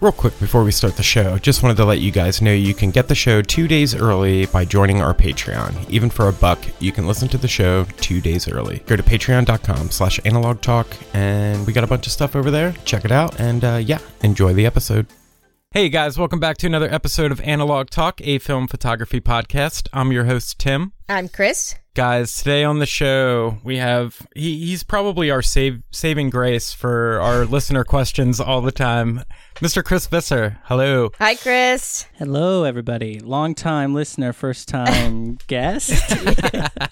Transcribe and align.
Real 0.00 0.12
quick 0.12 0.38
before 0.38 0.62
we 0.62 0.70
start 0.70 0.94
the 0.96 1.02
show, 1.02 1.38
just 1.38 1.64
wanted 1.64 1.76
to 1.78 1.84
let 1.84 1.98
you 1.98 2.12
guys 2.12 2.40
know 2.40 2.52
you 2.52 2.72
can 2.72 2.92
get 2.92 3.08
the 3.08 3.16
show 3.16 3.42
two 3.42 3.66
days 3.66 3.96
early 3.96 4.46
by 4.46 4.64
joining 4.64 5.02
our 5.02 5.12
Patreon. 5.12 5.90
Even 5.90 6.08
for 6.08 6.28
a 6.28 6.32
buck, 6.32 6.60
you 6.78 6.92
can 6.92 7.08
listen 7.08 7.26
to 7.30 7.36
the 7.36 7.48
show 7.48 7.82
two 7.96 8.20
days 8.20 8.46
early. 8.46 8.78
Go 8.86 8.94
to 8.94 9.02
patreon.com 9.02 9.90
slash 9.90 10.20
analog 10.24 10.60
talk, 10.60 10.86
and 11.14 11.66
we 11.66 11.72
got 11.72 11.82
a 11.82 11.88
bunch 11.88 12.06
of 12.06 12.12
stuff 12.12 12.36
over 12.36 12.48
there. 12.48 12.74
Check 12.84 13.04
it 13.04 13.10
out, 13.10 13.40
and 13.40 13.64
uh, 13.64 13.80
yeah, 13.84 13.98
enjoy 14.22 14.54
the 14.54 14.66
episode. 14.66 15.06
Hey 15.72 15.90
guys, 15.90 16.18
welcome 16.18 16.40
back 16.40 16.56
to 16.58 16.66
another 16.66 16.90
episode 16.90 17.30
of 17.30 17.42
Analog 17.42 17.90
Talk, 17.90 18.22
a 18.22 18.38
film 18.38 18.68
photography 18.68 19.20
podcast. 19.20 19.86
I'm 19.92 20.10
your 20.12 20.24
host, 20.24 20.58
Tim. 20.58 20.92
I'm 21.10 21.28
Chris. 21.28 21.74
Guys, 21.92 22.34
today 22.38 22.64
on 22.64 22.78
the 22.78 22.86
show 22.86 23.58
we 23.62 23.76
have 23.76 24.26
he, 24.34 24.58
he's 24.64 24.82
probably 24.82 25.30
our 25.30 25.42
save, 25.42 25.82
saving 25.90 26.30
grace 26.30 26.72
for 26.72 27.20
our 27.20 27.44
listener 27.44 27.84
questions 27.84 28.40
all 28.40 28.62
the 28.62 28.72
time, 28.72 29.24
Mr. 29.56 29.84
Chris 29.84 30.06
Visser. 30.06 30.58
Hello. 30.64 31.10
Hi, 31.18 31.34
Chris. 31.34 32.06
Hello, 32.16 32.64
everybody. 32.64 33.20
Long 33.20 33.54
time 33.54 33.92
listener, 33.94 34.32
first 34.32 34.68
time 34.68 35.36
guest. 35.48 35.92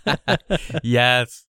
yes. 0.82 1.46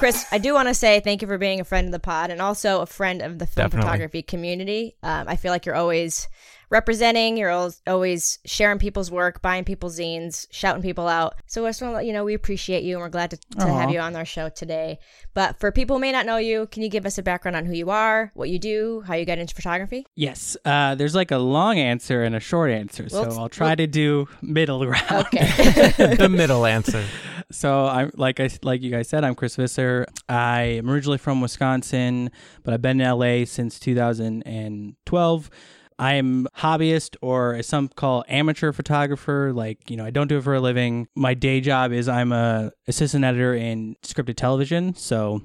Chris, 0.00 0.24
I 0.32 0.38
do 0.38 0.54
want 0.54 0.66
to 0.68 0.72
say 0.72 1.00
thank 1.00 1.20
you 1.20 1.28
for 1.28 1.36
being 1.36 1.60
a 1.60 1.64
friend 1.64 1.84
of 1.84 1.92
the 1.92 1.98
pod 1.98 2.30
and 2.30 2.40
also 2.40 2.80
a 2.80 2.86
friend 2.86 3.20
of 3.20 3.38
the 3.38 3.44
film 3.44 3.66
Definitely. 3.66 3.86
photography 3.86 4.22
community. 4.22 4.96
Um, 5.02 5.28
I 5.28 5.36
feel 5.36 5.52
like 5.52 5.66
you're 5.66 5.74
always 5.74 6.26
representing, 6.70 7.36
you're 7.36 7.70
always 7.86 8.38
sharing 8.46 8.78
people's 8.78 9.10
work, 9.10 9.42
buying 9.42 9.62
people's 9.64 9.98
zines, 9.98 10.46
shouting 10.50 10.80
people 10.80 11.06
out. 11.06 11.34
So 11.44 11.66
I 11.66 11.68
just 11.68 11.82
want 11.82 11.92
to 11.92 11.96
let 11.96 12.06
you 12.06 12.14
know 12.14 12.24
we 12.24 12.32
appreciate 12.32 12.82
you 12.82 12.94
and 12.94 13.02
we're 13.02 13.10
glad 13.10 13.32
to, 13.32 13.36
to 13.58 13.66
have 13.66 13.90
you 13.90 14.00
on 14.00 14.16
our 14.16 14.24
show 14.24 14.48
today. 14.48 15.00
But 15.34 15.60
for 15.60 15.70
people 15.70 15.96
who 15.96 16.00
may 16.00 16.12
not 16.12 16.24
know 16.24 16.38
you, 16.38 16.66
can 16.68 16.82
you 16.82 16.88
give 16.88 17.04
us 17.04 17.18
a 17.18 17.22
background 17.22 17.58
on 17.58 17.66
who 17.66 17.74
you 17.74 17.90
are, 17.90 18.30
what 18.32 18.48
you 18.48 18.58
do, 18.58 19.02
how 19.06 19.16
you 19.16 19.26
got 19.26 19.36
into 19.36 19.54
photography? 19.54 20.06
yes, 20.16 20.56
uh, 20.64 20.94
there's 20.94 21.14
like 21.14 21.30
a 21.30 21.36
long 21.38 21.78
answer 21.78 22.22
and 22.22 22.34
a 22.34 22.40
short 22.40 22.70
answer, 22.70 23.10
so 23.10 23.20
Well, 23.20 23.38
I'll 23.38 23.48
try 23.50 23.74
to 23.74 23.86
do 23.86 24.28
middle 24.40 24.82
ground. 24.86 25.26
Okay. 25.26 26.14
the 26.16 26.30
middle 26.30 26.64
answer. 26.64 27.04
So 27.50 27.86
I'm 27.86 28.10
like 28.14 28.40
I 28.40 28.48
like 28.62 28.82
you 28.82 28.90
guys 28.90 29.08
said, 29.08 29.24
I'm 29.24 29.34
Chris 29.34 29.56
Visser. 29.56 30.06
I 30.28 30.62
am 30.62 30.88
originally 30.88 31.18
from 31.18 31.40
Wisconsin, 31.40 32.30
but 32.62 32.72
I've 32.74 32.82
been 32.82 33.00
in 33.00 33.18
LA 33.18 33.44
since 33.44 33.78
2012. 33.80 35.50
I 35.98 36.14
am 36.14 36.46
hobbyist 36.56 37.16
or 37.20 37.56
as 37.56 37.66
some 37.66 37.88
call 37.88 38.24
amateur 38.26 38.72
photographer. 38.72 39.52
Like, 39.52 39.90
you 39.90 39.98
know, 39.98 40.04
I 40.06 40.10
don't 40.10 40.28
do 40.28 40.38
it 40.38 40.44
for 40.44 40.54
a 40.54 40.60
living. 40.60 41.08
My 41.14 41.34
day 41.34 41.60
job 41.60 41.92
is 41.92 42.08
I'm 42.08 42.32
a 42.32 42.72
assistant 42.88 43.24
editor 43.24 43.54
in 43.54 43.96
scripted 44.02 44.36
television. 44.36 44.94
So 44.94 45.42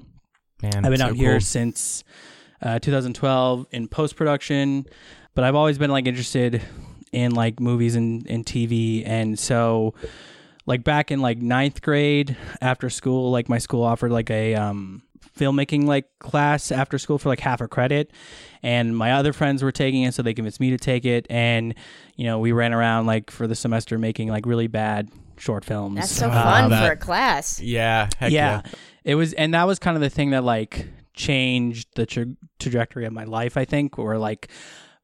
Man, 0.62 0.76
I've 0.76 0.90
been 0.90 0.98
so 0.98 1.06
out 1.06 1.16
here 1.16 1.32
cool. 1.32 1.40
since 1.40 2.04
uh, 2.62 2.78
2012 2.78 3.66
in 3.70 3.88
post 3.88 4.16
production, 4.16 4.86
but 5.34 5.44
I've 5.44 5.54
always 5.54 5.76
been 5.76 5.90
like 5.90 6.06
interested 6.06 6.62
in 7.12 7.34
like 7.34 7.60
movies 7.60 7.94
and, 7.94 8.26
and 8.26 8.46
TV. 8.46 9.02
And 9.06 9.38
so, 9.38 9.92
like 10.66 10.82
back 10.84 11.10
in 11.10 11.20
like 11.20 11.38
ninth 11.38 11.80
grade 11.82 12.36
after 12.60 12.90
school, 12.90 13.30
like 13.30 13.48
my 13.48 13.58
school 13.58 13.82
offered 13.82 14.10
like 14.12 14.30
a 14.30 14.54
um, 14.56 15.02
filmmaking 15.38 15.84
like 15.84 16.06
class 16.18 16.72
after 16.72 16.98
school 16.98 17.18
for 17.18 17.28
like 17.28 17.40
half 17.40 17.60
a 17.60 17.68
credit. 17.68 18.10
And 18.62 18.96
my 18.96 19.12
other 19.12 19.32
friends 19.32 19.62
were 19.62 19.70
taking 19.72 20.02
it, 20.02 20.12
so 20.14 20.22
they 20.22 20.34
convinced 20.34 20.58
me 20.60 20.70
to 20.70 20.76
take 20.78 21.04
it. 21.04 21.26
And, 21.30 21.74
you 22.16 22.24
know, 22.24 22.40
we 22.40 22.50
ran 22.52 22.72
around 22.74 23.06
like 23.06 23.30
for 23.30 23.46
the 23.46 23.54
semester 23.54 23.96
making 23.98 24.28
like 24.28 24.44
really 24.44 24.66
bad 24.66 25.08
short 25.38 25.64
films. 25.64 25.96
That's 25.96 26.10
so 26.10 26.26
Um, 26.26 26.32
fun 26.32 26.70
that- 26.70 26.86
for 26.86 26.92
a 26.92 26.96
class. 26.96 27.60
Yeah, 27.60 28.08
heck 28.18 28.32
yeah. 28.32 28.62
yeah. 28.64 28.70
It 29.04 29.14
was, 29.14 29.34
and 29.34 29.54
that 29.54 29.68
was 29.68 29.78
kind 29.78 29.96
of 29.96 30.00
the 30.00 30.10
thing 30.10 30.30
that 30.30 30.42
like 30.42 30.88
changed 31.14 31.88
the 31.94 32.06
tra- 32.06 32.26
trajectory 32.58 33.04
of 33.06 33.12
my 33.12 33.22
life. 33.24 33.56
I 33.56 33.64
think, 33.64 33.98
or 34.00 34.18
like 34.18 34.48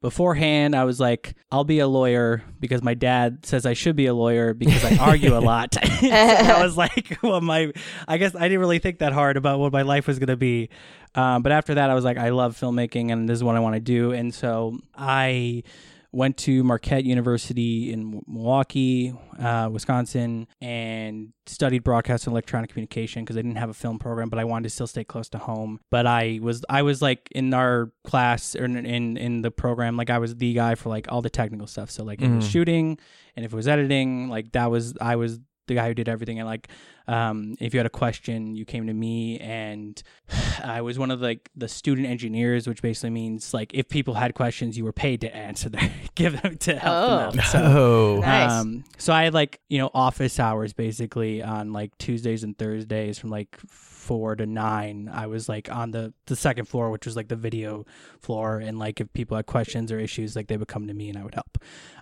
beforehand, 0.03 0.75
I 0.75 0.83
was 0.83 0.99
like, 0.99 1.33
I'll 1.49 1.63
be 1.63 1.79
a 1.79 1.87
lawyer 1.87 2.43
because 2.59 2.83
my 2.83 2.93
dad 2.93 3.45
says 3.45 3.65
I 3.65 3.71
should 3.71 3.95
be 3.95 4.05
a 4.05 4.13
lawyer 4.13 4.53
because 4.53 4.83
I 4.83 4.97
argue 4.97 5.35
a 5.35 5.39
lot. 5.39 5.75
So 6.03 6.09
I 6.09 6.61
was 6.61 6.75
like, 6.75 7.17
well, 7.23 7.39
my, 7.39 7.71
I 8.05 8.17
guess 8.17 8.35
I 8.35 8.41
didn't 8.49 8.59
really 8.59 8.79
think 8.79 8.99
that 8.99 9.13
hard 9.13 9.37
about 9.37 9.59
what 9.59 9.71
my 9.71 9.83
life 9.83 10.05
was 10.05 10.19
going 10.19 10.27
to 10.27 10.35
be. 10.35 10.69
Um, 11.15 11.41
but 11.41 11.53
after 11.53 11.75
that, 11.75 11.89
I 11.89 11.93
was 11.93 12.03
like, 12.03 12.17
I 12.17 12.29
love 12.29 12.59
filmmaking 12.59 13.11
and 13.11 13.29
this 13.29 13.37
is 13.37 13.43
what 13.43 13.55
I 13.55 13.61
want 13.61 13.75
to 13.75 13.79
do. 13.79 14.11
And 14.11 14.33
so 14.33 14.79
I 14.93 15.63
went 16.13 16.37
to 16.37 16.63
Marquette 16.63 17.03
University 17.03 17.91
in 17.91 18.21
Milwaukee, 18.27 19.13
uh, 19.39 19.67
Wisconsin, 19.71 20.47
and 20.61 21.33
studied 21.47 21.83
broadcast 21.83 22.27
and 22.27 22.31
electronic 22.33 22.69
communication 22.69 23.23
because 23.23 23.35
I 23.35 23.41
didn't 23.41 23.57
have 23.57 23.69
a 23.69 23.73
film 23.73 23.99
program, 23.99 24.29
but 24.29 24.39
I 24.39 24.43
wanted 24.45 24.63
to 24.63 24.69
still 24.69 24.87
stay 24.87 25.03
close 25.03 25.27
to 25.29 25.37
home. 25.39 25.79
But 25.89 26.05
I 26.05 26.39
was 26.41 26.63
I 26.69 26.83
was 26.83 27.01
like 27.01 27.27
in 27.31 27.53
our 27.53 27.91
class 28.05 28.55
or 28.55 28.63
in 28.65 28.77
in, 28.85 29.17
in 29.17 29.41
the 29.41 29.51
program, 29.51 29.97
like 29.97 30.09
I 30.09 30.19
was 30.19 30.35
the 30.35 30.53
guy 30.53 30.75
for 30.75 30.89
like 30.89 31.11
all 31.11 31.21
the 31.21 31.29
technical 31.29 31.67
stuff. 31.67 31.89
So 31.89 32.03
like 32.03 32.21
if 32.21 32.29
it 32.31 32.35
was 32.35 32.45
Mhm. 32.47 32.51
shooting 32.51 32.99
and 33.35 33.45
if 33.45 33.51
it 33.51 33.55
was 33.55 33.67
editing, 33.67 34.29
like 34.29 34.51
that 34.53 34.69
was 34.71 34.93
I 35.01 35.15
was 35.15 35.39
the 35.67 35.75
guy 35.75 35.87
who 35.87 35.93
did 35.93 36.09
everything. 36.09 36.39
And 36.39 36.47
like 36.47 36.67
um, 37.07 37.55
if 37.59 37.73
you 37.73 37.79
had 37.79 37.85
a 37.85 37.89
question, 37.89 38.55
you 38.55 38.63
came 38.65 38.87
to 38.87 38.93
me, 38.93 39.37
and 39.39 40.01
I 40.63 40.81
was 40.81 40.97
one 40.97 41.11
of 41.11 41.21
like 41.21 41.49
the 41.55 41.67
student 41.67 42.07
engineers, 42.07 42.67
which 42.67 42.81
basically 42.81 43.09
means 43.09 43.53
like 43.53 43.73
if 43.73 43.89
people 43.89 44.13
had 44.13 44.35
questions, 44.35 44.77
you 44.77 44.85
were 44.85 44.93
paid 44.93 45.21
to 45.21 45.35
answer 45.35 45.69
them, 45.69 45.89
give 46.15 46.41
them 46.41 46.57
to 46.59 46.75
help 46.77 46.95
Oh. 46.95 47.31
them 47.31 47.39
out. 47.39 47.45
So, 47.45 47.59
Oh, 47.61 48.19
Nice. 48.21 48.51
um, 48.51 48.83
so 48.97 49.11
I 49.13 49.23
had 49.23 49.33
like 49.33 49.59
you 49.69 49.77
know 49.79 49.89
office 49.93 50.39
hours 50.39 50.71
basically 50.73 51.41
on 51.43 51.73
like 51.73 51.97
Tuesdays 51.97 52.43
and 52.43 52.57
Thursdays 52.57 53.19
from 53.19 53.29
like 53.31 53.57
four 53.67 54.35
to 54.35 54.45
nine. 54.45 55.09
I 55.11 55.27
was 55.27 55.49
like 55.49 55.69
on 55.71 55.91
the 55.91 56.13
the 56.27 56.35
second 56.37 56.65
floor, 56.65 56.89
which 56.89 57.05
was 57.05 57.15
like 57.17 57.27
the 57.27 57.35
video 57.35 57.85
floor, 58.21 58.59
and 58.59 58.79
like 58.79 59.01
if 59.01 59.11
people 59.13 59.35
had 59.35 59.45
questions 59.45 59.91
or 59.91 59.99
issues, 59.99 60.35
like 60.37 60.47
they 60.47 60.55
would 60.57 60.67
come 60.69 60.87
to 60.87 60.93
me 60.93 61.09
and 61.09 61.17
I 61.17 61.23
would 61.23 61.33
help. 61.35 61.57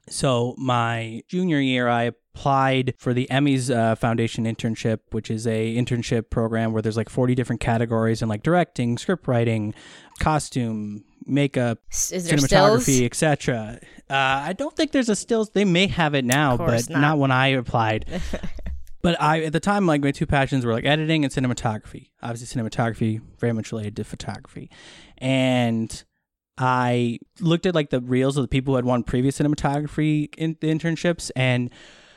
So 0.10 0.56
my 0.58 1.24
junior 1.28 1.60
year, 1.60 1.88
I 1.90 2.12
applied 2.34 2.94
for 2.98 3.14
the 3.14 3.28
Emmys 3.30 3.76
uh, 3.76 3.96
Foundation 3.96 4.46
internship 4.46 5.00
which 5.12 5.30
is 5.30 5.46
a 5.48 5.76
internship 5.76 6.30
program 6.30 6.72
where 6.72 6.82
there's 6.82 6.98
like 6.98 7.10
40 7.10 7.36
different 7.36 7.60
categories 7.60 8.22
and 8.22 8.30
like 8.30 8.44
directing, 8.44 8.98
script 8.98 9.28
writing, 9.28 9.74
costume, 10.20 11.04
makeup, 11.26 11.80
cinematography, 11.92 13.06
etc. 13.06 13.80
Uh, 14.10 14.14
I 14.14 14.54
don't 14.54 14.76
think 14.76 14.92
there's 14.92 15.10
a 15.10 15.16
stills. 15.16 15.50
They 15.52 15.66
may 15.66 15.88
have 15.88 16.16
it 16.16 16.26
now, 16.26 16.58
but 16.58 16.90
not. 16.90 17.02
not. 17.02 17.18
when 17.18 17.32
I 17.32 17.48
applied. 17.48 18.06
but 19.02 19.20
I 19.22 19.44
at 19.44 19.54
the 19.54 19.60
time, 19.60 19.86
like 19.86 20.02
my 20.02 20.12
two 20.12 20.26
passions 20.26 20.66
were 20.66 20.74
like 20.74 20.86
editing 20.86 21.24
and 21.24 21.34
cinematography. 21.34 22.10
Obviously, 22.22 22.62
cinematography 22.62 23.22
very 23.40 23.54
much 23.54 23.72
related 23.72 23.96
to 23.98 24.04
photography, 24.04 24.70
and 25.18 26.04
I 26.58 27.20
looked 27.40 27.66
at 27.66 27.76
like 27.76 27.90
the 27.90 28.02
reels 28.02 28.38
of 28.38 28.44
the 28.44 28.48
people 28.48 28.74
who 28.74 28.76
had 28.78 28.86
won 28.86 29.04
previous 29.04 29.40
cinematography 29.40 30.34
in 30.38 30.56
internships 30.56 31.32
and. 31.36 31.70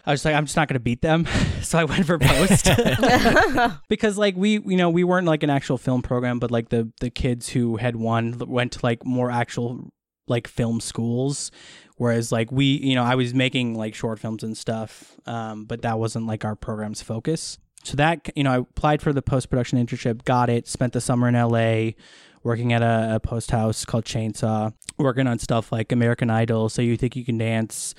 I 0.06 0.11
was 0.11 0.25
like, 0.25 0.35
I'm 0.35 0.45
just 0.45 0.56
not 0.56 0.69
going 0.69 0.75
to 0.75 0.81
beat 0.81 1.01
them, 1.03 1.27
so 1.62 1.79
I 1.79 1.85
went 1.85 2.06
for 2.06 2.19
post 2.19 2.69
because, 3.89 4.19
like, 4.19 4.37
we, 4.37 4.61
you 4.61 4.77
know, 4.77 4.91
we 4.91 5.05
weren't 5.05 5.27
like 5.27 5.43
an 5.43 5.51
actual 5.51 5.79
film 5.79 6.03
program, 6.03 6.39
but 6.39 6.51
like 6.51 6.69
the 6.69 6.91
the 7.01 7.11
kids 7.11 7.49
who 7.49 7.77
had 7.77 7.97
won 7.97 8.39
went 8.47 8.73
to 8.73 8.81
like 8.83 9.05
more 9.05 9.31
actual 9.31 9.91
like 10.27 10.49
film 10.49 10.81
schools, 10.81 11.51
whereas 11.97 12.33
like 12.33 12.51
we, 12.51 12.65
you 12.65 12.95
know, 12.95 13.03
I 13.03 13.15
was 13.15 13.35
making 13.35 13.75
like 13.75 13.95
short 13.95 14.19
films 14.19 14.43
and 14.43 14.56
stuff, 14.56 15.17
um, 15.27 15.65
but 15.65 15.83
that 15.83 15.99
wasn't 15.99 16.27
like 16.27 16.45
our 16.45 16.56
program's 16.56 17.03
focus. 17.03 17.59
So 17.83 17.97
that 17.97 18.31
you 18.35 18.45
know, 18.45 18.53
I 18.53 18.56
applied 18.59 19.03
for 19.03 19.12
the 19.12 19.23
post 19.23 19.51
production 19.51 19.85
internship, 19.85 20.25
got 20.25 20.49
it, 20.49 20.67
spent 20.67 20.93
the 20.93 21.01
summer 21.01 21.29
in 21.29 21.35
L.A. 21.35 21.97
Working 22.43 22.75
at 22.75 22.83
a, 22.83 23.15
a 23.15 23.21
post 23.21 23.51
house 23.53 23.87
called 23.87 24.05
Chainsaw, 24.05 24.75
working 24.99 25.27
on 25.27 25.39
stuff 25.39 25.73
like 25.73 25.93
American 25.93 26.29
Idol, 26.29 26.69
So 26.69 26.83
You 26.83 26.99
Think 26.99 27.17
You 27.17 27.25
Can 27.25 27.39
Dance, 27.39 27.95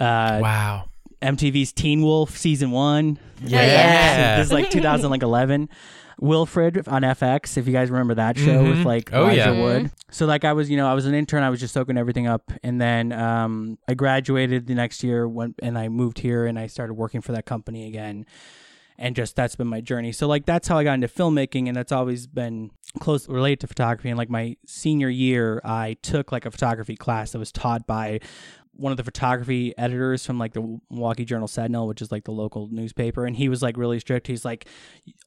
uh, 0.00 0.38
Wow. 0.40 0.86
MTV's 1.22 1.72
Teen 1.72 2.02
Wolf 2.02 2.36
season 2.36 2.70
one. 2.70 3.18
yeah. 3.42 4.36
this 4.38 4.46
is 4.46 4.52
like 4.52 4.70
2011. 4.70 5.68
Wilfred 6.20 6.86
on 6.86 7.02
FX, 7.02 7.56
if 7.56 7.66
you 7.66 7.72
guys 7.72 7.90
remember 7.90 8.14
that 8.14 8.38
show 8.38 8.62
Mhm. 8.62 8.68
with 8.76 8.84
like 8.86 9.10
Oh, 9.12 9.22
Elijah 9.24 9.36
yeah. 9.36 9.60
Wood. 9.60 9.90
So 10.10 10.24
like 10.26 10.44
I 10.44 10.52
was, 10.52 10.70
you 10.70 10.76
know, 10.76 10.86
I 10.86 10.94
was 10.94 11.04
an 11.06 11.14
intern. 11.14 11.42
I 11.42 11.50
was 11.50 11.58
just 11.58 11.74
soaking 11.74 11.98
everything 11.98 12.28
up, 12.28 12.52
and 12.62 12.80
then 12.80 13.12
um, 13.12 13.76
I 13.88 13.94
graduated 13.94 14.66
the 14.68 14.74
next 14.74 15.02
year, 15.02 15.26
went 15.28 15.56
and 15.62 15.76
I 15.76 15.88
moved 15.88 16.20
here, 16.20 16.46
and 16.46 16.58
I 16.60 16.68
started 16.68 16.94
working 16.94 17.22
for 17.22 17.32
that 17.32 17.44
company 17.44 17.88
again. 17.88 18.24
And 18.98 19.16
just 19.16 19.34
that's 19.34 19.56
been 19.56 19.66
my 19.66 19.80
journey. 19.80 20.12
So 20.12 20.28
like 20.28 20.46
that's 20.46 20.68
how 20.68 20.78
I 20.78 20.84
got 20.84 20.92
into 20.92 21.08
filmmaking, 21.08 21.66
and 21.66 21.76
that's 21.76 21.90
always 21.90 22.28
been 22.28 22.70
close 23.00 23.28
related 23.28 23.60
to 23.60 23.66
photography. 23.66 24.10
And 24.10 24.18
like 24.18 24.30
my 24.30 24.56
senior 24.64 25.08
year, 25.08 25.60
I 25.64 25.96
took 26.02 26.30
like 26.30 26.46
a 26.46 26.52
photography 26.52 26.94
class 26.94 27.32
that 27.32 27.38
was 27.40 27.50
taught 27.50 27.84
by 27.84 28.20
one 28.74 28.90
of 28.92 28.96
the 28.96 29.04
photography 29.04 29.76
editors 29.76 30.24
from 30.24 30.38
like 30.38 30.54
the 30.54 30.78
Milwaukee 30.90 31.24
Journal 31.24 31.48
Sentinel, 31.48 31.86
which 31.86 32.00
is 32.02 32.10
like 32.10 32.24
the 32.24 32.32
local 32.32 32.68
newspaper, 32.70 33.26
and 33.26 33.36
he 33.36 33.48
was 33.48 33.62
like 33.62 33.76
really 33.76 34.00
strict. 34.00 34.26
He's 34.26 34.44
like, 34.44 34.66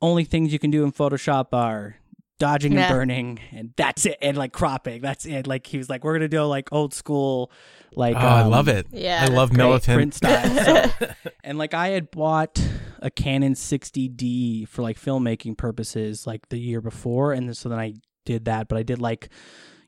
only 0.01 0.24
things 0.24 0.51
you 0.51 0.59
can 0.59 0.71
do 0.71 0.83
in 0.83 0.92
Photoshop 0.92 1.47
are 1.53 1.95
dodging 2.38 2.74
Yeah. 2.74 2.88
and 2.88 2.94
burning, 2.94 3.39
and 3.51 3.74
that's 3.77 4.06
it, 4.06 4.18
and 4.21 4.36
like 4.38 4.51
cropping. 4.51 5.01
That's 5.01 5.25
it. 5.25 5.47
Like 5.47 5.68
he 5.68 5.77
was 5.77 5.89
like, 5.89 6.03
we're 6.03 6.13
gonna 6.13 6.27
do 6.27 6.44
like 6.44 6.69
old 6.74 6.94
school, 6.94 7.51
like 7.94 8.15
Oh, 8.15 8.19
I 8.19 8.42
um, 8.42 8.50
love 8.51 8.68
it. 8.68 8.88
Yeah, 8.92 9.19
I 9.24 9.27
love 9.33 9.50
great 9.51 9.57
militant. 9.57 9.95
print 9.95 10.13
style. 10.15 10.89
So- 11.00 11.07
and 11.44 11.57
like 11.57 11.74
I 11.74 11.89
had 11.89 12.09
bought 12.12 12.59
a 13.01 13.12
Canon 13.12 13.53
60D 13.53 14.68
for 14.68 14.81
like 14.81 15.00
filmmaking 15.00 15.57
purposes 15.57 16.25
like 16.25 16.50
the 16.50 16.57
year 16.59 16.81
before, 16.81 17.31
and 17.33 17.56
so 17.56 17.69
then 17.69 17.80
I 17.80 17.94
did 18.25 18.45
that. 18.45 18.68
But 18.68 18.77
I 18.80 18.83
did 18.83 19.00
like 19.00 19.30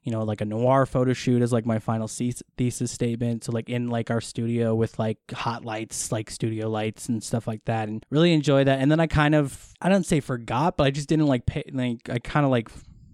you 0.08 0.12
know 0.14 0.24
like 0.24 0.40
a 0.40 0.46
noir 0.46 0.86
photo 0.86 1.12
shoot 1.12 1.42
as 1.42 1.52
like 1.52 1.66
my 1.66 1.80
final 1.80 2.08
thesis, 2.08 2.42
thesis 2.58 2.92
statement. 2.92 3.44
So 3.44 3.52
like 3.52 3.70
in 3.70 3.90
like 3.90 4.10
our 4.10 4.22
studio 4.22 4.74
with 4.74 4.98
like 4.98 5.18
hot 5.34 5.66
lights, 5.66 6.14
like 6.14 6.32
studio 6.32 6.70
lights 6.70 7.10
and 7.10 7.22
stuff 7.22 7.46
like 7.46 7.66
that, 7.66 7.90
and 7.90 8.06
really 8.10 8.32
enjoy 8.32 8.64
that. 8.64 8.80
And 8.80 8.90
then 8.90 9.02
I 9.02 9.08
kind 9.08 9.36
of 9.36 9.74
I 9.82 9.90
don't 9.90 10.06
say 10.06 10.22
forgot, 10.22 10.78
but 10.78 10.88
I 10.88 10.92
just 10.92 11.10
didn't 11.10 11.28
like 11.28 11.46
pay, 11.46 11.64
like 11.74 12.10
I 12.10 12.20
kind 12.20 12.46
of 12.46 12.52
like 12.52 12.70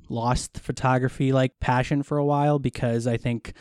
lost 0.07 0.59
photography 0.59 1.31
like 1.31 1.59
passion 1.59 2.03
for 2.03 2.19
a 2.19 2.25
while 2.25 2.59
because 2.59 3.07
I 3.07 3.17
think 3.17 3.53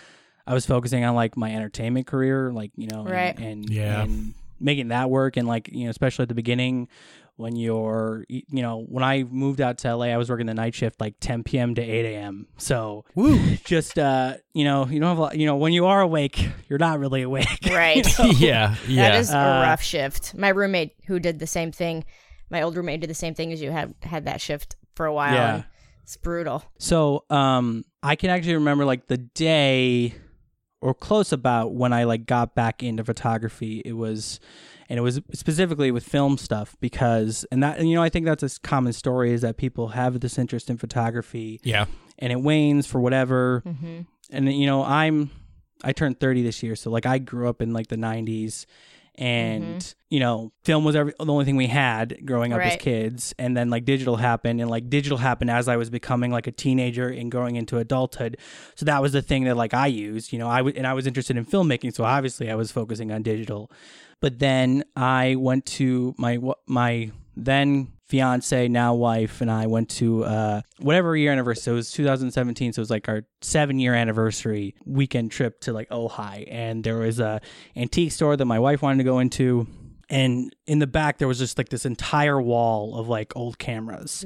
I 0.46 0.52
was 0.52 0.66
focusing 0.66 1.02
on 1.04 1.14
like 1.14 1.34
my 1.36 1.54
entertainment 1.54 2.06
career, 2.06 2.52
like 2.52 2.72
you 2.76 2.88
know, 2.88 3.00
and- 3.00 3.10
Right. 3.10 3.38
and, 3.38 3.70
Yeah. 3.70 4.02
and 4.02 4.34
making 4.60 4.88
that 4.88 5.08
work, 5.10 5.36
and 5.38 5.48
like 5.48 5.68
you 5.72 5.84
know, 5.84 5.90
especially 5.90 6.24
at 6.24 6.28
the 6.28 6.34
beginning 6.34 6.88
when 7.36 7.56
you're, 7.56 8.24
you 8.28 8.42
know, 8.62 8.84
when 8.88 9.02
I 9.02 9.24
moved 9.24 9.60
out 9.60 9.78
to 9.78 9.96
LA, 9.96 10.06
I 10.06 10.16
was 10.16 10.28
working 10.30 10.46
the 10.46 10.54
night 10.54 10.74
shift 10.74 11.00
like 11.00 11.14
10 11.20 11.42
p.m. 11.44 11.74
to 11.74 11.82
8 11.82 12.04
a.m. 12.14 12.46
So 12.58 13.04
Woo. 13.14 13.56
just 13.64 13.98
uh, 13.98 14.36
you 14.52 14.64
know, 14.64 14.86
you 14.86 15.00
don't 15.00 15.08
have, 15.08 15.18
a 15.18 15.20
lot, 15.22 15.38
you 15.38 15.46
know, 15.46 15.56
when 15.56 15.72
you 15.72 15.86
are 15.86 16.00
awake, 16.00 16.46
you're 16.68 16.78
not 16.78 16.98
really 16.98 17.22
awake. 17.22 17.48
Right. 17.70 18.06
yeah. 18.38 18.76
Yeah. 18.86 19.10
That 19.10 19.20
is 19.20 19.30
a 19.30 19.38
Uh, 19.38 19.62
rough 19.62 19.82
shift. 19.82 20.34
My 20.34 20.50
roommate 20.50 20.94
who 21.06 21.18
did 21.18 21.38
the 21.38 21.46
same 21.46 21.72
thing, 21.72 22.04
my 22.50 22.62
old 22.62 22.76
roommate 22.76 23.00
did 23.00 23.10
the 23.10 23.14
same 23.14 23.34
thing 23.34 23.52
as 23.52 23.62
you 23.62 23.70
had 23.70 23.94
had 24.02 24.26
that 24.26 24.40
shift 24.40 24.76
for 24.94 25.06
a 25.06 25.12
while. 25.14 25.34
Yeah. 25.34 25.62
It's 26.02 26.16
brutal. 26.16 26.62
So, 26.78 27.24
um, 27.30 27.84
I 28.02 28.16
can 28.16 28.28
actually 28.30 28.54
remember 28.54 28.84
like 28.84 29.06
the 29.06 29.16
day 29.18 30.14
or 30.80 30.92
close 30.94 31.32
about 31.32 31.72
when 31.74 31.92
I 31.92 32.04
like 32.04 32.26
got 32.26 32.54
back 32.54 32.82
into 32.82 33.04
photography. 33.04 33.80
It 33.84 33.92
was, 33.92 34.40
and 34.92 34.98
it 34.98 35.00
was 35.00 35.22
specifically 35.32 35.90
with 35.90 36.04
film 36.04 36.36
stuff 36.36 36.76
because, 36.78 37.46
and 37.50 37.62
that, 37.62 37.78
and, 37.78 37.88
you 37.88 37.94
know, 37.96 38.02
I 38.02 38.10
think 38.10 38.26
that's 38.26 38.42
a 38.42 38.60
common 38.60 38.92
story 38.92 39.32
is 39.32 39.40
that 39.40 39.56
people 39.56 39.88
have 39.88 40.20
this 40.20 40.36
interest 40.36 40.68
in 40.68 40.76
photography. 40.76 41.60
Yeah. 41.64 41.86
and 42.18 42.30
it 42.30 42.40
wanes 42.42 42.86
for 42.86 43.00
whatever. 43.00 43.62
hmm 43.64 44.00
And 44.30 44.52
you 44.52 44.66
know, 44.66 44.84
I'm, 44.84 45.30
I 45.82 45.92
turned 45.92 46.20
30 46.20 46.42
this 46.42 46.62
year. 46.62 46.76
So 46.76 46.90
like 46.90 47.06
I 47.06 47.16
grew 47.18 47.48
up 47.48 47.62
in 47.62 47.72
like 47.72 47.88
the 47.88 47.96
90s 47.96 48.66
and 49.16 49.94
you 50.08 50.20
know 50.20 50.52
film 50.64 50.84
was 50.84 50.96
every, 50.96 51.12
the 51.18 51.26
only 51.26 51.44
thing 51.44 51.56
we 51.56 51.66
had 51.66 52.24
growing 52.24 52.52
up 52.52 52.60
as 52.60 52.76
kids. 52.80 53.34
And 53.38 53.56
then 53.56 53.68
like 53.70 53.84
digital 53.84 54.16
happened. 54.16 54.60
And 54.60 54.70
like 54.70 54.88
digital 54.88 55.18
happened 55.18 55.50
as 55.50 55.68
i 55.68 55.76
was 55.76 55.90
becoming 55.90 56.30
like 56.30 56.46
a 56.46 56.52
teenager 56.52 57.08
and 57.08 57.30
growing 57.30 57.56
into 57.56 57.78
adulthood. 57.78 58.36
So 58.74 58.86
that 58.86 59.02
was 59.02 59.12
the 59.12 59.22
thing 59.22 59.44
that 59.44 59.56
like 59.56 59.74
i 59.74 59.86
used 59.86 60.32
you 60.32 60.38
know 60.38 60.48
i 60.48 60.58
w- 60.58 60.74
and 60.76 60.86
i 60.86 60.94
was 60.94 61.06
interested 61.06 61.36
in 61.36 61.44
filmmaking. 61.44 61.94
So 61.94 62.04
obviously 62.04 62.50
i 62.50 62.54
was 62.54 62.70
focusing 62.72 63.12
on 63.12 63.22
digital 63.22 63.70
but 64.22 64.38
then 64.38 64.82
i 64.96 65.34
went 65.34 65.66
to 65.66 66.14
my 66.16 66.38
my 66.66 67.10
then 67.36 67.92
fiance 68.06 68.68
now 68.68 68.92
wife 68.94 69.40
and 69.40 69.50
i 69.50 69.66
went 69.66 69.88
to 69.88 70.22
uh 70.24 70.60
whatever 70.80 71.16
year 71.16 71.32
anniversary. 71.32 71.62
So 71.62 71.72
it 71.72 71.76
was 71.76 71.92
2017 71.92 72.74
so 72.74 72.80
it 72.80 72.82
was 72.82 72.90
like 72.90 73.08
our 73.08 73.22
seven 73.40 73.78
year 73.78 73.94
anniversary 73.94 74.74
weekend 74.84 75.30
trip 75.30 75.60
to 75.60 75.72
like 75.72 75.88
ojai. 75.88 76.46
And 76.50 76.84
there 76.84 76.98
was 76.98 77.20
a 77.20 77.40
antique 77.74 78.12
store 78.12 78.36
that 78.36 78.44
my 78.44 78.58
wife 78.58 78.82
wanted 78.82 78.98
to 78.98 79.04
go 79.04 79.18
into. 79.18 79.66
And 80.10 80.54
in 80.66 80.78
the 80.78 80.86
back 80.86 81.16
there 81.16 81.28
was 81.28 81.38
just 81.38 81.56
like 81.56 81.70
this 81.70 81.86
entire 81.86 82.38
wall 82.38 82.96
of 82.98 83.08
like 83.08 83.34
old 83.34 83.58
cameras. 83.58 84.24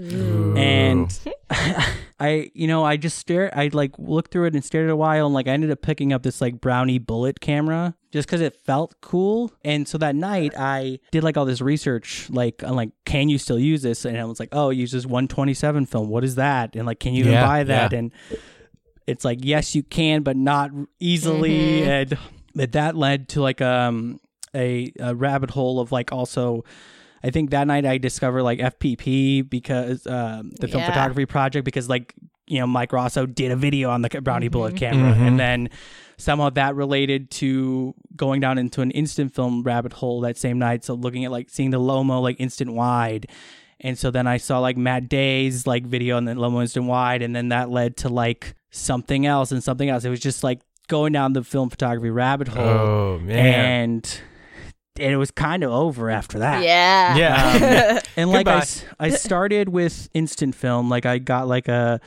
And 0.56 1.16
i 2.18 2.50
you 2.54 2.66
know 2.66 2.82
i 2.84 2.96
just 2.96 3.18
stared 3.18 3.52
i 3.54 3.68
like 3.72 3.92
looked 3.98 4.32
through 4.32 4.46
it 4.46 4.54
and 4.54 4.64
stared 4.64 4.86
at 4.86 4.88
it 4.88 4.92
a 4.94 4.96
while. 4.96 5.26
And 5.26 5.34
like 5.34 5.46
i 5.46 5.52
ended 5.52 5.70
up 5.70 5.80
picking 5.82 6.12
up 6.12 6.24
this 6.24 6.40
like 6.40 6.60
brownie 6.60 6.98
bullet 6.98 7.38
camera 7.38 7.94
just 8.16 8.26
because 8.28 8.40
it 8.40 8.54
felt 8.56 8.94
cool 9.00 9.52
and 9.64 9.86
so 9.86 9.96
that 9.98 10.16
night 10.16 10.52
i 10.58 10.98
did 11.12 11.22
like 11.22 11.36
all 11.36 11.44
this 11.44 11.60
research 11.60 12.28
like 12.30 12.62
on 12.64 12.74
like 12.74 12.90
can 13.04 13.28
you 13.28 13.38
still 13.38 13.58
use 13.58 13.82
this 13.82 14.04
and 14.04 14.16
i 14.18 14.24
was 14.24 14.40
like 14.40 14.48
oh 14.52 14.70
it 14.70 14.74
uses 14.76 15.06
127 15.06 15.86
film 15.86 16.08
what 16.08 16.24
is 16.24 16.34
that 16.34 16.74
and 16.74 16.86
like 16.86 16.98
can 16.98 17.12
you 17.14 17.20
even 17.24 17.34
buy 17.34 17.62
that 17.62 17.92
yeah. 17.92 17.98
and 17.98 18.12
it's 19.06 19.24
like 19.24 19.38
yes 19.42 19.74
you 19.74 19.82
can 19.82 20.22
but 20.22 20.36
not 20.36 20.70
easily 21.00 21.50
Mhm. 21.82 21.86
and 21.86 22.18
that 22.54 22.72
that 22.72 22.96
led 22.96 23.28
to 23.30 23.40
like 23.42 23.60
um 23.60 24.18
a, 24.54 24.92
a 24.98 25.14
rabbit 25.14 25.50
hole 25.50 25.80
of 25.80 25.92
like 25.92 26.12
also 26.12 26.64
I 27.22 27.30
think 27.30 27.50
that 27.50 27.66
night 27.66 27.84
I 27.84 27.98
discovered 27.98 28.42
like 28.44 28.58
FPP 28.60 29.48
because 29.50 30.06
um, 30.06 30.50
the 30.60 30.68
film 30.68 30.80
Yeah. 30.82 30.88
photography 30.90 31.26
project 31.26 31.64
because 31.64 31.88
like 31.88 32.14
you 32.46 32.60
know 32.60 32.66
Mike 32.66 32.90
Raso 32.92 33.26
did 33.26 33.50
a 33.50 33.56
video 33.56 33.90
on 33.90 34.02
the 34.02 34.08
Brownie 34.22 34.48
Bullet 34.48 34.74
Mhm. 34.74 34.78
camera 34.78 35.14
Mhm. 35.14 35.26
and 35.28 35.40
then 35.40 35.68
somehow 36.18 36.50
that 36.50 36.74
related 36.74 37.30
to 37.30 37.94
going 38.16 38.40
down 38.40 38.58
into 38.58 38.80
an 38.80 38.90
instant 38.92 39.34
film 39.34 39.62
rabbit 39.62 39.92
hole 39.92 40.20
that 40.22 40.36
same 40.38 40.58
night 40.58 40.84
so 40.84 40.94
looking 40.94 41.24
at 41.24 41.30
like 41.30 41.50
seeing 41.50 41.70
the 41.70 41.80
Lomo 41.80 42.22
like 42.22 42.36
instant 42.40 42.72
wide 42.72 43.26
and 43.80 43.98
so 43.98 44.10
then 44.10 44.26
I 44.26 44.38
saw 44.38 44.58
like 44.60 44.76
Matt 44.78 45.08
Day's 45.08 45.66
like 45.66 45.84
video 45.84 46.16
on 46.16 46.24
the 46.24 46.32
Lomo 46.32 46.62
instant 46.62 46.86
wide 46.86 47.20
and 47.22 47.36
then 47.36 47.50
that 47.50 47.68
led 47.70 47.96
to 47.98 48.08
like 48.08 48.54
something 48.70 49.26
else 49.26 49.52
and 49.52 49.62
something 49.62 49.88
else 49.90 50.04
it 50.04 50.10
was 50.10 50.20
just 50.20 50.42
like 50.42 50.60
going 50.88 51.12
down 51.12 51.32
the 51.34 51.42
film 51.44 51.68
photography 51.68 52.10
rabbit 52.10 52.48
hole 52.48 52.62
Oh 52.64 53.18
man. 53.18 53.36
and 53.36 54.20
and 54.98 55.12
it 55.12 55.16
was 55.18 55.30
kind 55.30 55.62
of 55.62 55.70
over 55.70 56.08
after 56.08 56.38
that. 56.38 56.62
Yeah. 56.64 57.16
Yeah. 57.16 57.92
Um, 57.96 58.02
and 58.16 58.30
like 58.30 58.46
I, 58.48 58.52
Goodbye. 58.52 58.62
s- 58.62 58.84
I 58.98 59.08
started 59.10 59.68
with 59.68 60.08
instant 60.14 60.54
film. 60.54 60.88
Like 60.88 61.04
I 61.04 61.18
got 61.18 61.48
like 61.48 61.68
a 61.68 62.00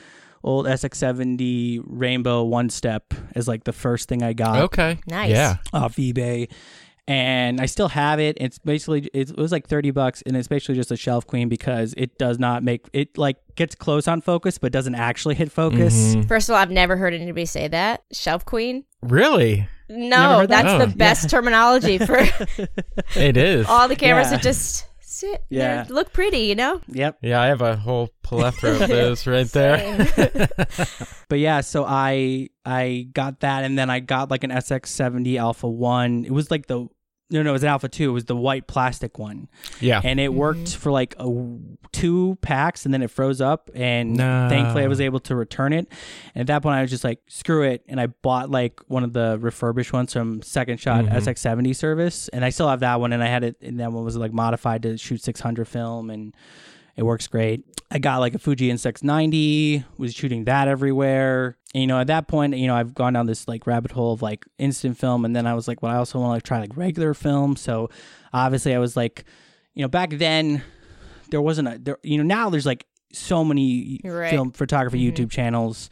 old 0.43 0.65
SX70 0.65 1.81
Rainbow 1.85 2.43
One 2.43 2.69
Step 2.69 3.13
as 3.35 3.47
like 3.47 3.63
the 3.63 3.73
first 3.73 4.07
thing 4.09 4.23
I 4.23 4.33
got 4.33 4.59
okay. 4.63 4.99
Nice. 5.07 5.31
Yeah. 5.31 5.57
off 5.73 5.95
eBay. 5.95 6.49
And 7.07 7.59
I 7.59 7.65
still 7.65 7.87
have 7.87 8.19
it. 8.19 8.37
It's 8.39 8.59
basically 8.59 9.09
it 9.15 9.35
was 9.35 9.51
like 9.51 9.65
thirty 9.67 9.89
bucks, 9.89 10.21
and 10.27 10.37
it's 10.37 10.47
basically 10.47 10.75
just 10.75 10.91
a 10.91 10.95
shelf 10.95 11.25
queen 11.25 11.49
because 11.49 11.95
it 11.97 12.19
does 12.19 12.37
not 12.37 12.61
make 12.63 12.87
it 12.93 13.17
like 13.17 13.37
gets 13.55 13.73
close 13.73 14.07
on 14.07 14.21
focus, 14.21 14.59
but 14.59 14.71
doesn't 14.71 14.93
actually 14.93 15.33
hit 15.33 15.51
focus. 15.51 16.13
Mhm. 16.13 16.27
First 16.27 16.49
of 16.49 16.53
all, 16.53 16.61
I've 16.61 16.69
never 16.69 16.97
heard 16.97 17.15
anybody 17.15 17.47
say 17.47 17.67
that. 17.67 18.03
Shelf 18.11 18.45
queen? 18.45 18.83
Really? 19.01 19.67
No, 19.89 20.41
that? 20.45 20.49
that's 20.49 20.69
Oh. 20.69 20.85
the 20.85 20.95
best 20.95 21.31
terminology 21.31 21.97
for 21.97 22.19
It 23.15 23.37
is. 23.37 23.65
all 23.65 23.87
the 23.87 23.95
cameras 23.95 24.27
Yeah. 24.27 24.37
that 24.37 24.43
just 24.43 24.85
That's 25.21 25.35
it. 25.35 25.43
Yeah. 25.49 25.83
They 25.83 25.93
look 25.93 26.13
pretty, 26.13 26.39
you 26.39 26.55
know? 26.55 26.81
Yep. 26.87 27.19
Yeah, 27.21 27.41
I 27.41 27.47
have 27.47 27.61
a 27.61 27.75
whole 27.75 28.09
plethora 28.23 28.83
of 28.83 28.87
those 28.87 29.27
right 29.27 29.47
there. 29.47 30.07
But 31.29 31.37
yeah, 31.37 31.61
so 31.61 31.85
I 31.87 32.49
I 32.65 33.07
got 33.13 33.41
that, 33.41 33.63
and 33.63 33.77
then 33.77 33.91
I 33.91 33.99
got 33.99 34.31
like 34.31 34.43
an 34.43 34.49
SX70 34.49 35.37
Alpha 35.39 35.69
One. 35.69 36.25
It 36.25 36.31
was 36.31 36.49
like 36.49 36.65
the 36.65 36.87
no 37.31 37.43
no 37.43 37.49
it 37.49 37.53
was 37.53 37.63
an 37.63 37.69
Alpha 37.69 37.87
Two. 37.89 38.09
It 38.09 38.13
was 38.13 38.25
the 38.25 38.35
white 38.35 38.67
plastic 38.67 39.19
one, 39.19 39.47
yeah. 39.79 40.01
and 40.03 40.19
it 40.19 40.33
worked 40.33 40.75
for 40.75 40.91
like 40.91 41.15
a, 41.19 41.25
two 41.91 42.37
packs, 42.41 42.85
and 42.85 42.93
then 42.93 43.01
it 43.01 43.09
froze 43.11 43.41
up. 43.41 43.69
And 43.75 44.15
No. 44.15 44.47
thankfully, 44.49 44.83
I 44.83 44.87
was 44.87 45.01
able 45.01 45.19
to 45.21 45.35
return 45.35 45.73
it. 45.73 45.87
And 46.35 46.41
at 46.41 46.47
that 46.47 46.61
point, 46.63 46.75
I 46.77 46.81
was 46.81 46.89
just 46.91 47.03
like, 47.03 47.19
screw 47.27 47.63
it, 47.63 47.83
and 47.87 47.99
I 47.99 48.07
bought 48.07 48.49
like 48.49 48.79
one 48.87 49.03
of 49.03 49.13
the 49.13 49.37
refurbished 49.39 49.93
ones 49.93 50.13
from 50.13 50.41
Second 50.41 50.79
Shot 50.79 51.05
Mhm. 51.05 51.13
SX70 51.13 51.73
service, 51.75 52.27
and 52.29 52.43
I 52.45 52.49
still 52.49 52.69
have 52.69 52.79
that 52.81 52.99
one, 52.99 53.13
and 53.13 53.23
I 53.23 53.27
had 53.27 53.43
it, 53.43 53.57
and 53.61 53.79
that 53.79 53.91
one 53.91 54.03
was 54.03 54.15
like 54.17 54.33
modified 54.33 54.83
to 54.83 54.97
shoot 54.97 55.21
600 55.21 55.67
film, 55.67 56.09
and 56.09 56.35
it 56.99 57.03
works 57.05 57.27
great. 57.27 57.63
I 57.89 57.97
got 57.97 58.19
like 58.19 58.35
a 58.35 58.39
Fuji 58.39 58.69
N690, 58.69 59.85
was 59.97 60.13
shooting 60.13 60.43
that 60.43 60.67
everywhere. 60.67 61.57
And, 61.73 61.81
you 61.81 61.87
know, 61.87 61.99
at 61.99 62.07
that 62.07 62.27
point, 62.27 62.55
you 62.57 62.67
know, 62.67 62.75
I've 62.75 62.93
gone 62.93 63.13
down 63.13 63.25
this 63.25 63.47
like 63.47 63.65
rabbit 63.65 63.91
hole 63.91 64.13
of 64.13 64.21
like 64.21 64.45
instant 64.57 64.97
film, 64.97 65.23
and 65.25 65.35
then 65.35 65.47
I 65.47 65.53
was 65.53 65.67
like, 65.67 65.81
well, 65.81 65.91
I 65.91 65.95
also 65.95 66.19
want 66.19 66.29
to 66.29 66.33
like 66.33 66.43
try 66.43 66.59
like 66.59 66.75
regular 66.77 67.13
film. 67.13 67.55
So 67.55 67.89
obviously, 68.33 68.75
I 68.75 68.79
was 68.79 68.97
like, 68.97 69.23
you 69.73 69.81
know, 69.81 69.87
back 69.87 70.11
then 70.11 70.61
there 71.31 71.41
wasn't 71.41 71.67
a 71.67 71.79
there. 71.79 71.97
You 72.03 72.17
know, 72.17 72.23
now 72.23 72.49
there's 72.49 72.65
like 72.65 72.85
so 73.13 73.43
many 73.45 74.01
Right. 74.03 74.29
film 74.29 74.51
photography 74.51 74.99
Mhm. 74.99 75.15
YouTube 75.15 75.31
channels. 75.31 75.89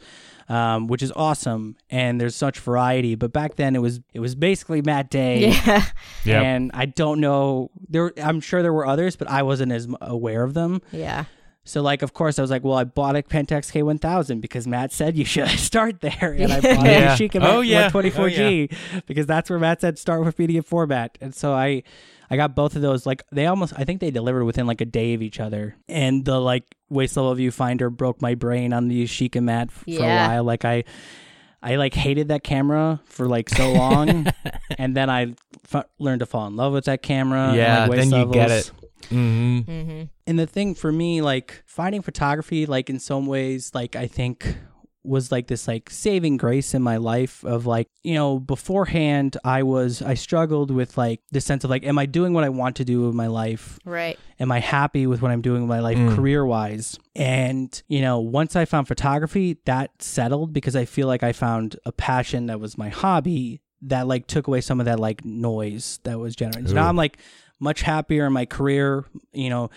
Um, 0.48 0.86
which 0.86 1.02
is 1.02 1.12
awesome, 1.14 1.76
and 1.90 2.18
there's 2.18 2.34
such 2.34 2.58
variety. 2.58 3.14
But 3.16 3.34
back 3.34 3.56
then, 3.56 3.76
it 3.76 3.80
was 3.80 4.00
it 4.14 4.20
was 4.20 4.34
basically 4.34 4.80
Matt 4.80 5.10
Day, 5.10 5.50
Yeah. 5.66 5.84
Yep. 6.24 6.42
and 6.42 6.70
I 6.72 6.86
don't 6.86 7.20
know. 7.20 7.70
There, 7.88 8.12
I'm 8.16 8.40
sure 8.40 8.62
there 8.62 8.72
were 8.72 8.86
others, 8.86 9.14
but 9.14 9.28
I 9.28 9.42
wasn't 9.42 9.72
as 9.72 9.86
aware 10.00 10.42
of 10.44 10.54
them. 10.54 10.80
Yeah. 10.90 11.24
So 11.68 11.82
like, 11.82 12.02
of 12.02 12.14
course, 12.14 12.38
I 12.38 12.42
was 12.42 12.50
like, 12.50 12.64
well, 12.64 12.76
I 12.78 12.84
bought 12.84 13.14
a 13.14 13.22
Pentax 13.22 13.70
K1000 13.72 14.40
because 14.40 14.66
Matt 14.66 14.90
said 14.92 15.16
you 15.16 15.24
should 15.24 15.48
start 15.58 16.00
there, 16.00 16.34
and 16.38 16.52
I 16.52 16.60
bought 16.60 16.86
Yeah. 16.86 17.14
a 17.14 17.16
Yashica 17.16 17.42
oh, 17.42 17.58
oh, 17.58 17.60
yeah. 17.60 17.90
124G 17.90 18.74
because 19.06 19.26
that's 19.26 19.50
where 19.50 19.58
Matt 19.58 19.80
said 19.82 19.98
start 19.98 20.24
with 20.24 20.38
media 20.38 20.62
format, 20.62 21.18
and 21.20 21.34
so 21.34 21.52
I, 21.52 21.82
I 22.30 22.36
got 22.36 22.54
both 22.54 22.74
of 22.74 22.82
those. 22.82 23.04
Like 23.06 23.22
they 23.30 23.46
almost, 23.46 23.74
I 23.76 23.84
think 23.84 24.00
they 24.00 24.10
delivered 24.10 24.44
within 24.44 24.66
like 24.66 24.80
a 24.80 24.86
day 24.86 25.12
of 25.14 25.22
each 25.22 25.40
other, 25.40 25.76
and 25.88 26.24
the 26.24 26.40
like 26.40 26.64
waist 26.88 27.16
level 27.16 27.34
viewfinder 27.34 27.94
broke 27.94 28.22
my 28.22 28.34
brain 28.34 28.72
on 28.72 28.88
the 28.88 29.04
Yashica 29.04 29.42
Mat 29.42 29.68
f- 29.68 29.84
for 29.96 30.02
a 30.02 30.06
while. 30.06 30.44
Like 30.44 30.64
I. 30.64 30.84
I 31.60 31.74
like 31.74 31.92
hated 31.92 32.28
that 32.28 32.44
camera 32.44 33.00
for 33.04 33.26
like 33.26 33.48
so 33.48 33.72
long, 33.72 34.28
and 34.78 34.96
then 34.96 35.10
I 35.10 35.34
f- 35.74 35.86
learned 35.98 36.20
to 36.20 36.26
fall 36.26 36.46
in 36.46 36.54
love 36.54 36.72
with 36.72 36.84
that 36.84 37.02
camera. 37.02 37.48
and, 37.48 37.56
Yeah, 37.56 37.80
like, 37.80 37.90
waist 37.90 38.10
then 38.10 38.20
you 38.28 38.32
get 38.32 38.50
it. 38.52 38.70
Hmm 39.08 39.60
Mm-hmm. 39.60 40.02
And 40.26 40.38
the 40.38 40.46
thing 40.46 40.74
for 40.74 40.92
me, 40.92 41.22
like 41.22 41.62
finding 41.66 42.02
photography, 42.02 42.66
like 42.66 42.90
in 42.90 42.98
some 42.98 43.26
ways, 43.26 43.70
like 43.74 43.96
I 43.96 44.06
think 44.06 44.56
was 45.04 45.32
like 45.32 45.46
this 45.46 45.66
like 45.66 45.88
saving 45.88 46.36
grace 46.36 46.74
in 46.74 46.82
my 46.82 46.98
life 46.98 47.42
of 47.44 47.64
like 47.64 47.88
you 48.02 48.12
know 48.14 48.38
beforehand 48.38 49.38
i 49.42 49.62
was 49.62 50.02
i 50.02 50.12
struggled 50.12 50.70
with 50.70 50.98
like 50.98 51.20
the 51.30 51.40
sense 51.40 51.64
of 51.64 51.70
like 51.70 51.82
am 51.84 51.98
i 51.98 52.04
doing 52.04 52.34
what 52.34 52.44
i 52.44 52.48
want 52.50 52.76
to 52.76 52.84
do 52.84 53.06
with 53.06 53.14
my 53.14 53.26
life 53.28 53.78
Right. 53.86 54.18
am 54.38 54.52
i 54.52 54.58
happy 54.60 55.06
with 55.06 55.22
what 55.22 55.30
i'm 55.30 55.40
doing 55.40 55.62
with 55.62 55.68
my 55.70 55.78
life 55.80 55.96
Mm. 55.96 56.14
career 56.14 56.44
wise 56.44 56.98
and 57.16 57.80
you 57.88 58.02
know 58.02 58.18
once 58.18 58.54
i 58.54 58.66
found 58.66 58.86
photography 58.86 59.56
that 59.64 60.02
settled 60.02 60.52
because 60.52 60.76
i 60.76 60.84
feel 60.84 61.06
like 61.06 61.22
i 61.22 61.32
found 61.32 61.76
a 61.86 61.92
passion 61.92 62.46
that 62.46 62.60
was 62.60 62.76
my 62.76 62.90
hobby 62.90 63.62
that 63.80 64.06
like 64.06 64.26
took 64.26 64.46
away 64.46 64.60
some 64.60 64.78
of 64.78 64.84
that 64.86 65.00
like 65.00 65.24
noise 65.24 66.00
that 66.02 66.18
was 66.18 66.36
generated 66.36 66.68
so 66.68 66.74
now 66.74 66.86
i'm 66.86 66.96
like 66.96 67.16
much 67.60 67.82
happier 67.82 68.26
in 68.26 68.32
my 68.32 68.46
career 68.46 69.04
you 69.32 69.50
know 69.50 69.70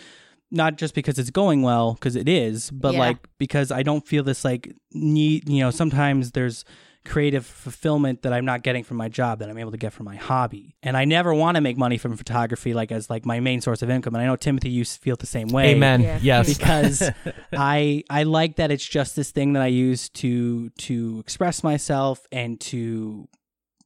not 0.52 0.76
just 0.76 0.94
because 0.94 1.18
it's 1.18 1.30
going 1.32 1.62
well 1.62 1.94
because 1.94 2.16
it 2.16 2.28
is 2.30 2.70
but 2.72 2.94
Yeah. 2.94 3.00
like 3.00 3.18
because 3.38 3.72
i 3.72 3.84
don't 3.84 4.06
feel 4.08 4.24
this 4.24 4.44
like 4.46 4.74
need 4.94 5.48
you 5.50 5.60
know 5.62 5.72
sometimes 5.72 6.32
there's 6.32 6.66
creative 7.04 7.46
fulfillment 7.48 8.22
that 8.22 8.32
i'm 8.32 8.46
not 8.46 8.62
getting 8.62 8.84
from 8.84 8.98
my 8.98 9.10
job 9.10 9.40
that 9.40 9.50
i'm 9.50 9.58
able 9.58 9.72
to 9.72 9.78
get 9.78 9.92
from 9.92 10.06
my 10.06 10.16
hobby 10.18 10.76
and 10.84 10.96
i 10.96 11.04
never 11.04 11.34
want 11.34 11.56
to 11.56 11.62
make 11.62 11.76
money 11.76 11.98
from 11.98 12.16
photography 12.16 12.76
like 12.76 12.92
as 12.92 13.10
like 13.10 13.26
my 13.26 13.40
main 13.40 13.60
source 13.60 13.82
of 13.82 13.90
income 13.90 14.14
and 14.14 14.22
i 14.22 14.26
know 14.28 14.36
timothy 14.36 14.70
you 14.70 14.86
feel 14.86 15.16
the 15.16 15.26
same 15.26 15.48
way 15.48 15.72
Amen. 15.72 16.02
Yeah. 16.02 16.20
Yes. 16.22 16.56
because 16.56 17.10
I 17.54 18.04
I 18.08 18.22
like 18.24 18.58
that 18.58 18.70
it's 18.70 18.86
just 18.88 19.16
this 19.16 19.32
thing 19.32 19.54
that 19.54 19.64
I 19.64 19.68
use 19.68 20.10
to 20.10 20.70
to 20.70 21.18
express 21.20 21.64
myself 21.64 22.28
and 22.32 22.60
to 22.62 23.28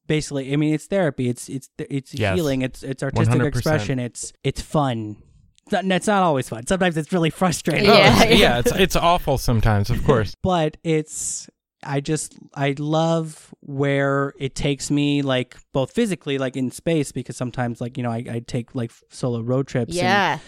basically 0.07 0.51
I 0.53 0.55
mean 0.55 0.73
it's 0.73 0.85
therapy 0.85 1.29
it's 1.29 1.49
it's 1.49 1.69
it's 1.77 2.13
Yes. 2.13 2.35
healing 2.35 2.61
it's 2.61 2.83
it's 2.83 3.01
artistic 3.03 3.35
100%. 3.41 3.45
expression 3.47 3.99
it's 3.99 4.33
it's 4.43 4.61
fun 4.61 5.17
it's 5.63 5.71
not, 5.71 5.85
it's 5.85 6.07
not 6.07 6.21
always 6.23 6.47
fun 6.47 6.67
sometimes 6.67 6.95
it's 6.97 7.11
really 7.11 7.29
frustrating 7.41 7.89
Oh, 7.89 7.93
Yeah. 7.93 8.21
it's- 8.23 8.39
yeah, 8.39 8.59
it's 8.59 8.71
it's 8.73 8.95
awful 8.95 9.37
sometimes, 9.37 9.89
of 9.89 10.03
course. 10.03 10.35
but 10.43 10.77
it's 10.83 11.49
I 11.87 12.01
just 12.01 12.35
I 12.55 12.73
love 12.79 13.53
where 13.61 14.33
it 14.39 14.55
takes 14.55 14.89
me 14.89 15.21
like 15.21 15.55
both 15.71 15.91
physically 15.91 16.37
like 16.39 16.55
in 16.57 16.71
space 16.71 17.11
because 17.11 17.37
sometimes 17.37 17.79
like 17.81 17.95
you 17.97 18.03
know 18.03 18.11
I, 18.11 18.23
I 18.29 18.41
take 18.45 18.73
like 18.75 18.91
solo 19.09 19.41
road 19.41 19.67
trips 19.67 19.91
and 19.91 19.97
Yeah. 19.97 20.39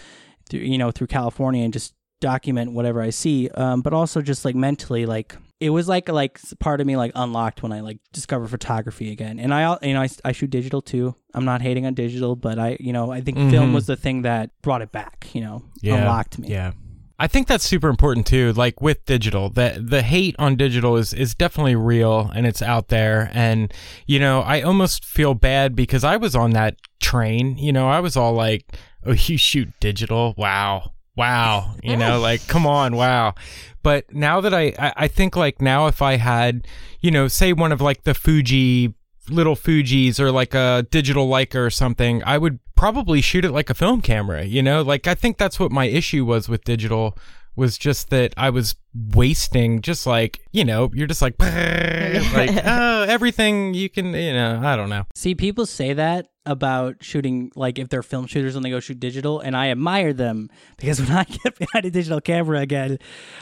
through 0.50 0.60
you 0.60 0.78
know 0.78 0.90
through 0.90 1.06
California 1.08 1.62
and 1.64 1.72
just 1.72 1.94
document 2.20 2.72
whatever 2.72 3.00
I 3.00 3.10
see. 3.10 3.48
Um, 3.50 3.82
but 3.82 3.92
also 3.92 4.20
just 4.20 4.44
like 4.44 4.56
mentally, 4.56 5.06
like 5.06 5.36
it 5.60 5.70
was 5.70 5.88
like 5.88 6.08
like 6.08 6.38
part 6.60 6.80
of 6.80 6.86
me 6.86 6.96
like 6.96 7.12
unlocked 7.14 7.62
when 7.62 7.72
I 7.72 7.80
like 7.80 7.98
discovered 8.12 8.48
photography 8.48 9.10
again. 9.12 9.38
And 9.40 9.52
I 9.52 9.76
you 9.82 9.94
know 9.94 10.02
I, 10.02 10.08
I 10.24 10.32
shoot 10.32 10.50
digital 10.50 10.80
too. 10.82 11.14
I'm 11.34 11.44
not 11.44 11.62
hating 11.62 11.86
on 11.86 11.94
digital, 11.94 12.36
but 12.36 12.58
I 12.58 12.76
you 12.80 12.92
know 12.92 13.10
I 13.10 13.20
think 13.20 13.36
film 13.50 13.70
Mhm. 13.70 13.74
was 13.74 13.86
the 13.86 13.96
thing 13.96 14.22
that 14.22 14.50
brought 14.62 14.82
it 14.82 14.92
back. 14.92 15.28
You 15.32 15.40
know, 15.40 15.62
Yeah. 15.82 15.96
unlocked 15.96 16.38
me. 16.38 16.48
Yeah. 16.48 16.72
I 17.20 17.26
think 17.26 17.48
that's 17.48 17.64
super 17.64 17.88
important 17.88 18.26
too. 18.28 18.52
Like 18.52 18.80
with 18.80 19.04
digital, 19.04 19.50
the 19.50 19.82
the 19.84 20.02
hate 20.02 20.36
on 20.38 20.54
digital 20.54 20.96
is 20.96 21.12
is 21.12 21.34
definitely 21.34 21.74
real 21.74 22.30
and 22.32 22.46
it's 22.46 22.62
out 22.62 22.88
there. 22.88 23.28
And 23.34 23.74
you 24.06 24.20
know, 24.20 24.42
I 24.42 24.60
almost 24.62 25.04
feel 25.04 25.34
bad 25.34 25.74
because 25.74 26.04
I 26.04 26.16
was 26.16 26.36
on 26.36 26.50
that 26.52 26.76
train. 27.00 27.58
You 27.58 27.72
know, 27.72 27.88
I 27.88 27.98
was 27.98 28.16
all 28.16 28.34
like, 28.34 28.66
"Oh, 29.04 29.12
you 29.12 29.36
shoot 29.36 29.68
digital? 29.80 30.34
Wow, 30.36 30.92
wow." 31.18 31.74
You 31.82 31.96
know, 31.96 32.20
like, 32.20 32.46
come 32.46 32.66
on, 32.66 32.96
wow. 32.96 33.34
But 33.82 34.12
now 34.14 34.40
that 34.40 34.54
I, 34.54 34.72
I 34.78 34.92
I 34.96 35.08
think 35.08 35.36
like 35.36 35.60
now 35.60 35.86
if 35.86 36.00
I 36.00 36.16
had, 36.16 36.66
you 37.00 37.10
know, 37.10 37.28
say 37.28 37.52
one 37.52 37.72
of 37.72 37.80
like 37.80 38.04
the 38.04 38.14
Fuji 38.14 38.94
little 39.30 39.56
Fuji's 39.56 40.18
or 40.18 40.30
like 40.30 40.54
a 40.54 40.86
digital 40.90 41.28
Leica 41.28 41.56
or 41.56 41.70
something, 41.70 42.22
I 42.24 42.38
would 42.38 42.58
probably 42.74 43.20
shoot 43.20 43.44
it 43.44 43.52
like 43.52 43.70
a 43.70 43.74
film 43.74 44.00
camera, 44.00 44.44
you 44.44 44.62
know? 44.62 44.82
Like 44.82 45.06
I 45.06 45.14
think 45.14 45.38
that's 45.38 45.60
what 45.60 45.70
my 45.70 45.86
issue 45.86 46.24
was 46.24 46.48
with 46.48 46.64
digital 46.64 47.16
was 47.56 47.76
just 47.76 48.10
that 48.10 48.32
I 48.36 48.50
was 48.50 48.76
wasting 48.94 49.82
just 49.82 50.06
like, 50.06 50.40
you 50.52 50.64
know, 50.64 50.90
you're 50.94 51.08
just 51.08 51.22
like 51.22 51.34
like 51.40 52.50
oh, 52.64 53.02
everything 53.08 53.74
you 53.74 53.88
can, 53.88 54.14
you 54.14 54.32
know, 54.32 54.60
I 54.62 54.76
don't 54.76 54.88
know. 54.88 55.06
See, 55.14 55.34
people 55.34 55.66
say 55.66 55.92
that 55.92 56.28
about 56.48 56.96
shooting, 57.04 57.52
like 57.54 57.78
if 57.78 57.88
they're 57.88 58.02
film 58.02 58.26
shooters 58.26 58.56
and 58.56 58.64
they 58.64 58.70
go 58.70 58.80
shoot 58.80 58.98
digital, 58.98 59.40
and 59.40 59.56
I 59.56 59.68
admire 59.70 60.12
them 60.12 60.50
because 60.78 61.00
when 61.06 61.10
I 61.12 61.24
get 61.24 61.58
behind 61.58 61.84
a 61.84 61.90
digital 61.90 62.20
camera 62.20 62.60
again, 62.60 62.98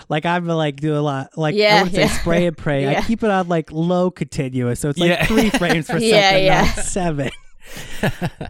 like 0.08 0.26
I'm 0.26 0.46
like 0.46 0.76
do 0.76 0.96
a 0.96 1.00
lot, 1.00 1.36
like 1.38 1.54
I 1.54 1.58
Yeah, 1.58 1.82
would 1.82 1.94
say 1.94 2.08
spray 2.08 2.46
and 2.46 2.56
pray. 2.56 2.86
I 2.94 3.00
keep 3.06 3.22
it 3.22 3.30
on 3.30 3.48
like 3.48 3.70
low 3.72 4.10
continuous, 4.10 4.80
so 4.80 4.88
it's 4.90 4.98
like 4.98 5.10
Yeah. 5.10 5.24
three 5.26 5.50
frames 5.50 5.86
per 5.88 5.98
Yeah, 6.00 6.20
second, 6.30 6.44
yeah. 6.44 6.60
not 6.62 6.84
seven. 6.84 7.30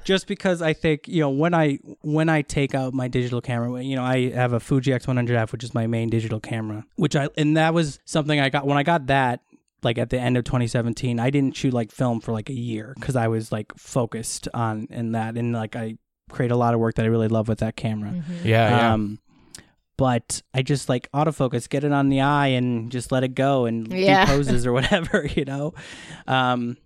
Just 0.05 0.27
because 0.27 0.61
I 0.61 0.73
think 0.75 1.09
you 1.09 1.21
know 1.21 1.31
when 1.31 1.55
I 1.55 1.79
when 2.03 2.29
I 2.29 2.43
take 2.43 2.75
out 2.75 2.93
my 2.95 3.09
digital 3.09 3.41
camera, 3.41 3.83
you 3.83 3.97
know 3.97 4.05
I 4.05 4.31
have 4.31 4.53
a 4.53 4.61
Fuji 4.61 4.91
X100F, 4.91 5.53
which 5.53 5.65
is 5.65 5.75
my 5.75 5.87
main 5.87 6.11
digital 6.11 6.39
camera, 6.41 6.85
which 6.97 7.17
I 7.17 7.29
and 7.37 7.57
that 7.57 7.73
was 7.75 7.99
something 8.05 8.39
I 8.39 8.51
got 8.51 8.67
when 8.67 8.77
I 8.77 8.83
got 8.83 9.07
that 9.07 9.41
like 9.87 9.97
at 9.99 10.11
the 10.11 10.19
end 10.21 10.37
of 10.37 10.45
2017 10.45 11.19
i 11.19 11.31
didn't 11.31 11.57
shoot 11.57 11.73
like 11.73 11.91
film 11.91 12.21
for 12.21 12.33
like 12.33 12.51
a 12.51 12.55
year 12.55 12.93
because 13.01 13.17
i 13.17 13.27
was 13.29 13.51
like 13.51 13.73
focused 13.79 14.49
on 14.53 14.87
in 14.91 15.13
that 15.13 15.37
and 15.37 15.53
like 15.55 15.75
i 15.77 15.97
create 16.31 16.51
a 16.51 16.57
lot 16.57 16.75
of 16.75 16.81
work 16.81 16.95
that 16.97 17.05
i 17.05 17.09
really 17.09 17.29
love 17.29 17.49
with 17.49 17.61
that 17.61 17.77
camera 17.77 18.11
Mm-hmm. 18.11 18.47
Yeah, 18.47 18.69
yeah. 18.77 18.93
um 18.95 19.19
but 19.97 20.43
i 20.53 20.61
just 20.61 20.89
like 20.91 21.09
autofocus 21.13 21.69
get 21.69 21.85
it 21.85 21.93
on 21.93 22.09
the 22.11 22.21
eye 22.21 22.49
and 22.49 22.91
just 22.93 23.11
let 23.13 23.25
it 23.25 23.35
go 23.35 23.65
and 23.65 23.91
Yeah. 23.93 24.27
do 24.27 24.33
poses 24.37 24.67
or 24.67 24.73
whatever 24.73 25.25
you 25.35 25.45
know 25.47 25.73
um 26.27 26.77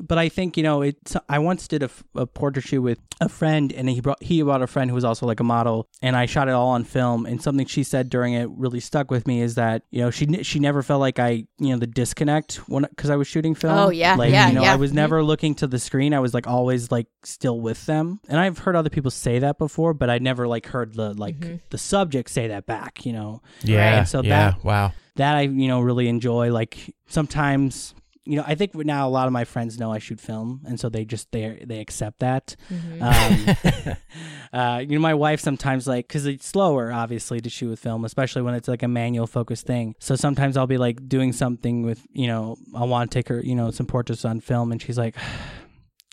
but 0.00 0.18
I 0.18 0.28
think 0.28 0.56
you 0.56 0.62
know 0.62 0.82
it's. 0.82 1.16
I 1.28 1.38
once 1.38 1.68
did 1.68 1.82
a 2.14 2.26
portrait 2.26 2.64
shoot 2.66 2.82
with 2.82 2.98
a 3.20 3.28
friend, 3.28 3.72
and 3.72 3.88
he 3.88 4.00
brought 4.00 4.22
he 4.22 4.42
brought 4.42 4.62
a 4.62 4.66
friend 4.66 4.90
who 4.90 4.94
was 4.94 5.04
also 5.04 5.26
like 5.26 5.40
a 5.40 5.44
model, 5.44 5.88
and 6.02 6.16
I 6.16 6.26
shot 6.26 6.48
it 6.48 6.52
all 6.52 6.68
on 6.68 6.84
film. 6.84 7.26
And 7.26 7.42
something 7.42 7.66
she 7.66 7.82
said 7.82 8.10
during 8.10 8.34
it 8.34 8.48
really 8.50 8.80
stuck 8.80 9.10
with 9.10 9.26
me 9.26 9.40
is 9.40 9.54
that 9.56 9.82
you 9.90 10.00
know 10.00 10.10
she 10.10 10.42
she 10.42 10.58
never 10.58 10.82
felt 10.82 11.00
like 11.00 11.18
I 11.18 11.46
you 11.58 11.70
know 11.70 11.78
the 11.78 11.86
disconnect 11.86 12.56
when 12.68 12.82
because 12.84 13.10
I 13.10 13.16
was 13.16 13.26
shooting 13.26 13.54
film. 13.54 13.76
Oh, 13.78 13.90
yeah, 13.90 14.14
like 14.16 14.32
yeah, 14.32 14.48
you 14.48 14.54
know 14.54 14.62
yeah. 14.62 14.72
I 14.72 14.76
was 14.76 14.92
never 14.92 15.22
looking 15.22 15.54
to 15.56 15.66
the 15.66 15.78
screen. 15.78 16.12
I 16.14 16.20
was 16.20 16.34
like 16.34 16.46
always 16.46 16.90
like 16.90 17.06
still 17.24 17.60
with 17.60 17.86
them. 17.86 18.20
And 18.28 18.38
I've 18.38 18.58
heard 18.58 18.76
other 18.76 18.90
people 18.90 19.10
say 19.10 19.38
that 19.38 19.58
before, 19.58 19.94
but 19.94 20.10
I 20.10 20.18
never 20.18 20.46
like 20.46 20.66
heard 20.66 20.94
the 20.94 21.14
like 21.14 21.38
Mhm. 21.40 21.60
the 21.70 21.78
subject 21.78 22.30
say 22.30 22.48
that 22.48 22.66
back. 22.66 23.04
You 23.06 23.12
know 23.12 23.42
yeah. 23.62 23.98
Right, 24.00 24.08
so 24.08 24.22
yeah. 24.22 24.50
that- 24.52 24.64
wow. 24.64 24.92
that 25.16 25.36
I 25.36 25.42
you 25.42 25.68
know 25.68 25.80
really 25.80 26.08
enjoy. 26.08 26.52
Like 26.52 26.94
sometimes 27.08 27.94
you 28.26 28.36
know, 28.36 28.44
I 28.46 28.54
think 28.54 28.74
now 28.74 29.06
a 29.06 29.10
lot 29.10 29.26
of 29.26 29.32
my 29.32 29.44
friends 29.44 29.78
know 29.78 29.92
I 29.92 29.98
shoot 29.98 30.20
film, 30.20 30.62
and 30.66 30.78
so 30.80 30.88
they 30.88 31.04
just 31.04 31.30
they 31.32 31.62
they 31.66 31.80
accept 31.80 32.18
that. 32.20 32.56
Mhm. 32.70 33.00
Um, 33.02 33.96
uh, 34.52 34.78
you 34.80 34.88
know, 34.96 35.00
my 35.00 35.14
wife 35.14 35.40
sometimes 35.40 35.86
like 35.86 36.08
because 36.08 36.26
it's 36.26 36.46
slower, 36.46 36.92
obviously, 36.92 37.40
to 37.40 37.48
shoot 37.50 37.70
with 37.70 37.78
film, 37.80 38.04
especially 38.04 38.42
when 38.42 38.54
it's 38.54 38.68
like 38.68 38.82
a 38.82 38.88
manual 38.88 39.26
focused 39.26 39.66
thing. 39.66 39.94
So 40.00 40.16
sometimes 40.16 40.56
I'll 40.56 40.66
be 40.66 40.78
like 40.78 41.08
doing 41.08 41.32
something 41.32 41.82
with, 41.82 42.04
you 42.12 42.26
know, 42.26 42.56
I 42.74 42.84
want 42.84 43.10
to 43.10 43.14
take 43.18 43.28
her, 43.28 43.40
you 43.40 43.54
know, 43.54 43.70
some 43.70 43.86
portraits 43.86 44.24
on 44.24 44.40
film, 44.40 44.72
and 44.72 44.80
she's 44.82 44.98
like. 44.98 45.16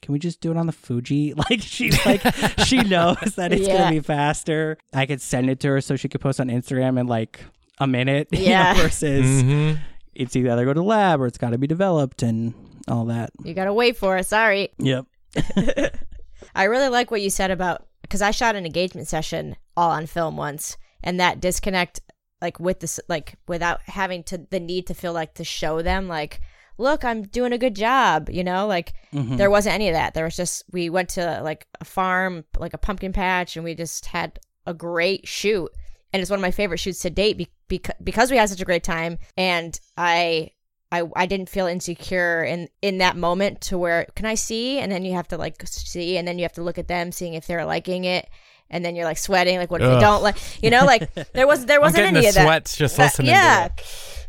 Can 0.02 0.12
we 0.12 0.20
just 0.20 0.42
do 0.42 0.52
it 0.52 0.58
on 0.58 0.66
the 0.66 0.74
Fuji? 0.74 1.34
Like 1.50 1.62
she's 1.62 2.06
like 2.06 2.20
she 2.66 2.82
knows 2.84 3.36
that 3.38 3.54
it's 3.54 3.66
Yeah. 3.66 3.78
gonna 3.78 3.92
be 3.92 4.00
faster. 4.02 4.78
I 4.94 5.06
could 5.06 5.22
send 5.22 5.50
it 5.50 5.62
to 5.62 5.70
her 5.70 5.80
so 5.80 5.96
she 5.96 6.10
could 6.10 6.20
post 6.20 6.42
on 6.42 6.50
Instagram 6.50 7.00
in 7.00 7.08
like 7.08 7.40
a 7.80 7.88
minute. 7.88 8.28
you 8.34 8.40
know, 8.40 8.46
Yeah. 8.46 8.74
versus 8.74 9.26
Mhm. 9.44 9.80
It's 10.16 10.36
either 10.36 10.64
go 10.66 10.74
to 10.74 10.80
the 10.80 10.84
lab 10.84 11.22
or 11.22 11.28
it's 11.28 11.38
got 11.38 11.52
to 11.52 11.58
be 11.58 11.68
developed 11.68 12.24
and 12.24 12.54
all 12.88 13.06
that. 13.06 13.32
you 13.44 13.54
gotta 13.54 13.74
wait 13.74 13.96
for 13.98 14.18
it. 14.18 14.26
Sorry. 14.26 14.70
Yep. 14.78 15.06
I 16.56 16.64
really 16.66 16.90
like 16.90 17.12
what 17.12 17.22
you 17.22 17.30
said 17.30 17.52
about 17.52 17.88
because 18.02 18.22
I 18.22 18.32
shot 18.32 18.56
an 18.56 18.66
engagement 18.66 19.08
session 19.08 19.56
all 19.78 19.92
on 19.92 20.06
film 20.06 20.38
once, 20.38 20.78
and 21.04 21.20
that 21.20 21.40
disconnect, 21.40 22.02
like 22.42 22.60
with 22.60 22.80
this, 22.82 23.00
like 23.08 23.36
without 23.48 23.82
having 23.86 24.24
to 24.26 24.38
the 24.50 24.60
need 24.60 24.88
to 24.88 24.94
feel 24.94 25.14
like 25.14 25.36
to 25.36 25.44
show 25.44 25.82
them, 25.82 26.08
like, 26.08 26.42
look, 26.78 27.04
I'm 27.06 27.24
doing 27.24 27.54
a 27.54 27.58
good 27.58 27.76
job, 27.76 28.30
you 28.30 28.44
know, 28.44 28.68
like 28.68 28.94
Mhm. 29.14 29.38
there 29.38 29.50
wasn't 29.50 29.76
any 29.76 29.88
of 29.90 29.94
that. 29.94 30.14
There 30.14 30.26
was 30.26 30.36
just 30.36 30.64
we 30.72 30.90
went 30.90 31.10
to 31.12 31.42
like 31.44 31.66
a 31.80 31.86
farm, 31.86 32.44
like 32.60 32.74
a 32.74 32.78
pumpkin 32.78 33.14
patch, 33.14 33.56
and 33.56 33.64
we 33.64 33.74
just 33.76 34.08
had 34.08 34.40
a 34.68 34.74
great 34.74 35.28
shoot, 35.28 35.72
and 36.14 36.22
it's 36.22 36.30
one 36.30 36.40
of 36.40 36.42
my 36.42 36.52
favorite 36.52 36.78
shoots 36.78 37.00
to 37.02 37.10
date 37.10 37.38
be- 37.38 37.52
because 37.68 37.96
because 38.04 38.32
we 38.32 38.38
had 38.38 38.48
such 38.50 38.62
a 38.62 38.66
great 38.66 38.84
time, 38.84 39.18
and 39.36 39.78
I. 39.98 40.52
I, 40.92 41.10
I 41.16 41.26
didn't 41.26 41.50
feel 41.50 41.66
insecure 41.66 42.44
in, 42.44 42.70
in 42.84 43.00
that 43.00 43.18
moment 43.18 43.62
to 43.62 43.80
where 43.80 44.06
can 44.16 44.28
I 44.28 44.36
see 44.36 44.78
and 44.78 44.92
then 44.92 45.04
you 45.06 45.14
have 45.14 45.28
to 45.30 45.40
like 45.40 45.56
see 45.66 46.20
and 46.20 46.28
then 46.28 46.38
you 46.38 46.44
have 46.44 46.54
to 46.54 46.62
look 46.62 46.78
at 46.78 46.88
them 46.88 47.12
seeing 47.12 47.34
if 47.34 47.48
they're 47.48 47.66
liking 47.66 48.04
it 48.06 48.30
and 48.70 48.86
then 48.86 48.96
you're 48.96 49.06
like 49.06 49.18
sweating 49.18 49.58
like 49.58 49.72
what 49.72 49.82
if 49.82 49.88
they 49.88 49.96
Ugh. 49.96 50.00
don't 50.02 50.22
like 50.22 50.38
you 50.64 50.70
know 50.70 50.86
like 50.86 51.12
there 51.34 51.48
was 51.48 51.66
there 51.66 51.82
wasn't 51.82 51.98
getting 51.98 52.16
any 52.18 52.22
the 52.26 52.30
of 52.30 52.36
that 52.36 52.44
sweats 52.46 52.78
just 52.78 53.00
Uh, 53.00 53.04
listening 53.06 53.32
yeah 53.32 53.70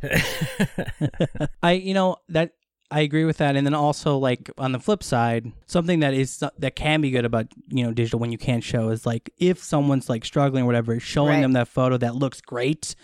to 0.01 0.09
it. 0.11 1.51
I 1.63 1.73
you 1.73 1.93
know 1.93 2.17
that 2.31 2.53
I 2.97 3.01
agree 3.01 3.25
with 3.25 3.39
that, 3.39 3.57
and 3.57 3.67
then 3.67 3.75
also 3.75 4.19
like 4.19 4.51
on 4.57 4.73
the 4.73 4.79
flip 4.79 5.03
side, 5.03 5.51
something 5.67 6.01
that 6.01 6.15
is 6.15 6.43
that 6.59 6.77
can 6.77 7.01
be 7.01 7.11
good 7.11 7.25
about 7.25 7.47
you 7.69 7.85
know 7.85 7.93
digital 7.93 8.21
when 8.21 8.31
you 8.31 8.39
can't 8.39 8.63
show 8.63 8.91
is 8.91 9.05
like 9.05 9.31
if 9.39 9.63
someone's 9.63 10.09
like 10.09 10.25
struggling 10.25 10.63
or 10.63 10.67
whatever, 10.67 11.01
showing 11.01 11.31
Right. 11.37 11.41
them 11.43 11.53
that 11.53 11.69
photo 11.69 11.97
that 11.99 12.15
looks 12.15 12.41
great 12.41 12.95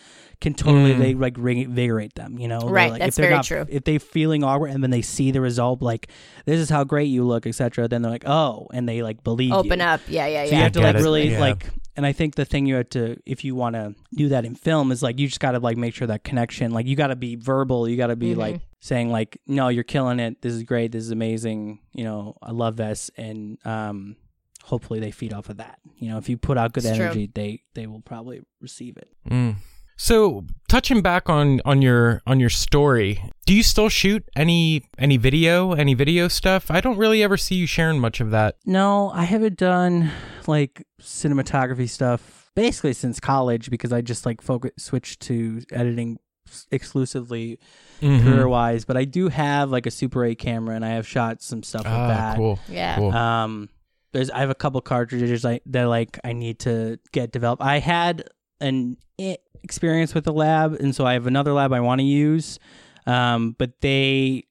can 0.40 0.54
totally 0.54 0.94
Mm. 0.94 0.98
they 0.98 1.14
like 1.14 1.36
reinvigorate 1.36 2.14
them. 2.14 2.38
You 2.38 2.48
know, 2.48 2.60
They're 2.60 2.70
Right, 2.70 2.90
Like, 2.92 3.00
that's 3.00 3.08
if 3.10 3.14
they're 3.16 3.24
very 3.30 3.36
not, 3.36 3.44
true. 3.44 3.66
If 3.68 3.84
they 3.84 3.98
feeling 3.98 4.42
awkward 4.42 4.70
and 4.70 4.82
then 4.82 4.90
they 4.90 5.02
see 5.02 5.32
the 5.32 5.40
result, 5.42 5.82
like 5.82 6.08
this 6.46 6.58
is 6.60 6.70
how 6.70 6.82
great 6.84 7.08
you 7.08 7.24
look, 7.24 7.46
etc. 7.46 7.88
Then 7.88 8.00
they're 8.02 8.10
like, 8.12 8.26
oh, 8.26 8.66
and 8.72 8.88
they 8.88 9.02
like 9.02 9.22
believe 9.24 9.52
open 9.52 9.80
you. 9.80 9.84
up 9.84 10.00
yeah 10.08 10.26
yeah 10.26 10.44
yeah. 10.44 10.46
So 10.46 10.50
you 10.52 10.56
yeah 10.58 10.62
have 10.62 10.72
to 10.72 10.80
like 10.80 10.96
it. 10.96 11.02
really 11.02 11.30
Yeah. 11.32 11.40
like, 11.40 11.66
and 11.96 12.06
I 12.06 12.12
think 12.12 12.36
the 12.36 12.44
thing 12.46 12.64
you 12.64 12.76
have 12.76 12.88
to, 12.90 13.16
if 13.26 13.44
you 13.44 13.54
want 13.54 13.74
to 13.74 13.94
do 14.14 14.28
that 14.30 14.44
in 14.46 14.54
film, 14.54 14.92
is 14.92 15.02
like 15.02 15.18
you 15.18 15.26
just 15.26 15.40
got 15.40 15.52
to 15.52 15.58
like 15.58 15.76
make 15.76 15.94
sure 15.94 16.06
that 16.06 16.24
connection, 16.24 16.70
like 16.70 16.86
you 16.86 16.96
got 16.96 17.08
to 17.08 17.16
be 17.16 17.34
verbal, 17.36 17.86
you 17.88 17.96
got 17.98 18.06
to 18.06 18.16
be 18.16 18.34
Mhm. 18.34 18.38
like 18.38 18.60
saying 18.80 19.10
like, 19.10 19.40
no, 19.46 19.68
you're 19.68 19.84
killing 19.84 20.18
it. 20.20 20.42
This 20.42 20.52
is 20.54 20.62
great. 20.62 20.92
This 20.92 21.04
is 21.04 21.10
amazing. 21.10 21.80
You 21.92 22.04
know, 22.04 22.36
I 22.42 22.50
love 22.52 22.76
this, 22.76 23.10
and 23.16 23.58
um, 23.66 24.16
hopefully 24.64 25.00
they 25.00 25.10
feed 25.10 25.32
off 25.32 25.48
of 25.48 25.58
that. 25.58 25.78
You 25.96 26.08
know, 26.10 26.18
if 26.18 26.28
you 26.28 26.36
put 26.36 26.58
out 26.58 26.72
good 26.72 26.84
It's 26.84 26.96
true. 26.96 27.04
energy, 27.06 27.30
they 27.32 27.62
they 27.74 27.86
will 27.86 28.00
probably 28.00 28.40
receive 28.60 28.96
it. 28.96 29.08
Mm. 29.28 29.56
So 29.96 30.46
touching 30.66 31.02
back 31.02 31.28
on 31.28 31.60
on 31.66 31.82
your 31.82 32.22
on 32.26 32.40
your 32.40 32.48
story, 32.48 33.22
do 33.44 33.52
you 33.54 33.62
still 33.62 33.90
shoot 33.90 34.24
any 34.34 34.82
any 34.96 35.18
video 35.18 35.72
any 35.72 35.92
video 35.92 36.26
stuff? 36.28 36.70
I 36.70 36.80
don't 36.80 36.96
really 36.96 37.22
ever 37.22 37.36
see 37.36 37.56
you 37.56 37.66
sharing 37.66 38.00
much 38.00 38.18
of 38.20 38.30
that. 38.30 38.56
No, 38.64 39.10
I 39.10 39.24
haven't 39.24 39.58
done 39.58 40.10
like 40.46 40.86
cinematography 41.02 41.86
stuff 41.88 42.50
basically 42.56 42.94
since 42.94 43.20
college 43.20 43.68
because 43.70 43.92
I 43.92 44.00
just 44.00 44.24
like 44.24 44.40
focus 44.40 44.72
switched 44.78 45.20
to 45.22 45.60
editing 45.70 46.12
s- 46.12 46.18
exclusively 46.70 47.58
Mhm. 48.00 48.22
career 48.22 48.48
wise. 48.48 48.84
But 48.84 48.96
I 48.96 49.04
do 49.04 49.28
have 49.28 49.70
like 49.70 49.86
a 49.86 49.90
Super 49.90 50.24
8 50.24 50.38
camera 50.38 50.74
and 50.76 50.84
I 50.84 50.90
have 50.90 51.06
shot 51.06 51.42
some 51.42 51.62
stuff 51.62 51.84
with 51.84 51.92
Ah, 51.92 52.08
that. 52.08 52.36
cool. 52.36 52.58
yeah 52.68 52.96
Cool. 52.96 53.12
Um, 53.12 53.68
there's 54.12 54.30
I 54.30 54.38
have 54.40 54.50
a 54.50 54.54
couple 54.54 54.80
cartridges 54.80 55.44
I, 55.44 55.60
that 55.66 55.84
like 55.84 56.18
I 56.24 56.32
need 56.32 56.58
to 56.60 56.98
get 57.12 57.30
developed. 57.32 57.62
I 57.62 57.78
had 57.78 58.24
an 58.60 58.96
experience 59.62 60.14
with 60.14 60.24
the 60.24 60.32
lab, 60.32 60.74
and 60.74 60.94
so 60.94 61.06
I 61.06 61.12
have 61.14 61.26
another 61.26 61.52
lab 61.52 61.72
I 61.72 61.80
want 61.80 62.00
to 62.00 62.04
use. 62.06 62.58
Um, 63.06 63.54
but 63.58 63.80
they 63.80 64.44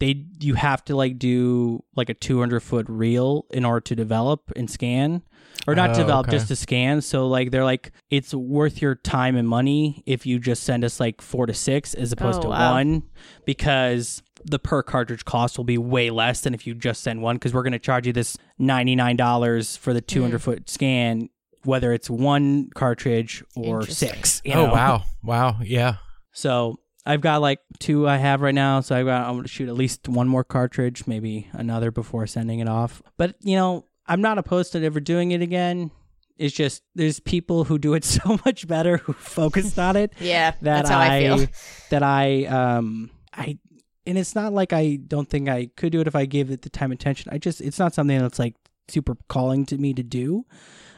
they 0.00 0.24
you 0.40 0.54
have 0.54 0.84
to 0.86 0.96
like 0.96 1.18
do 1.18 1.82
like 1.94 2.08
a 2.10 2.14
200 2.14 2.60
foot 2.60 2.86
reel 2.88 3.46
in 3.50 3.64
order 3.64 3.80
to 3.80 3.94
develop 3.96 4.50
and 4.56 4.68
scan 4.70 5.22
or 5.66 5.74
not 5.74 5.90
Oh, 5.90 5.94
develop 5.94 6.28
okay. 6.28 6.36
just 6.36 6.48
to 6.48 6.56
scan 6.56 7.00
so 7.00 7.26
like 7.28 7.50
they're 7.50 7.64
like 7.64 7.92
it's 8.10 8.32
worth 8.34 8.80
your 8.82 8.94
time 8.94 9.36
and 9.36 9.48
money 9.48 10.02
if 10.06 10.26
you 10.26 10.38
just 10.38 10.62
send 10.62 10.84
us 10.84 11.00
like 11.00 11.20
four 11.20 11.46
to 11.46 11.54
six 11.54 11.94
as 11.94 12.12
opposed 12.12 12.38
Oh, 12.40 12.42
to 12.42 12.48
wow. 12.48 12.72
one 12.74 13.02
because 13.44 14.22
the 14.44 14.58
per 14.58 14.82
cartridge 14.82 15.24
cost 15.24 15.56
will 15.58 15.64
be 15.64 15.78
way 15.78 16.10
less 16.10 16.42
than 16.42 16.54
if 16.54 16.66
you 16.66 16.74
just 16.74 17.02
send 17.02 17.20
one 17.22 17.36
because 17.36 17.52
we're 17.52 17.62
going 17.64 17.72
to 17.72 17.78
charge 17.80 18.06
you 18.06 18.12
this 18.12 18.36
$99 18.60 19.78
for 19.78 19.92
the 19.92 20.00
200 20.00 20.38
mm. 20.38 20.40
foot 20.42 20.70
scan 20.70 21.28
whether 21.64 21.92
it's 21.92 22.08
one 22.08 22.70
cartridge 22.74 23.42
or 23.56 23.80
Interesting. 23.80 24.08
six 24.10 24.40
you 24.44 24.52
oh 24.54 24.66
wow, 24.72 25.02
wow, 25.24 25.56
yeah. 25.62 25.96
so 26.32 26.78
I've 27.04 27.20
got 27.20 27.40
like 27.40 27.58
two 27.80 28.08
I 28.08 28.16
have 28.16 28.40
right 28.40 28.54
now. 28.54 28.80
So 28.80 28.96
I've 28.96 29.06
got 29.06 29.28
I'm 29.28 29.36
gonna 29.36 29.46
shoot 29.48 29.68
at 29.68 29.74
least 29.76 30.08
one 30.08 30.26
more 30.28 30.42
cartridge, 30.42 31.06
maybe 31.06 31.48
another 31.52 31.92
before 31.92 32.26
sending 32.26 32.58
it 32.58 32.68
off. 32.68 33.00
But 33.16 33.36
you 33.42 33.54
know, 33.56 33.84
I'm 34.08 34.20
not 34.20 34.38
opposed 34.38 34.72
to 34.72 34.84
ever 34.84 35.00
doing 35.00 35.32
it 35.32 35.42
again. 35.42 35.90
It's 36.38 36.54
just 36.54 36.82
there's 36.94 37.18
people 37.18 37.64
who 37.64 37.78
do 37.78 37.94
it 37.94 38.04
so 38.18 38.38
much 38.44 38.66
better 38.66 38.98
who 38.98 39.12
focused 39.14 39.78
on 39.78 39.96
it 39.96 40.12
yeah 40.20 40.50
that 40.50 40.62
that's 40.62 40.90
how 40.90 40.98
I, 40.98 41.20
feel 41.20 41.46
that 41.90 42.02
I 42.02 42.44
um 42.44 43.10
I 43.32 43.58
and 44.06 44.18
it's 44.18 44.34
not 44.34 44.52
like 44.52 44.72
I 44.72 44.96
don't 44.96 45.28
think 45.28 45.48
I 45.48 45.70
could 45.76 45.92
do 45.92 46.00
it 46.00 46.06
if 46.06 46.14
I 46.14 46.26
gave 46.26 46.50
it 46.50 46.62
the 46.62 46.70
time 46.70 46.92
and 46.92 47.00
attention. 47.00 47.32
I 47.32 47.38
just 47.38 47.60
it's 47.60 47.78
not 47.78 47.94
something 47.94 48.18
that's 48.18 48.38
like 48.38 48.54
super 48.88 49.16
calling 49.28 49.66
to 49.66 49.78
me 49.78 49.94
to 49.94 50.02
do. 50.02 50.44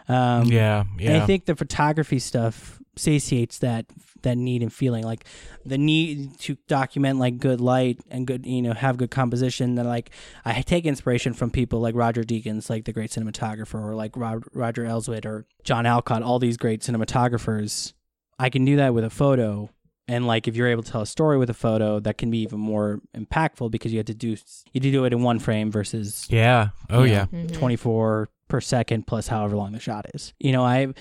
Um 0.09 0.47
yeah, 0.47 0.81
and 0.81 1.01
yeah. 1.01 1.23
I 1.23 1.27
think 1.27 1.47
the 1.47 1.57
photography 1.57 2.19
stuff 2.19 2.81
satiates 2.97 3.59
that 3.61 3.87
that 4.23 4.37
need 4.37 4.63
and 4.63 4.73
feeling, 4.73 5.05
like 5.05 5.25
the 5.65 5.79
need 5.79 6.39
to 6.41 6.57
document 6.67 7.19
like 7.19 7.39
good 7.39 7.61
light 7.61 8.01
and 8.11 8.27
good, 8.27 8.47
you 8.47 8.63
know, 8.63 8.73
have 8.73 8.97
good 8.97 9.11
composition. 9.11 9.77
That 9.77 9.87
like 9.87 10.11
I 10.45 10.63
take 10.63 10.87
inspiration 10.87 11.35
from 11.35 11.51
people 11.51 11.81
like 11.81 11.95
Roger 11.95 12.23
Deakins, 12.23 12.71
like 12.71 12.85
the 12.85 12.93
great 12.93 13.11
cinematographer, 13.11 13.83
or 13.83 13.95
like 13.95 14.17
Rod- 14.17 14.45
Roger 14.53 14.85
Elswit 14.85 15.25
or 15.25 15.47
John 15.65 15.87
Alcott, 15.87 16.23
all 16.23 16.39
these 16.39 16.57
great 16.57 16.81
cinematographers. 16.81 17.93
I 18.39 18.51
can 18.51 18.65
do 18.65 18.77
that 18.77 18.95
with 18.95 19.05
a 19.05 19.11
photo. 19.11 19.71
And 20.07 20.27
like 20.27 20.49
if 20.49 20.57
you're 20.57 20.69
able 20.69 20.83
to 20.83 20.91
tell 20.91 21.03
a 21.03 21.07
story 21.07 21.37
with 21.37 21.51
a 21.51 21.55
photo, 21.55 22.01
that 22.01 22.17
can 22.17 22.31
be 22.31 22.39
even 22.39 22.59
more 22.59 23.01
impactful 23.15 23.71
because 23.71 23.93
you 23.93 23.99
have 23.99 24.07
to 24.07 24.15
do 24.15 24.37
you 24.73 24.81
do 24.81 25.05
it 25.05 25.13
in 25.13 25.23
one 25.23 25.39
frame 25.39 25.71
versus 25.71 26.27
yeah. 26.31 26.69
Oh 26.89 27.03
you 27.03 27.13
yeah. 27.13 27.27
know, 27.31 27.47
24 27.49 28.31
per 28.49 28.61
second 28.61 29.07
plus 29.07 29.29
however 29.29 29.57
long 29.57 29.73
the 29.73 29.81
shot 29.81 30.07
is. 30.15 30.33
You 30.39 30.53
know, 30.53 30.65
I 30.65 30.95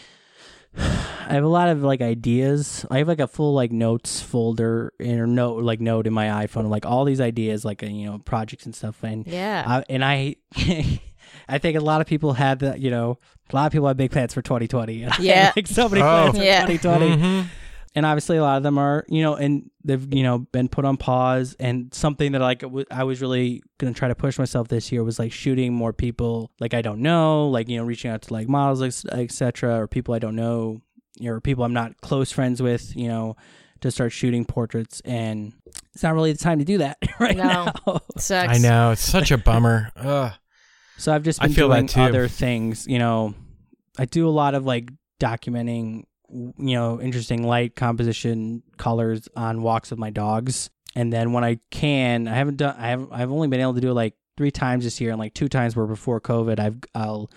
I 0.77 1.33
have 1.33 1.43
a 1.43 1.47
lot 1.47 1.69
of 1.69 1.83
like 1.83 2.01
ideas. 2.01 2.85
I 2.91 2.99
have 2.99 3.07
like 3.07 3.19
a 3.19 3.27
full 3.27 3.53
like 3.53 3.71
notes 3.71 4.21
folder 4.21 4.93
in 4.99 5.19
or 5.19 5.27
note 5.27 5.63
like 5.63 5.81
note 5.81 6.07
in 6.07 6.13
my 6.13 6.45
iPhone, 6.45 6.69
like 6.69 6.85
all 6.85 7.03
these 7.05 7.19
ideas, 7.21 7.65
like 7.65 7.83
uh, 7.83 7.87
you 7.87 8.05
know 8.05 8.19
projects 8.19 8.65
and 8.65 8.75
stuff. 8.75 9.03
And 9.03 9.25
yeah 9.27 9.63
I, 9.67 9.83
and 9.89 10.05
I, 10.05 10.35
I 11.49 11.57
think 11.57 11.77
a 11.77 11.81
lot 11.81 11.99
of 12.01 12.07
people 12.07 12.33
had 12.33 12.59
that. 12.59 12.79
You 12.79 12.91
know, 12.91 13.19
a 13.51 13.55
lot 13.55 13.65
of 13.65 13.71
people 13.71 13.87
have 13.87 13.97
big 13.97 14.11
plans 14.11 14.33
for 14.33 14.41
2020. 14.41 15.03
And 15.03 15.11
I 15.13 15.15
had, 15.15 15.23
Yeah. 15.25 15.53
like 15.55 15.67
so 15.67 15.89
many 15.89 16.01
Oh. 16.01 16.05
plans 16.31 16.37
for 16.37 16.43
Yeah. 16.43 16.65
2020 16.65 17.09
Mhm. 17.17 17.45
And 17.97 18.05
obviously 18.05 18.37
a 18.37 18.41
lot 18.41 18.57
of 18.57 18.63
them 18.63 18.77
are 18.77 19.03
you 19.09 19.21
know 19.23 19.33
and 19.35 19.69
they've 19.83 20.13
you 20.13 20.21
know 20.23 20.37
been 20.53 20.67
put 20.69 20.85
on 20.85 20.95
pause 20.97 21.55
and 21.59 21.93
something 21.93 22.31
that 22.33 22.41
like 22.41 22.59
w- 22.59 22.85
i 22.91 23.03
was 23.03 23.21
really 23.21 23.61
gonna 23.79 23.93
try 23.93 24.07
to 24.07 24.15
push 24.15 24.37
myself 24.37 24.67
this 24.67 24.91
year 24.91 25.03
was 25.03 25.17
like 25.19 25.31
shooting 25.31 25.73
more 25.73 25.91
people 25.93 26.51
like 26.59 26.73
i 26.73 26.81
don't 26.81 26.99
know 27.01 27.47
like 27.47 27.67
you 27.67 27.77
know 27.77 27.83
reaching 27.85 28.11
out 28.11 28.21
to 28.21 28.31
like 28.33 28.47
models 28.47 29.03
etc 29.11 29.79
or 29.79 29.87
people 29.87 30.13
i 30.13 30.19
don't 30.19 30.35
know 30.35 30.79
or 31.25 31.41
people 31.41 31.63
i'm 31.63 31.73
not 31.73 31.99
close 32.01 32.31
friends 32.31 32.61
with 32.61 32.95
you 32.95 33.07
know 33.07 33.35
to 33.81 33.89
start 33.91 34.11
shooting 34.11 34.43
portraits 34.45 35.01
and 35.05 35.53
it's 35.93 36.03
not 36.03 36.13
really 36.13 36.31
the 36.31 36.37
time 36.37 36.59
to 36.59 36.65
do 36.65 36.77
that 36.79 36.97
right 37.19 37.37
No. 37.37 37.43
now 37.43 37.73
sucks 38.17 38.53
I 38.53 38.57
know 38.59 38.91
it's 38.91 39.01
such 39.01 39.31
a 39.31 39.37
bummer. 39.37 39.91
Ugh. 39.95 40.31
so 40.97 41.13
I've 41.13 41.23
just 41.23 41.41
I 41.41 41.47
been 41.47 41.55
feel 41.55 41.69
that 41.69 41.87
doing 41.87 42.07
other 42.07 42.27
things. 42.27 42.87
You 42.87 42.97
know, 42.99 43.35
I 43.99 44.05
do 44.05 44.27
a 44.27 44.33
lot 44.33 44.55
of 44.55 44.65
like 44.65 44.89
documenting, 45.19 46.05
you 46.31 46.53
know, 46.75 46.99
interesting 47.01 47.43
light 47.43 47.75
composition, 47.75 48.63
colors 48.77 49.27
on 49.35 49.61
walks 49.61 49.89
with 49.91 49.99
my 49.99 50.09
dogs. 50.09 50.69
And 50.95 51.13
then 51.13 51.31
when 51.31 51.43
I 51.43 51.59
can, 51.71 52.27
I 52.27 52.35
haven't 52.35 52.57
done. 52.57 52.75
I 52.77 52.87
have. 52.89 53.07
I've 53.11 53.31
only 53.31 53.47
been 53.47 53.59
able 53.61 53.75
to 53.75 53.81
do 53.81 53.91
it 53.91 53.93
like 53.93 54.15
three 54.35 54.51
times 54.51 54.83
this 54.83 54.99
year, 54.99 55.11
and 55.11 55.19
like 55.19 55.33
two 55.33 55.47
times 55.47 55.75
were 55.75 55.87
before 55.87 56.19
COVID. 56.19 56.59
I've. 56.59 56.77
I'll 56.95 57.29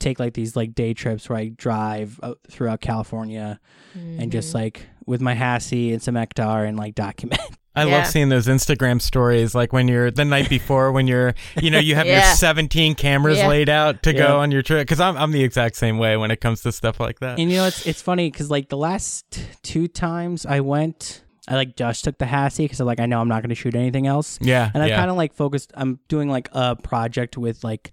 take 0.00 0.18
like 0.18 0.34
these 0.34 0.56
like 0.56 0.74
day 0.74 0.92
trips 0.92 1.28
where 1.28 1.38
I 1.38 1.48
drive 1.48 2.20
throughout 2.50 2.80
California 2.80 3.60
and 3.94 4.32
just 4.32 4.48
Mm-hmm. 4.48 4.58
like 4.58 4.86
with 5.06 5.20
my 5.20 5.34
Hassie 5.36 5.92
and 5.92 6.02
some 6.02 6.16
Ektar 6.16 6.66
and 6.68 6.76
like 6.76 6.94
document 6.96 7.40
I 7.76 7.84
Yeah. 7.84 7.96
love 7.98 8.06
seeing 8.06 8.28
those 8.28 8.46
Instagram 8.46 9.00
stories, 9.02 9.54
like 9.54 9.72
when 9.72 9.88
you're 9.88 10.10
the 10.10 10.24
night 10.24 10.48
before, 10.48 10.92
when 10.92 11.06
you're, 11.08 11.34
you 11.60 11.70
know, 11.70 11.78
you 11.78 11.94
have 11.96 12.06
your 12.06 12.20
17 12.36 12.94
cameras 12.94 13.38
Yeah. 13.38 13.48
laid 13.48 13.68
out 13.68 14.02
to 14.04 14.12
Yeah. 14.12 14.18
go 14.28 14.38
on 14.40 14.50
your 14.52 14.62
trip. 14.62 14.82
Because 14.86 15.00
I'm, 15.00 15.16
I'm 15.16 15.32
the 15.32 15.42
exact 15.42 15.76
same 15.76 15.98
way 15.98 16.16
when 16.16 16.30
it 16.30 16.40
comes 16.40 16.62
to 16.62 16.72
stuff 16.72 17.00
like 17.00 17.20
that. 17.20 17.38
And 17.38 17.50
you 17.50 17.56
know, 17.58 17.66
it's 17.66 17.84
it's 17.86 18.00
funny 18.02 18.30
because 18.30 18.50
like 18.50 18.68
the 18.68 18.76
last 18.76 19.24
two 19.62 19.88
times 19.88 20.46
I 20.46 20.60
went, 20.60 21.22
I 21.48 21.56
like 21.56 21.76
just 21.76 22.04
took 22.04 22.18
the 22.18 22.26
Hassie 22.26 22.64
because 22.64 22.80
I'm 22.80 22.86
like 22.86 23.00
I 23.00 23.06
know 23.06 23.20
I'm 23.20 23.28
not 23.28 23.42
going 23.42 23.50
to 23.50 23.54
shoot 23.54 23.74
anything 23.74 24.06
else, 24.06 24.38
yeah, 24.40 24.70
and 24.72 24.82
I 24.82 24.86
yeah. 24.86 24.96
kind 24.96 25.10
of 25.10 25.16
like 25.16 25.34
focused. 25.34 25.72
I'm 25.74 25.98
doing 26.08 26.30
like 26.30 26.48
a 26.52 26.74
project 26.76 27.36
with 27.36 27.62
like 27.64 27.92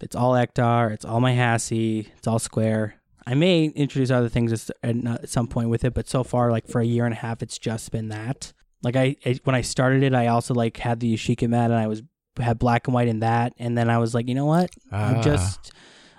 it's 0.00 0.16
all 0.16 0.32
Ektar, 0.32 0.90
it's 0.90 1.04
all 1.04 1.20
my 1.20 1.32
Hassie, 1.32 2.08
it's 2.18 2.26
all 2.26 2.40
square. 2.40 2.94
I 3.24 3.34
may 3.34 3.66
introduce 3.66 4.10
other 4.10 4.28
things 4.28 4.68
at 4.82 5.28
some 5.28 5.46
point 5.46 5.68
with 5.68 5.84
it, 5.84 5.94
but 5.94 6.08
so 6.08 6.24
far, 6.24 6.50
like 6.50 6.66
for 6.66 6.80
a 6.80 6.84
year 6.84 7.04
and 7.04 7.14
a 7.14 7.16
half, 7.18 7.40
it's 7.40 7.56
just 7.56 7.92
been 7.92 8.08
that. 8.08 8.52
Like 8.82 8.96
I, 8.96 9.16
I 9.24 9.38
when 9.44 9.54
I 9.54 9.60
started 9.60 10.02
it, 10.02 10.14
I 10.14 10.26
also 10.28 10.54
like 10.54 10.76
had 10.76 11.00
the 11.00 11.14
Yashica 11.14 11.48
mat, 11.48 11.70
and 11.70 11.78
I 11.78 11.86
was 11.86 12.02
had 12.38 12.58
black 12.58 12.86
and 12.88 12.94
white 12.94 13.08
in 13.08 13.20
that, 13.20 13.52
and 13.58 13.76
then 13.76 13.90
I 13.90 13.98
was 13.98 14.14
like, 14.14 14.26
you 14.28 14.34
know 14.34 14.46
what, 14.46 14.70
Ah. 14.90 15.16
I'm 15.16 15.22
just, 15.22 15.72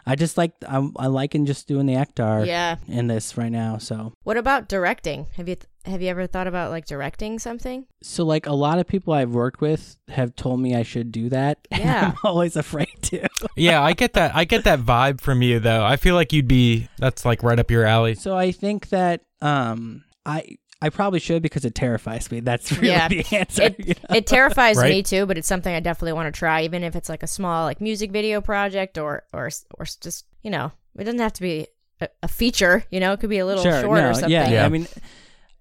I 0.05 0.15
just 0.15 0.37
like 0.37 0.51
I'm 0.67 0.93
I 0.97 1.07
liking 1.07 1.45
just 1.45 1.67
doing 1.67 1.85
the 1.87 1.93
Ektar 1.95 2.45
Yeah. 2.45 2.75
in 2.87 3.07
this 3.07 3.35
right 3.37 3.51
now. 3.51 3.77
So 3.79 4.13
What 4.23 4.37
about 4.37 4.67
directing? 4.69 5.27
Have 5.37 5.49
you 5.49 5.55
have 5.85 6.01
you 6.01 6.07
ever 6.09 6.27
thought 6.27 6.47
about 6.47 6.71
like 6.71 6.85
directing 6.85 7.39
something? 7.39 7.85
so 8.03 8.23
like 8.23 8.45
a 8.45 8.53
lot 8.53 8.79
of 8.79 8.87
people 8.87 9.11
I've 9.13 9.31
worked 9.33 9.59
with 9.59 9.97
have 10.07 10.33
told 10.35 10.59
me 10.61 10.75
I 10.75 10.83
should 10.83 11.11
do 11.11 11.29
that. 11.29 11.57
and 11.71 11.81
Yeah. 11.83 12.11
I'm 12.11 12.17
always 12.23 12.55
afraid 12.55 12.87
to. 13.03 13.27
yeah, 13.57 13.81
I 13.81 13.93
get 13.93 14.13
that. 14.13 14.35
I 14.35 14.45
get 14.45 14.63
that 14.65 14.79
vibe 14.79 15.19
from 15.19 15.41
you, 15.41 15.59
though. 15.59 15.83
I 15.83 15.95
feel 15.97 16.15
like 16.15 16.31
you'd 16.31 16.47
be, 16.47 16.87
that's 16.99 17.25
like 17.25 17.43
right 17.43 17.59
up 17.59 17.69
your 17.71 17.85
alley. 17.85 18.15
So 18.15 18.37
I 18.37 18.51
think 18.53 18.89
that 18.89 19.21
um 19.41 20.03
I 20.25 20.57
I 20.83 20.89
probably 20.89 21.19
should 21.19 21.41
because 21.41 21.63
it 21.65 21.73
terrifies 21.75 22.29
me. 22.31 22.39
That's 22.41 22.71
really 22.77 22.89
Yeah. 22.89 23.07
the 23.07 23.25
answer. 23.35 23.63
It, 23.63 23.75
you 23.87 23.93
know? 24.09 24.15
it 24.15 24.27
terrifies 24.27 24.77
Right? 24.77 24.89
me 24.91 25.03
too, 25.03 25.25
but 25.25 25.37
it's 25.37 25.47
something 25.47 25.73
I 25.73 25.79
definitely 25.79 26.13
want 26.13 26.33
to 26.33 26.37
try, 26.37 26.63
even 26.63 26.83
if 26.83 26.95
it's 26.95 27.09
like 27.09 27.23
a 27.23 27.27
small 27.27 27.63
like 27.65 27.79
music 27.81 28.11
video 28.11 28.41
project 28.41 28.97
or 28.97 29.23
or 29.33 29.49
or 29.79 29.85
just 29.85 30.25
you 30.41 30.51
know 30.51 30.71
it 30.97 31.05
doesn't 31.05 31.19
have 31.19 31.33
to 31.33 31.41
be 31.41 31.67
a, 32.01 32.09
a 32.23 32.27
feature. 32.27 32.83
You 32.91 32.99
know, 32.99 33.13
it 33.13 33.19
could 33.19 33.29
be 33.29 33.39
a 33.39 33.45
little 33.45 33.63
sure, 33.63 33.81
short 33.81 33.99
no, 33.99 34.09
or 34.09 34.13
something. 34.13 34.31
Yeah, 34.31 34.49
Yeah. 34.49 34.65
I 34.65 34.69
mean 34.69 34.87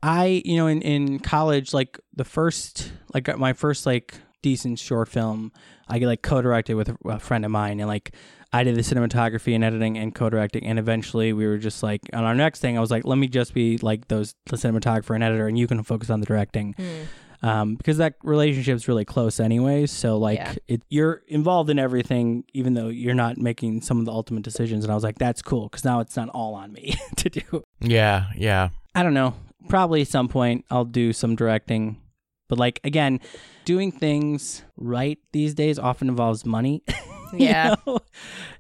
I 0.03 0.43
you 0.45 0.57
know 0.57 0.67
in 0.67 0.83
in 0.83 1.19
college 1.21 1.73
like 1.73 1.99
the 2.15 2.25
first 2.25 2.93
like 3.15 3.29
uh, 3.29 3.37
my 3.37 3.53
first 3.53 3.87
like 3.87 4.15
decent 4.43 4.79
short 4.81 5.09
film 5.09 5.53
I 5.89 5.99
get 6.01 6.09
like 6.09 6.23
co-directed 6.23 6.75
with 6.75 6.89
a, 6.89 6.97
a 7.09 7.19
friend 7.21 7.45
of 7.45 7.51
mine 7.53 7.79
and 7.79 7.89
like 7.89 8.13
I 8.53 8.65
did 8.65 8.75
the 8.77 8.83
cinematography 8.83 9.55
and 9.55 9.65
editing 9.65 9.97
and 9.97 10.15
co-directing 10.15 10.65
and 10.67 10.79
eventually 10.79 11.33
we 11.33 11.47
were 11.47 11.59
just 11.59 11.83
like 11.83 12.03
on 12.13 12.25
our 12.25 12.35
next 12.35 12.61
thing 12.61 12.77
I 12.77 12.81
was 12.81 12.91
like 12.91 13.05
let 13.07 13.17
me 13.17 13.27
just 13.29 13.55
be 13.55 13.79
like 13.79 14.09
those 14.09 14.35
the 14.47 14.57
cinematographer 14.57 15.15
and 15.15 15.25
editor 15.25 15.47
and 15.49 15.59
you 15.59 15.67
can 15.67 15.83
focus 15.83 16.11
on 16.11 16.21
the 16.21 16.27
directing 16.27 16.75
Hmm. 16.75 17.47
um, 17.49 17.75
because 17.77 17.97
that 17.97 18.15
relationship's 18.23 18.87
really 18.89 19.05
close 19.05 19.41
anyways. 19.41 19.91
So 19.91 20.19
like 20.19 20.39
Yeah. 20.39 20.55
it, 20.69 20.83
you're 20.91 21.23
involved 21.29 21.71
in 21.71 21.79
everything, 21.79 22.45
even 22.53 22.75
though 22.75 22.89
you're 22.89 23.15
not 23.15 23.37
making 23.39 23.81
some 23.83 23.99
of 23.99 24.05
the 24.05 24.13
ultimate 24.13 24.43
decisions. 24.45 24.85
And 24.85 24.93
I 24.93 24.95
was 24.95 25.03
like, 25.03 25.19
that's 25.19 25.43
cool 25.43 25.69
because 25.69 25.85
now 25.85 26.01
it's 26.01 26.17
not 26.17 26.29
all 26.29 26.55
on 26.55 26.73
me 26.73 26.95
to 27.17 27.29
do. 27.31 27.65
Yeah, 27.81 28.27
yeah. 28.37 28.69
I 28.95 29.03
don't 29.03 29.15
know. 29.15 29.35
Probably 29.69 30.03
at 30.03 30.09
some 30.09 30.29
point 30.29 30.65
I'll 30.71 30.85
do 30.85 31.13
some 31.13 31.35
directing, 31.37 31.97
but 32.49 32.59
like 32.59 32.81
again, 32.85 33.19
doing 33.65 33.91
things 33.93 34.63
right 34.77 35.19
these 35.33 35.55
days 35.55 35.79
often 35.79 36.09
involves 36.09 36.45
money. 36.45 36.83
you 37.39 37.47
Yeah. 37.47 37.75
know? 37.87 38.01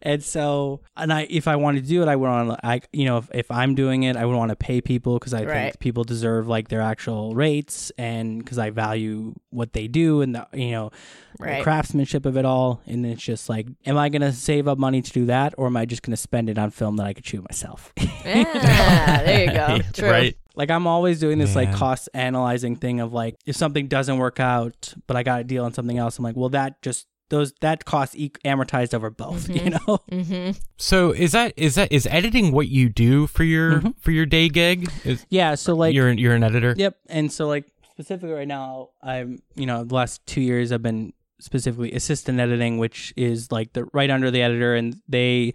And 0.01 0.23
so, 0.23 0.81
and 0.97 1.13
I, 1.13 1.27
if 1.31 1.47
I 1.47 1.57
want 1.57 1.77
to 1.79 1.83
do 1.83 2.03
it, 2.03 2.09
I 2.09 2.17
would 2.17 2.29
want 2.29 2.51
to, 2.51 2.67
I, 2.67 2.81
you 2.93 3.05
know, 3.05 3.19
if, 3.19 3.29
if 3.33 3.51
I'm 3.51 3.75
doing 3.75 4.03
it, 4.05 4.17
I 4.17 4.25
would 4.25 4.37
want 4.37 4.49
to 4.51 4.57
pay 4.57 4.81
people 4.81 5.19
because 5.19 5.35
I 5.35 5.45
Right. 5.45 5.53
think 5.73 5.79
people 5.81 6.05
deserve 6.05 6.49
like 6.49 6.69
their 6.69 6.81
actual 6.81 7.35
rates 7.35 7.93
and 7.99 8.39
because 8.39 8.59
I 8.59 8.71
value 8.71 9.35
what 9.51 9.73
they 9.73 9.87
do 9.89 10.21
and 10.23 10.35
the, 10.35 10.47
you 10.53 10.71
know, 10.73 10.91
the 11.39 11.61
craftsmanship 11.63 12.27
of 12.27 12.37
it 12.37 12.45
all. 12.45 12.81
And 12.87 13.05
it's 13.07 13.23
just 13.23 13.49
like, 13.49 13.67
am 13.87 13.97
I 13.97 14.09
going 14.09 14.23
to 14.23 14.33
save 14.33 14.67
up 14.69 14.79
money 14.79 15.03
to 15.03 15.13
do 15.13 15.27
that 15.27 15.55
or 15.59 15.67
am 15.67 15.77
I 15.77 15.85
just 15.87 16.03
going 16.03 16.13
to 16.13 16.17
spend 16.17 16.49
it 16.51 16.59
on 16.59 16.71
film 16.71 16.97
that 16.97 17.07
I 17.07 17.13
could 17.13 17.27
shoot 17.27 17.43
myself? 17.49 17.93
Yeah, 18.25 19.23
there 19.25 19.47
you 19.47 19.53
go. 19.53 19.79
True. 19.95 20.09
Right. 20.11 20.37
Like 20.55 20.71
I'm 20.71 20.87
always 20.87 21.19
doing 21.19 21.39
this 21.39 21.57
like 21.57 21.73
cost 21.73 22.09
analyzing 22.15 22.77
thing 22.77 23.01
of 23.01 23.13
like 23.13 23.35
if 23.47 23.57
something 23.57 23.89
doesn't 23.89 24.19
work 24.19 24.39
out, 24.39 24.95
but 25.07 25.17
I 25.17 25.23
got 25.23 25.41
a 25.41 25.45
deal 25.45 25.65
on 25.65 25.73
something 25.73 25.97
else, 25.99 26.19
I'm 26.19 26.25
like, 26.25 26.37
well, 26.37 26.51
that 26.51 26.81
just 26.83 27.07
those 27.33 27.53
that 27.63 27.85
cost 27.87 28.15
e- 28.15 28.31
amortized 28.45 28.93
over 28.95 29.09
both, 29.11 29.49
you 29.49 29.71
know. 29.71 29.99
Mm-hmm. 30.13 30.53
So 30.77 31.11
is 31.13 31.33
that 31.33 31.55
is 31.57 31.75
that 31.77 31.91
is 31.91 32.07
editing 32.07 32.53
what 32.53 32.69
you 32.69 32.89
do 32.91 33.27
for 33.27 33.43
your 33.45 33.81
Mhm. 33.81 33.95
for 33.99 34.11
your 34.13 34.27
day 34.27 34.49
gig? 34.49 34.89
Is 35.05 35.25
Yeah, 35.31 35.55
so 35.57 35.75
like 35.75 35.95
you're 35.95 36.13
you're 36.13 36.35
an 36.35 36.45
editor? 36.45 36.75
Yep. 36.77 36.97
And 37.09 37.33
so 37.33 37.49
like 37.49 37.65
specifically 37.91 38.35
right 38.35 38.47
now, 38.49 38.91
I'm 39.03 39.41
you 39.57 39.65
know 39.67 39.83
the 39.85 39.95
last 39.95 40.25
two 40.27 40.41
years 40.43 40.71
I've 40.73 40.83
been 40.83 41.13
specifically 41.41 41.93
assistant 41.93 42.39
editing, 42.39 42.79
which 42.79 43.13
is 43.17 43.51
like 43.51 43.73
the 43.73 43.85
right 43.93 44.11
under 44.11 44.31
the 44.31 44.43
editor, 44.43 44.75
and 44.75 44.95
they 45.09 45.55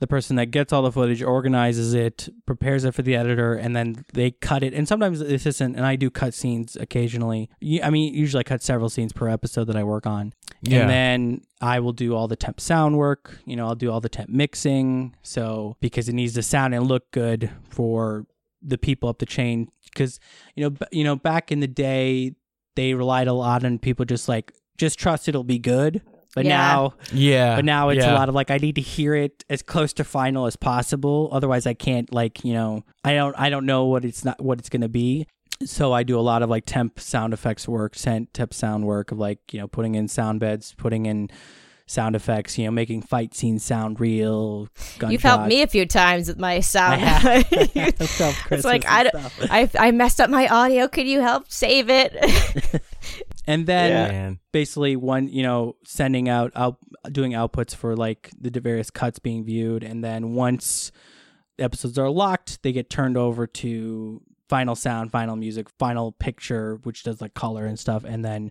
the 0.00 0.06
person 0.06 0.36
that 0.36 0.46
gets 0.46 0.72
all 0.72 0.82
the 0.82 0.90
footage 0.90 1.22
organizes 1.22 1.92
it, 1.92 2.28
prepares 2.46 2.84
it 2.84 2.94
for 2.94 3.02
the 3.02 3.14
editor, 3.14 3.54
and 3.54 3.76
then 3.76 4.04
they 4.14 4.30
cut 4.30 4.62
it. 4.62 4.72
And 4.72 4.88
sometimes 4.88 5.20
the 5.20 5.34
assistant 5.34 5.76
and 5.76 5.84
I 5.84 5.96
do 5.96 6.10
cut 6.10 6.32
scenes 6.32 6.74
occasionally. 6.74 7.50
I 7.82 7.90
mean, 7.90 8.14
usually 8.14 8.40
I 8.40 8.44
cut 8.44 8.62
several 8.62 8.88
scenes 8.88 9.12
per 9.12 9.28
episode 9.28 9.66
that 9.66 9.76
I 9.76 9.84
work 9.84 10.06
on. 10.06 10.32
Yeah. 10.62 10.80
And 10.80 10.90
then 10.90 11.42
I 11.60 11.80
will 11.80 11.92
do 11.92 12.14
all 12.16 12.28
the 12.28 12.36
temp 12.36 12.60
sound 12.60 12.96
work. 12.96 13.38
You 13.44 13.56
know, 13.56 13.66
I'll 13.66 13.74
do 13.74 13.90
all 13.90 14.00
the 14.00 14.08
temp 14.08 14.30
mixing. 14.30 15.14
So 15.22 15.76
because 15.80 16.08
it 16.08 16.14
needs 16.14 16.32
to 16.34 16.42
sound 16.42 16.74
and 16.74 16.86
look 16.86 17.10
good 17.12 17.50
for 17.68 18.26
the 18.62 18.78
people 18.78 19.10
up 19.10 19.18
the 19.18 19.26
chain. 19.26 19.70
Because 19.84 20.18
you 20.54 20.64
know, 20.64 20.70
b- 20.70 20.86
you 20.92 21.04
know, 21.04 21.16
back 21.16 21.52
in 21.52 21.60
the 21.60 21.68
day, 21.68 22.34
they 22.74 22.94
relied 22.94 23.28
a 23.28 23.34
lot 23.34 23.64
on 23.64 23.78
people 23.78 24.06
just 24.06 24.28
like 24.30 24.54
just 24.78 24.98
trust 24.98 25.28
it'll 25.28 25.44
be 25.44 25.58
good. 25.58 26.00
But 26.34 26.44
Yeah. 26.44 26.56
now, 26.58 26.94
Yeah. 27.12 27.56
but 27.56 27.64
now 27.64 27.88
it's 27.88 28.04
yeah. 28.04 28.12
a 28.12 28.14
lot 28.14 28.28
of 28.28 28.34
like 28.34 28.50
I 28.50 28.58
need 28.58 28.76
to 28.76 28.80
hear 28.80 29.14
it 29.14 29.44
as 29.50 29.62
close 29.62 29.92
to 29.94 30.04
final 30.04 30.46
as 30.46 30.56
possible. 30.56 31.28
Otherwise, 31.32 31.66
I 31.66 31.74
can't 31.74 32.12
like 32.12 32.44
you 32.44 32.52
know 32.54 32.84
I 33.04 33.14
don't 33.14 33.34
I 33.38 33.50
don't 33.50 33.66
know 33.66 33.86
what 33.86 34.04
it's 34.04 34.24
not 34.24 34.40
what 34.42 34.58
it's 34.58 34.68
gonna 34.68 34.88
be. 34.88 35.26
So 35.64 35.92
I 35.92 36.04
do 36.04 36.18
a 36.18 36.22
lot 36.22 36.42
of 36.42 36.48
like 36.48 36.64
temp 36.66 36.98
sound 37.00 37.34
effects 37.34 37.68
work, 37.68 37.94
temp 37.96 38.32
temp 38.32 38.54
sound 38.54 38.86
work 38.86 39.12
of 39.12 39.18
like 39.18 39.38
you 39.52 39.60
know 39.60 39.66
putting 39.68 39.94
in 39.94 40.08
sound 40.08 40.40
beds, 40.40 40.74
putting 40.78 41.06
in 41.06 41.28
sound 41.86 42.14
effects, 42.14 42.56
you 42.56 42.64
know, 42.64 42.70
making 42.70 43.02
fight 43.02 43.34
scenes 43.34 43.64
sound 43.64 43.98
real. 43.98 44.68
You've 45.08 45.22
helped 45.22 45.48
me 45.48 45.60
a 45.62 45.66
few 45.66 45.84
times 45.86 46.28
with 46.28 46.38
my 46.38 46.60
sound. 46.60 47.00
have. 47.00 47.46
it's 47.50 48.20
it's 48.52 48.64
like 48.64 48.86
I, 48.86 49.02
don't- 49.02 49.16
I 49.50 49.68
I 49.76 49.90
messed 49.90 50.20
up 50.20 50.30
my 50.30 50.46
audio. 50.46 50.86
Can 50.86 51.08
you 51.08 51.20
help 51.20 51.50
save 51.50 51.90
it? 51.90 52.14
and 53.50 53.66
then 53.66 54.08
Man. 54.08 54.38
basically 54.52 54.96
one 54.96 55.28
you 55.28 55.42
know 55.42 55.76
sending 55.84 56.28
out 56.28 56.52
out 56.54 56.78
doing 57.10 57.32
outputs 57.32 57.74
for 57.74 57.96
like 57.96 58.30
the 58.38 58.60
various 58.60 58.90
cuts 58.90 59.18
being 59.18 59.44
viewed. 59.44 59.82
And 59.82 60.04
then 60.04 60.34
once 60.34 60.92
the 61.58 61.64
episodes 61.64 61.98
are 61.98 62.10
locked 62.10 62.62
they 62.62 62.72
get 62.72 62.88
turned 62.90 63.16
over 63.16 63.46
to 63.46 64.22
final 64.48 64.74
sound 64.74 65.12
final 65.12 65.36
music 65.36 65.68
final 65.78 66.12
picture 66.12 66.80
which 66.82 67.02
does 67.02 67.20
like 67.20 67.34
color 67.34 67.66
and 67.66 67.78
stuff. 67.78 68.04
And 68.04 68.24
then 68.24 68.50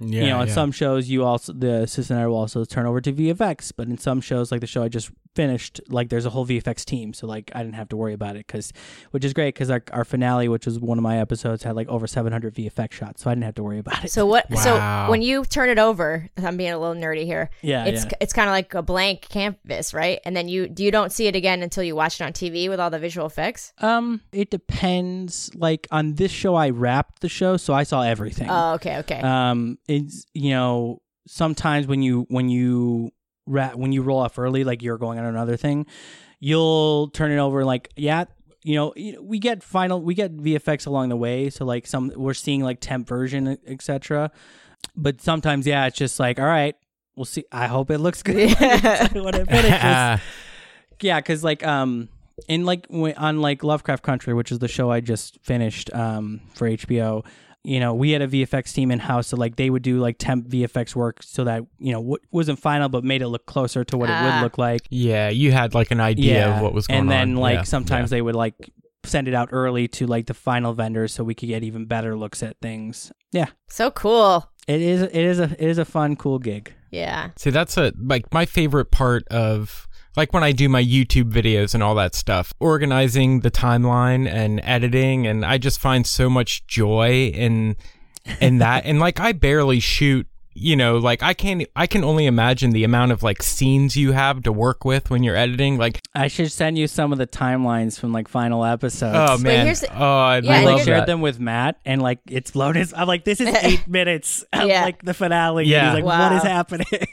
Yeah, 0.00 0.22
you 0.22 0.28
know 0.28 0.40
in 0.42 0.48
yeah. 0.48 0.54
some 0.54 0.72
shows 0.72 1.08
you 1.08 1.24
also 1.24 1.52
the 1.52 1.82
assistant 1.82 2.18
editor 2.18 2.30
will 2.30 2.38
also 2.38 2.64
turn 2.64 2.86
over 2.86 3.00
to 3.00 3.12
vfx 3.12 3.72
but 3.76 3.86
in 3.86 3.96
some 3.96 4.20
shows 4.20 4.50
like 4.50 4.60
the 4.60 4.66
show 4.66 4.82
i 4.82 4.88
just 4.88 5.10
finished 5.34 5.80
like 5.88 6.08
there's 6.08 6.26
a 6.26 6.30
whole 6.30 6.46
vfx 6.46 6.84
team 6.84 7.12
so 7.12 7.26
like 7.26 7.50
i 7.54 7.62
didn't 7.62 7.74
have 7.74 7.88
to 7.88 7.96
worry 7.96 8.12
about 8.12 8.36
it 8.36 8.46
because 8.46 8.72
which 9.12 9.24
is 9.24 9.32
great 9.32 9.54
because 9.54 9.70
our, 9.70 9.82
our 9.92 10.04
finale 10.04 10.48
which 10.48 10.66
was 10.66 10.78
one 10.78 10.98
of 10.98 11.02
my 11.02 11.18
episodes 11.18 11.62
had 11.62 11.76
like 11.76 11.88
over 11.88 12.06
700 12.06 12.54
vfx 12.54 12.92
shots 12.92 13.22
so 13.22 13.30
i 13.30 13.34
didn't 13.34 13.44
have 13.44 13.54
to 13.54 13.62
worry 13.62 13.78
about 13.78 14.04
it 14.04 14.10
so 14.10 14.26
what? 14.26 14.50
Wow. 14.50 15.06
So 15.06 15.10
when 15.10 15.22
you 15.22 15.44
turn 15.44 15.68
it 15.68 15.78
over, 15.78 16.28
I'm 16.36 16.56
being 16.56 16.72
a 16.72 16.78
little 16.78 16.94
nerdy 16.94 17.24
here. 17.24 17.50
yeah 17.62 17.84
it's 17.84 18.04
yeah. 18.04 18.10
it's 18.20 18.32
kind 18.32 18.48
of 18.48 18.52
like 18.52 18.74
a 18.74 18.82
blank 18.82 19.22
canvas, 19.22 19.94
right? 19.94 20.20
And 20.24 20.36
then 20.36 20.48
you 20.48 20.72
you 20.76 20.90
don't 20.90 21.12
see 21.12 21.26
it 21.26 21.36
again 21.36 21.62
until 21.62 21.82
you 21.82 21.94
watch 21.94 22.20
it 22.20 22.24
on 22.24 22.32
TV 22.32 22.68
with 22.68 22.80
all 22.80 22.90
the 22.90 22.98
visual 22.98 23.26
effects. 23.26 23.72
Um, 23.78 24.20
it 24.32 24.50
depends. 24.50 25.50
Like 25.54 25.86
on 25.90 26.14
this 26.14 26.30
show, 26.30 26.54
I 26.54 26.70
wrapped 26.70 27.20
the 27.20 27.28
show, 27.28 27.56
so 27.56 27.74
I 27.74 27.82
saw 27.84 28.02
everything. 28.02 28.48
Oh, 28.50 28.74
okay, 28.74 28.98
okay. 28.98 29.20
um, 29.20 29.78
it's 29.88 30.24
you 30.34 30.50
know 30.50 31.02
sometimes 31.26 31.86
when 31.86 32.02
you 32.02 32.26
when 32.28 32.48
you 32.48 33.10
wrap 33.46 33.74
when 33.74 33.92
you 33.92 34.02
roll 34.02 34.18
off 34.18 34.38
early, 34.38 34.64
like 34.64 34.82
you're 34.82 34.98
going 34.98 35.18
on 35.18 35.24
another 35.24 35.56
thing, 35.56 35.86
you'll 36.40 37.08
turn 37.08 37.30
it 37.30 37.38
over. 37.38 37.64
Like 37.64 37.90
yeah, 37.96 38.24
you 38.62 38.76
know 38.76 38.92
we 39.22 39.38
get 39.38 39.62
final 39.62 40.00
we 40.00 40.14
get 40.14 40.36
VFX 40.36 40.86
along 40.86 41.08
the 41.10 41.16
way, 41.16 41.50
so 41.50 41.64
like 41.64 41.86
some 41.86 42.12
we're 42.16 42.34
seeing 42.34 42.62
like 42.62 42.80
temp 42.80 43.08
version 43.08 43.58
etc. 43.66 44.30
But 44.96 45.20
sometimes 45.20 45.66
yeah, 45.66 45.86
it's 45.86 45.96
just 45.96 46.18
like 46.18 46.38
all 46.38 46.46
right. 46.46 46.76
We'll 47.16 47.24
see. 47.26 47.44
I 47.52 47.68
hope 47.68 47.90
it 47.90 47.98
looks 47.98 48.22
good 48.24 48.50
Yeah. 48.50 49.08
when 49.12 49.34
it 49.34 49.48
finishes 49.48 50.20
yeah 51.00 51.18
because 51.18 51.44
like 51.44 51.64
um 51.66 52.08
in 52.48 52.64
like 52.64 52.86
on 52.90 53.40
like 53.40 53.62
lovecraft 53.62 54.02
country 54.02 54.32
which 54.32 54.50
is 54.52 54.58
the 54.58 54.68
show 54.68 54.90
i 54.90 55.00
just 55.00 55.38
finished 55.42 55.92
um 55.92 56.40
for 56.54 56.68
hbo 56.68 57.24
you 57.64 57.80
know 57.80 57.94
we 57.94 58.10
had 58.10 58.20
a 58.22 58.28
vfx 58.28 58.72
team 58.74 58.90
in 58.90 58.98
house 58.98 59.28
so 59.28 59.36
like 59.36 59.56
they 59.56 59.70
would 59.70 59.82
do 59.82 59.98
like 59.98 60.16
temp 60.18 60.46
vfx 60.48 60.94
work 60.94 61.22
so 61.22 61.44
that 61.44 61.62
you 61.78 61.92
know 61.92 62.00
w- 62.00 62.18
wasn't 62.30 62.58
final 62.58 62.88
but 62.90 63.02
made 63.02 63.22
it 63.22 63.28
look 63.28 63.46
closer 63.46 63.82
to 63.84 63.96
what 63.96 64.10
it 64.10 64.12
Ah. 64.12 64.24
would 64.36 64.42
look 64.44 64.58
like 64.58 64.82
yeah, 64.90 65.30
you 65.30 65.50
had 65.50 65.74
like 65.74 65.90
an 65.90 66.00
idea 66.00 66.34
yeah 66.40 66.56
of 66.56 66.62
what 66.62 66.74
was 66.74 66.86
going 66.86 67.00
on, 67.00 67.02
and 67.04 67.10
then 67.10 67.28
on. 67.36 67.40
like 67.40 67.54
Yeah, 67.56 67.62
sometimes 67.62 68.10
they 68.10 68.20
would 68.22 68.34
like 68.36 68.54
send 69.04 69.28
it 69.28 69.34
out 69.34 69.48
early 69.52 69.86
to 69.88 70.06
like 70.06 70.26
the 70.26 70.34
final 70.34 70.72
vendors 70.74 71.12
so 71.12 71.24
we 71.24 71.34
could 71.34 71.48
get 71.48 71.62
even 71.62 71.84
better 71.86 72.16
looks 72.16 72.42
at 72.42 72.56
things. 72.62 73.12
Yeah. 73.32 73.48
So 73.68 73.90
cool. 73.90 74.50
It 74.66 74.80
is 74.80 75.02
it 75.02 75.14
is 75.14 75.38
a 75.40 75.44
it 75.44 75.68
is 75.68 75.76
a 75.78 75.84
fun 75.84 76.16
cool 76.16 76.38
gig. 76.38 76.72
Yeah. 76.90 77.30
See, 77.36 77.50
that's 77.50 77.76
a 77.76 77.92
like 77.98 78.32
my 78.32 78.46
favorite 78.46 78.90
part 78.90 79.26
of 79.28 79.86
like 80.16 80.32
when 80.32 80.44
I 80.44 80.52
do 80.52 80.68
my 80.68 80.82
YouTube 80.82 81.30
videos 81.30 81.74
and 81.74 81.82
all 81.82 81.94
that 81.96 82.14
stuff, 82.14 82.52
organizing 82.60 83.40
the 83.40 83.50
timeline 83.50 84.28
and 84.28 84.60
editing, 84.62 85.26
and 85.26 85.44
I 85.44 85.58
just 85.58 85.80
find 85.80 86.06
so 86.06 86.30
much 86.30 86.66
joy 86.66 87.26
in 87.28 87.76
in 88.40 88.58
that. 88.58 88.84
and 88.84 89.00
like 89.00 89.20
I 89.20 89.32
barely 89.32 89.80
shoot 89.80 90.26
you 90.54 90.76
know, 90.76 90.98
like 90.98 91.22
I 91.22 91.34
can't, 91.34 91.66
I 91.76 91.86
can 91.86 92.04
only 92.04 92.26
imagine 92.26 92.70
the 92.70 92.84
amount 92.84 93.12
of 93.12 93.22
like 93.22 93.42
scenes 93.42 93.96
you 93.96 94.12
have 94.12 94.42
to 94.44 94.52
work 94.52 94.84
with 94.84 95.10
when 95.10 95.22
you're 95.22 95.36
editing. 95.36 95.76
Like, 95.78 96.00
I 96.14 96.28
should 96.28 96.50
send 96.52 96.78
you 96.78 96.86
some 96.86 97.12
of 97.12 97.18
the 97.18 97.26
timelines 97.26 97.98
from 97.98 98.12
like 98.12 98.28
final 98.28 98.64
episodes. 98.64 99.16
oh 99.18 99.38
man, 99.38 99.66
here's 99.66 99.80
the- 99.80 99.92
oh, 99.94 100.04
I 100.20 100.38
Yeah, 100.38 100.50
I 100.52 100.56
and 100.56 100.64
love 100.66 100.74
like 100.76 100.84
shared 100.84 101.00
that. 101.00 101.06
them 101.06 101.20
with 101.20 101.38
Matt, 101.40 101.78
and 101.84 102.00
like 102.00 102.20
it's 102.28 102.52
blown 102.52 102.74
his. 102.76 102.94
I'm 102.96 103.08
like, 103.08 103.24
this 103.24 103.40
is 103.40 103.48
eight 103.62 103.86
minutes 103.88 104.44
of 104.52 104.68
Yeah. 104.68 104.82
like 104.84 105.02
the 105.02 105.14
finale. 105.14 105.66
Yeah. 105.66 105.86
He's 105.86 105.94
like, 105.94 106.04
Wow. 106.04 106.30
what 106.30 106.36
is 106.36 106.42
happening? 106.42 106.86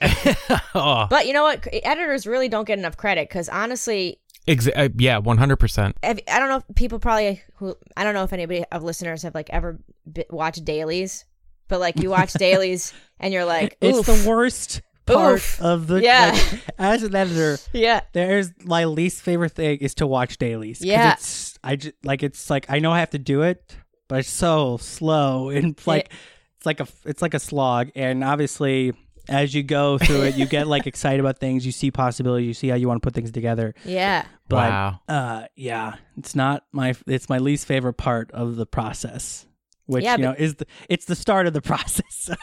oh, 0.74 1.06
But 1.10 1.26
you 1.26 1.32
know 1.32 1.42
what? 1.42 1.66
Editors 1.72 2.26
really 2.26 2.48
don't 2.48 2.66
get 2.66 2.78
enough 2.78 2.96
credit 2.96 3.28
because 3.28 3.48
honestly, 3.48 4.18
exa- 4.46 4.72
uh, 4.76 4.88
yeah, 4.96 5.18
one 5.18 5.38
hundred 5.38 5.56
percent. 5.56 5.96
I 6.02 6.14
don't 6.14 6.48
know 6.48 6.62
if 6.68 6.76
people 6.76 6.98
probably 6.98 7.42
who 7.56 7.76
I 7.96 8.04
don't 8.04 8.14
know 8.14 8.22
if 8.24 8.32
anybody 8.32 8.64
of 8.70 8.82
listeners 8.82 9.22
have 9.22 9.34
like 9.34 9.50
ever 9.50 9.78
bi- 10.06 10.24
watched 10.30 10.64
dailies, 10.64 11.24
but 11.68 11.80
like 11.80 12.00
you 12.00 12.10
watch 12.10 12.32
dailies 12.34 12.92
and 13.20 13.32
you're 13.32 13.44
like, 13.44 13.76
it's 13.80 14.06
the 14.06 14.28
worst 14.28 14.82
part 15.06 15.34
Oof. 15.36 15.60
of 15.60 15.86
the. 15.86 16.02
Yeah. 16.02 16.32
like, 16.32 16.62
as 16.78 17.02
an 17.02 17.14
editor, 17.14 17.58
yeah, 17.72 18.00
there's 18.12 18.50
my 18.64 18.84
least 18.84 19.22
favorite 19.22 19.52
thing 19.52 19.78
is 19.78 19.94
to 19.96 20.06
watch 20.06 20.38
dailies. 20.38 20.80
Yeah. 20.84 21.12
It's 21.14 21.58
I 21.64 21.76
just 21.76 21.94
like 22.04 22.22
it's 22.22 22.50
like 22.50 22.66
I 22.68 22.78
know 22.78 22.92
I 22.92 23.00
have 23.00 23.10
to 23.10 23.18
do 23.18 23.42
it, 23.42 23.76
but 24.08 24.20
it's 24.20 24.30
so 24.30 24.76
slow 24.78 25.48
and 25.50 25.80
like 25.86 26.12
it's 26.56 26.66
like 26.66 26.80
a 26.80 26.86
it's 27.04 27.22
like 27.22 27.34
a 27.34 27.38
slog. 27.40 27.90
And 27.94 28.22
obviously, 28.24 28.92
as 29.28 29.54
you 29.54 29.62
go 29.62 29.98
through 29.98 30.22
it, 30.22 30.36
you 30.36 30.46
get 30.46 30.66
like 30.66 30.86
excited 30.92 31.20
about 31.20 31.38
things. 31.38 31.64
You 31.66 31.72
see 31.72 31.90
possibilities. 31.90 32.46
You 32.48 32.54
see 32.54 32.68
how 32.68 32.76
you 32.76 32.88
want 32.88 33.00
to 33.02 33.06
put 33.06 33.14
things 33.14 33.30
together. 33.30 33.74
yeah. 33.84 34.24
But 34.48 34.70
Wow. 34.70 35.00
uh, 35.08 35.46
yeah, 35.56 35.94
it's 36.16 36.36
not 36.36 36.64
my. 36.72 36.94
It's 37.08 37.28
my 37.28 37.38
least 37.38 37.66
favorite 37.66 37.94
part 37.94 38.30
of 38.30 38.54
the 38.56 38.64
process, 38.66 39.44
which 39.86 40.04
Yeah, 40.04 40.12
you 40.12 40.18
but- 40.18 40.22
know 40.22 40.34
is 40.44 40.54
the 40.56 40.66
it's 40.88 41.06
the 41.06 41.16
start 41.16 41.46
of 41.46 41.52
the 41.52 41.62
process. 41.72 42.04
So 42.10 42.34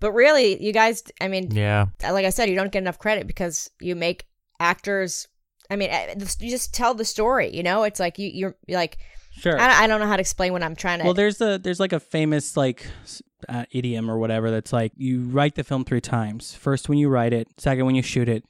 But 0.00 0.12
really, 0.12 0.62
you 0.62 0.72
guys, 0.72 1.02
I 1.20 1.28
mean, 1.28 1.50
Yeah, 1.50 1.86
like 2.02 2.24
I 2.26 2.30
said, 2.30 2.48
you 2.48 2.56
don't 2.56 2.72
get 2.72 2.80
enough 2.82 2.98
credit 2.98 3.26
because 3.26 3.70
you 3.80 3.94
make 3.96 4.26
actors. 4.60 5.28
I 5.70 5.76
mean, 5.76 5.90
eh, 5.90 6.14
you 6.40 6.50
just 6.50 6.74
tell 6.74 6.94
the 6.94 7.04
story. 7.04 7.54
You 7.54 7.62
know, 7.62 7.84
it's 7.84 8.00
like 8.00 8.18
you 8.18 8.28
you're, 8.32 8.56
you're 8.66 8.78
like 8.78 8.98
sure. 9.32 9.58
I, 9.58 9.84
I 9.84 9.86
don't 9.86 10.00
know 10.00 10.06
how 10.06 10.16
to 10.16 10.20
explain 10.20 10.52
what 10.52 10.62
I'm 10.62 10.76
trying 10.76 10.98
to. 10.98 11.04
Well, 11.04 11.14
there's 11.14 11.40
a 11.40 11.58
there's 11.58 11.80
like 11.80 11.92
a 11.92 12.00
famous 12.00 12.56
like 12.56 12.86
uh, 13.48 13.64
idiom 13.70 14.10
or 14.10 14.18
whatever 14.18 14.50
that's 14.50 14.72
like 14.72 14.92
you 14.96 15.22
write 15.28 15.54
the 15.54 15.64
film 15.64 15.84
three 15.84 16.00
times. 16.00 16.54
First 16.54 16.88
when 16.88 16.98
you 16.98 17.08
write 17.08 17.32
it, 17.32 17.48
second 17.58 17.86
when 17.86 17.94
you 17.94 18.02
shoot 18.02 18.28
it, 18.28 18.44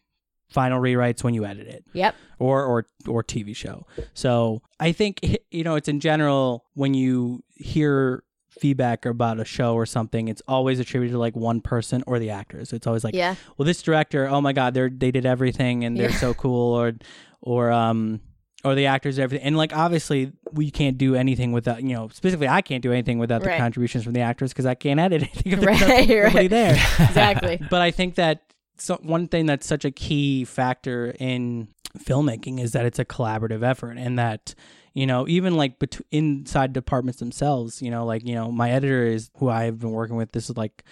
final 0.51 0.81
rewrites 0.81 1.23
when 1.23 1.35
you 1.35 1.45
edit 1.45 1.67
it, 1.67 1.85
yep. 1.93 2.15
or 2.39 2.65
or 2.65 2.87
or 3.07 3.23
TV 3.23 3.55
show. 3.55 3.87
So 4.15 4.63
I 4.81 4.93
think 4.93 5.21
you 5.51 5.65
know 5.65 5.77
it's 5.77 5.89
in 5.89 6.01
general 6.01 6.65
when 6.75 6.95
you 6.95 7.43
hear 7.57 8.25
feedback 8.61 9.05
about 9.07 9.41
a 9.41 9.45
show 9.45 9.75
or 9.75 9.87
something, 9.87 10.29
it's 10.29 10.43
always 10.47 10.79
attributed 10.79 11.15
to 11.15 11.19
like 11.19 11.35
one 11.37 11.61
person 11.61 12.05
or 12.07 12.19
the 12.19 12.31
actors. 12.31 12.73
It's 12.73 12.87
always 12.87 13.03
like, 13.05 13.15
yeah. 13.15 13.35
well, 13.57 13.67
this 13.67 13.83
director, 13.83 14.29
oh 14.29 14.41
my 14.41 14.53
god, 14.53 14.75
they're 14.75 14.91
they 14.91 15.11
did 15.11 15.27
everything 15.27 15.85
and 15.85 15.97
they're 15.97 16.11
Yeah. 16.11 16.17
so 16.17 16.35
cool, 16.35 16.75
or 16.75 16.93
or 17.41 17.71
um 17.73 18.21
or 18.65 18.77
the 18.77 18.87
actors 18.87 19.19
everything 19.19 19.45
and 19.45 19.57
like 19.57 19.77
obviously 19.77 20.31
we 20.53 20.71
can't 20.71 20.97
do 20.97 21.17
anything 21.17 21.51
without 21.51 21.83
you 21.83 21.95
know 21.97 22.07
specifically 22.11 22.47
i 22.47 22.62
can't 22.62 22.81
do 22.81 22.93
anything 22.93 23.19
without 23.19 23.43
the 23.43 23.49
contributions 23.57 24.05
from 24.05 24.12
the 24.12 24.21
actors 24.21 24.53
because 24.53 24.67
i 24.67 24.75
can't 24.77 25.01
edit 25.01 25.23
anything 25.35 25.53
if 25.55 25.59
there's 25.59 25.81
Right, 25.81 26.09
nobody 26.09 26.21
right. 26.38 26.49
there 26.51 26.71
Exactly. 27.01 27.61
but 27.71 27.81
i 27.83 27.91
think 27.91 28.15
that 28.15 28.43
so 28.79 29.01
one 29.03 29.27
thing 29.27 29.47
that's 29.47 29.67
such 29.67 29.85
a 29.85 29.91
key 29.91 30.45
factor 30.45 31.12
in 31.19 31.67
filmmaking 31.99 32.61
is 32.61 32.71
that 32.71 32.85
it's 32.87 33.01
a 33.01 33.05
collaborative 33.05 33.65
effort 33.65 33.99
and 33.99 34.17
that 34.17 34.55
you 34.95 35.07
know 35.07 35.27
even 35.29 35.55
like 35.57 35.79
bet- 35.79 36.01
inside 36.11 36.73
departments 36.73 37.19
themselves 37.21 37.81
you 37.83 37.91
know 37.91 38.05
like 38.05 38.25
you 38.27 38.35
know 38.35 38.51
my 38.53 38.71
editor 38.71 39.05
is 39.07 39.31
who 39.39 39.49
i've 39.49 39.79
been 39.79 39.91
working 39.91 40.17
with 40.17 40.33
this 40.33 40.51
is 40.51 40.57
like 40.57 40.85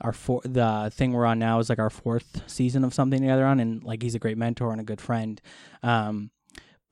our 0.00 0.12
four 0.12 0.40
the 0.44 0.90
thing 0.94 1.12
we're 1.12 1.26
on 1.26 1.38
now 1.38 1.58
is 1.58 1.68
like 1.68 1.78
our 1.78 1.90
fourth 1.90 2.42
season 2.46 2.84
of 2.84 2.92
something 2.94 3.20
together 3.20 3.44
on 3.46 3.58
and 3.60 3.82
like 3.84 4.02
he's 4.02 4.14
a 4.14 4.18
great 4.18 4.38
mentor 4.38 4.70
and 4.72 4.80
a 4.80 4.84
good 4.84 5.00
friend 5.00 5.40
um 5.82 6.30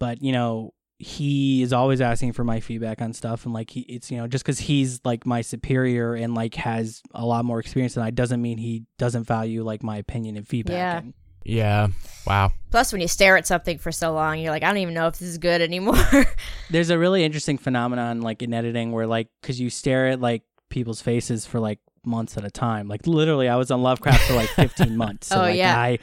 but 0.00 0.22
you 0.22 0.32
know 0.32 0.72
he 0.98 1.60
is 1.62 1.74
always 1.74 2.00
asking 2.00 2.32
for 2.32 2.42
my 2.42 2.58
feedback 2.58 3.02
on 3.02 3.12
stuff 3.12 3.44
and 3.44 3.52
like 3.52 3.68
he 3.70 3.80
it's 3.82 4.10
you 4.10 4.16
know 4.16 4.26
just 4.26 4.42
because 4.44 4.58
he's 4.58 4.98
like 5.04 5.26
my 5.26 5.42
superior 5.42 6.14
and 6.14 6.34
like 6.34 6.54
has 6.54 7.02
a 7.14 7.24
lot 7.24 7.44
more 7.44 7.60
experience 7.60 7.92
than 7.94 8.02
i 8.02 8.10
doesn't 8.10 8.40
mean 8.40 8.56
he 8.56 8.82
doesn't 8.98 9.24
value 9.24 9.62
like 9.62 9.82
my 9.82 9.98
opinion 9.98 10.36
and 10.38 10.48
feedback 10.48 10.72
Yeah. 10.74 10.98
and 10.98 11.14
yeah. 11.46 11.88
Wow. 12.26 12.52
Plus, 12.70 12.90
when 12.92 13.00
you 13.00 13.06
stare 13.08 13.36
at 13.36 13.46
something 13.46 13.78
for 13.78 13.92
so 13.92 14.12
long, 14.12 14.40
you're 14.40 14.50
like, 14.50 14.64
I 14.64 14.66
don't 14.68 14.78
even 14.78 14.94
know 14.94 15.06
if 15.06 15.18
this 15.18 15.28
is 15.28 15.38
good 15.38 15.62
anymore. 15.62 15.94
there's 16.70 16.90
a 16.90 16.98
really 16.98 17.22
interesting 17.24 17.56
phenomenon 17.56 18.20
like 18.20 18.42
in 18.42 18.52
editing 18.52 18.90
where 18.90 19.06
like 19.06 19.28
because 19.40 19.60
you 19.60 19.70
stare 19.70 20.08
at 20.08 20.20
like 20.20 20.42
people's 20.68 21.00
faces 21.00 21.46
for 21.46 21.60
like 21.60 21.78
months 22.04 22.36
at 22.36 22.44
a 22.44 22.50
time 22.50 22.86
like 22.86 23.04
literally 23.06 23.48
i 23.48 23.56
was 23.56 23.70
on 23.72 23.82
lovecraft 23.82 24.22
for 24.28 24.34
like 24.34 24.48
15 24.50 24.96
months 25.04 25.26
so 25.28 25.36
Oh, 25.36 25.40
like 25.40 25.56
yeah. 25.56 25.76
i 25.76 25.98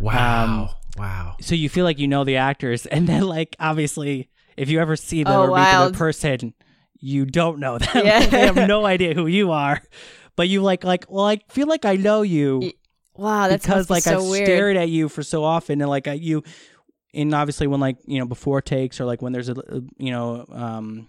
Wow. 0.00 0.44
Um, 0.44 0.68
wow. 0.96 1.36
so 1.40 1.54
you 1.54 1.68
feel 1.68 1.84
like 1.84 1.98
you 1.98 2.08
know 2.08 2.24
the 2.24 2.36
actors 2.36 2.86
and 2.94 3.06
then 3.06 3.22
like 3.22 3.56
obviously 3.60 4.30
if 4.56 4.68
you 4.70 4.80
ever 4.80 4.96
see 4.96 5.22
them 5.24 5.32
Oh, 5.34 5.42
or 5.42 5.46
meet 5.48 5.54
them 5.64 5.74
wild. 5.80 5.92
in 5.92 5.98
person 5.98 6.54
you 7.00 7.24
don't 7.26 7.58
know 7.58 7.78
them 7.78 8.04
Yeah. 8.06 8.26
they 8.26 8.46
have 8.46 8.56
no 8.56 8.84
idea 8.86 9.14
who 9.14 9.26
you 9.26 9.52
are 9.52 9.82
but 10.36 10.48
you 10.48 10.62
like 10.62 10.84
like 10.84 11.04
well 11.08 11.26
i 11.26 11.38
feel 11.50 11.66
like 11.66 11.84
i 11.84 11.96
know 11.96 12.22
you 12.22 12.58
Y- 12.62 12.72
wow, 13.16 13.48
that's 13.48 13.64
because 13.64 13.90
like 13.90 14.04
so 14.04 14.18
i've 14.18 14.30
weird. 14.30 14.46
stared 14.46 14.76
at 14.76 14.88
you 14.88 15.08
for 15.08 15.22
so 15.22 15.44
often 15.44 15.80
and 15.80 15.88
like 15.90 16.08
I, 16.08 16.14
you 16.14 16.42
and 17.12 17.34
obviously 17.34 17.66
when 17.66 17.80
like 17.80 17.96
you 18.06 18.18
know 18.18 18.26
before 18.26 18.60
takes 18.60 19.00
or 19.00 19.04
like 19.04 19.22
when 19.22 19.32
there's 19.32 19.48
a 19.48 19.54
a, 19.54 19.82
you 19.98 20.10
know 20.10 20.46
um 20.50 21.08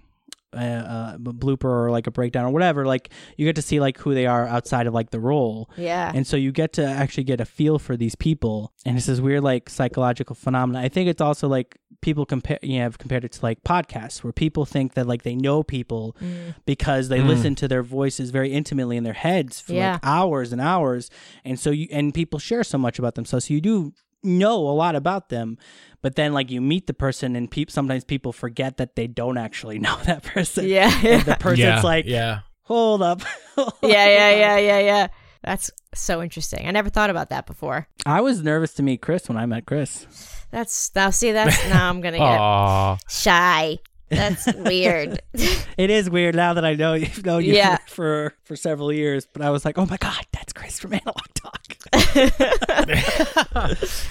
a, 0.56 1.16
a 1.16 1.34
blooper 1.34 1.66
or 1.66 1.92
like 1.92 2.08
a 2.08 2.12
breakdown 2.12 2.46
or 2.46 2.50
whatever 2.52 2.86
like 2.86 3.10
you 3.38 3.46
get 3.46 3.56
to 3.56 3.62
see 3.62 3.80
like 3.80 3.98
who 4.00 4.14
they 4.14 4.26
are 4.26 4.48
outside 4.48 4.88
of 4.88 4.94
like 4.94 5.10
the 5.12 5.20
role 5.20 5.70
yeah. 5.78 6.12
and 6.16 6.26
so 6.26 6.38
you 6.38 6.52
get 6.52 6.74
to 6.74 6.86
actually 6.86 7.24
get 7.24 7.40
a 7.42 7.46
feel 7.46 7.78
for 7.80 7.96
these 7.98 8.16
people 8.16 8.74
and 8.86 8.98
it's 8.98 9.06
this 9.08 9.20
weird 9.20 9.44
like 9.44 9.70
psychological 9.70 10.36
phenomenon 10.36 10.84
i 10.84 10.90
think 10.90 11.10
it's 11.10 11.22
also 11.22 11.48
like 11.48 11.78
people 12.02 12.26
compare 12.26 12.60
you 12.62 12.78
know 12.78 12.84
have 12.84 12.98
compared 12.98 13.24
it 13.26 13.32
to 13.32 13.42
like 13.42 13.64
podcasts 13.64 14.24
where 14.24 14.32
people 14.34 14.66
think 14.66 14.94
that 14.94 15.08
like 15.08 15.24
they 15.24 15.36
know 15.36 15.64
people 15.64 16.16
Mm. 16.22 16.56
because 16.66 17.10
they 17.10 17.20
Mm. 17.20 17.28
listen 17.28 17.56
to 17.56 17.68
their 17.68 17.84
voices 17.84 18.30
very 18.30 18.52
intimately 18.52 18.96
in 18.98 19.04
their 19.04 19.14
heads 19.14 19.60
for 19.60 19.74
Yeah. 19.74 19.94
like 19.94 20.02
hours 20.06 20.52
and 20.52 20.62
hours 20.62 21.10
and 21.44 21.60
so 21.60 21.72
you 21.72 21.88
and 21.92 22.14
people 22.14 22.38
share 22.40 22.64
so 22.64 22.78
much 22.78 23.00
about 23.00 23.16
themselves 23.16 23.46
so 23.46 23.54
you 23.54 23.62
do 23.62 23.92
know 24.26 24.58
a 24.68 24.72
lot 24.72 24.96
about 24.96 25.30
them 25.30 25.58
but 26.02 26.16
then 26.16 26.34
like 26.34 26.52
you 26.52 26.62
meet 26.62 26.88
the 26.88 26.94
person 26.94 27.36
and 27.36 27.50
peop 27.50 27.72
sometimes 27.72 28.04
people 28.04 28.34
forget 28.34 28.78
that 28.78 28.96
they 28.96 29.08
don't 29.08 29.38
actually 29.38 29.80
know 29.86 29.98
that 30.06 30.24
person 30.24 30.68
yeah. 30.68 30.92
and 31.04 31.24
the 31.24 31.36
person's 31.36 31.60
yeah. 31.60 31.82
like 31.82 32.06
yeah. 32.06 32.40
hold 32.64 33.02
up 33.02 33.22
yeah, 33.58 33.70
yeah, 33.84 34.30
yeah, 34.32 34.58
yeah, 34.58 34.80
yeah. 34.80 35.08
That's 35.44 35.70
so 35.94 36.24
interesting. 36.24 36.68
I 36.68 36.72
never 36.72 36.90
thought 36.90 37.12
about 37.12 37.30
that 37.30 37.46
before. 37.46 37.88
i 38.06 38.20
was 38.20 38.42
nervous 38.42 38.74
to 38.74 38.84
meet 38.84 39.02
chris 39.02 39.30
when 39.30 39.38
i 39.38 39.46
met 39.46 39.66
chris 39.66 40.08
That's 40.52 40.92
now 40.96 41.10
see 41.10 41.32
that's 41.32 41.68
now 41.70 41.90
I'm 41.90 42.02
gonna 42.02 42.18
get 42.18 43.12
shy. 43.12 43.80
That's 44.10 44.52
weird. 44.54 45.22
It 45.78 45.90
is 45.90 46.10
weird 46.10 46.36
now 46.36 46.54
that 46.54 46.64
I 46.64 46.76
know 46.76 46.94
you've 47.04 47.26
known 47.26 47.44
you 47.44 47.54
Yeah. 47.54 47.76
for, 47.88 47.88
for 47.88 48.34
for 48.46 48.56
several 48.56 48.94
years, 48.94 49.28
but 49.32 49.42
I 49.42 49.50
was 49.50 49.66
like, 49.66 49.78
oh 49.78 49.86
my 49.86 49.98
god, 49.98 50.26
that's 50.32 50.54
Chris 50.54 50.80
from 50.80 50.94
Analog 50.94 51.18
Talk. 51.34 51.76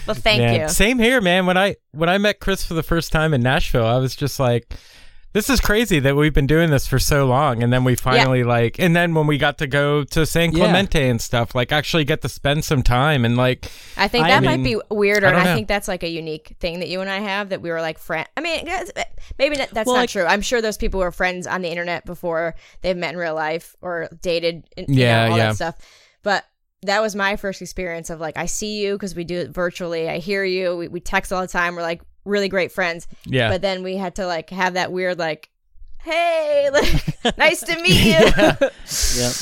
well, 0.07 0.15
thank 0.15 0.41
Man, 0.43 0.61
you. 0.61 0.69
Same 0.69 0.99
here, 0.99 1.23
man. 1.23 1.47
When 1.47 1.57
I 1.57 1.77
when 1.93 2.11
I 2.11 2.19
met 2.19 2.41
Chris 2.41 2.65
for 2.67 2.75
the 2.75 2.83
first 2.83 3.13
time 3.13 3.33
in 3.33 3.41
Nashville, 3.41 3.87
I 3.87 3.97
was 3.97 4.15
just 4.15 4.39
like, 4.39 4.75
"This 5.35 5.51
is 5.51 5.61
crazy 5.61 5.99
that 6.01 6.17
we've 6.17 6.33
been 6.33 6.47
doing 6.47 6.71
this 6.71 6.87
for 6.87 6.99
so 6.99 7.27
long." 7.27 7.63
And 7.63 7.71
then 7.71 7.85
we 7.85 7.95
finally 7.97 8.43
like, 8.43 8.79
and 8.81 8.97
then 8.97 9.13
when 9.15 9.27
we 9.27 9.37
got 9.37 9.59
to 9.59 9.67
go 9.67 10.03
to 10.05 10.25
San 10.25 10.53
Yeah. 10.53 10.61
Clemente 10.65 11.07
and 11.11 11.21
stuff, 11.21 11.55
like 11.55 11.71
actually 11.73 12.05
get 12.05 12.23
to 12.23 12.29
spend 12.31 12.65
some 12.65 12.83
time 12.83 13.27
and 13.27 13.37
like, 13.37 13.71
I 13.99 14.09
think 14.09 14.25
I 14.25 14.29
that 14.31 14.41
mean, 14.43 14.51
might 14.51 14.65
be 14.65 14.81
weirder, 14.91 15.27
I 15.27 15.31
and 15.31 15.39
don't 15.41 15.47
I 15.49 15.55
think 15.55 15.69
that's 15.69 15.89
like 15.89 16.03
a 16.03 16.09
unique 16.09 16.57
thing 16.59 16.79
that 16.81 16.89
you 16.89 17.03
and 17.03 17.11
I 17.11 17.19
have 17.19 17.51
that 17.51 17.61
we 17.61 17.69
were 17.71 17.83
like 17.83 17.99
friend. 17.99 18.27
I 18.37 18.41
mean, 18.41 18.67
eh, 18.67 19.05
maybe 19.39 19.57
that, 19.57 19.71
that's 19.75 19.87
Well, 19.87 19.97
not 19.97 20.03
like- 20.03 20.11
true. 20.11 20.25
I'm 20.25 20.41
sure 20.41 20.63
those 20.63 20.79
people 20.79 21.01
were 21.01 21.13
friends 21.13 21.47
on 21.47 21.61
the 21.61 21.69
internet 21.69 22.07
before 22.07 22.55
they've 22.81 22.97
met 22.97 23.13
in 23.13 23.19
real 23.19 23.35
life 23.35 23.77
or 23.83 24.09
dated. 24.23 24.65
You 24.79 24.87
Yeah, 24.89 25.27
know, 25.27 25.33
all 25.33 25.37
yeah. 25.39 25.47
that 25.49 25.57
stuff. 25.57 25.75
But 26.23 26.45
that 26.83 27.01
was 27.03 27.15
my 27.17 27.37
first 27.37 27.61
experience 27.63 28.11
of 28.11 28.21
like 28.21 28.37
I 28.37 28.47
see 28.47 28.83
you 28.83 28.93
because 28.95 29.15
we 29.15 29.25
do 29.25 29.39
it 29.41 29.51
virtually. 29.51 30.09
I 30.09 30.19
hear 30.19 30.45
you. 30.45 30.77
We, 30.77 30.89
we 30.89 31.01
text 31.01 31.33
all 31.33 31.41
the 31.41 31.49
time. 31.49 31.75
We're 31.77 31.83
like 31.83 32.03
really 32.25 32.49
great 32.49 32.73
friends. 32.73 33.07
yeah, 33.25 33.49
But 33.51 33.63
then 33.63 33.83
we 33.83 33.97
had 33.97 34.17
to 34.17 34.27
like 34.27 34.51
have 34.51 34.75
that 34.75 34.93
weird 34.93 35.19
like, 35.19 35.51
hey, 35.99 36.69
like 36.73 37.37
nice 37.39 37.61
to 37.61 37.77
meet 37.81 38.05
you. 38.05 38.13
yeah. 38.37 38.57
Yep. 39.17 39.33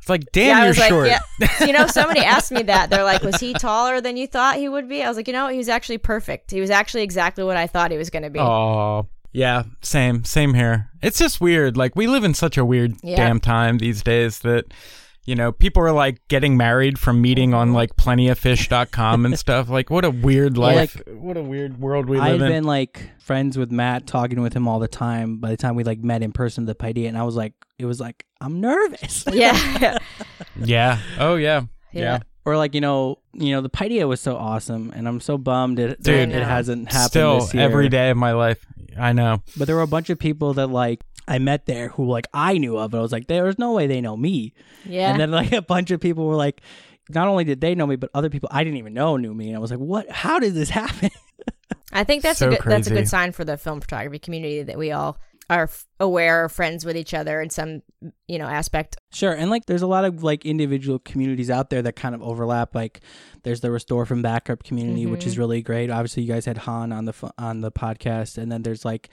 It's 0.00 0.08
like, 0.08 0.32
damn, 0.32 0.46
yeah, 0.48 0.58
you're 0.62 0.68
was 0.68 0.78
like, 0.78 0.88
short. 0.88 1.06
yeah. 1.06 1.20
So, 1.58 1.64
you 1.64 1.72
know, 1.72 1.86
somebody 1.86 2.20
asked 2.20 2.50
me 2.50 2.62
that. 2.64 2.90
They're 2.90 3.04
like, 3.04 3.22
was 3.22 3.36
he 3.38 3.52
taller 3.52 4.00
than 4.00 4.16
you 4.16 4.26
thought 4.26 4.56
he 4.56 4.68
would 4.68 4.88
be? 4.88 5.00
I 5.00 5.06
was 5.06 5.16
like, 5.16 5.28
you 5.28 5.32
know, 5.32 5.44
what? 5.44 5.52
he 5.52 5.58
was 5.58 5.68
actually 5.68 5.98
perfect. 5.98 6.50
He 6.50 6.60
was 6.60 6.70
actually 6.70 7.02
exactly 7.04 7.44
what 7.44 7.56
I 7.56 7.68
thought 7.68 7.92
he 7.92 7.98
was 7.98 8.10
going 8.10 8.24
to 8.24 8.30
be. 8.30 8.40
Oh, 8.40 9.06
yeah, 9.30 9.62
same, 9.80 10.24
same 10.24 10.54
here. 10.54 10.88
It's 11.02 11.18
just 11.20 11.40
weird. 11.40 11.76
Like 11.76 11.94
we 11.94 12.08
live 12.08 12.24
in 12.24 12.34
such 12.34 12.58
a 12.58 12.64
weird 12.64 12.96
Yeah. 13.04 13.14
damn 13.16 13.38
time 13.38 13.78
these 13.78 14.02
days 14.02 14.40
that 14.40 14.64
you 15.24 15.34
know 15.34 15.52
people 15.52 15.82
are 15.82 15.92
like 15.92 16.26
getting 16.28 16.56
married 16.56 16.98
from 16.98 17.20
meeting 17.20 17.54
on 17.54 17.72
like 17.72 17.96
plentyoffish.com 17.96 19.24
and 19.26 19.38
stuff. 19.38 19.68
Like 19.68 19.90
what 19.90 20.04
a 20.04 20.10
weird 20.10 20.56
life. 20.58 20.96
Like, 20.96 21.16
what 21.16 21.36
a 21.36 21.42
weird 21.42 21.80
world 21.80 22.08
we 22.08 22.18
I 22.18 22.28
had 22.28 22.32
live 22.32 22.40
in. 22.42 22.46
I've 22.46 22.52
been 22.52 22.64
like 22.64 23.10
friends 23.20 23.56
with 23.56 23.70
Matt, 23.70 24.06
talking 24.06 24.40
with 24.42 24.54
him 24.54 24.66
all 24.68 24.78
the 24.78 24.88
time. 24.88 25.38
By 25.38 25.50
the 25.50 25.56
time 25.56 25.74
we 25.74 25.84
like 25.84 26.00
met 26.00 26.22
in 26.22 26.32
person 26.32 26.68
at 26.68 26.78
the 26.78 26.84
Paideia, 26.84 27.08
and 27.08 27.16
I 27.18 27.22
was 27.22 27.36
like, 27.36 27.54
it 27.78 27.84
was 27.86 28.00
like 28.00 28.24
I'm 28.40 28.60
nervous. 28.60 29.24
Yeah. 29.32 29.98
yeah. 30.56 30.98
Oh 31.18 31.36
yeah. 31.36 31.62
Yeah. 31.92 32.00
Yeah. 32.02 32.18
or 32.44 32.56
like 32.56 32.74
you 32.74 32.80
know, 32.80 33.18
you 33.32 33.52
know, 33.52 33.60
the 33.60 33.70
Paideia 33.70 34.06
was 34.08 34.20
so 34.20 34.36
awesome, 34.36 34.92
and 34.94 35.06
I'm 35.06 35.20
so 35.20 35.38
bummed 35.38 35.78
it 35.78 36.02
Dude, 36.02 36.30
it, 36.30 36.36
I 36.36 36.38
know. 36.40 36.44
hasn't 36.44 36.90
happened 36.92 37.10
Still 37.10 37.40
this 37.40 37.54
year. 37.54 37.62
every 37.62 37.88
day 37.88 38.10
of 38.10 38.16
my 38.16 38.32
life. 38.32 38.64
I 38.98 39.12
know. 39.12 39.42
But 39.56 39.66
there 39.66 39.76
were 39.76 39.82
a 39.82 39.86
bunch 39.86 40.10
of 40.10 40.18
people 40.18 40.54
that 40.54 40.66
like 40.66 41.00
I 41.32 41.38
met 41.38 41.64
there 41.64 41.88
who 41.88 42.04
like 42.04 42.26
I 42.34 42.58
knew 42.58 42.76
of, 42.76 42.92
and 42.92 42.98
I 42.98 43.02
was 43.02 43.10
like, 43.10 43.26
there's 43.26 43.58
no 43.58 43.72
way 43.72 43.86
they 43.86 44.02
know 44.02 44.16
me. 44.16 44.52
yeah. 44.84 45.10
And 45.10 45.18
then 45.18 45.30
like 45.30 45.52
a 45.52 45.62
bunch 45.62 45.90
of 45.90 45.98
people 45.98 46.26
were 46.26 46.36
like, 46.36 46.60
not 47.08 47.26
only 47.26 47.44
did 47.44 47.60
they 47.60 47.74
know 47.74 47.86
me, 47.86 47.96
but 47.96 48.10
other 48.14 48.28
people 48.28 48.50
I 48.52 48.64
didn't 48.64 48.78
even 48.78 48.92
know 48.92 49.16
knew 49.16 49.34
me, 49.34 49.48
and 49.48 49.56
I 49.56 49.58
was 49.58 49.70
like, 49.70 49.80
what? 49.80 50.10
How 50.10 50.38
did 50.38 50.54
this 50.54 50.70
happen? 50.82 51.10
I 51.92 52.04
think 52.04 52.22
that's 52.22 52.38
So 52.38 52.48
a 52.48 52.56
good 52.56 52.60
that's 52.64 52.86
a 52.86 52.94
good 52.94 53.08
sign 53.08 53.32
for 53.32 53.44
the 53.44 53.56
film 53.56 53.80
photography 53.80 54.18
community 54.18 54.62
that 54.62 54.78
we 54.78 54.92
all 54.92 55.18
are 55.50 55.64
f- 55.64 55.86
aware, 56.00 56.48
friends 56.48 56.84
with 56.84 56.96
each 56.96 57.12
other 57.12 57.40
in 57.40 57.50
some 57.50 57.82
you 58.28 58.38
know 58.38 58.46
aspect. 58.46 58.96
Sure, 59.10 59.32
and 59.32 59.50
like 59.50 59.64
there's 59.64 59.82
a 59.82 59.86
lot 59.86 60.04
of 60.04 60.22
like 60.22 60.44
individual 60.44 60.98
communities 60.98 61.50
out 61.50 61.70
there 61.70 61.80
that 61.82 61.96
kind 61.96 62.14
of 62.14 62.22
overlap. 62.22 62.74
Like 62.74 63.00
there's 63.42 63.60
the 63.60 63.70
Restore 63.70 64.04
from 64.04 64.20
Backup 64.20 64.64
community, 64.64 65.06
which 65.06 65.26
is 65.26 65.32
mm-hmm. 65.32 65.40
really 65.40 65.62
great. 65.62 65.90
Obviously, 65.90 66.22
you 66.24 66.32
guys 66.32 66.44
had 66.44 66.58
Han 66.58 66.92
on 66.92 67.06
the 67.06 67.12
ph- 67.14 67.32
on 67.38 67.62
the 67.62 67.72
podcast, 67.72 68.36
and 68.38 68.52
then 68.52 68.62
there's 68.62 68.84
like 68.84 69.08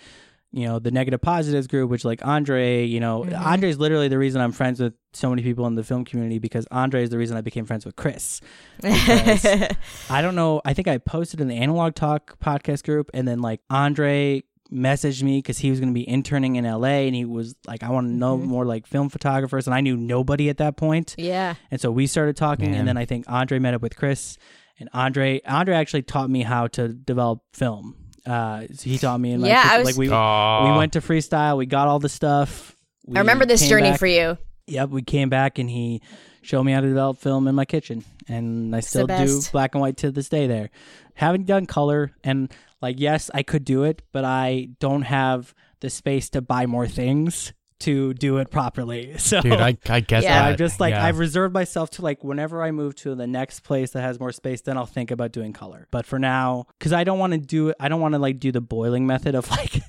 you 0.52 0.66
know 0.66 0.80
the 0.80 0.92
negative 0.92 1.22
positives 1.22 1.68
group, 1.68 1.90
which 1.90 2.04
like 2.04 2.26
Andre. 2.26 2.86
You 2.86 3.00
know, 3.00 3.24
mm-hmm. 3.24 3.36
Andre's 3.36 3.78
literally 3.78 4.08
the 4.08 4.18
reason 4.18 4.42
I'm 4.42 4.52
friends 4.52 4.80
with 4.80 4.94
so 5.14 5.30
many 5.30 5.44
people 5.44 5.68
in 5.68 5.76
the 5.76 5.84
film 5.84 6.06
community 6.06 6.40
because 6.40 6.68
Andre 6.72 7.04
is 7.04 7.10
the 7.10 7.18
reason 7.18 7.38
I 7.38 7.42
became 7.42 7.66
friends 7.66 7.86
with 7.86 7.96
Chris. 7.96 8.42
I 8.84 9.76
don't 10.10 10.36
know. 10.36 10.62
I 10.66 10.74
think 10.74 10.88
I 10.88 10.98
posted 10.98 11.42
in 11.42 11.48
the 11.48 11.58
Analog 11.58 11.96
Talk 11.96 12.40
podcast 12.40 12.84
group, 12.84 13.12
and 13.14 13.28
then 13.28 13.42
like 13.42 13.62
Andre 13.70 14.44
messaged 14.72 15.24
me 15.24 15.40
because 15.40 15.58
he 15.58 15.70
was 15.70 15.80
going 15.80 15.90
to 15.90 15.94
be 15.94 16.08
interning 16.08 16.56
in 16.56 16.66
LA, 16.66 17.06
and 17.06 17.16
he 17.16 17.26
was 17.26 17.56
like, 17.68 17.84
"I 17.84 17.90
want 17.90 18.08
to 18.08 18.14
know 18.14 18.38
mm-hmm. 18.38 18.48
more 18.48 18.66
like 18.66 18.88
film 18.88 19.10
photographers," 19.10 19.68
and 19.68 19.74
I 19.74 19.82
knew 19.82 19.98
nobody 19.98 20.50
at 20.50 20.58
that 20.58 20.78
point, 20.78 21.16
yeah. 21.18 21.56
and 21.70 21.80
so 21.80 21.92
we 21.92 22.08
started 22.08 22.36
talking, 22.36 22.72
Man. 22.72 22.80
and 22.80 22.88
then 22.88 22.98
I 22.98 23.06
think 23.06 23.26
Andre 23.28 23.60
met 23.60 23.74
up 23.74 23.82
with 23.82 23.96
Chris, 23.96 24.38
and 24.80 24.90
Andre 24.94 25.42
Andre 25.46 25.76
actually 25.76 26.04
taught 26.04 26.30
me 26.30 26.44
how 26.44 26.68
to 26.68 26.90
develop 26.90 27.42
film. 27.54 27.96
Uh, 28.30 28.68
so 28.74 28.90
he 28.90 28.98
taught 29.00 29.20
me, 29.20 29.32
and 29.32 29.42
like, 29.42 29.50
Yeah, 29.50 29.64
I 29.66 29.78
was- 29.80 29.86
like 29.88 29.96
we 29.98 30.10
Aw. 30.10 30.72
we 30.72 30.78
went 30.78 30.94
to 30.94 31.02
freestyle, 31.02 31.58
we 31.58 31.66
got 31.66 31.88
all 31.88 31.98
the 32.00 32.10
stuff. 32.10 32.76
We 33.06 33.16
I 33.16 33.20
remember 33.22 33.46
this 33.46 33.68
journey 33.68 33.90
back- 33.92 34.00
for 34.00 34.06
you. 34.08 34.38
Yep, 34.68 34.90
we 34.90 35.02
came 35.02 35.30
back 35.30 35.58
and 35.58 35.68
he 35.68 36.02
showed 36.44 36.64
me 36.64 36.72
how 36.74 36.82
to 36.82 36.88
develop 36.88 37.18
film 37.18 37.48
in 37.48 37.56
my 37.56 37.66
kitchen, 37.66 38.04
and 38.28 38.76
I 38.76 38.82
still 38.82 39.08
do 39.08 39.42
black 39.52 39.74
and 39.74 39.82
white 39.82 39.98
to 39.98 40.12
this 40.12 40.30
day. 40.30 40.46
There, 40.46 40.70
haven't 41.16 41.48
done 41.48 41.66
color, 41.66 42.12
and 42.24 42.54
like 42.82 43.00
yes, 43.00 43.32
I 43.34 43.42
could 43.42 43.66
do 43.66 43.84
it, 43.84 44.04
but 44.12 44.26
I 44.26 44.70
don't 44.80 45.02
have 45.02 45.56
the 45.82 45.90
space 45.90 46.30
to 46.32 46.42
buy 46.42 46.66
more 46.68 46.88
things 46.88 47.52
to 47.80 48.14
do 48.14 48.38
it 48.38 48.52
properly. 48.52 49.16
So, 49.20 49.42
Dude, 49.42 49.54
I, 49.54 49.78
I 49.88 50.00
get 50.00 50.24
Yeah. 50.24 50.42
that. 50.42 50.50
I'm 50.52 50.58
just 50.58 50.80
like 50.80 50.92
Yeah. 50.92 51.06
I've 51.06 51.20
reserved 51.20 51.54
myself 51.54 51.92
to 51.92 52.02
like 52.02 52.24
whenever 52.24 52.64
I 52.64 52.72
move 52.72 52.96
to 52.96 53.14
the 53.14 53.28
next 53.28 53.62
place 53.62 53.92
that 53.92 54.02
has 54.02 54.20
more 54.20 54.32
space, 54.32 54.62
then 54.62 54.78
I'll 54.78 54.88
think 54.88 55.12
about 55.12 55.32
doing 55.32 55.54
color. 55.54 55.88
But 55.92 56.06
for 56.06 56.18
now, 56.18 56.66
because 56.80 56.94
I 56.94 57.04
don't 57.04 57.20
want 57.20 57.34
to 57.34 57.40
do 57.40 57.70
it, 57.70 57.76
I 57.80 57.90
don't 57.90 58.02
want 58.02 58.14
to 58.14 58.20
like 58.20 58.40
do 58.40 58.52
the 58.52 58.62
boiling 58.62 59.06
method 59.06 59.36
of 59.36 59.50
like. 59.52 59.82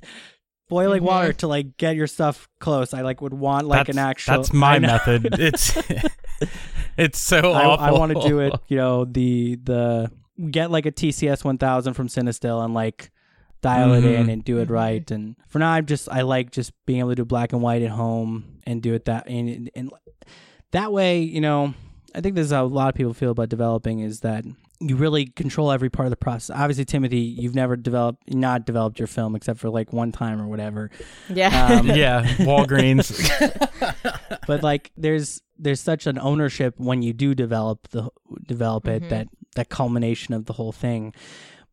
Boiling 0.69 0.99
mm-hmm. 0.99 1.07
water 1.07 1.33
to 1.33 1.49
like 1.49 1.77
get 1.79 1.97
your 1.97 2.07
stuff 2.07 2.49
close. 2.61 2.95
I 2.95 3.01
like 3.01 3.21
would 3.21 3.35
want 3.35 3.67
like 3.67 3.87
that's, 3.87 3.97
an 3.97 3.99
actual. 3.99 4.37
That's 4.37 4.53
my 4.53 4.79
method. 4.79 5.27
It's 5.33 5.77
it's 6.97 7.19
so 7.19 7.53
I, 7.53 7.65
awful. 7.65 7.85
I 7.87 7.91
want 7.91 8.13
to 8.13 8.29
do 8.29 8.39
it, 8.39 8.55
you 8.69 8.77
know, 8.77 9.05
the 9.05 9.57
the 9.57 10.13
get 10.51 10.71
like 10.71 10.87
a 10.87 10.93
TCS 10.93 11.45
1000 11.45 11.95
from 11.95 12.09
Cinestill 12.09 12.65
and 12.65 12.73
like 12.73 13.11
dial 13.63 13.93
it 13.95 14.05
in 14.05 14.27
Mhm. 14.27 14.33
and 14.33 14.45
do 14.45 14.59
it 14.59 14.71
right. 14.71 15.09
And 15.11 15.37
for 15.49 15.59
now, 15.59 15.71
I'm 15.73 15.87
just 15.87 16.09
I 16.11 16.23
like 16.23 16.51
just 16.51 16.73
being 16.87 17.01
able 17.01 17.11
to 17.11 17.17
do 17.17 17.25
black 17.25 17.53
and 17.53 17.61
white 17.63 17.83
at 17.83 17.91
home 17.91 18.45
and 18.67 18.83
do 18.83 18.95
it 18.95 19.05
that 19.07 19.29
and 19.29 19.71
and 19.75 19.91
that 20.73 20.93
way, 20.93 21.21
you 21.23 21.41
know, 21.41 21.75
I 22.15 22.21
think 22.21 22.35
this 22.37 22.47
is 22.47 22.53
how 22.53 22.65
a 22.65 22.67
lot 22.67 22.89
of 22.89 22.95
people 22.95 23.13
feel 23.15 23.31
about 23.33 23.49
developing 23.49 24.01
is 24.01 24.21
that 24.21 24.45
you 24.83 24.97
really 24.97 25.27
control 25.27 25.71
every 25.71 25.91
part 25.91 26.07
of 26.07 26.11
the 26.11 26.17
process. 26.17 26.57
Obviously, 26.57 26.87
Timothy, 26.87 27.19
you've 27.21 27.55
never 27.55 27.77
developed 27.77 28.33
not 28.33 28.65
developed 28.65 28.99
your 28.99 29.09
film 29.09 29.37
except 29.37 29.59
for 29.61 29.69
like 29.69 29.93
one 29.93 30.11
time 30.11 30.41
or 30.41 30.47
whatever. 30.49 30.91
Yeah. 31.29 31.67
Um, 31.81 31.87
yeah, 31.95 32.25
Walgreens. 32.39 33.11
but 34.47 34.63
like 34.63 34.91
there's 34.97 35.43
there's 35.59 35.81
such 35.81 36.07
an 36.07 36.19
ownership 36.19 36.75
when 36.79 37.03
you 37.03 37.13
do 37.13 37.35
develop 37.35 37.89
the 37.89 38.09
develop 38.47 38.87
it 38.89 39.09
that 39.11 39.29
that 39.57 39.69
culmination 39.69 40.33
of 40.33 40.47
the 40.47 40.53
whole 40.55 40.73
thing 40.73 41.13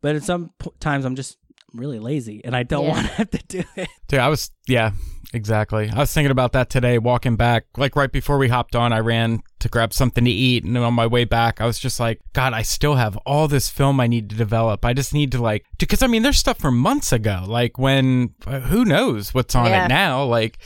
but 0.00 0.14
at 0.16 0.22
some 0.22 0.50
p- 0.58 0.70
times 0.80 1.04
i'm 1.04 1.14
just 1.16 1.38
really 1.74 1.98
lazy 1.98 2.40
and 2.44 2.56
i 2.56 2.62
don't 2.62 2.84
Yeah. 2.86 2.90
want 2.92 3.06
to 3.06 3.12
have 3.14 3.30
to 3.30 3.42
do 3.48 3.62
it 3.76 3.88
Dude, 4.08 4.20
I 4.20 4.28
was 4.28 4.50
yeah, 4.66 4.92
exactly. 5.32 5.90
I 5.90 5.98
was 5.98 6.12
thinking 6.12 6.30
about 6.30 6.52
that 6.52 6.68
today, 6.70 6.98
walking 6.98 7.36
back. 7.36 7.64
Like 7.78 7.96
right 7.96 8.10
before 8.12 8.36
we 8.38 8.48
hopped 8.48 8.74
on, 8.76 8.92
I 8.92 9.00
ran 9.00 9.40
to 9.60 9.68
grab 9.68 9.92
something 9.94 10.24
to 10.24 10.30
eat, 10.30 10.62
and 10.64 10.76
on 10.78 10.92
my 10.94 11.06
way 11.06 11.24
back, 11.24 11.60
I 11.60 11.66
was 11.66 11.78
just 11.78 11.98
like, 12.00 12.20
God, 12.34 12.52
I 12.54 12.62
still 12.62 12.94
have 12.96 13.16
all 13.26 13.48
this 13.48 13.68
film 13.70 13.98
I 14.00 14.06
need 14.06 14.28
to 14.30 14.36
develop. 14.36 14.84
I 14.84 14.92
just 14.92 15.12
need 15.14 15.32
to 15.32 15.42
like, 15.42 15.64
because 15.78 16.02
I 16.02 16.06
mean, 16.06 16.22
there's 16.22 16.38
stuff 16.38 16.58
from 16.58 16.78
months 16.78 17.12
ago. 17.12 17.44
Like 17.46 17.78
when, 17.78 18.34
uh, 18.46 18.60
who 18.60 18.84
knows 18.84 19.32
what's 19.34 19.54
on 19.54 19.66
Yeah. 19.66 19.86
it 19.86 19.88
now? 19.88 20.24
Like, 20.24 20.58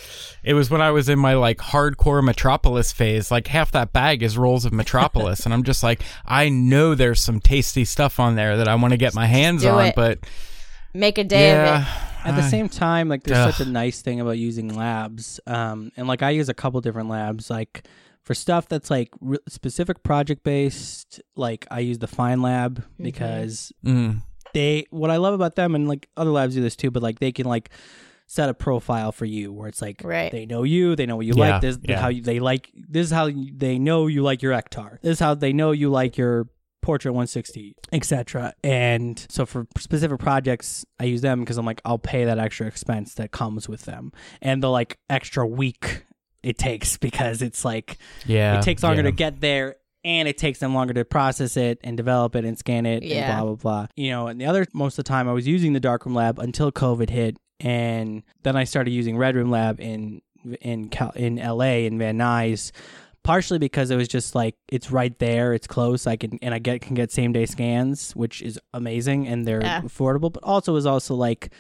it 0.45 0.55
was 0.55 0.69
when 0.71 0.81
I 0.81 0.91
was 0.93 1.09
in 1.09 1.19
my 1.19 1.35
like 1.35 1.59
hardcore 1.59 2.23
Metropolis 2.25 2.91
phase. 2.93 3.31
Like 3.31 3.47
half 3.49 3.71
that 3.73 3.93
bag 3.93 4.23
is 4.23 4.37
rolls 4.39 4.65
of 4.65 4.73
Metropolis, 4.73 5.41
and 5.45 5.53
I'm 5.55 5.63
just 5.65 5.83
like, 5.85 6.03
I 6.27 6.49
know 6.49 6.95
there's 6.97 7.21
some 7.21 7.41
tasty 7.41 7.85
stuff 7.85 8.19
on 8.21 8.35
there 8.37 8.57
that 8.57 8.67
I 8.69 8.75
want 8.77 8.93
to 8.93 8.99
get 8.99 9.15
my 9.15 9.27
hands 9.27 9.63
do 9.63 9.69
on, 9.69 9.87
it. 9.87 9.95
but 9.97 10.19
Make 10.95 11.19
a 11.19 11.25
day 11.25 11.53
of 11.53 11.81
it. 11.81 11.87
at 12.25 12.37
the 12.37 12.49
same 12.49 12.69
time 12.69 13.09
like 13.09 13.23
there's 13.25 13.39
Ugh. 13.39 13.53
such 13.55 13.67
a 13.67 13.71
nice 13.71 14.01
thing 14.03 14.21
about 14.21 14.39
using 14.39 14.69
labs 14.77 15.41
um 15.47 15.91
and 15.97 16.07
like 16.07 16.23
i 16.23 16.31
use 16.31 16.49
a 16.49 16.55
couple 16.55 16.81
different 16.81 17.09
labs 17.09 17.51
like 17.51 17.85
for 18.23 18.33
stuff 18.35 18.69
that's 18.69 18.91
like 18.91 19.09
re- 19.21 19.39
specific 19.49 20.05
project 20.05 20.45
based 20.45 21.21
like 21.35 21.67
i 21.71 21.81
use 21.81 21.99
the 21.99 22.07
Find 22.07 22.41
Lab 22.43 22.85
because 23.01 23.73
Mm. 23.85 24.23
they 24.55 24.87
what 24.91 25.11
I 25.11 25.17
love 25.17 25.35
about 25.35 25.57
them 25.57 25.75
and 25.75 25.89
like 25.89 26.09
other 26.17 26.31
labs 26.31 26.55
do 26.55 26.61
this 26.61 26.77
too, 26.77 26.91
but 26.91 27.03
like 27.03 27.19
they 27.19 27.33
can 27.33 27.47
like 27.47 27.71
set 28.27 28.49
a 28.49 28.55
profile 28.55 29.11
for 29.13 29.25
you 29.25 29.53
where 29.53 29.67
it's 29.69 29.83
like 29.83 30.03
Right. 30.05 30.31
they 30.31 30.47
know 30.47 30.63
you, 30.63 30.95
they 30.95 31.07
know 31.07 31.17
what 31.17 31.27
you 31.27 31.35
Yeah, 31.37 31.53
like. 31.55 31.61
This 31.63 31.77
is 31.77 31.83
yeah. 31.89 32.01
how 32.01 32.09
you, 32.09 32.23
they 32.23 32.39
like. 32.39 32.71
This 32.75 33.07
is 33.07 33.11
how 33.13 33.29
they 33.31 33.79
know 33.79 34.07
you 34.07 34.23
like 34.23 34.41
your 34.43 34.53
Ektar. 34.53 35.01
This 35.03 35.13
is 35.15 35.19
how 35.21 35.35
they 35.35 35.53
know 35.53 35.73
you 35.73 35.91
like 35.91 36.17
your 36.17 36.49
Portra 36.83 37.07
160, 37.07 37.75
etc. 37.93 38.53
And 38.65 39.25
so 39.29 39.47
for 39.47 39.67
specific 39.79 40.19
projects, 40.19 40.85
I 41.01 41.05
use 41.05 41.21
them 41.21 41.41
because 41.41 41.57
I'm 41.59 41.65
like 41.67 41.81
I'll 41.85 41.99
pay 41.99 42.25
that 42.25 42.39
extra 42.39 42.67
expense 42.67 43.15
that 43.15 43.31
comes 43.31 43.69
with 43.69 43.83
them 43.85 44.13
and 44.41 44.63
the 44.63 44.69
like 44.71 44.99
extra 45.09 45.47
week 45.47 46.05
it 46.43 46.59
takes 46.59 46.97
because 47.09 47.41
it's 47.43 47.65
like 47.65 47.99
Yeah. 48.27 48.59
it 48.59 48.63
takes 48.63 48.83
longer 48.83 49.03
yeah. 49.03 49.11
to 49.11 49.13
get 49.13 49.41
there 49.41 49.77
and 50.05 50.27
it 50.27 50.37
takes 50.37 50.59
them 50.59 50.75
longer 50.75 50.93
to 50.95 51.05
process 51.05 51.57
it 51.57 51.79
and 51.85 51.97
develop 51.97 52.35
it 52.35 52.45
and 52.45 52.59
scan 52.59 52.85
it 52.87 53.05
Yeah. 53.05 53.17
and 53.17 53.27
blah 53.39 53.45
blah 53.47 53.55
blah 53.55 53.87
you 53.95 54.11
know 54.11 54.27
and 54.27 54.41
the 54.41 54.47
other 54.47 54.67
most 54.73 54.99
of 54.99 55.05
the 55.05 55.09
time 55.09 55.29
i 55.29 55.33
was 55.33 55.47
using 55.47 55.73
the 55.75 55.79
darkroom 55.81 56.17
lab 56.17 56.41
until 56.41 56.73
covid 56.73 57.09
hit 57.11 57.37
and 57.61 58.25
then 58.43 58.57
i 58.57 58.65
started 58.65 58.91
using 58.91 59.17
red 59.17 59.37
room 59.37 59.51
lab 59.53 59.81
in 59.81 60.21
in 60.61 60.89
Cal- 60.89 61.13
in 61.15 61.37
la 61.37 61.65
in 61.65 61.99
van 61.99 62.19
nuys 62.19 62.73
partially 63.25 63.59
because 63.59 63.91
it 63.91 63.97
was 63.97 64.09
just 64.09 64.35
like 64.35 64.57
it's 64.71 64.91
right 64.91 65.17
there 65.21 65.55
it's 65.55 65.67
close 65.67 66.07
i 66.07 66.17
can 66.17 66.39
and 66.43 66.53
i 66.53 66.59
get 66.59 66.81
can 66.81 66.95
get 66.95 67.11
same 67.13 67.33
day 67.33 67.47
scans 67.47 68.13
which 68.17 68.43
is 68.43 68.59
amazing 68.75 69.27
and 69.29 69.47
they're 69.47 69.63
Yeah. 69.63 69.81
affordable 69.83 70.33
but 70.33 70.43
also 70.43 70.75
is 70.77 70.87
also 70.87 71.15
like 71.15 71.53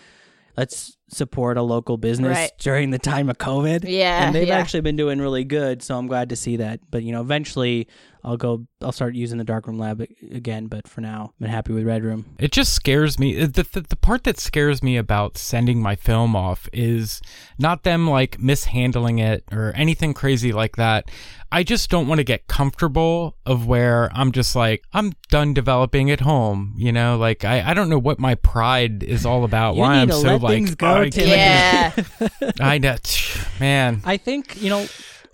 let's 0.56 0.96
support 1.08 1.56
a 1.56 1.62
local 1.62 1.96
business 1.96 2.36
Right. 2.36 2.50
during 2.58 2.90
the 2.90 2.98
time 2.98 3.30
of 3.30 3.38
covid 3.38 3.84
Yeah, 3.88 4.26
and 4.26 4.34
they've 4.34 4.48
yeah. 4.48 4.58
actually 4.58 4.80
been 4.82 4.96
doing 4.96 5.20
really 5.20 5.44
good 5.44 5.82
so 5.82 5.96
i'm 5.96 6.06
glad 6.08 6.28
to 6.30 6.36
see 6.36 6.56
that 6.56 6.80
but 6.90 7.02
you 7.04 7.12
know 7.12 7.20
eventually 7.20 7.86
i'll 8.24 8.36
go 8.36 8.66
i'll 8.80 8.92
start 8.92 9.14
using 9.14 9.38
the 9.38 9.44
darkroom 9.44 9.78
lab 9.78 10.04
again 10.30 10.66
but 10.66 10.86
for 10.88 11.00
now 11.00 11.32
i'm 11.40 11.46
happy 11.48 11.72
with 11.72 11.84
red 11.84 12.02
room 12.04 12.24
It 12.38 12.52
just 12.52 12.72
scares 12.74 13.18
me. 13.18 13.40
uh, 13.40 13.46
The, 13.46 13.64
the 13.72 13.80
the 13.82 13.96
part 13.96 14.24
that 14.24 14.38
scares 14.38 14.82
me 14.82 14.96
about 14.96 15.36
sending 15.38 15.80
my 15.82 15.94
film 15.96 16.34
off 16.36 16.68
is 16.72 17.20
not 17.58 17.82
them 17.82 18.08
like 18.08 18.38
mishandling 18.40 19.18
it 19.18 19.44
or 19.52 19.72
anything 19.76 20.14
crazy 20.14 20.52
like 20.52 20.76
that. 20.76 21.10
I 21.54 21.62
just 21.64 21.90
don't 21.90 22.08
want 22.08 22.18
to 22.18 22.24
get 22.24 22.46
comfortable 22.46 23.36
of 23.44 23.66
where 23.66 24.10
I'm 24.14 24.32
just 24.32 24.56
like 24.56 24.84
I'm 24.92 25.12
done 25.30 25.52
developing 25.52 26.10
at 26.10 26.20
home. 26.20 26.74
You 26.78 26.92
know, 26.92 27.18
like 27.18 27.44
I, 27.44 27.70
I 27.70 27.74
don't 27.74 27.88
know 27.90 27.98
what 27.98 28.18
my 28.18 28.34
pride 28.36 29.02
is 29.02 29.26
all 29.26 29.44
about. 29.44 29.74
You 29.74 29.80
why 29.82 29.96
need 29.96 30.12
I'm 30.12 30.20
so 30.20 30.32
let 30.32 30.42
like 30.42 30.52
things 30.54 30.74
go, 30.74 30.86
I, 31.02 31.10
Timothy. 31.10 31.30
Yeah. 31.30 31.92
I 32.60 32.78
know, 32.78 32.96
man. 33.60 34.00
i 34.04 34.16
think 34.16 34.60
you 34.62 34.70
know 34.70 34.86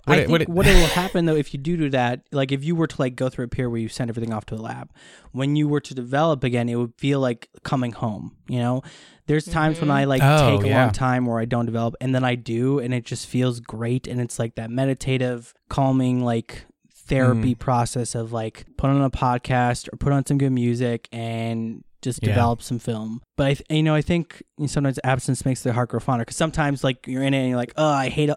Would 0.07 0.13
I 0.13 0.17
it- 0.17 0.19
think 0.21 0.31
would 0.31 0.41
it- 0.43 0.49
what 0.49 0.65
will 0.65 0.85
happen 1.03 1.25
though 1.25 1.35
if 1.35 1.53
you 1.53 1.59
do 1.59 1.77
do 1.77 1.89
that, 1.91 2.21
like 2.31 2.51
if 2.51 2.63
you 2.63 2.75
were 2.75 2.87
to 2.87 2.95
like 2.99 3.15
go 3.15 3.29
through 3.29 3.45
a 3.45 3.47
period 3.49 3.69
where 3.71 3.79
you 3.81 3.89
send 3.89 4.09
everything 4.09 4.33
off 4.33 4.45
to 4.47 4.55
a 4.55 4.57
lab, 4.57 4.89
when 5.31 5.55
you 5.55 5.67
were 5.67 5.79
to 5.81 5.93
develop 5.93 6.43
again, 6.43 6.69
it 6.69 6.75
would 6.75 6.93
feel 6.97 7.19
like 7.19 7.49
coming 7.63 7.91
home. 7.91 8.35
You 8.47 8.59
know, 8.59 8.81
there's 9.27 9.45
times 9.45 9.79
when 9.79 9.91
I 9.91 10.05
like 10.05 10.21
Oh, 10.23 10.57
take 10.57 10.65
a 10.65 10.69
yeah. 10.69 10.83
long 10.85 10.91
time 10.93 11.25
where 11.25 11.39
I 11.39 11.45
don't 11.45 11.65
develop, 11.65 11.95
and 12.01 12.15
then 12.15 12.23
I 12.23 12.35
do, 12.35 12.79
and 12.79 12.93
it 12.93 13.05
just 13.05 13.27
feels 13.27 13.59
great, 13.59 14.07
and 14.07 14.19
it's 14.19 14.39
like 14.39 14.55
that 14.55 14.71
meditative, 14.71 15.53
calming, 15.69 16.23
like 16.23 16.65
therapy 16.91 17.55
Mm. 17.55 17.59
process 17.59 18.13
of 18.15 18.31
like 18.31 18.65
put 18.77 18.89
on 18.89 19.01
a 19.01 19.09
podcast 19.09 19.91
or 19.91 19.97
put 19.97 20.13
on 20.13 20.25
some 20.25 20.37
good 20.37 20.51
music 20.51 21.09
and 21.11 21.83
just 22.01 22.21
Yeah. 22.23 22.29
develop 22.29 22.61
some 22.61 22.77
film. 22.79 23.21
But 23.35 23.47
I, 23.47 23.53
th- 23.55 23.65
you 23.69 23.83
know, 23.83 23.95
I 23.95 24.01
think 24.01 24.41
you 24.57 24.63
know, 24.63 24.67
sometimes 24.67 24.99
absence 25.03 25.43
makes 25.43 25.63
the 25.63 25.73
heart 25.73 25.89
grow 25.89 25.99
fonder 25.99 26.21
because 26.23 26.37
sometimes 26.37 26.83
like 26.83 27.07
you're 27.07 27.23
in 27.23 27.33
it 27.33 27.39
and 27.39 27.49
you're 27.49 27.57
like, 27.57 27.73
oh, 27.77 27.89
I 27.89 28.09
hate. 28.09 28.29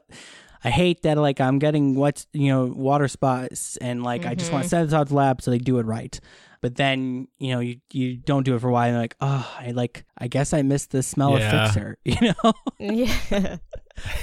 I 0.65 0.71
hate 0.71 1.03
that 1.03 1.19
like 1.19 1.41
I'm 1.41 1.59
getting 1.59 1.95
what's 1.95 2.27
you 2.33 2.49
know 2.49 2.67
water 2.67 3.09
spots 3.09 3.77
and 3.79 4.03
like 4.03 4.27
I 4.27 4.35
just 4.35 4.53
want 4.53 4.63
mm-hmm. 4.63 4.67
to 4.67 4.69
send 4.69 4.89
it 4.89 4.95
out 4.95 5.09
to 5.09 5.09
the 5.11 5.17
lab 5.17 5.43
so 5.43 5.51
they 5.51 5.59
do 5.59 5.79
it 5.79 5.87
right. 5.87 6.19
But 6.61 6.77
then 6.77 7.29
you 7.39 7.53
know 7.53 7.61
you 7.61 7.81
you 7.93 8.17
don't 8.17 8.45
do 8.45 8.55
it 8.55 8.61
for 8.61 8.69
a 8.69 8.73
while 8.73 8.87
and 8.87 8.95
you're 8.95 9.03
like 9.03 9.17
oh 9.21 9.57
I 9.59 9.73
like 9.73 10.05
I 10.17 10.29
guess 10.29 10.53
I 10.53 10.63
missed 10.63 10.91
the 10.91 11.03
smell 11.03 11.39
Yeah. 11.39 11.65
of 11.65 11.73
fixer 11.73 11.99
you 12.05 12.33
know 12.43 12.53
Yeah. 12.79 13.57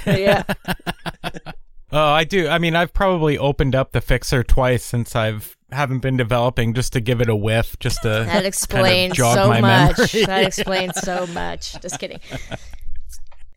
yeah. 0.06 0.44
Oh, 1.92 2.12
I 2.12 2.22
do. 2.24 2.48
I 2.48 2.58
mean, 2.58 2.76
I've 2.76 2.92
probably 2.92 3.36
opened 3.36 3.74
up 3.74 3.90
the 3.92 4.00
fixer 4.00 4.44
twice 4.44 4.84
since 4.84 5.16
I've 5.16 5.56
haven't 5.72 6.00
been 6.00 6.16
developing 6.16 6.72
just 6.74 6.92
to 6.92 7.00
give 7.00 7.20
it 7.20 7.28
a 7.28 7.34
whiff, 7.34 7.76
just 7.80 8.02
to 8.02 8.08
That 8.08 8.44
explains 8.44 9.14
jog 9.14 9.34
so 9.34 9.48
my 9.48 9.60
much. 9.60 9.98
memory. 9.98 10.26
That 10.26 10.44
explains 10.44 11.00
so 11.00 11.26
much. 11.28 11.80
Just 11.80 11.98
kidding. 11.98 12.20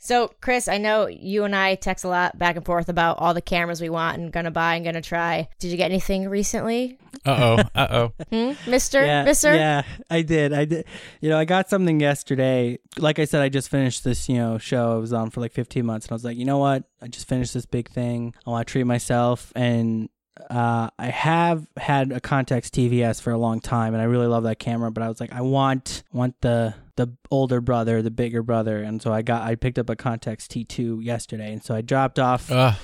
So, 0.06 0.34
Chris, 0.42 0.68
I 0.68 0.80
know 0.80 1.08
you 1.08 1.46
and 1.46 1.56
I 1.56 1.76
text 1.76 2.04
a 2.04 2.10
lot 2.10 2.38
back 2.38 2.58
and 2.58 2.66
forth 2.66 2.90
about 2.90 3.20
all 3.20 3.34
the 3.34 3.42
cameras 3.42 3.80
we 3.80 3.90
want 3.90 4.20
and 4.20 4.34
gonna 4.34 4.52
buy 4.52 4.76
and 4.76 4.84
gonna 4.84 5.02
try. 5.02 5.48
Did 5.60 5.72
you 5.72 5.78
get 5.78 5.92
anything 5.92 6.28
recently, 6.28 6.98
Uh 7.26 7.56
oh. 7.58 7.64
Uh 7.76 7.88
oh. 7.90 8.26
hmm? 8.30 8.70
Mister? 8.70 9.06
yeah 9.06 9.24
Mister? 9.24 9.56
yeah 9.56 9.84
I 10.10 10.22
did 10.22 10.52
I 10.52 10.66
did 10.66 10.86
you 11.22 11.30
know 11.30 11.38
I 11.40 11.46
got 11.46 11.70
something 11.70 12.02
yesterday 12.02 12.80
like 12.98 13.18
I 13.18 13.24
said 13.24 13.42
I 13.42 13.48
just 13.48 13.70
finished 13.70 14.04
this 14.04 14.28
you 14.28 14.36
know 14.36 14.58
show 14.58 14.92
I 14.92 14.96
was 14.96 15.14
on 15.14 15.30
for 15.30 15.40
like 15.40 15.54
15 15.54 15.86
months 15.86 16.08
and 16.08 16.12
I 16.12 16.16
was 16.16 16.26
like 16.26 16.36
you 16.36 16.44
know 16.44 16.58
what 16.58 16.84
I 17.02 17.08
just 17.08 17.28
finished 17.28 17.54
this 17.54 17.66
big 17.66 17.90
thing 17.90 18.34
I 18.46 18.50
want 18.50 18.68
to 18.68 18.72
treat 18.72 18.84
myself 18.84 19.54
and 19.56 20.10
uh, 20.50 20.90
I 20.98 21.08
have 21.08 21.68
had 21.78 22.12
a 22.12 22.20
Contax 22.20 22.68
TVS 22.68 23.22
for 23.22 23.32
a 23.32 23.38
long 23.38 23.60
time, 23.60 23.94
and 23.94 24.02
I 24.02 24.06
really 24.06 24.28
love 24.28 24.44
that 24.44 24.60
camera. 24.60 24.92
But 24.92 25.04
I 25.04 25.10
was 25.10 25.20
like, 25.20 25.32
I 25.32 25.42
want 25.42 26.04
want 26.12 26.40
the 26.42 26.76
the 26.96 27.08
older 27.32 27.62
brother, 27.62 28.02
the 28.02 28.12
bigger 28.12 28.44
brother, 28.44 28.82
and 28.82 29.02
so 29.02 29.12
I 29.12 29.22
got 29.22 29.44
I 29.44 29.56
picked 29.56 29.80
up 29.80 29.90
a 29.90 29.96
Contax 29.96 30.48
T2 30.48 31.04
yesterday, 31.04 31.52
and 31.54 31.64
so 31.64 31.76
I 31.76 31.82
dropped 31.82 32.20
off. 32.20 32.52
Ugh. 32.52 32.76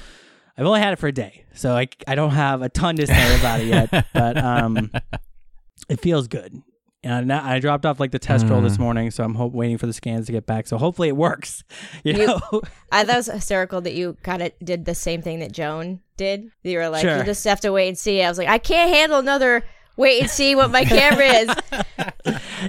I've 0.58 0.66
only 0.66 0.82
had 0.82 0.92
it 0.92 1.00
for 1.00 1.08
a 1.08 1.12
day, 1.14 1.46
so 1.54 1.76
I 1.76 1.88
I 2.08 2.16
don't 2.16 2.32
have 2.32 2.62
a 2.62 2.70
ton 2.70 2.96
to 2.98 3.08
say 3.08 3.40
about 3.40 3.62
it 3.62 3.68
yet, 3.68 4.08
but 4.14 4.38
um, 4.38 4.92
it 5.88 6.02
feels 6.02 6.28
good. 6.28 6.62
And 7.02 7.28
now 7.28 7.42
I 7.46 7.60
dropped 7.60 7.86
off 7.86 8.00
like 8.00 8.12
the 8.12 8.20
test 8.20 8.46
roll 8.48 8.62
this 8.62 8.76
Mm. 8.76 8.80
morning, 8.80 9.12
so 9.12 9.24
I'm 9.24 9.36
hope 9.36 9.54
waiting 9.54 9.78
for 9.78 9.86
the 9.88 9.94
scans 9.94 10.26
to 10.26 10.34
get 10.34 10.46
back. 10.46 10.68
So 10.68 10.78
hopefully 10.78 11.08
it 11.08 11.16
works. 11.16 11.64
You 12.04 12.14
You- 12.14 12.28
know, 12.28 12.62
I 12.92 13.04
thought 13.06 13.14
it 13.14 13.18
was 13.18 13.26
hysterical 13.28 13.80
that 13.82 13.94
you 13.94 14.18
kind 14.24 14.42
of 14.42 14.52
did 14.64 14.84
the 14.86 14.96
same 14.96 15.22
thing 15.22 15.40
that 15.40 15.52
Joan 15.54 16.02
did. 16.18 16.50
You 16.64 16.78
were 16.78 16.90
like, 16.90 17.02
Sure. 17.04 17.18
you 17.18 17.24
just 17.24 17.46
have 17.46 17.62
to 17.62 17.72
wait 17.72 17.88
and 17.88 17.98
see. 17.98 18.22
I 18.22 18.28
was 18.28 18.38
like, 18.38 18.50
I 18.50 18.58
can't 18.58 18.94
handle 18.94 19.18
another 19.20 19.64
wait 19.96 20.22
and 20.22 20.30
see 20.30 20.56
what 20.56 20.72
my 20.72 20.84
camera 20.86 21.26
is. 21.26 21.48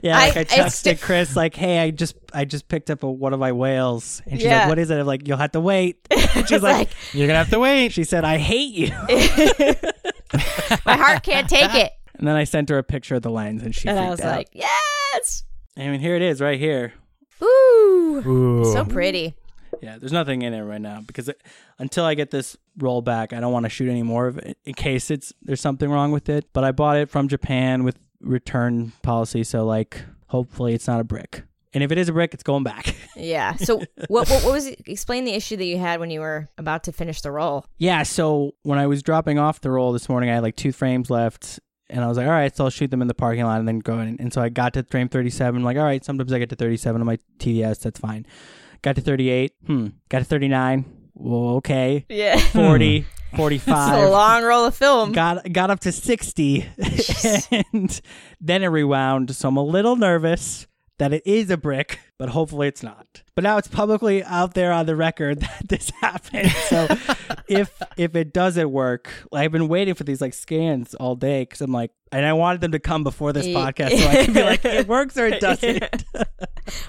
yeah. 0.03 0.17
I- 0.19 0.29
Like 0.29 0.37
I, 0.37 0.41
it's 0.43 0.55
texted 0.55 0.71
sti- 0.73 0.95
Chris 0.95 1.35
like, 1.37 1.55
"Hey, 1.57 1.79
I 1.81 1.91
just 1.91 2.15
I 2.33 2.45
just 2.45 2.69
picked 2.69 2.91
up 2.91 3.03
a, 3.03 3.11
one 3.11 3.33
of 3.33 3.41
my 3.41 3.51
whales," 3.53 4.23
and 4.27 4.39
she's 4.41 4.47
Yeah. 4.47 4.61
like, 4.61 4.69
"What 4.69 4.79
is 4.79 4.91
it?" 4.91 4.99
I'm 4.99 5.07
like, 5.07 5.27
"You'll 5.29 5.39
have 5.39 5.53
to 5.53 5.61
wait." 5.61 5.99
She's 6.47 6.63
like, 6.63 6.63
like, 6.63 6.89
You're 7.13 7.27
gonna 7.27 7.39
have 7.41 7.51
to 7.51 7.59
wait. 7.59 7.93
she 7.93 8.05
said, 8.05 8.25
"I 8.25 8.39
hate 8.39 8.73
you," 8.75 8.89
my 10.87 10.97
heart 10.97 11.23
can't 11.23 11.49
take 11.49 11.75
it. 11.75 11.93
And 12.21 12.29
then 12.29 12.37
I 12.37 12.45
sent 12.45 12.69
her 12.69 12.79
a 12.79 12.85
picture 12.85 13.17
of 13.17 13.23
the 13.23 13.31
lens, 13.31 13.63
and 13.65 13.75
she 13.75 13.89
And 13.89 13.97
freaked 13.99 14.07
I 14.07 14.11
was 14.11 14.21
out. 14.21 14.37
like, 14.37 14.49
yes. 14.53 15.43
I 15.77 15.89
mean, 15.89 15.99
here 16.01 16.15
it 16.15 16.23
is, 16.23 16.41
right 16.41 16.59
here. 16.61 16.93
Ooh. 17.43 18.23
Ooh. 18.27 18.73
So 18.73 18.85
pretty. 18.85 19.35
Yeah, 19.83 19.97
there's 19.99 20.13
nothing 20.13 20.43
in 20.43 20.53
it 20.53 20.61
right 20.63 20.81
now 20.81 21.01
because 21.07 21.29
it, 21.31 21.43
until 21.79 22.05
I 22.05 22.15
get 22.15 22.31
this 22.31 22.57
roll 22.77 23.01
back, 23.01 23.33
I 23.33 23.41
don't 23.41 23.53
want 23.53 23.65
to 23.65 23.71
shoot 23.71 23.89
any 23.89 24.03
more 24.03 24.27
of 24.27 24.37
it 24.37 24.59
in 24.67 24.75
case 24.75 25.11
it's 25.11 25.33
there's 25.43 25.61
something 25.61 25.91
wrong 25.91 26.13
with 26.13 26.29
it. 26.29 26.53
But 26.53 26.65
I 26.65 26.73
bought 26.73 26.99
it 26.99 27.09
from 27.09 27.29
Japan 27.29 27.83
with 27.85 27.97
return 28.21 28.93
policy, 29.03 29.43
so 29.43 29.65
like 29.65 30.03
hopefully 30.27 30.75
it's 30.75 30.87
not 30.87 31.01
a 31.01 31.05
brick. 31.05 31.45
And 31.73 31.83
if 31.85 31.93
it 31.93 31.99
is 31.99 32.09
a 32.09 32.13
brick, 32.13 32.35
it's 32.35 32.43
going 32.43 32.63
back. 32.65 32.95
Yeah. 33.17 33.57
So 33.57 33.79
what, 34.09 34.31
what 34.31 34.45
what 34.45 34.53
was 34.53 34.67
it? 34.67 34.81
explain 34.87 35.25
the 35.25 35.33
issue 35.33 35.57
that 35.57 35.65
you 35.65 35.77
had 35.79 36.01
when 36.01 36.11
you 36.11 36.21
were 36.21 36.49
about 36.57 36.85
to 36.85 36.93
finish 36.93 37.21
the 37.21 37.31
roll? 37.31 37.67
yeah, 37.77 38.03
so 38.03 38.55
when 38.63 38.79
I 38.79 38.87
was 38.87 39.03
dropping 39.03 39.39
off 39.39 39.61
the 39.61 39.71
roll 39.71 39.93
this 39.93 40.09
morning, 40.09 40.31
I 40.31 40.35
had 40.35 40.43
like 40.43 40.57
two 40.57 40.73
frames 40.73 41.11
left. 41.11 41.61
And 41.91 42.05
I 42.05 42.09
was 42.09 42.17
like, 42.17 42.27
all 42.27 42.33
right, 42.33 42.55
so 42.55 42.65
I'll 42.65 42.71
shoot 42.71 42.91
them 42.91 43.03
in 43.03 43.09
the 43.09 43.15
parking 43.15 43.45
lot 43.45 43.59
and 43.59 43.69
then 43.69 43.81
go 43.81 43.99
in. 44.01 44.17
And 44.21 44.33
so 44.33 44.41
I 44.41 44.49
got 44.49 44.73
to 44.75 44.83
frame 44.85 45.09
37. 45.09 45.57
I'm 45.61 45.65
like, 45.65 45.77
all 45.77 45.85
right, 45.85 46.05
sometimes 46.05 46.33
I 46.33 46.39
get 46.39 46.49
to 46.51 46.57
37 46.57 47.01
on 47.01 47.07
my 47.07 47.19
TVS. 47.39 47.81
That's 47.81 47.99
fine. 48.01 48.27
Got 48.83 48.97
to 48.97 49.03
38. 49.03 49.53
Hmm. 49.67 49.89
Got 50.09 50.21
to 50.21 50.25
39. 50.25 50.85
Well, 51.15 51.57
okay. 51.57 52.07
Yeah. 52.09 52.39
40, 52.39 53.07
It's 53.33 53.37
45. 53.37 54.03
a 54.05 54.11
long 54.11 54.43
roll 54.43 54.65
of 54.65 54.75
film. 54.75 55.13
got 55.13 55.53
got 55.53 55.71
up 55.71 55.79
to 55.81 55.93
60 55.93 56.63
and 57.73 58.01
then 58.41 58.65
it 58.65 58.67
rewound 58.67 59.35
so 59.37 59.47
i'm 59.49 59.57
a 59.57 59.63
little 59.63 59.95
nervous 59.95 60.67
that 61.01 61.15
it 61.15 61.23
is 61.25 61.51
a 61.51 61.57
brick 61.57 61.99
but 62.19 62.29
hopefully 62.29 62.69
it's 62.69 62.83
not 62.83 63.23
but 63.35 63.43
now 63.43 63.57
it's 63.57 63.67
publicly 63.67 64.23
out 64.25 64.53
there 64.53 64.71
on 64.71 64.85
the 64.85 64.95
record 64.95 65.41
that 65.41 65.63
this 65.69 65.91
happened 66.01 66.51
so 66.69 66.87
if 67.49 67.83
if 67.97 68.15
it 68.15 68.33
doesn't 68.35 68.71
work 68.71 69.11
i've 69.33 69.51
been 69.51 69.67
waiting 69.67 69.95
for 69.95 70.05
these 70.05 70.21
like 70.21 70.35
scans 70.35 70.95
all 70.95 71.17
day 71.17 71.43
because 71.43 71.63
i'm 71.63 71.73
like 71.73 71.91
and 72.13 72.27
i 72.27 72.35
wanted 72.35 72.61
them 72.61 72.73
to 72.73 72.79
come 72.79 73.03
before 73.03 73.33
this 73.33 73.47
podcast 73.47 73.99
so 73.99 74.07
i 74.09 74.25
can 74.25 74.35
be 74.35 74.43
like 74.43 74.65
it 74.65 74.87
works 74.87 75.17
or 75.17 75.27
it 75.27 75.41
doesn't 75.41 76.05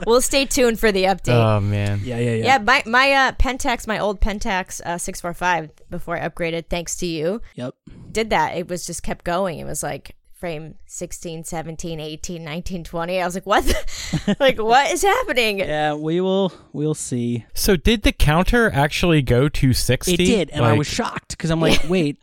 We'll 0.05 0.21
stay 0.21 0.45
tuned 0.45 0.79
for 0.79 0.91
the 0.91 1.05
update. 1.05 1.33
Oh 1.33 1.59
man. 1.59 2.01
yeah 2.03 2.19
yeah 2.19 2.33
yeah 2.33 2.45
yeah, 2.45 2.57
my 2.59 2.83
my 2.85 3.11
uh, 3.13 3.31
Pentax, 3.31 3.87
my 3.87 3.97
old 3.97 4.21
Pentax 4.21 4.79
uh, 4.81 4.99
six 4.99 5.21
four 5.21 5.33
five, 5.33 5.71
before 5.89 6.17
I 6.17 6.27
upgraded, 6.27 6.67
thanks 6.69 6.97
to 6.97 7.07
you, 7.07 7.41
yep 7.55 7.73
did 8.11 8.29
that. 8.31 8.57
It 8.57 8.67
was 8.67 8.85
just 8.85 9.01
kept 9.03 9.25
going. 9.25 9.59
It 9.59 9.65
was 9.65 9.81
like 9.81 10.15
frame 10.41 10.75
16, 10.87 11.43
17, 11.43 11.99
18, 11.99 12.43
19, 12.43 12.83
20. 12.83 13.21
I 13.21 13.25
was 13.25 13.35
like, 13.35 13.45
what? 13.45 13.63
the- 13.63 14.35
like, 14.39 14.57
what 14.59 14.91
is 14.91 15.03
happening? 15.03 15.59
yeah 15.59 15.93
we 15.93 16.19
will 16.19 16.51
we'll 16.73 16.95
see 16.95 17.45
So 17.53 17.75
did 17.77 18.01
the 18.01 18.11
counter 18.11 18.71
actually 18.73 19.21
go 19.21 19.47
to 19.47 19.71
60? 19.71 20.13
it 20.13 20.17
did 20.17 20.49
and 20.49 20.65
i 20.65 20.73
was 20.73 20.87
shocked 20.87 21.29
because 21.29 21.51
i'm 21.51 21.61
like 21.61 21.79
wait 21.89 22.17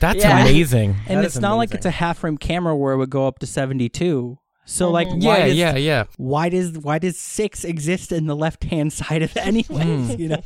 That's 0.00 0.24
Yeah. 0.24 0.40
amazing. 0.42 0.96
and 1.06 1.18
That 1.18 1.24
it's 1.26 1.36
is 1.36 1.40
not 1.40 1.54
like 1.54 1.72
it's 1.72 1.86
a 1.86 1.90
half 1.90 2.18
frame 2.18 2.36
camera 2.38 2.74
where 2.76 2.92
it 2.92 2.96
would 2.96 3.10
go 3.10 3.26
up 3.28 3.38
to 3.38 3.46
72 3.46 4.36
so 4.64 4.84
mm-hmm. 4.86 4.92
like 4.92 5.08
why 5.08 5.38
Yeah, 5.38 5.46
does, 5.46 5.56
yeah, 5.56 5.76
yeah. 5.76 6.04
why 6.16 6.48
does 6.48 6.72
why 6.78 6.98
does 6.98 7.18
six 7.18 7.64
exist 7.64 8.10
in 8.10 8.26
the 8.26 8.36
left 8.36 8.64
hand 8.64 8.92
side 8.92 9.22
of 9.22 9.36
it 9.36 9.46
anyways 9.46 10.14
hmm. 10.14 10.20
you 10.20 10.28
know 10.30 10.42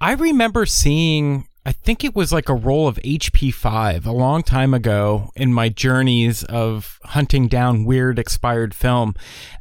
I 0.00 0.12
remember 0.12 0.66
seeing 0.66 1.46
I 1.64 1.70
think 1.70 2.02
it 2.02 2.14
was 2.16 2.32
like 2.32 2.48
a 2.48 2.54
roll 2.54 2.88
of 2.88 2.96
HP5 3.04 4.04
a 4.04 4.10
long 4.10 4.42
time 4.42 4.74
ago 4.74 5.30
in 5.36 5.54
my 5.54 5.68
journeys 5.68 6.42
of 6.44 6.98
hunting 7.04 7.46
down 7.46 7.84
weird 7.84 8.18
expired 8.18 8.74
film 8.74 9.14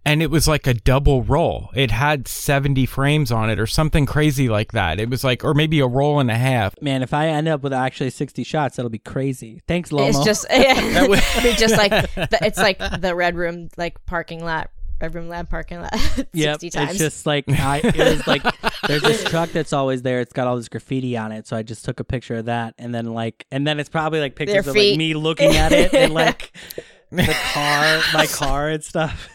and 0.04 0.24
it 0.24 0.32
was 0.32 0.48
like 0.48 0.66
a 0.66 0.74
double 0.74 1.22
roll. 1.22 1.70
It 1.76 1.92
had 1.92 2.28
70 2.28 2.88
frames 2.88 3.32
on 3.32 3.52
it 3.52 3.60
or 3.60 3.68
something 3.68 4.08
crazy 4.08 4.50
like 4.50 4.72
that. 4.72 5.00
It 5.00 5.12
was 5.12 5.24
like 5.24 5.44
or 5.44 5.54
maybe 5.54 5.80
a 5.80 5.86
roll 5.86 6.20
and 6.20 6.32
a 6.32 6.38
half. 6.38 6.74
man 6.82 7.04
if 7.04 7.14
i 7.14 7.28
end 7.28 7.48
up 7.48 7.62
with 7.62 7.72
actually 7.74 8.10
60 8.10 8.44
shots 8.44 8.78
that'll 8.78 8.90
be 8.90 8.98
crazy 8.98 9.62
thanks 9.68 9.92
lomo 9.92 10.10
It's 10.10 10.24
just, 10.24 10.48
yeah, 10.50 10.74
I 11.36 11.44
mean, 11.44 11.56
just 11.56 11.78
like 11.78 11.92
the, 12.16 12.40
it's 12.42 12.58
like 12.58 12.80
the 12.80 13.14
red 13.16 13.36
room, 13.36 13.70
like 13.78 14.04
parking 14.08 14.44
lot, 14.44 14.72
red 15.02 15.16
room 15.16 15.28
lab 15.28 15.50
parking 15.50 15.82
lot, 15.82 15.94
Yep, 16.34 16.60
times. 16.60 16.76
it's 16.92 16.98
just 16.98 17.26
like 17.26 17.46
I, 17.50 17.80
it 17.84 17.98
was 17.98 18.28
like 18.28 18.44
there's 18.88 19.02
this 19.02 19.24
truck 19.26 19.50
that's 19.54 19.74
always 19.74 20.02
there. 20.02 20.20
It's 20.22 20.34
got 20.34 20.48
all 20.48 20.56
this 20.58 20.70
graffiti 20.70 21.18
on 21.18 21.32
it, 21.32 21.48
so 21.48 21.56
I 21.58 21.64
just 21.64 21.84
took 21.86 22.00
a 22.00 22.04
picture 22.04 22.36
of 22.36 22.46
that, 22.46 22.76
and 22.78 22.94
then 22.94 23.06
like, 23.14 23.46
and 23.52 23.66
then 23.66 23.80
it's 23.80 23.90
probably 23.90 24.20
like 24.20 24.36
pictures 24.36 24.68
of 24.68 24.76
like 24.76 24.98
me 24.98 25.14
looking 25.14 25.56
at 25.56 25.72
it 25.72 25.94
and 25.94 26.14
like 26.14 26.52
the 27.12 27.24
car, 27.54 28.02
my 28.14 28.26
car 28.28 28.70
and 28.70 28.84
stuff. 28.84 29.28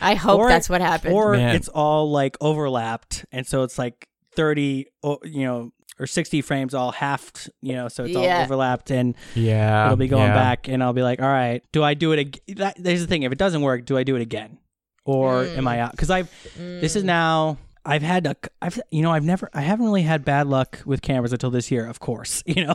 I 0.00 0.14
hope 0.14 0.40
or- 0.40 0.48
that's 0.48 0.68
what 0.68 0.80
happened. 0.80 1.14
Or 1.14 1.32
Man. 1.32 1.54
it's 1.54 1.68
all 1.68 2.10
like 2.10 2.36
overlapped, 2.40 3.24
and 3.32 3.46
so 3.46 3.62
it's 3.62 3.78
like 3.78 4.08
thirty, 4.34 4.86
you 5.22 5.44
know, 5.44 5.70
or 6.00 6.06
sixty 6.08 6.42
frames 6.42 6.74
all 6.74 6.90
halved, 6.90 7.48
you 7.62 7.72
know, 7.74 7.86
so 7.86 8.04
it's 8.04 8.16
all 8.16 8.24
overlapped, 8.24 8.90
and 8.90 9.14
Yeah. 9.36 9.84
it'll 9.86 9.96
be 9.96 10.08
going 10.08 10.24
yeah. 10.24 10.34
back, 10.34 10.66
and 10.68 10.82
I'll 10.82 10.92
be 10.92 11.02
like, 11.02 11.22
all 11.22 11.28
right, 11.28 11.62
do 11.72 11.84
I 11.84 11.94
do 11.94 12.10
it 12.12 12.18
again? 12.18 12.56
That, 12.56 12.74
there's 12.78 13.00
the 13.00 13.06
thing: 13.06 13.22
if 13.22 13.30
it 13.30 13.38
doesn't 13.38 13.62
work, 13.62 13.84
do 13.86 13.96
I 13.96 14.02
do 14.02 14.16
it 14.16 14.22
again, 14.22 14.58
or 15.04 15.44
am 15.44 15.68
I 15.68 15.76
mm. 15.76 15.80
out? 15.80 15.90
Because 15.92 16.10
I've 16.10 16.30
this 16.56 16.96
is 16.96 17.02
mm. 17.02 17.06
now. 17.06 17.58
I've 17.86 18.00
had 18.00 18.26
a, 18.26 18.34
I've, 18.62 18.80
you 18.90 19.02
know, 19.02 19.10
I've 19.10 19.24
never, 19.24 19.50
I 19.52 19.60
haven't 19.60 19.84
really 19.84 20.00
had 20.00 20.24
bad 20.24 20.46
luck 20.46 20.80
with 20.86 21.02
cameras 21.02 21.34
until 21.34 21.50
this 21.50 21.70
year, 21.70 21.86
of 21.86 22.00
course, 22.00 22.42
you 22.46 22.64
know, 22.64 22.74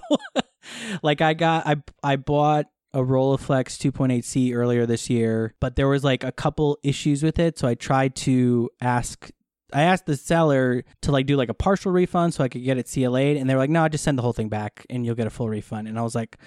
like 1.01 1.19
I 1.19 1.34
got, 1.34 1.65
I, 1.65 1.77
I 2.03 2.15
bought 2.15 2.67
a 2.93 2.99
Rolleiflex 2.99 3.91
2.8C 3.91 4.53
earlier 4.53 4.86
this 4.86 5.09
year, 5.09 5.55
but 5.59 5.75
there 5.75 5.88
was 5.88 6.03
like 6.03 6.23
a 6.23 6.32
couple 6.32 6.77
issues 6.84 7.23
with 7.23 7.39
it. 7.39 7.57
So 7.57 7.67
I 7.67 7.73
tried 7.73 8.15
to 8.17 8.69
ask 8.82 9.32
I 9.71 9.84
asked 9.84 10.05
the 10.05 10.17
seller 10.17 10.84
to 11.03 11.11
like 11.11 11.25
do 11.25 11.36
like 11.36 11.49
a 11.49 11.53
partial 11.53 11.91
refund 11.91 12.34
so 12.34 12.43
I 12.43 12.47
could 12.47 12.63
get 12.63 12.77
it 12.77 12.89
CLA'd, 12.91 13.38
and 13.38 13.49
they 13.49 13.53
were 13.53 13.59
like, 13.59 13.69
"No, 13.69 13.88
just 13.88 14.03
send 14.03 14.17
the 14.17 14.21
whole 14.21 14.34
thing 14.34 14.49
back 14.49 14.86
and 14.89 15.05
you'll 15.05 15.15
get 15.15 15.27
a 15.27 15.30
full 15.30 15.49
refund." 15.49 15.88
And 15.88 15.99
I 15.99 16.01
was 16.01 16.15
like, 16.15 16.38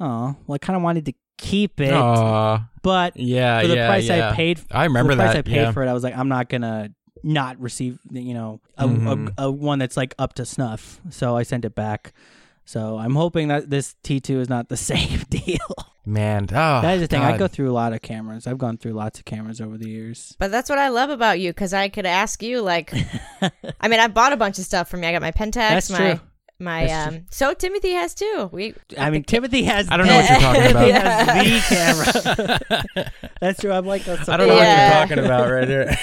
"Oh, 0.00 0.36
well, 0.46 0.54
I 0.54 0.58
kind 0.58 0.76
of 0.76 0.82
wanted 0.82 1.06
to 1.06 1.14
keep 1.42 1.80
it, 1.80 1.92
Aw. 1.92 2.68
but 2.82 3.16
yeah, 3.16 3.60
for 3.60 3.66
the 3.68 3.76
yeah, 3.76 3.86
price 3.88 4.06
yeah. 4.08 4.30
I 4.30 4.34
paid, 4.34 4.60
I 4.70 4.84
remember 4.84 5.12
for 5.12 5.16
the 5.16 5.22
price 5.22 5.32
that. 5.34 5.38
I 5.40 5.42
paid 5.42 5.54
yeah. 5.56 5.72
for 5.72 5.82
it, 5.82 5.88
I 5.88 5.92
was 5.92 6.02
like, 6.04 6.16
I'm 6.16 6.28
not 6.28 6.48
gonna 6.48 6.90
not 7.24 7.60
receive, 7.60 7.98
you 8.10 8.34
know, 8.34 8.60
a, 8.78 8.86
Mhm. 8.86 9.32
a, 9.38 9.44
a 9.44 9.50
one 9.50 9.78
that's 9.78 9.96
like 9.96 10.14
up 10.18 10.34
to 10.34 10.44
snuff. 10.44 11.00
So 11.10 11.36
I 11.36 11.42
sent 11.44 11.64
it 11.64 11.74
back. 11.74 12.12
So 12.64 12.96
I'm 12.98 13.14
hoping 13.14 13.48
that 13.48 13.70
this 13.70 13.96
T2 14.04 14.40
is 14.40 14.48
not 14.48 14.68
the 14.68 14.76
same 14.92 15.20
deal. 15.30 15.58
Man, 16.04 16.44
oh, 16.50 16.80
that 16.80 16.94
is 16.94 17.02
the 17.02 17.06
thing. 17.06 17.22
I 17.22 17.36
go 17.36 17.46
through 17.46 17.70
a 17.70 17.72
lot 17.74 17.92
of 17.92 18.02
cameras. 18.02 18.46
I've 18.48 18.58
gone 18.58 18.76
through 18.76 18.92
lots 18.92 19.20
of 19.20 19.24
cameras 19.24 19.60
over 19.60 19.78
the 19.78 19.88
years. 19.88 20.34
But 20.38 20.50
that's 20.50 20.68
what 20.68 20.78
I 20.78 20.88
love 20.88 21.10
about 21.10 21.38
you 21.38 21.50
because 21.50 21.72
I 21.72 21.88
could 21.88 22.06
ask 22.06 22.42
you 22.42 22.60
like, 22.60 22.92
I 23.80 23.88
mean, 23.88 24.00
I 24.00 24.08
bought 24.08 24.32
a 24.32 24.36
bunch 24.36 24.58
of 24.58 24.64
stuff 24.64 24.88
from 24.88 25.02
you. 25.02 25.08
I 25.08 25.12
got 25.12 25.22
my 25.22 25.30
Pentax, 25.30 25.52
That's 25.54 25.90
my 25.90 25.98
true. 26.14 26.20
My 26.62 26.90
um. 26.90 27.26
So 27.30 27.52
Timothy 27.54 27.90
has 27.92 28.14
too. 28.14 28.48
We 28.52 28.74
I 28.98 29.10
mean, 29.10 29.24
Timothy 29.24 29.62
has. 29.64 29.88
I 29.90 29.96
don't 29.96 30.06
know 30.06 30.16
what 30.16 30.30
you're 30.30 30.40
talking 30.40 30.70
about. 30.70 31.44
He 31.44 31.58
has 31.60 32.12
the 32.84 32.94
camera. 32.94 33.12
That's 33.40 33.60
true. 33.60 33.72
I'm 33.72 33.86
like, 33.86 34.04
that's 34.04 34.28
I 34.28 34.36
don't 34.36 34.46
know 34.48 34.56
Yeah. 34.56 35.00
what 35.00 35.08
you're 35.08 35.16
talking 35.16 35.24
about 35.24 35.50
right 35.50 35.68
here. 35.68 35.98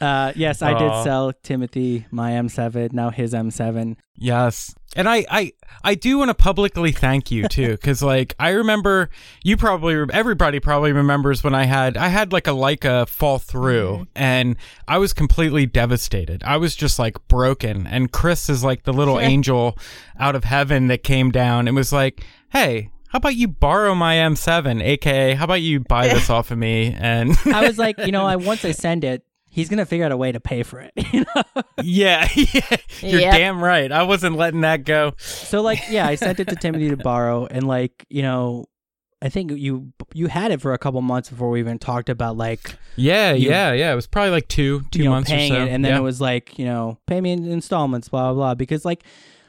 Uh, 0.00 0.32
yes, 0.34 0.62
I 0.62 0.72
did 0.78 1.04
sell 1.04 1.32
Timothy 1.42 2.06
my 2.10 2.32
M7. 2.32 2.92
Now 2.92 3.10
his 3.10 3.34
M7. 3.34 3.96
Yes. 4.16 4.74
And 4.96 5.08
I, 5.08 5.24
I, 5.30 5.52
I 5.82 5.94
do 5.94 6.18
want 6.18 6.30
to 6.30 6.34
publicly 6.34 6.92
thank 6.92 7.30
you 7.30 7.48
too, 7.48 7.72
because 7.72 8.02
like 8.02 8.34
I 8.38 8.50
remember 8.50 9.10
you 9.42 9.56
probably 9.56 9.96
everybody 10.12 10.60
probably 10.60 10.92
remembers 10.92 11.42
when 11.42 11.54
I 11.54 11.64
had 11.64 11.96
I 11.96 12.08
had 12.08 12.32
like 12.32 12.46
a 12.46 12.52
Leica 12.52 13.08
fall 13.08 13.38
through, 13.38 13.88
mm-hmm. 13.88 14.02
and 14.14 14.56
I 14.88 14.98
was 14.98 15.12
completely 15.12 15.66
devastated. 15.66 16.42
I 16.44 16.56
was 16.56 16.74
just 16.76 16.98
like 16.98 17.26
broken, 17.28 17.86
and 17.86 18.12
Chris 18.12 18.48
is 18.48 18.62
like 18.64 18.84
the 18.84 18.92
little 18.92 19.20
angel 19.20 19.78
out 20.18 20.36
of 20.36 20.44
heaven 20.44 20.86
that 20.88 21.02
came 21.02 21.30
down 21.30 21.66
and 21.66 21.76
was 21.76 21.92
like, 21.92 22.24
"Hey, 22.50 22.90
how 23.08 23.18
about 23.18 23.36
you 23.36 23.48
borrow 23.48 23.94
my 23.94 24.16
M7, 24.16 24.82
aka 24.82 25.34
how 25.34 25.44
about 25.44 25.62
you 25.62 25.80
buy 25.80 26.08
this 26.14 26.30
off 26.30 26.50
of 26.50 26.58
me?" 26.58 26.96
And 26.98 27.36
I 27.46 27.66
was 27.66 27.78
like, 27.78 27.98
you 27.98 28.12
know, 28.12 28.24
I 28.24 28.36
once 28.36 28.64
I 28.64 28.72
send 28.72 29.04
it, 29.04 29.24
he's 29.54 29.68
gonna 29.68 29.86
figure 29.86 30.04
out 30.04 30.12
a 30.12 30.16
way 30.16 30.32
to 30.32 30.40
pay 30.40 30.62
for 30.64 30.80
it. 30.80 30.92
You 31.12 31.20
know? 31.34 31.62
yeah, 31.82 32.28
yeah, 32.36 32.76
you're 33.00 33.20
Yep. 33.20 33.32
damn 33.34 33.62
right. 33.62 33.90
I 33.92 34.02
wasn't 34.02 34.36
letting 34.36 34.62
that 34.62 34.84
go. 34.84 35.14
So 35.18 35.62
like, 35.62 35.80
yeah, 35.88 36.06
I 36.06 36.16
sent 36.16 36.40
it 36.40 36.48
to 36.48 36.56
Timothy 36.56 36.90
to 36.90 36.96
borrow, 36.96 37.46
and 37.46 37.66
like, 37.66 38.04
you 38.10 38.22
know, 38.22 38.66
I 39.22 39.28
think 39.28 39.52
you 39.52 39.92
you 40.12 40.26
had 40.26 40.50
it 40.50 40.60
for 40.60 40.72
a 40.72 40.78
couple 40.78 41.00
months 41.02 41.30
before 41.30 41.50
we 41.50 41.60
even 41.60 41.78
talked 41.78 42.08
about 42.08 42.36
like 42.36 42.74
Yeah, 42.96 43.32
You- 43.32 43.48
yeah, 43.50 43.72
yeah. 43.72 43.92
It 43.92 43.94
was 43.96 44.06
probably 44.06 44.30
like 44.32 44.48
two, 44.48 44.82
two 44.90 44.98
you 44.98 45.04
know, 45.06 45.10
months 45.12 45.30
paying 45.30 45.52
or 45.52 45.56
so. 45.56 45.62
it, 45.64 45.68
and 45.70 45.84
then 45.84 45.92
yeah. 45.92 45.98
it 45.98 46.02
was 46.02 46.20
like, 46.20 46.58
you 46.58 46.64
know, 46.64 46.98
pay 47.06 47.20
me 47.20 47.32
in 47.32 47.44
installments, 47.46 48.08
blah 48.08 48.24
blah 48.32 48.34
blah. 48.34 48.54
Because 48.54 48.84
like, 48.84 49.02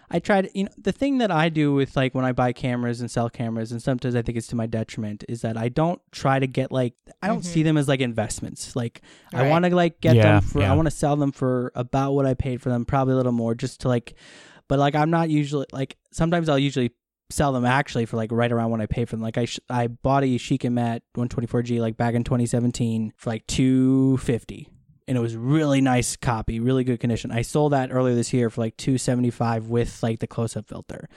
I 0.09 0.19
tried, 0.19 0.49
you 0.53 0.65
know, 0.65 0.69
the 0.77 0.91
thing 0.91 1.17
that 1.19 1.31
I 1.31 1.49
do 1.49 1.73
with 1.73 1.95
like 1.95 2.13
when 2.13 2.25
I 2.25 2.31
buy 2.31 2.53
cameras 2.53 3.01
and 3.01 3.09
sell 3.09 3.29
cameras, 3.29 3.71
and 3.71 3.81
sometimes 3.81 4.15
I 4.15 4.21
think 4.21 4.37
it's 4.37 4.47
to 4.47 4.55
my 4.55 4.67
detriment, 4.67 5.23
is 5.27 5.41
that 5.41 5.57
I 5.57 5.69
don't 5.69 6.01
try 6.11 6.39
to 6.39 6.47
get 6.47 6.71
like 6.71 6.93
I 7.21 7.27
don't 7.27 7.43
see 7.43 7.61
mm-hmm. 7.61 7.67
them 7.67 7.77
as 7.77 7.87
like 7.87 8.01
investments. 8.01 8.75
Like 8.75 9.01
I 9.33 9.49
want 9.49 9.65
to 9.65 9.75
like 9.75 10.01
get 10.01 10.15
Yeah, 10.15 10.23
them 10.23 10.41
for 10.41 10.61
yeah. 10.61 10.71
I 10.71 10.75
want 10.75 10.87
to 10.87 10.91
sell 10.91 11.15
them 11.15 11.31
for 11.31 11.71
about 11.75 12.13
what 12.13 12.25
I 12.25 12.33
paid 12.33 12.61
for 12.61 12.69
them, 12.69 12.85
probably 12.85 13.13
a 13.13 13.17
little 13.17 13.31
more, 13.31 13.55
just 13.55 13.81
to 13.81 13.87
like. 13.87 14.15
But 14.67 14.79
like 14.79 14.95
I'm 14.95 15.09
not 15.09 15.29
usually 15.29 15.65
like 15.71 15.97
sometimes 16.11 16.49
I'll 16.49 16.59
usually 16.59 16.91
sell 17.31 17.51
them 17.53 17.65
actually 17.65 18.05
for 18.05 18.17
like 18.17 18.31
right 18.31 18.51
around 18.51 18.69
when 18.69 18.81
I 18.81 18.85
pay 18.85 19.05
for 19.05 19.15
them. 19.15 19.21
Like 19.23 19.37
I 19.37 19.45
sh- 19.45 19.59
I 19.69 19.87
bought 19.87 20.23
a 20.23 20.27
Yashica 20.27 20.71
Mat 20.71 21.03
124G 21.15 21.79
like 21.79 21.97
back 21.97 22.13
in 22.13 22.23
2017 22.23 23.13
for 23.15 23.29
like 23.29 23.45
250 23.47 24.69
and 25.07 25.17
it 25.17 25.21
was 25.21 25.35
really 25.35 25.81
nice 25.81 26.15
copy, 26.15 26.59
really 26.59 26.83
good 26.83 26.99
condition. 26.99 27.31
I 27.31 27.41
sold 27.43 27.73
that 27.73 27.91
earlier 27.91 28.15
this 28.15 28.33
year 28.33 28.49
for 28.49 28.61
like 28.61 28.75
275 28.77 29.67
with 29.67 30.01
like 30.01 30.19
the 30.19 30.27
close 30.27 30.55
up 30.55 30.67
filter. 30.67 31.07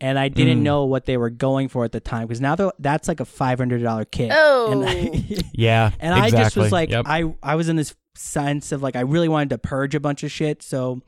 And 0.00 0.18
I 0.18 0.28
didn't 0.28 0.58
Mm. 0.60 0.62
know 0.62 0.84
what 0.84 1.04
they 1.06 1.16
were 1.16 1.30
going 1.30 1.68
for 1.68 1.84
at 1.84 1.92
the 1.92 2.00
time 2.00 2.26
because 2.26 2.40
now 2.40 2.56
they're, 2.56 2.72
that's 2.80 3.06
like 3.06 3.20
a 3.20 3.24
$500 3.24 4.04
kit. 4.10 4.32
Oh. 4.34 4.72
And 4.72 4.84
I, 4.88 5.38
yeah, 5.52 5.92
and 6.00 6.12
I 6.14 6.28
just 6.28 6.56
was 6.56 6.72
like, 6.72 6.90
Yep. 6.90 7.04
I, 7.08 7.32
I 7.42 7.54
was 7.54 7.68
in 7.68 7.76
this 7.76 7.94
sense 8.16 8.72
of 8.72 8.82
like, 8.82 8.96
I 8.96 9.00
really 9.00 9.28
wanted 9.28 9.50
to 9.50 9.58
purge 9.58 9.94
a 9.94 10.00
bunch 10.00 10.24
of 10.24 10.32
shit. 10.32 10.62
So 10.62 11.02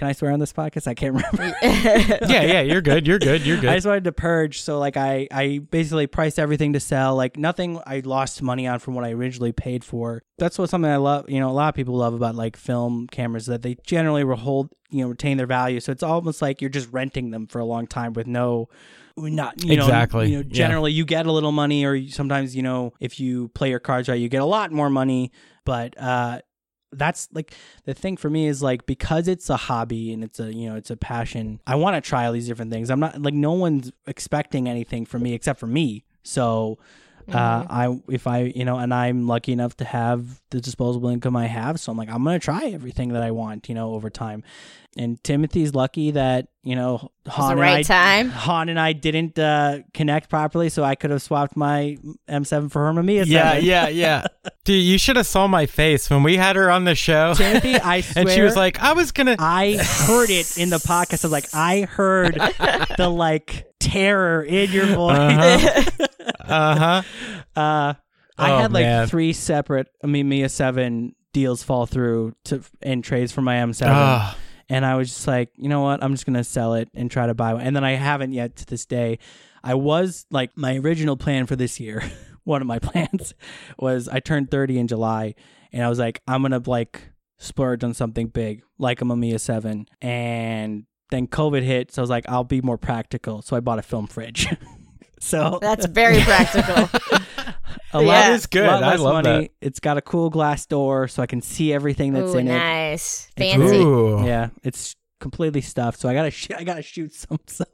can 0.00 0.08
I 0.08 0.12
swear 0.12 0.32
on 0.32 0.38
this 0.40 0.54
podcast? 0.54 0.86
I 0.88 0.94
can't 0.94 1.14
remember. 1.34 1.54
yeah, 1.62 2.42
yeah. 2.42 2.60
You're 2.62 2.80
good. 2.80 3.06
You're 3.06 3.18
good. 3.18 3.42
You're 3.44 3.58
good. 3.60 3.68
I 3.68 3.74
just 3.74 3.86
wanted 3.86 4.04
to 4.04 4.12
purge. 4.12 4.62
So 4.62 4.78
like 4.78 4.96
I, 4.96 5.28
I 5.30 5.58
basically 5.70 6.06
priced 6.06 6.38
everything 6.38 6.72
to 6.72 6.80
sell. 6.80 7.14
Like 7.16 7.36
nothing 7.36 7.78
I 7.86 8.00
lost 8.02 8.40
money 8.40 8.66
on 8.66 8.78
from 8.78 8.94
what 8.94 9.04
I 9.04 9.10
originally 9.12 9.52
paid 9.52 9.84
for. 9.84 10.22
That's 10.38 10.58
what 10.58 10.70
something 10.70 10.90
I 10.90 10.96
love. 10.96 11.28
You 11.28 11.38
know, 11.38 11.50
a 11.50 11.52
lot 11.52 11.68
of 11.68 11.74
people 11.74 11.96
love 11.96 12.14
about 12.14 12.34
like 12.34 12.56
film 12.56 13.08
cameras 13.08 13.44
that 13.44 13.60
they 13.60 13.76
generally 13.86 14.24
will 14.24 14.36
hold, 14.36 14.72
you 14.88 15.02
know, 15.02 15.08
retain 15.10 15.36
their 15.36 15.46
value. 15.46 15.80
So 15.80 15.92
it's 15.92 16.02
almost 16.02 16.40
like 16.40 16.62
you're 16.62 16.70
just 16.70 16.90
renting 16.90 17.30
them 17.30 17.46
for 17.46 17.58
a 17.58 17.66
long 17.66 17.86
time 17.86 18.14
with 18.14 18.26
no. 18.26 18.70
Not 19.18 19.62
you 19.62 19.76
know 19.76 19.82
Exactly. 19.82 20.30
You 20.30 20.36
know, 20.38 20.44
Yeah. 20.48 20.54
generally 20.66 20.92
you 20.92 21.04
get 21.04 21.26
a 21.26 21.32
little 21.32 21.52
money, 21.52 21.84
or 21.84 21.94
you- 21.94 22.10
sometimes 22.10 22.56
you 22.56 22.62
know 22.62 22.94
if 23.00 23.20
you 23.20 23.48
play 23.48 23.68
your 23.68 23.80
cards 23.80 24.08
right, 24.08 24.14
you 24.18 24.30
get 24.30 24.40
a 24.40 24.46
lot 24.46 24.72
more 24.72 24.88
money. 24.88 25.30
But 25.66 25.94
uh, 26.00 26.40
that's 26.92 27.28
like 27.32 27.54
the 27.84 27.94
thing 27.94 28.16
for 28.16 28.28
me 28.28 28.46
is 28.46 28.62
like 28.62 28.84
because 28.86 29.28
it's 29.28 29.48
a 29.48 29.56
hobby 29.56 30.12
and 30.12 30.24
it's 30.24 30.40
a 30.40 30.52
you 30.52 30.68
know 30.68 30.76
it's 30.76 30.90
a 30.90 30.96
passion 30.96 31.60
i 31.66 31.74
want 31.74 31.94
to 31.94 32.00
try 32.00 32.26
all 32.26 32.32
these 32.32 32.46
different 32.46 32.72
things. 32.72 32.90
I'm 32.90 33.00
not 33.00 33.20
like 33.20 33.34
no 33.34 33.52
one's 33.52 33.92
expecting 34.06 34.68
anything 34.68 35.06
from 35.06 35.22
me 35.22 35.34
except 35.34 35.60
for 35.60 35.66
me. 35.66 36.04
So 36.22 36.78
uh 37.28 37.64
i 37.68 38.00
if 38.08 38.26
i 38.26 38.40
you 38.54 38.64
know 38.64 38.76
and 38.78 38.92
i'm 38.92 39.26
lucky 39.26 39.52
enough 39.52 39.76
to 39.76 39.84
have 39.84 40.40
the 40.50 40.60
disposable 40.60 41.08
income 41.08 41.36
i 41.36 41.46
have 41.46 41.78
so 41.78 41.92
i'm 41.92 41.98
like 41.98 42.08
i'm 42.08 42.24
gonna 42.24 42.38
try 42.38 42.66
everything 42.68 43.12
that 43.12 43.22
i 43.22 43.30
want 43.30 43.68
you 43.68 43.74
know 43.74 43.92
over 43.94 44.10
time 44.10 44.42
and 44.96 45.22
timothy's 45.22 45.74
lucky 45.74 46.10
that 46.10 46.48
you 46.62 46.74
know 46.74 47.10
han 47.26 47.46
the 47.46 47.50
and 47.52 47.60
right 47.60 47.78
I, 47.78 47.82
time. 47.82 48.28
han 48.30 48.68
and 48.68 48.80
i 48.80 48.92
didn't 48.92 49.38
uh 49.38 49.80
connect 49.94 50.28
properly 50.28 50.68
so 50.68 50.82
i 50.82 50.94
could 50.94 51.10
have 51.10 51.22
swapped 51.22 51.56
my 51.56 51.96
m7 52.28 52.70
for 52.70 52.86
her 52.86 52.92
mamiya 52.92 53.24
yeah, 53.26 53.52
7. 53.52 53.64
yeah, 53.64 53.88
yeah. 53.88 54.26
Dude, 54.64 54.82
you 54.82 54.98
should 54.98 55.16
have 55.16 55.26
saw 55.26 55.46
my 55.46 55.66
face 55.66 56.10
when 56.10 56.22
we 56.22 56.36
had 56.36 56.56
her 56.56 56.70
on 56.70 56.84
the 56.84 56.94
show. 56.94 57.34
timothy 57.34 57.74
i 57.76 58.00
swear 58.00 58.22
and 58.22 58.30
she 58.30 58.42
was 58.42 58.56
like, 58.56 58.78
I 58.80 58.92
was 58.92 59.12
gonna. 59.12 59.36
I 59.38 59.76
heard 60.06 60.30
it 60.30 60.58
in 60.58 60.70
the 60.70 60.76
podcast. 60.76 61.24
I 61.24 61.28
was 61.28 61.32
like, 61.32 61.54
I 61.54 61.82
heard 61.82 62.34
the 62.96 63.08
like 63.08 63.69
terror 63.80 64.42
in 64.42 64.70
your 64.70 64.86
voice. 64.86 65.88
Uh 66.42 66.76
huh. 66.76 67.02
uh, 67.60 67.94
I 68.38 68.50
Oh, 68.52 68.58
had 68.58 68.72
like 68.72 68.84
man. 68.84 69.06
three 69.08 69.32
separate, 69.32 69.88
Mamiya 70.04 70.50
seven 70.50 71.14
deals 71.32 71.62
fall 71.62 71.86
through 71.86 72.34
to 72.44 72.62
in 72.82 73.02
trades 73.02 73.30
for 73.32 73.40
my 73.40 73.56
M7, 73.56 73.86
Ah, 73.86 74.36
and 74.68 74.84
I 74.84 74.96
was 74.96 75.08
just 75.10 75.26
like, 75.28 75.50
you 75.56 75.68
know 75.68 75.80
what, 75.82 76.02
I'm 76.02 76.12
just 76.12 76.26
gonna 76.26 76.42
sell 76.44 76.74
it 76.74 76.88
and 76.94 77.10
try 77.10 77.26
to 77.26 77.34
buy 77.34 77.54
one. 77.54 77.62
And 77.62 77.74
then 77.76 77.84
I 77.84 77.92
haven't 77.92 78.32
yet 78.32 78.56
to 78.56 78.66
this 78.66 78.84
day. 78.86 79.18
I 79.62 79.74
was 79.74 80.26
like, 80.30 80.56
my 80.56 80.76
original 80.78 81.16
plan 81.16 81.46
for 81.46 81.54
this 81.56 81.78
year, 81.78 82.02
one 82.44 82.60
of 82.62 82.66
my 82.66 82.78
plans 82.80 83.34
was 83.78 84.08
I 84.08 84.18
turned 84.20 84.50
30 84.50 84.78
in 84.78 84.88
July, 84.88 85.34
and 85.72 85.84
I 85.84 85.88
was 85.88 85.98
like, 86.00 86.20
I'm 86.26 86.42
gonna 86.42 86.62
like 86.66 87.10
splurge 87.38 87.84
on 87.84 87.94
something 87.94 88.26
big, 88.28 88.62
like 88.78 89.00
a 89.02 89.04
Mamiya 89.04 89.38
7. 89.40 89.86
And 90.02 90.84
then 91.10 91.26
COVID 91.26 91.62
hit, 91.62 91.92
so 91.92 92.00
I 92.00 92.04
was 92.04 92.10
like, 92.10 92.28
I'll 92.28 92.44
be 92.44 92.60
more 92.60 92.78
practical. 92.78 93.42
So 93.42 93.56
I 93.56 93.60
bought 93.60 93.78
a 93.78 93.82
film 93.82 94.06
fridge. 94.06 94.46
so 95.20 95.58
That's 95.60 95.86
very 95.86 96.20
practical. 96.22 96.88
a 97.92 98.00
lot 98.00 98.04
Yeah. 98.06 98.34
It's 98.34 98.46
good. 98.46 98.66
lot 98.66 98.82
I 98.82 98.96
love 98.96 99.24
money. 99.24 99.42
that. 99.42 99.50
It's 99.60 99.80
got 99.80 99.96
a 99.96 100.02
cool 100.02 100.30
glass 100.30 100.66
door, 100.66 101.08
so 101.08 101.22
I 101.22 101.26
can 101.26 101.40
see 101.42 101.72
everything 101.72 102.12
that's 102.12 102.34
Ooh, 102.34 102.38
in 102.38 102.46
nice, 102.46 103.28
It's 103.36 103.52
fancy. 103.52 103.76
Ooh. 103.76 104.24
Yeah, 104.24 104.50
it's 104.62 104.96
completely 105.20 105.60
stuffed. 105.60 106.00
So 106.00 106.08
I 106.08 106.14
gotta, 106.14 106.30
sh- 106.30 106.50
I 106.56 106.64
gotta 106.64 106.82
shoot 106.82 107.14
some 107.14 107.38
stuff. 107.46 107.68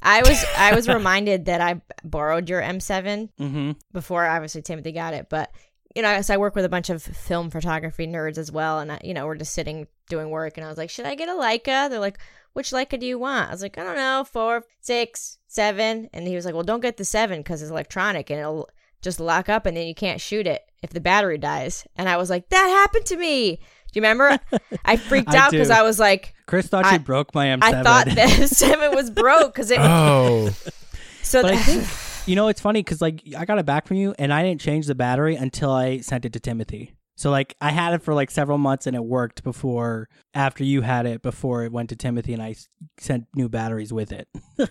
I 0.00 0.22
was 0.22 0.44
I 0.56 0.74
was 0.74 0.88
reminded 0.88 1.46
that 1.46 1.60
I 1.60 1.80
borrowed 2.04 2.48
your 2.48 2.62
M7 2.62 3.30
mm-hmm. 3.38 3.72
before 3.92 4.24
obviously 4.26 4.62
Timothy 4.62 4.92
got 4.92 5.12
it, 5.12 5.26
but 5.28 5.50
you 5.94 6.02
know, 6.02 6.20
so 6.22 6.34
I 6.34 6.36
work 6.36 6.54
with 6.54 6.64
a 6.64 6.68
bunch 6.68 6.90
of 6.90 7.02
film 7.02 7.50
photography 7.50 8.06
nerds 8.06 8.38
as 8.38 8.52
well, 8.52 8.78
and 8.80 8.92
I, 8.92 9.00
you 9.02 9.14
know, 9.14 9.26
we're 9.26 9.36
just 9.36 9.52
sitting 9.52 9.86
doing 10.08 10.30
work, 10.30 10.56
and 10.56 10.64
I 10.66 10.68
was 10.68 10.78
like, 10.78 10.90
should 10.90 11.06
I 11.06 11.14
get 11.14 11.28
a 11.28 11.32
Leica? 11.32 11.88
They're 11.88 11.98
like, 11.98 12.18
which 12.52 12.70
Leica 12.70 12.98
do 12.98 13.06
you 13.06 13.18
want? 13.18 13.48
I 13.48 13.52
was 13.52 13.62
like, 13.62 13.78
I 13.78 13.84
don't 13.84 13.96
know, 13.96 14.24
four, 14.30 14.64
six, 14.80 15.38
seven, 15.46 16.08
and 16.12 16.26
he 16.26 16.34
was 16.34 16.44
like, 16.44 16.54
well, 16.54 16.62
don't 16.62 16.80
get 16.80 16.96
the 16.96 17.04
seven 17.04 17.40
because 17.40 17.62
it's 17.62 17.70
electronic 17.70 18.30
and 18.30 18.40
it'll 18.40 18.68
just 19.00 19.20
lock 19.20 19.48
up, 19.48 19.66
and 19.66 19.76
then 19.76 19.86
you 19.86 19.94
can't 19.94 20.20
shoot 20.20 20.46
it 20.46 20.62
if 20.82 20.90
the 20.90 21.00
battery 21.00 21.38
dies. 21.38 21.86
And 21.96 22.08
I 22.08 22.16
was 22.16 22.30
like, 22.30 22.48
that 22.50 22.66
happened 22.66 23.06
to 23.06 23.16
me. 23.16 23.56
Do 23.56 24.00
you 24.00 24.02
remember? 24.02 24.38
I 24.84 24.96
freaked 25.08 25.34
out 25.34 25.50
because 25.50 25.68
do. 25.68 25.74
I 25.74 25.82
was 25.82 25.98
like, 25.98 26.34
Chris 26.46 26.66
thought 26.66 26.84
I- 26.84 26.92
she 26.92 26.98
broke 26.98 27.34
my 27.34 27.46
M7. 27.46 27.62
I 27.62 27.82
thought 27.82 28.06
that 28.06 28.48
seven 28.48 28.94
was 28.94 29.10
broke 29.10 29.54
because 29.54 29.70
it. 29.70 29.78
Oh. 29.80 30.50
so 31.22 31.42
but 31.42 31.54
I 31.54 31.56
think 31.56 31.84
you 32.28 32.36
know 32.36 32.48
it's 32.48 32.60
funny 32.60 32.80
because 32.82 33.00
like 33.00 33.22
I 33.36 33.44
got 33.44 33.58
it 33.58 33.66
back 33.66 33.86
from 33.86 33.96
you, 33.96 34.14
and 34.18 34.32
I 34.32 34.42
didn't 34.42 34.60
change 34.60 34.86
the 34.86 34.94
battery 34.94 35.34
until 35.36 35.70
I 35.72 35.98
sent 36.00 36.24
it 36.24 36.32
to 36.34 36.40
Timothy. 36.40 36.94
So 37.16 37.30
like 37.32 37.56
I 37.60 37.70
had 37.72 37.94
it 37.94 38.02
for 38.02 38.14
like 38.14 38.30
several 38.30 38.58
months, 38.58 38.86
and 38.86 38.94
it 38.94 39.02
worked 39.04 39.42
before 39.42 40.08
after 40.34 40.62
you 40.62 40.82
had 40.82 41.04
it 41.06 41.20
before 41.22 41.64
it 41.64 41.72
went 41.72 41.88
to 41.88 41.96
Timothy, 41.96 42.32
and 42.32 42.42
I 42.42 42.54
sent 42.98 43.24
new 43.34 43.48
batteries 43.48 43.92
with 43.92 44.12
it. 44.12 44.28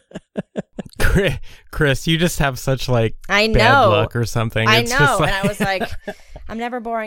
Chris, 1.00 1.36
Chris, 1.72 2.08
you 2.08 2.18
just 2.18 2.40
have 2.40 2.58
such 2.60 2.88
like 2.90 3.16
I 3.30 3.48
bad 3.50 3.82
know. 3.82 3.90
luck 3.90 4.16
or 4.16 4.26
something. 4.26 4.68
I 4.68 4.80
It's 4.80 4.92
know, 4.92 4.98
just 5.00 5.20
like- 5.20 5.34
and 5.34 5.44
I 5.46 5.48
was 5.48 5.60
like, 5.60 5.90
I'm 6.50 6.58
never 6.58 6.80
boring. 6.80 7.07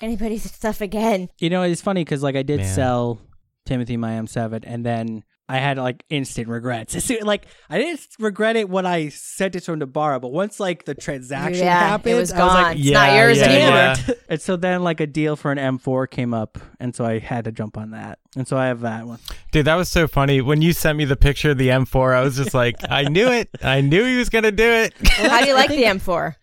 Anybody's 0.00 0.50
stuff 0.52 0.80
again. 0.80 1.28
You 1.38 1.50
know, 1.50 1.62
it's 1.62 1.82
funny 1.82 2.04
because 2.04 2.22
like 2.22 2.36
I 2.36 2.42
did 2.42 2.58
Man. 2.60 2.74
sell 2.74 3.18
Timothy 3.64 3.96
my 3.96 4.12
M7, 4.12 4.62
and 4.66 4.84
then 4.86 5.24
I 5.48 5.58
had 5.58 5.78
like 5.78 6.04
instant 6.10 6.48
regrets. 6.48 7.10
Like 7.22 7.46
I 7.70 7.78
didn't 7.78 8.00
regret 8.18 8.56
it 8.56 8.68
when 8.68 8.84
I 8.86 9.08
sent 9.08 9.56
it 9.56 9.60
to 9.64 9.72
him 9.72 9.80
to 9.80 9.86
borrow, 9.86 10.18
but 10.20 10.32
once 10.32 10.58
like 10.60 10.84
the 10.84 10.94
transaction 10.94 11.64
Yeah, 11.64 11.94
it 11.96 12.14
was 12.14 12.32
I 12.32 12.44
was 12.44 12.52
gone. 12.52 12.62
like, 12.62 12.78
It's 12.78 12.90
not 12.90 13.14
yours 13.16 13.38
yeah, 13.38 13.44
anymore. 13.44 13.70
yeah. 14.08 14.14
and 14.28 14.40
so 14.40 14.56
then 14.56 14.82
like 14.84 15.00
a 15.00 15.06
deal 15.06 15.34
for 15.36 15.50
an 15.52 15.58
M4 15.58 16.10
came 16.10 16.34
up, 16.34 16.58
and 16.78 16.94
so 16.94 17.04
I 17.04 17.18
had 17.18 17.44
to 17.46 17.52
jump 17.52 17.76
on 17.78 17.90
that, 17.90 18.18
and 18.36 18.46
so 18.46 18.56
I 18.56 18.66
have 18.66 18.80
that 18.80 19.06
one. 19.06 19.18
Dude, 19.52 19.64
that 19.66 19.74
was 19.76 19.88
so 19.88 20.06
funny. 20.06 20.40
When 20.40 20.62
you 20.62 20.72
sent 20.72 20.98
me 20.98 21.04
the 21.04 21.16
picture 21.16 21.50
of 21.52 21.58
the 21.58 21.68
M4, 21.68 22.14
I 22.14 22.22
was 22.22 22.36
just 22.36 22.52
like, 22.54 22.76
I 22.90 23.04
knew 23.04 23.28
it. 23.28 23.48
I 23.62 23.80
knew 23.80 24.04
he 24.04 24.16
was 24.16 24.28
going 24.28 24.44
to 24.44 24.52
do 24.52 24.68
it. 24.68 24.94
How 25.08 25.40
do 25.40 25.48
you 25.48 25.54
like 25.54 25.70
the 25.70 25.84
M4? 25.84 26.34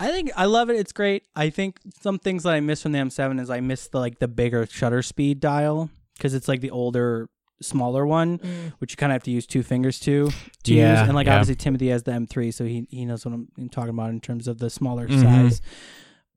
I 0.00 0.08
think 0.10 0.30
I 0.36 0.46
love 0.46 0.70
it. 0.70 0.76
It's 0.76 0.92
great. 0.92 1.24
I 1.36 1.50
think 1.50 1.78
some 2.00 2.18
things 2.18 2.42
that 2.44 2.54
I 2.54 2.60
miss 2.60 2.82
from 2.82 2.92
the 2.92 2.98
M7 2.98 3.38
is 3.40 3.50
I 3.50 3.60
miss 3.60 3.86
the 3.88 3.98
like 4.00 4.18
the 4.18 4.28
bigger 4.28 4.66
shutter 4.66 5.02
speed 5.02 5.40
dial 5.40 5.90
because 6.16 6.32
it's 6.34 6.48
like 6.48 6.60
the 6.62 6.70
older, 6.70 7.28
smaller 7.62 8.06
one, 8.06 8.38
Mm. 8.38 8.72
which 8.78 8.92
you 8.92 8.96
kind 8.96 9.12
of 9.12 9.14
have 9.16 9.22
to 9.24 9.30
use 9.30 9.46
two 9.46 9.62
fingers 9.62 10.00
to. 10.00 10.30
to 10.64 10.74
Yeah, 10.74 11.00
use. 11.00 11.08
and 11.08 11.14
like 11.14 11.26
yeah. 11.26 11.34
obviously 11.34 11.56
Timothy 11.56 11.88
has 11.88 12.02
the 12.04 12.12
M3, 12.12 12.50
so 12.52 12.64
he 12.64 12.86
he 12.90 13.04
knows 13.04 13.24
what 13.26 13.34
I'm, 13.34 13.48
I'm 13.58 13.68
talking 13.68 13.90
about 13.90 14.10
in 14.10 14.20
terms 14.20 14.48
of 14.48 14.58
the 14.58 14.70
smaller 14.70 15.06
Mhm. 15.06 15.20
size. 15.22 15.60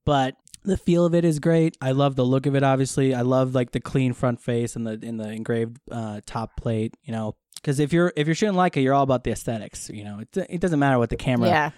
But 0.05 0.35
the 0.63 0.77
feel 0.77 1.05
of 1.05 1.13
it 1.15 1.23
is 1.25 1.39
great. 1.39 1.77
I 1.81 1.91
love 1.91 2.15
the 2.15 2.25
look 2.25 2.45
of 2.45 2.55
it. 2.55 2.63
Obviously, 2.63 3.13
I 3.13 3.21
love 3.21 3.55
like 3.55 3.71
the 3.71 3.79
clean 3.79 4.13
front 4.13 4.41
face 4.41 4.75
and 4.75 4.85
the 4.85 4.99
in 5.01 5.17
the 5.17 5.29
engraved 5.29 5.77
uh, 5.91 6.19
top 6.25 6.57
plate. 6.57 6.95
You 7.03 7.13
know. 7.13 7.35
Because 7.55 7.79
if 7.79 7.93
you're 7.93 8.11
if 8.17 8.27
you're 8.27 8.35
shooting 8.35 8.55
Leica, 8.55 8.83
you're 8.83 8.93
all 8.93 9.03
about 9.03 9.23
the 9.23 9.31
aesthetics. 9.31 9.89
You 9.89 10.03
know, 10.03 10.19
it, 10.19 10.37
it 10.49 10.59
doesn't 10.59 10.79
matter 10.79 10.99
what 10.99 11.09
the 11.09 11.15
camera 11.15 11.47
Yeah. 11.47 11.71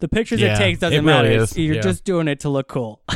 The 0.00 0.08
pictures 0.08 0.40
Yeah, 0.40 0.54
it 0.54 0.58
takes 0.58 0.80
doesn't 0.80 0.98
it 0.98 1.08
really 1.08 1.28
matter. 1.30 1.42
is, 1.42 1.56
You're 1.56 1.76
yeah. 1.76 1.80
just 1.82 2.04
doing 2.04 2.28
it 2.28 2.40
to 2.40 2.48
look 2.48 2.68
cool. 2.68 3.02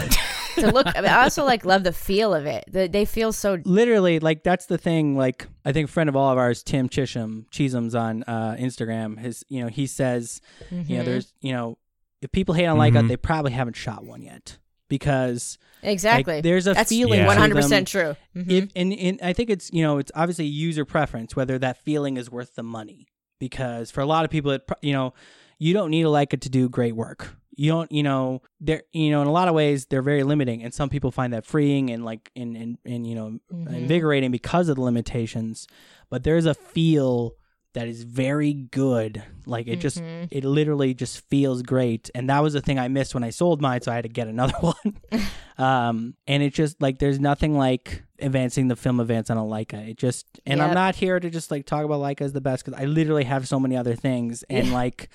To 0.57 0.71
look, 0.71 0.87
I, 0.87 1.01
mean, 1.01 1.11
I 1.11 1.25
also 1.25 1.45
like 1.45 1.65
love 1.65 1.83
the 1.83 1.93
feel 1.93 2.33
of 2.33 2.47
it. 2.47 2.63
The, 2.71 2.87
they 2.87 3.05
feel 3.07 3.33
so. 3.33 3.59
Literally, 3.65 4.21
like 4.21 4.45
that's 4.45 4.67
the 4.67 4.79
thing. 4.79 5.17
Like 5.17 5.49
I 5.65 5.73
think 5.73 5.89
a 5.89 5.93
friend 5.93 6.09
of 6.09 6.15
all 6.15 6.31
of 6.31 6.39
ours, 6.39 6.63
Tim 6.63 6.89
Chisholm, 6.89 7.47
Chisholm's 7.51 7.97
on 7.97 8.23
uh, 8.29 8.55
Instagram. 8.57 9.19
His, 9.19 9.45
you 9.49 9.61
know, 9.63 9.67
he 9.69 9.89
says, 9.89 10.41
you 10.71 10.97
know, 10.99 11.03
Mhm. 11.03 11.05
there's, 11.07 11.35
you 11.41 11.53
know, 11.53 11.77
if 12.23 12.31
people 12.31 12.55
hate 12.55 12.67
on 12.67 12.79
Leica, 12.79 13.03
Mhm. 13.03 13.09
they 13.09 13.17
probably 13.17 13.51
haven't 13.51 13.75
shot 13.75 14.05
one 14.05 14.23
yet 14.23 14.59
because 14.89 15.59
exactly. 15.83 16.35
like, 16.35 16.43
there's 16.45 16.69
a 16.69 16.75
That's 16.75 16.89
feeling. 16.89 17.19
Yeah. 17.19 17.27
One 17.27 17.35
to 17.35 17.41
one 17.41 17.51
hundred 17.51 17.63
percent 17.63 17.89
true. 17.89 18.15
Mhm. 18.37 18.51
If 18.51 18.69
and, 18.77 18.93
and 18.93 19.19
I 19.25 19.33
think 19.33 19.51
it's 19.51 19.73
you 19.73 19.83
know 19.83 19.99
it's 19.99 20.13
obviously 20.15 20.45
user 20.47 20.85
preference 20.85 21.35
whether 21.35 21.59
that 21.59 21.79
feeling 21.79 22.17
is 22.17 22.31
worth 22.31 22.55
the 22.55 22.63
money 22.63 23.09
because 23.41 23.91
for 23.91 24.03
a 24.03 24.07
lot 24.07 24.25
of 24.25 24.31
people 24.31 24.53
it 24.53 24.69
pro- 24.69 24.77
you 24.83 24.93
know 24.93 25.15
you 25.59 25.73
don't 25.75 25.91
need 25.91 26.03
a 26.05 26.09
Leica 26.09 26.41
to 26.41 26.49
do 26.49 26.69
great 26.69 26.95
work. 26.97 27.35
You 27.57 27.71
don't 27.71 27.91
you 27.93 28.03
know 28.03 28.43
they're 28.61 28.83
you 28.93 29.11
know 29.11 29.23
in 29.23 29.29
a 29.29 29.33
lot 29.33 29.47
of 29.49 29.55
ways 29.55 29.87
they're 29.87 30.03
very 30.03 30.25
limiting 30.25 30.63
and 30.65 30.75
some 30.75 30.89
people 30.89 31.11
find 31.13 31.33
that 31.33 31.47
freeing 31.47 31.91
and 31.91 32.05
like 32.05 32.31
and 32.35 32.57
and, 32.57 32.79
and 32.85 33.07
you 33.07 33.15
know 33.15 33.39
Mhm. 33.53 33.75
invigorating 33.77 34.31
because 34.33 34.69
of 34.69 34.75
the 34.77 34.83
limitations. 34.83 35.67
But 36.11 36.25
there's 36.25 36.47
a 36.47 36.55
feel 36.55 37.35
that 37.75 37.87
is 37.89 38.03
very 38.05 38.53
good. 38.55 39.23
Like 39.47 39.69
it 39.69 39.77
just 39.81 39.99
Mhm. 40.03 40.29
it 40.33 40.45
literally 40.45 40.95
just 40.95 41.21
feels 41.29 41.63
great 41.63 42.11
and 42.15 42.29
that 42.31 42.43
was 42.43 42.55
the 42.55 42.61
thing 42.61 42.79
i 42.79 42.89
missed 42.89 43.15
when 43.15 43.23
i 43.25 43.31
sold 43.31 43.61
mine 43.61 43.83
so 43.83 43.93
i 43.93 43.95
had 43.97 44.05
to 44.05 44.09
get 44.09 44.27
another 44.27 44.55
one 44.61 44.97
um 45.59 46.15
and 46.27 46.43
it 46.43 46.55
just 46.55 46.81
like 46.81 46.99
there's 46.99 47.21
nothing 47.21 47.57
like 47.57 48.03
advancing 48.21 48.69
the 48.69 48.77
film 48.77 49.01
advance 49.01 49.29
on 49.31 49.37
a 49.37 49.43
leica 49.43 49.89
it 49.91 49.97
just 49.99 50.27
and 50.47 50.63
i'm 50.63 50.73
not 50.75 50.95
here 50.97 51.21
to 51.21 51.29
just 51.31 51.51
like 51.51 51.67
talk 51.67 51.85
about 51.85 52.01
leica 52.01 52.23
as 52.23 52.33
the 52.33 52.41
best 52.41 52.65
because 52.65 52.81
i 52.81 52.85
literally 52.87 53.25
have 53.25 53.47
so 53.47 53.61
many 53.61 53.77
other 53.77 53.95
things 53.95 54.45
and 54.49 54.73
like 54.73 55.09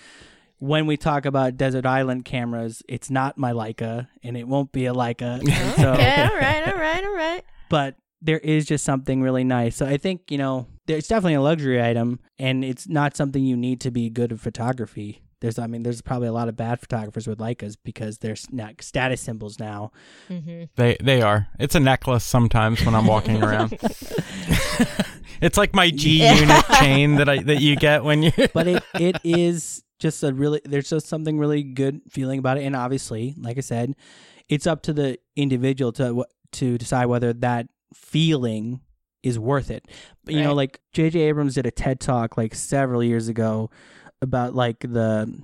when 0.59 0.85
we 0.85 0.95
talk 0.97 1.25
about 1.25 1.57
desert 1.57 1.85
island 1.85 2.25
cameras 2.25 2.83
it's 2.87 3.09
not 3.09 3.37
my 3.37 3.51
leica 3.51 4.07
and 4.23 4.37
it 4.37 4.47
won't 4.47 4.71
be 4.71 4.85
a 4.85 4.93
leica 4.93 5.39
so 5.77 5.93
okay, 5.93 6.21
all 6.21 6.35
right, 6.35 6.67
all 6.67 6.75
right, 6.79 7.03
all 7.03 7.15
right. 7.15 7.43
but 7.69 7.95
there 8.21 8.39
is 8.39 8.65
just 8.65 8.83
something 8.83 9.21
really 9.21 9.45
nice. 9.45 9.77
So 9.77 9.85
I 9.85 9.95
think, 9.95 10.29
you 10.29 10.37
know, 10.37 10.67
there's 10.87 11.07
definitely 11.07 11.35
a 11.35 11.41
luxury 11.41 11.81
item 11.81 12.19
and 12.37 12.65
it's 12.65 12.85
not 12.87 13.15
something 13.15 13.41
you 13.43 13.55
need 13.55 13.79
to 13.79 13.91
be 13.91 14.09
good 14.09 14.33
at 14.33 14.41
photography. 14.41 15.21
There's, 15.39 15.57
I 15.57 15.67
mean, 15.67 15.83
there's 15.83 16.01
probably 16.01 16.27
a 16.27 16.33
lot 16.33 16.49
of 16.49 16.57
bad 16.57 16.81
photographers 16.81 17.25
with 17.27 17.39
Leicas 17.39 17.77
because 17.81 18.17
they're 18.17 18.33
sna- 18.33 18.81
status 18.81 19.21
symbols 19.21 19.57
now. 19.57 19.93
hmm 20.27 20.63
They 20.75 20.97
they 21.01 21.21
are. 21.21 21.47
It's 21.57 21.75
a 21.75 21.79
necklace 21.79 22.25
sometimes 22.25 22.85
when 22.85 22.93
I'm 22.93 23.07
walking 23.07 23.41
around. 23.41 23.71
it's 25.41 25.57
like 25.57 25.73
my 25.73 25.89
G 25.89 26.27
unit 26.27 26.65
chain 26.79 27.15
that 27.15 27.29
I 27.29 27.41
that 27.43 27.61
you 27.61 27.77
get 27.77 28.03
when 28.03 28.21
you 28.23 28.33
But 28.53 28.67
it, 28.67 28.83
it 28.95 29.17
is 29.23 29.81
just 29.99 30.23
a 30.23 30.33
really, 30.33 30.61
there's 30.65 30.89
just 30.89 31.07
something 31.07 31.37
really 31.37 31.63
good 31.63 32.01
feeling 32.09 32.39
about 32.39 32.57
it. 32.57 32.63
And 32.63 32.75
obviously, 32.75 33.35
like 33.37 33.57
I 33.57 33.61
said, 33.61 33.95
it's 34.47 34.65
up 34.65 34.81
to 34.83 34.93
the 34.93 35.19
individual 35.35 35.91
to, 35.93 36.25
to 36.53 36.77
decide 36.77 37.05
whether 37.05 37.33
that 37.33 37.67
feeling 37.93 38.81
is 39.23 39.37
worth 39.37 39.69
it. 39.69 39.85
But, 40.25 40.33
you 40.35 40.41
know, 40.41 40.53
like 40.53 40.79
J.J. 40.93 41.19
Abrams 41.19 41.55
did 41.55 41.65
a 41.65 41.71
TED 41.71 41.99
talk 41.99 42.37
like 42.37 42.55
several 42.55 43.03
years 43.03 43.27
ago 43.27 43.69
about 44.21 44.55
like 44.55 44.79
the. 44.79 45.41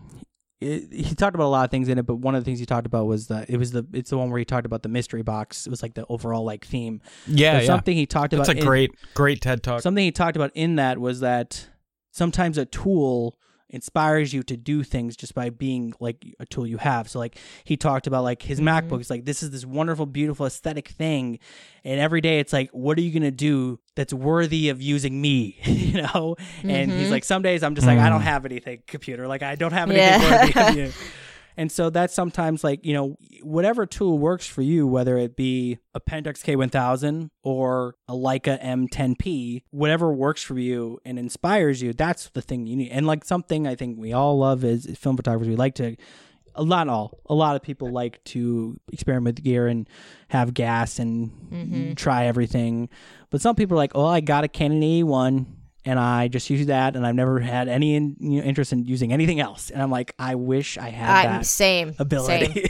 It, 0.62 0.92
he 0.92 1.14
talked 1.16 1.36
about 1.36 1.48
a 1.48 1.50
lot 1.50 1.66
of 1.66 1.72
things 1.72 1.90
in 1.90 1.98
it, 1.98 2.06
but 2.06 2.16
one 2.16 2.34
of 2.34 2.42
the 2.42 2.46
things 2.46 2.60
he 2.60 2.66
talked 2.66 2.88
about 2.88 3.08
was 3.08 3.28
the 3.28 3.46
it 3.50 3.58
was 3.58 3.72
the 3.72 3.86
it's 3.92 4.10
the 4.10 4.18
one 4.18 4.30
where 4.30 4.40
he 4.40 4.46
talked 4.46 4.66
about 4.66 4.84
the 4.84 4.90
mystery 4.90 5.22
box. 5.22 5.68
It 5.68 5.70
was 5.70 5.84
like 5.84 5.96
the 5.96 6.06
overall 6.08 6.46
like 6.46 6.66
theme. 6.66 7.02
Yeah, 7.28 7.60
yeah. 7.60 7.66
something 7.66 7.96
he 7.96 8.06
talked 8.06 8.34
about. 8.34 8.48
a 8.48 8.58
in- 8.58 8.64
great 8.64 8.92
great 9.14 9.42
TED 9.42 9.64
talk. 9.64 9.82
Something 9.82 10.06
he 10.06 10.14
talked 10.14 10.38
about 10.38 10.52
in 10.56 10.78
that 10.78 10.98
was 10.98 11.20
that 11.20 11.68
sometimes 12.12 12.58
a 12.58 12.66
tool 12.66 13.38
inspires 13.76 14.34
you 14.34 14.42
to 14.44 14.58
do 14.58 14.82
things 14.84 15.16
just 15.16 15.36
by 15.36 15.50
being 15.50 15.94
like 16.00 16.26
a 16.40 16.46
tool 16.46 16.66
you 16.66 16.78
have. 16.78 17.08
So 17.10 17.20
like 17.20 17.38
he 17.66 17.78
talked 17.78 18.08
about 18.08 18.24
like 18.24 18.42
his 18.42 18.60
MacBook. 18.62 19.02
It's 19.02 19.10
like 19.10 19.26
this 19.26 19.44
is 19.44 19.52
this 19.52 19.66
wonderful, 19.66 20.06
beautiful 20.06 20.46
aesthetic 20.46 20.88
thing, 20.88 21.40
and 21.84 22.00
every 22.00 22.22
day 22.22 22.40
it's 22.40 22.54
like, 22.54 22.70
what 22.72 22.98
are 22.98 23.02
you 23.02 23.12
gonna 23.12 23.30
do 23.32 23.80
that's 23.96 24.14
worthy 24.14 24.70
of 24.70 24.82
using 24.82 25.22
me? 25.22 25.58
you 25.66 26.02
know? 26.02 26.36
And 26.64 26.92
he's 26.92 27.08
Mhm. 27.10 27.12
like, 27.12 27.24
some 27.26 27.42
days 27.42 27.62
I'm 27.64 27.76
just 27.76 27.86
like, 27.86 28.00
I 28.00 28.10
don't 28.10 28.22
Mm. 28.22 28.24
have 28.26 28.46
anything, 28.46 28.82
computer. 28.88 29.28
Like 29.28 29.44
I 29.44 29.56
don't 29.56 29.74
have 29.74 29.90
anything 29.92 30.22
Yeah. 30.22 30.32
worthy 30.42 30.60
of 30.60 30.76
you. 30.76 30.94
And 31.58 31.72
so 31.72 31.90
that's 31.90 32.14
sometimes 32.14 32.64
like, 32.64 32.86
you 32.86 32.94
know, 32.94 33.18
whatever 33.42 33.86
tool 33.86 34.18
works 34.20 34.46
for 34.48 34.62
you, 34.62 34.86
whether 34.88 35.18
it 35.18 35.36
be 35.36 35.78
a 35.94 36.00
Pentax 36.00 36.44
K1000 36.44 37.30
or 37.44 37.96
a 38.08 38.14
Leica 38.14 38.62
M10P, 38.64 39.64
whatever 39.72 40.12
works 40.12 40.44
for 40.44 40.60
you 40.60 41.00
and 41.06 41.18
inspires 41.18 41.82
you, 41.82 41.94
that's 41.94 42.30
the 42.30 42.42
thing 42.42 42.68
you 42.68 42.76
need. 42.76 42.90
And 42.92 43.08
like 43.08 43.24
something 43.24 43.68
I 43.68 43.76
think 43.76 43.98
we 43.98 44.12
all 44.14 44.38
love 44.38 44.64
is 44.64 44.86
film 44.98 45.16
photographers. 45.16 45.48
We 45.48 45.56
like 45.56 45.76
to, 45.76 45.96
a 46.56 46.64
lot 46.64 46.88
all, 46.88 47.20
a 47.26 47.34
lot 47.34 47.56
of 47.56 47.62
people 47.62 47.90
like 47.92 48.24
to 48.26 48.80
experiment 48.92 49.38
with 49.38 49.44
gear 49.44 49.68
and 49.68 49.90
have 50.30 50.54
gas 50.54 51.00
and 51.00 51.32
Mhm. 51.52 51.96
try 51.96 52.26
everything. 52.26 52.90
But 53.30 53.42
some 53.42 53.56
people 53.56 53.76
are 53.76 53.78
like, 53.78 53.92
oh, 53.96 54.06
I 54.06 54.22
got 54.22 54.44
a 54.44 54.48
Canon 54.48 54.82
AE-1 54.84 55.46
and 55.86 56.00
I 56.00 56.28
just 56.28 56.50
use 56.50 56.66
that, 56.66 56.96
and 56.96 57.06
I've 57.06 57.16
never 57.16 57.40
had 57.40 57.68
any 57.68 57.96
in, 57.96 58.16
you 58.20 58.42
know, 58.42 58.44
interest 58.48 58.74
in 58.74 58.86
using 58.86 59.14
anything 59.14 59.40
else. 59.40 59.70
And 59.70 59.82
I'm 59.82 59.92
like, 59.92 60.14
I 60.18 60.36
wish 60.36 60.78
I 60.78 60.90
had 60.90 61.28
I'm 61.28 61.32
that 61.38 61.46
same 61.46 61.90
Same. 61.90 61.96
ability. 62.00 62.66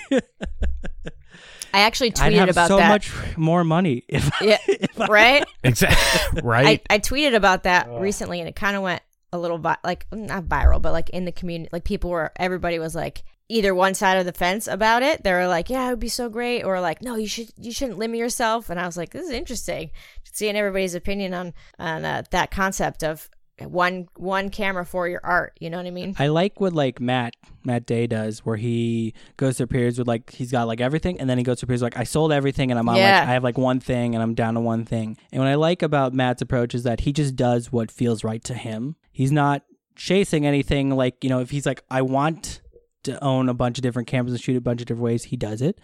I 1.73 1.79
actually 1.81 2.09
I'd 2.19 2.33
tweeted 2.33 2.35
have 2.37 2.49
about 2.49 2.67
so 2.67 2.77
that. 2.77 2.89
much 2.89 3.11
more 3.37 3.63
money 3.63 4.03
if 4.07 4.29
Yeah, 4.41 4.57
if 4.67 4.99
I- 4.99 5.07
right. 5.07 5.45
exactly 5.63 6.41
right. 6.43 6.81
I, 6.89 6.95
I 6.95 6.99
tweeted 6.99 7.35
about 7.35 7.63
that 7.63 7.87
oh. 7.89 7.99
recently 7.99 8.39
and 8.39 8.47
it 8.49 8.55
kind 8.55 8.75
of 8.75 8.81
went 8.83 9.01
a 9.33 9.37
little 9.37 9.57
vi- 9.57 9.77
like 9.83 10.05
not 10.13 10.45
viral 10.45 10.81
but 10.81 10.93
like 10.93 11.09
in 11.09 11.25
the 11.25 11.31
community 11.31 11.69
like 11.73 11.83
people 11.83 12.09
were 12.09 12.31
everybody 12.37 12.79
was 12.79 12.95
like 12.95 13.23
either 13.49 13.75
one 13.75 13.93
side 13.93 14.17
of 14.17 14.25
the 14.25 14.31
fence 14.31 14.65
about 14.67 15.03
it 15.03 15.23
they 15.23 15.33
were 15.33 15.47
like 15.47 15.69
yeah 15.69 15.85
it 15.87 15.89
would 15.89 15.99
be 15.99 16.07
so 16.07 16.29
great 16.29 16.63
or 16.63 16.79
like 16.79 17.01
no 17.01 17.15
you 17.15 17.27
should 17.27 17.49
you 17.59 17.71
shouldn't 17.73 17.97
limit 17.99 18.17
yourself 18.17 18.69
and 18.69 18.79
i 18.79 18.85
was 18.85 18.95
like 18.95 19.09
this 19.09 19.25
is 19.25 19.31
interesting 19.31 19.91
seeing 20.35 20.55
everybody's 20.55 20.95
opinion 20.95 21.33
on 21.33 21.53
on 21.79 22.05
uh, 22.05 22.23
that 22.31 22.51
concept 22.51 23.03
of 23.03 23.29
one 23.67 24.07
one 24.17 24.49
camera 24.49 24.85
for 24.85 25.07
your 25.07 25.21
art 25.23 25.53
you 25.61 25.69
know 25.69 25.77
what 25.77 25.85
i 25.85 25.89
mean 25.89 26.13
I 26.19 26.27
like 26.27 26.59
what 26.59 26.73
like 26.73 26.99
Matt 26.99 27.37
Matt 27.63 27.85
Day 27.85 28.05
does, 28.05 28.39
where 28.45 28.57
he 28.57 29.13
goes 29.37 29.57
through 29.57 29.67
periods 29.67 29.97
with 29.97 30.07
like 30.09 30.29
he's 30.31 30.51
got 30.51 30.67
like 30.67 30.81
everything, 30.81 31.19
and 31.19 31.27
then 31.27 31.37
he 31.39 31.43
goes 31.43 31.59
through 31.59 31.67
periods 31.67 31.81
like 31.81 31.97
I 31.97 32.03
sold 32.03 32.31
everything, 32.31 32.69
and 32.69 32.77
I'm 32.77 32.87
on 32.87 32.97
Yeah. 32.97 33.19
like 33.21 33.29
I 33.29 33.33
have 33.33 33.43
like 33.43 33.57
one 33.57 33.79
thing, 33.79 34.13
and 34.13 34.21
I'm 34.21 34.35
down 34.35 34.53
to 34.53 34.59
one 34.59 34.85
thing. 34.85 35.17
And 35.31 35.41
what 35.41 35.47
I 35.47 35.55
like 35.55 35.81
about 35.81 36.13
Matt's 36.13 36.43
approach 36.43 36.75
is 36.75 36.83
that 36.83 36.99
he 36.99 37.11
just 37.11 37.35
does 37.35 37.71
what 37.71 37.89
feels 37.89 38.23
right 38.23 38.43
to 38.43 38.53
him. 38.53 38.97
He's 39.11 39.31
not 39.31 39.63
chasing 39.95 40.45
anything 40.45 40.91
like 40.91 41.23
you 41.23 41.29
know 41.29 41.39
if 41.39 41.49
he's 41.49 41.65
like 41.65 41.81
I 41.89 42.01
want 42.03 42.61
to 43.03 43.23
own 43.23 43.49
a 43.49 43.53
bunch 43.55 43.77
of 43.79 43.81
different 43.81 44.07
cameras 44.09 44.33
and 44.33 44.41
shoot 44.41 44.57
a 44.57 44.61
bunch 44.61 44.81
of 44.81 44.87
different 44.87 45.03
ways, 45.05 45.23
he 45.23 45.37
does 45.37 45.61
it. 45.61 45.79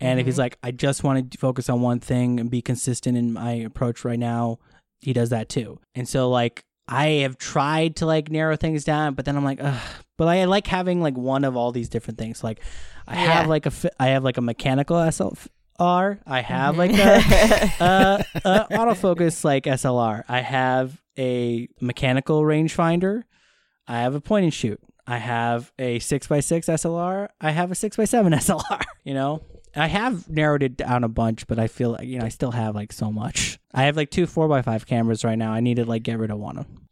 And 0.00 0.20
if 0.20 0.26
he's 0.26 0.38
like, 0.38 0.58
I 0.62 0.72
just 0.72 1.02
want 1.02 1.30
to 1.30 1.38
focus 1.38 1.68
on 1.68 1.80
one 1.80 2.00
thing 2.00 2.38
and 2.38 2.50
be 2.50 2.60
consistent 2.60 3.16
in 3.16 3.32
my 3.32 3.52
approach 3.52 4.04
right 4.04 4.18
now, 4.18 4.58
he 5.00 5.12
does 5.12 5.30
that 5.30 5.48
too. 5.48 5.80
And 5.94 6.08
so 6.08 6.28
like 6.28 6.64
I 6.88 7.06
have 7.22 7.38
tried 7.38 7.96
to 7.96 8.06
like 8.06 8.30
narrow 8.30 8.56
things 8.56 8.84
down, 8.84 9.14
but 9.14 9.24
then 9.24 9.36
I'm 9.36 9.44
like, 9.44 9.58
ugh. 9.62 9.80
But 10.18 10.28
I 10.28 10.44
like 10.44 10.66
having 10.66 11.02
like 11.02 11.16
one 11.16 11.44
of 11.44 11.56
all 11.56 11.72
these 11.72 11.88
different 11.88 12.18
things. 12.18 12.42
Like 12.42 12.60
I 13.06 13.16
have 13.16 13.48
like 13.48 13.66
a 13.66 13.72
I 14.00 14.08
have 14.08 14.24
like 14.24 14.38
a 14.38 14.42
mechanical 14.42 14.96
SLR. 14.96 16.18
I 16.26 16.40
have 16.40 16.78
like 16.78 16.92
a, 16.92 17.74
uh, 17.80 18.22
uh, 18.44 18.66
autofocus 18.68 19.44
like 19.44 19.64
SLR. 19.64 20.24
I 20.28 20.40
have 20.40 21.02
a 21.18 21.68
mechanical 21.80 22.42
rangefinder. 22.42 23.24
I 23.86 24.00
have 24.00 24.14
a 24.14 24.20
point 24.20 24.44
and 24.44 24.54
shoot. 24.54 24.80
I 25.06 25.18
have 25.18 25.72
a 25.78 25.98
six 25.98 26.30
x 26.30 26.46
six 26.46 26.66
SLR. 26.66 27.28
I 27.40 27.50
have 27.50 27.70
a 27.70 27.74
six 27.74 27.98
x 27.98 28.10
seven 28.10 28.32
SLR. 28.32 28.82
You 29.04 29.14
know, 29.14 29.42
I 29.76 29.86
have 29.86 30.28
narrowed 30.28 30.62
it 30.62 30.76
down 30.76 31.04
a 31.04 31.08
bunch, 31.08 31.46
but 31.46 31.58
I 31.58 31.66
feel 31.66 31.92
like 31.92 32.06
you 32.06 32.18
know 32.18 32.24
I 32.24 32.30
still 32.30 32.52
have 32.52 32.74
like 32.74 32.92
so 32.92 33.12
much. 33.12 33.58
I 33.74 33.84
have 33.84 33.96
like 33.96 34.10
two 34.10 34.26
four 34.26 34.50
x 34.56 34.64
five 34.64 34.86
cameras 34.86 35.24
right 35.24 35.38
now. 35.38 35.52
I 35.52 35.60
need 35.60 35.76
to 35.76 35.84
like 35.84 36.02
get 36.02 36.18
rid 36.18 36.30
of 36.30 36.38
one 36.38 36.58
of 36.58 36.66
them. 36.66 36.82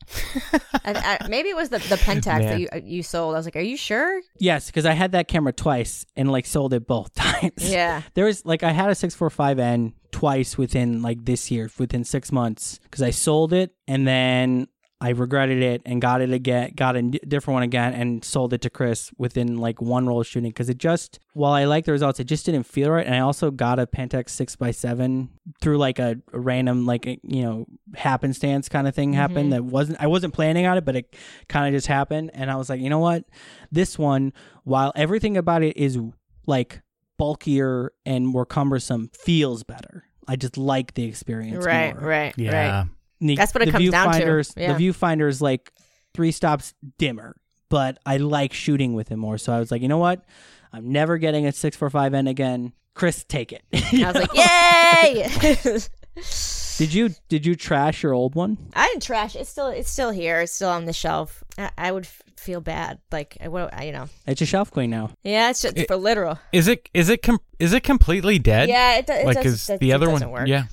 I, 0.85 1.18
I, 1.20 1.28
maybe 1.28 1.49
it 1.49 1.57
was 1.57 1.70
the 1.70 1.78
the 1.78 1.97
Pentax 1.97 2.26
Man. 2.26 2.43
that 2.43 2.61
you 2.61 2.68
uh, 2.72 2.80
you 2.82 3.03
sold. 3.03 3.35
I 3.35 3.39
was 3.39 3.47
like, 3.47 3.57
are 3.57 3.61
you 3.61 3.76
sure? 3.76 4.20
Yes, 4.39 4.66
because 4.66 4.87
I 4.87 4.93
had 4.93 5.12
that 5.12 5.28
camera 5.28 5.53
twice 5.53 6.05
and 6.16 6.30
like 6.30 6.47
sold 6.47 6.74
it 6.74 6.87
both 6.87 7.14
times. 7.14 7.70
Yeah. 7.70 8.03
There 8.14 8.26
was 8.26 8.45
like 8.45 8.62
I 8.62 8.72
had 8.72 8.91
a 8.91 8.95
645N 8.95 9.95
twice 10.12 10.59
within 10.59 11.03
like 11.03 11.24
this 11.24 11.51
year, 11.51 11.70
within 11.78 12.05
six 12.05 12.30
months, 12.30 12.78
because 12.82 13.03
I 13.03 13.11
sold 13.11 13.53
it 13.53 13.74
and 13.89 14.07
then 14.07 14.68
I 15.01 15.11
regretted 15.11 15.62
it 15.62 15.82
and 15.84 16.01
got 16.01 16.22
it 16.22 16.32
again, 16.32 16.72
got 16.74 16.97
a 16.97 17.03
different 17.03 17.55
one 17.55 17.62
again, 17.62 17.92
and 17.92 18.24
sold 18.24 18.55
it 18.55 18.62
to 18.62 18.70
Chris 18.70 19.11
within 19.18 19.59
like 19.59 19.82
one 19.82 20.07
roll 20.07 20.20
of 20.20 20.26
shooting 20.26 20.51
because 20.51 20.68
it 20.68 20.78
just, 20.78 21.18
while 21.34 21.53
I 21.53 21.64
like 21.64 21.84
the 21.84 21.92
results, 21.92 22.20
it 22.20 22.24
just 22.24 22.47
didn't 22.47 22.62
feel 22.62 22.90
right. 22.90 23.05
And 23.05 23.14
I 23.14 23.18
also 23.18 23.51
got 23.51 23.78
a 23.78 23.86
Pentax 23.86 24.30
six 24.30 24.57
x 24.61 24.78
seven 24.78 25.30
through 25.61 25.78
like 25.78 25.99
a, 25.99 26.16
a 26.32 26.40
random 26.40 26.86
like 26.86 27.07
a, 27.07 27.18
you 27.22 27.42
know 27.42 27.66
happenstance 27.95 28.68
kind 28.68 28.88
of 28.88 28.95
thing 28.95 29.12
happened 29.12 29.53
mm-hmm. 29.53 29.64
that 29.64 29.64
wasn't 29.64 30.01
I 30.01 30.07
wasn't 30.07 30.32
planning 30.32 30.66
on 30.66 30.78
it, 30.78 30.84
but 30.84 30.97
it 30.97 31.16
kind 31.49 31.66
of 31.66 31.76
just 31.76 31.86
happened. 31.86 32.30
And 32.32 32.51
I 32.51 32.57
was 32.57 32.70
like, 32.70 32.80
you 32.80 32.88
know 32.88 33.01
what, 33.01 33.24
this 33.70 33.99
one, 33.99 34.32
while 34.62 34.92
everything 34.95 35.36
about 35.36 35.62
it 35.62 35.76
is 35.76 35.99
like 36.47 36.80
bulkier 37.18 37.92
and 38.07 38.26
more 38.26 38.47
cumbersome, 38.47 39.11
feels 39.12 39.64
better. 39.64 40.05
I 40.26 40.36
just 40.36 40.57
like 40.57 40.95
the 40.95 41.05
experience. 41.05 41.64
Right, 41.64 41.95
more. 41.95 42.09
right, 42.09 42.34
Yeah. 42.38 42.78
right. 42.80 42.88
The, 43.20 43.36
That's 43.36 43.54
what 43.54 43.62
it 43.62 43.66
the 43.66 43.72
comes 43.72 43.90
down 43.90 44.12
to. 44.12 44.18
viewfinder's- 44.20 44.54
Yeah. 44.56 44.72
The 44.76 44.88
viewfinder's 44.88 45.40
like 45.42 45.72
three 46.14 46.30
stops 46.32 46.74
dimmer, 46.98 47.36
but 47.68 47.98
I 48.04 48.16
like 48.18 48.52
shooting 48.52 48.94
with 48.94 49.10
it 49.10 49.16
more. 49.16 49.38
So 49.38 49.52
I 49.52 49.58
was 49.58 49.70
like, 49.70 49.82
you 49.82 49.88
know 49.88 49.98
what? 49.98 50.24
I'm 50.72 50.90
never 50.92 51.18
getting 51.18 51.46
a 51.46 51.50
645N 51.50 52.28
again. 52.28 52.72
Chris, 52.94 53.24
take 53.24 53.52
it. 53.52 53.62
I 53.74 54.12
was 54.12 54.14
like, 54.14 54.34
yay! 54.34 55.78
did 56.78 56.94
you 56.94 57.10
did 57.28 57.44
you 57.46 57.54
trash 57.56 58.02
your 58.02 58.12
old 58.12 58.34
one? 58.34 58.56
I 58.74 58.86
didn't 58.88 59.02
trash. 59.02 59.34
It's 59.36 59.50
still 59.50 59.68
it's 59.68 59.90
still 59.90 60.10
here. 60.10 60.40
It's 60.40 60.52
still 60.52 60.68
on 60.70 60.84
the 60.84 60.92
shelf. 60.92 61.42
I, 61.58 61.70
I 61.78 61.92
would 61.92 62.04
f- 62.04 62.22
feel 62.36 62.60
bad. 62.60 62.98
Like 63.10 63.36
I, 63.40 63.48
what 63.48 63.74
I- 63.74 63.84
you 63.84 63.92
know. 63.92 64.06
It's 64.26 64.40
a 64.42 64.46
shelf 64.46 64.70
queen 64.70 64.90
now. 64.90 65.10
Yeah, 65.24 65.50
it's 65.50 65.62
just 65.62 65.76
It- 65.76 65.88
for 65.88 65.96
literal. 65.96 66.38
Is 66.52 66.68
it 66.68 66.88
is 66.94 67.08
it 67.08 67.22
com- 67.22 67.40
is 67.58 67.72
it 67.72 67.82
completely 67.82 68.38
dead? 68.38 68.68
Yeah, 68.68 68.98
it, 68.98 69.06
do- 69.06 69.12
it 69.12 69.26
like 69.26 69.42
does, 69.42 69.54
is 69.54 69.66
that- 69.66 69.80
the 69.80 69.90
it 69.90 69.94
other 69.94 70.06
doesn't 70.06 70.30
one? 70.30 70.40
work. 70.42 70.48
Yeah. 70.48 70.64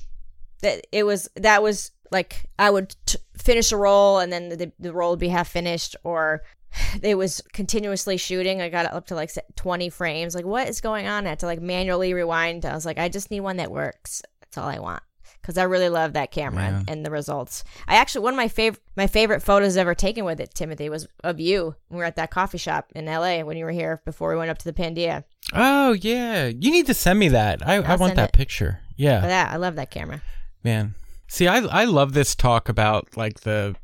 that 0.62 0.86
it 0.92 1.04
was 1.04 1.28
that 1.36 1.60
was 1.62 1.90
like 2.12 2.46
I 2.58 2.70
would 2.70 2.94
t- 3.06 3.18
finish 3.36 3.72
a 3.72 3.76
roll 3.76 4.18
and 4.18 4.32
then 4.32 4.50
the, 4.50 4.72
the 4.78 4.92
roll 4.92 5.10
would 5.10 5.18
be 5.18 5.28
half 5.28 5.48
finished 5.48 5.96
or 6.04 6.42
it 7.02 7.16
was 7.16 7.42
continuously 7.52 8.16
shooting. 8.16 8.60
I 8.60 8.68
got 8.68 8.86
it 8.86 8.92
up 8.92 9.06
to 9.08 9.14
like 9.14 9.32
20 9.56 9.88
frames. 9.90 10.34
Like 10.34 10.44
what 10.44 10.68
is 10.68 10.80
going 10.80 11.06
on? 11.06 11.26
I 11.26 11.30
had 11.30 11.40
to 11.40 11.46
like 11.46 11.60
manually 11.60 12.14
rewind. 12.14 12.64
I 12.64 12.74
was 12.74 12.86
like, 12.86 12.98
I 12.98 13.08
just 13.08 13.30
need 13.30 13.40
one 13.40 13.56
that 13.56 13.70
works. 13.70 14.22
That's 14.40 14.58
all 14.58 14.68
I 14.68 14.78
want. 14.78 15.02
Cause 15.42 15.58
I 15.58 15.64
really 15.64 15.88
love 15.88 16.12
that 16.12 16.30
camera 16.30 16.62
and, 16.62 16.88
and 16.88 17.04
the 17.04 17.10
results. 17.10 17.64
I 17.88 17.96
actually 17.96 18.22
one 18.22 18.34
of 18.34 18.36
my 18.36 18.46
favorite 18.46 18.80
my 18.94 19.08
favorite 19.08 19.42
photos 19.42 19.76
ever 19.76 19.92
taken 19.92 20.24
with 20.24 20.38
it, 20.38 20.54
Timothy, 20.54 20.88
was 20.88 21.08
of 21.24 21.40
you. 21.40 21.74
We 21.90 21.96
were 21.96 22.04
at 22.04 22.14
that 22.14 22.30
coffee 22.30 22.58
shop 22.58 22.92
in 22.94 23.08
L.A. 23.08 23.42
when 23.42 23.56
you 23.56 23.64
were 23.64 23.72
here 23.72 24.02
before 24.04 24.30
we 24.30 24.36
went 24.36 24.52
up 24.52 24.58
to 24.58 24.64
the 24.64 24.72
Pandia. 24.72 25.24
Oh 25.52 25.94
yeah. 25.94 26.46
You 26.46 26.70
need 26.70 26.86
to 26.86 26.94
send 26.94 27.18
me 27.18 27.26
that. 27.30 27.66
I, 27.66 27.74
I 27.78 27.96
want 27.96 28.14
that 28.14 28.28
it. 28.28 28.34
picture. 28.34 28.82
Yeah. 28.96 29.26
Yeah, 29.26 29.50
I 29.52 29.56
love 29.56 29.74
that 29.74 29.90
camera. 29.90 30.22
Man. 30.62 30.94
See, 31.32 31.48
I 31.48 31.60
I 31.60 31.84
love 31.84 32.12
this 32.12 32.34
talk 32.34 32.68
about 32.68 33.16
like 33.16 33.40
the 33.40 33.74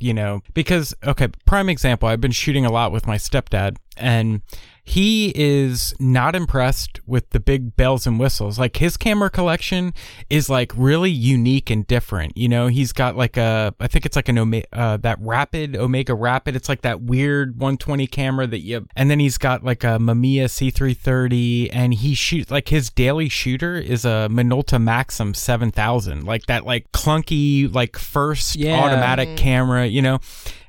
you 0.00 0.12
know, 0.12 0.42
because 0.54 0.92
okay, 1.04 1.28
prime 1.46 1.68
example, 1.68 2.08
I've 2.08 2.20
been 2.20 2.32
shooting 2.32 2.66
a 2.66 2.72
lot 2.72 2.90
with 2.90 3.06
my 3.06 3.16
stepdad 3.16 3.76
and 3.96 4.42
he 4.88 5.32
is 5.34 5.92
not 5.98 6.36
impressed 6.36 7.00
with 7.06 7.28
the 7.30 7.40
big 7.40 7.74
bells 7.76 8.06
and 8.06 8.20
whistles. 8.20 8.56
Like 8.56 8.76
his 8.76 8.96
camera 8.96 9.28
collection 9.28 9.92
is 10.30 10.48
like 10.48 10.70
really 10.76 11.10
unique 11.10 11.70
and 11.70 11.84
different. 11.84 12.36
You 12.36 12.48
know, 12.48 12.68
he's 12.68 12.92
got 12.92 13.16
like 13.16 13.36
a 13.36 13.74
I 13.80 13.88
think 13.88 14.06
it's 14.06 14.14
like 14.14 14.28
an 14.28 14.38
Omega, 14.38 14.66
uh 14.72 14.96
that 14.98 15.18
Rapid 15.20 15.74
Omega 15.76 16.14
Rapid. 16.14 16.54
It's 16.54 16.68
like 16.68 16.82
that 16.82 17.02
weird 17.02 17.54
120 17.58 18.06
camera 18.06 18.46
that 18.46 18.60
you 18.60 18.86
and 18.94 19.10
then 19.10 19.18
he's 19.18 19.38
got 19.38 19.64
like 19.64 19.82
a 19.82 19.98
Mamiya 19.98 20.44
C330 20.44 21.70
and 21.72 21.92
he 21.92 22.14
shoots 22.14 22.52
like 22.52 22.68
his 22.68 22.88
daily 22.88 23.28
shooter 23.28 23.74
is 23.74 24.04
a 24.04 24.28
Minolta 24.30 24.78
Maxxum 24.80 25.34
7000. 25.34 26.24
Like 26.24 26.46
that 26.46 26.64
like 26.64 26.92
clunky 26.92 27.74
like 27.74 27.98
first 27.98 28.54
Yeah. 28.54 28.78
automatic 28.78 29.36
camera, 29.36 29.86
you 29.86 30.00
know. 30.00 30.20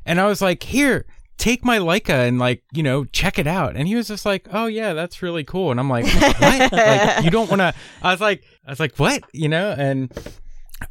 And 0.08 0.22
I 0.22 0.26
was 0.26 0.42
like, 0.42 0.64
"Here, 0.64 1.06
take 1.38 1.64
my 1.66 1.78
Leica 1.80 2.28
and 2.28 2.40
like, 2.40 2.64
you 2.74 2.84
know, 2.84 3.06
check 3.06 3.38
it 3.40 3.48
out." 3.48 3.76
And 3.76 3.88
he 3.88 3.96
was 3.96 4.08
just 4.08 4.26
like, 4.26 4.48
"Oh 4.52 4.66
yeah, 4.68 4.94
that's 4.94 5.22
really 5.22 5.44
cool." 5.44 5.72
And 5.72 5.80
I'm 5.80 5.90
like, 5.90 6.06
"What? 6.06 6.72
like 6.72 7.24
you 7.24 7.30
don't 7.32 7.50
want 7.50 7.62
to 7.62 7.74
I 8.02 8.12
was 8.12 8.22
like 8.22 8.44
I 8.66 8.72
was 8.72 8.80
like, 8.80 8.96
"What?" 8.98 9.24
You 9.34 9.50
know, 9.50 9.74
and 9.78 10.12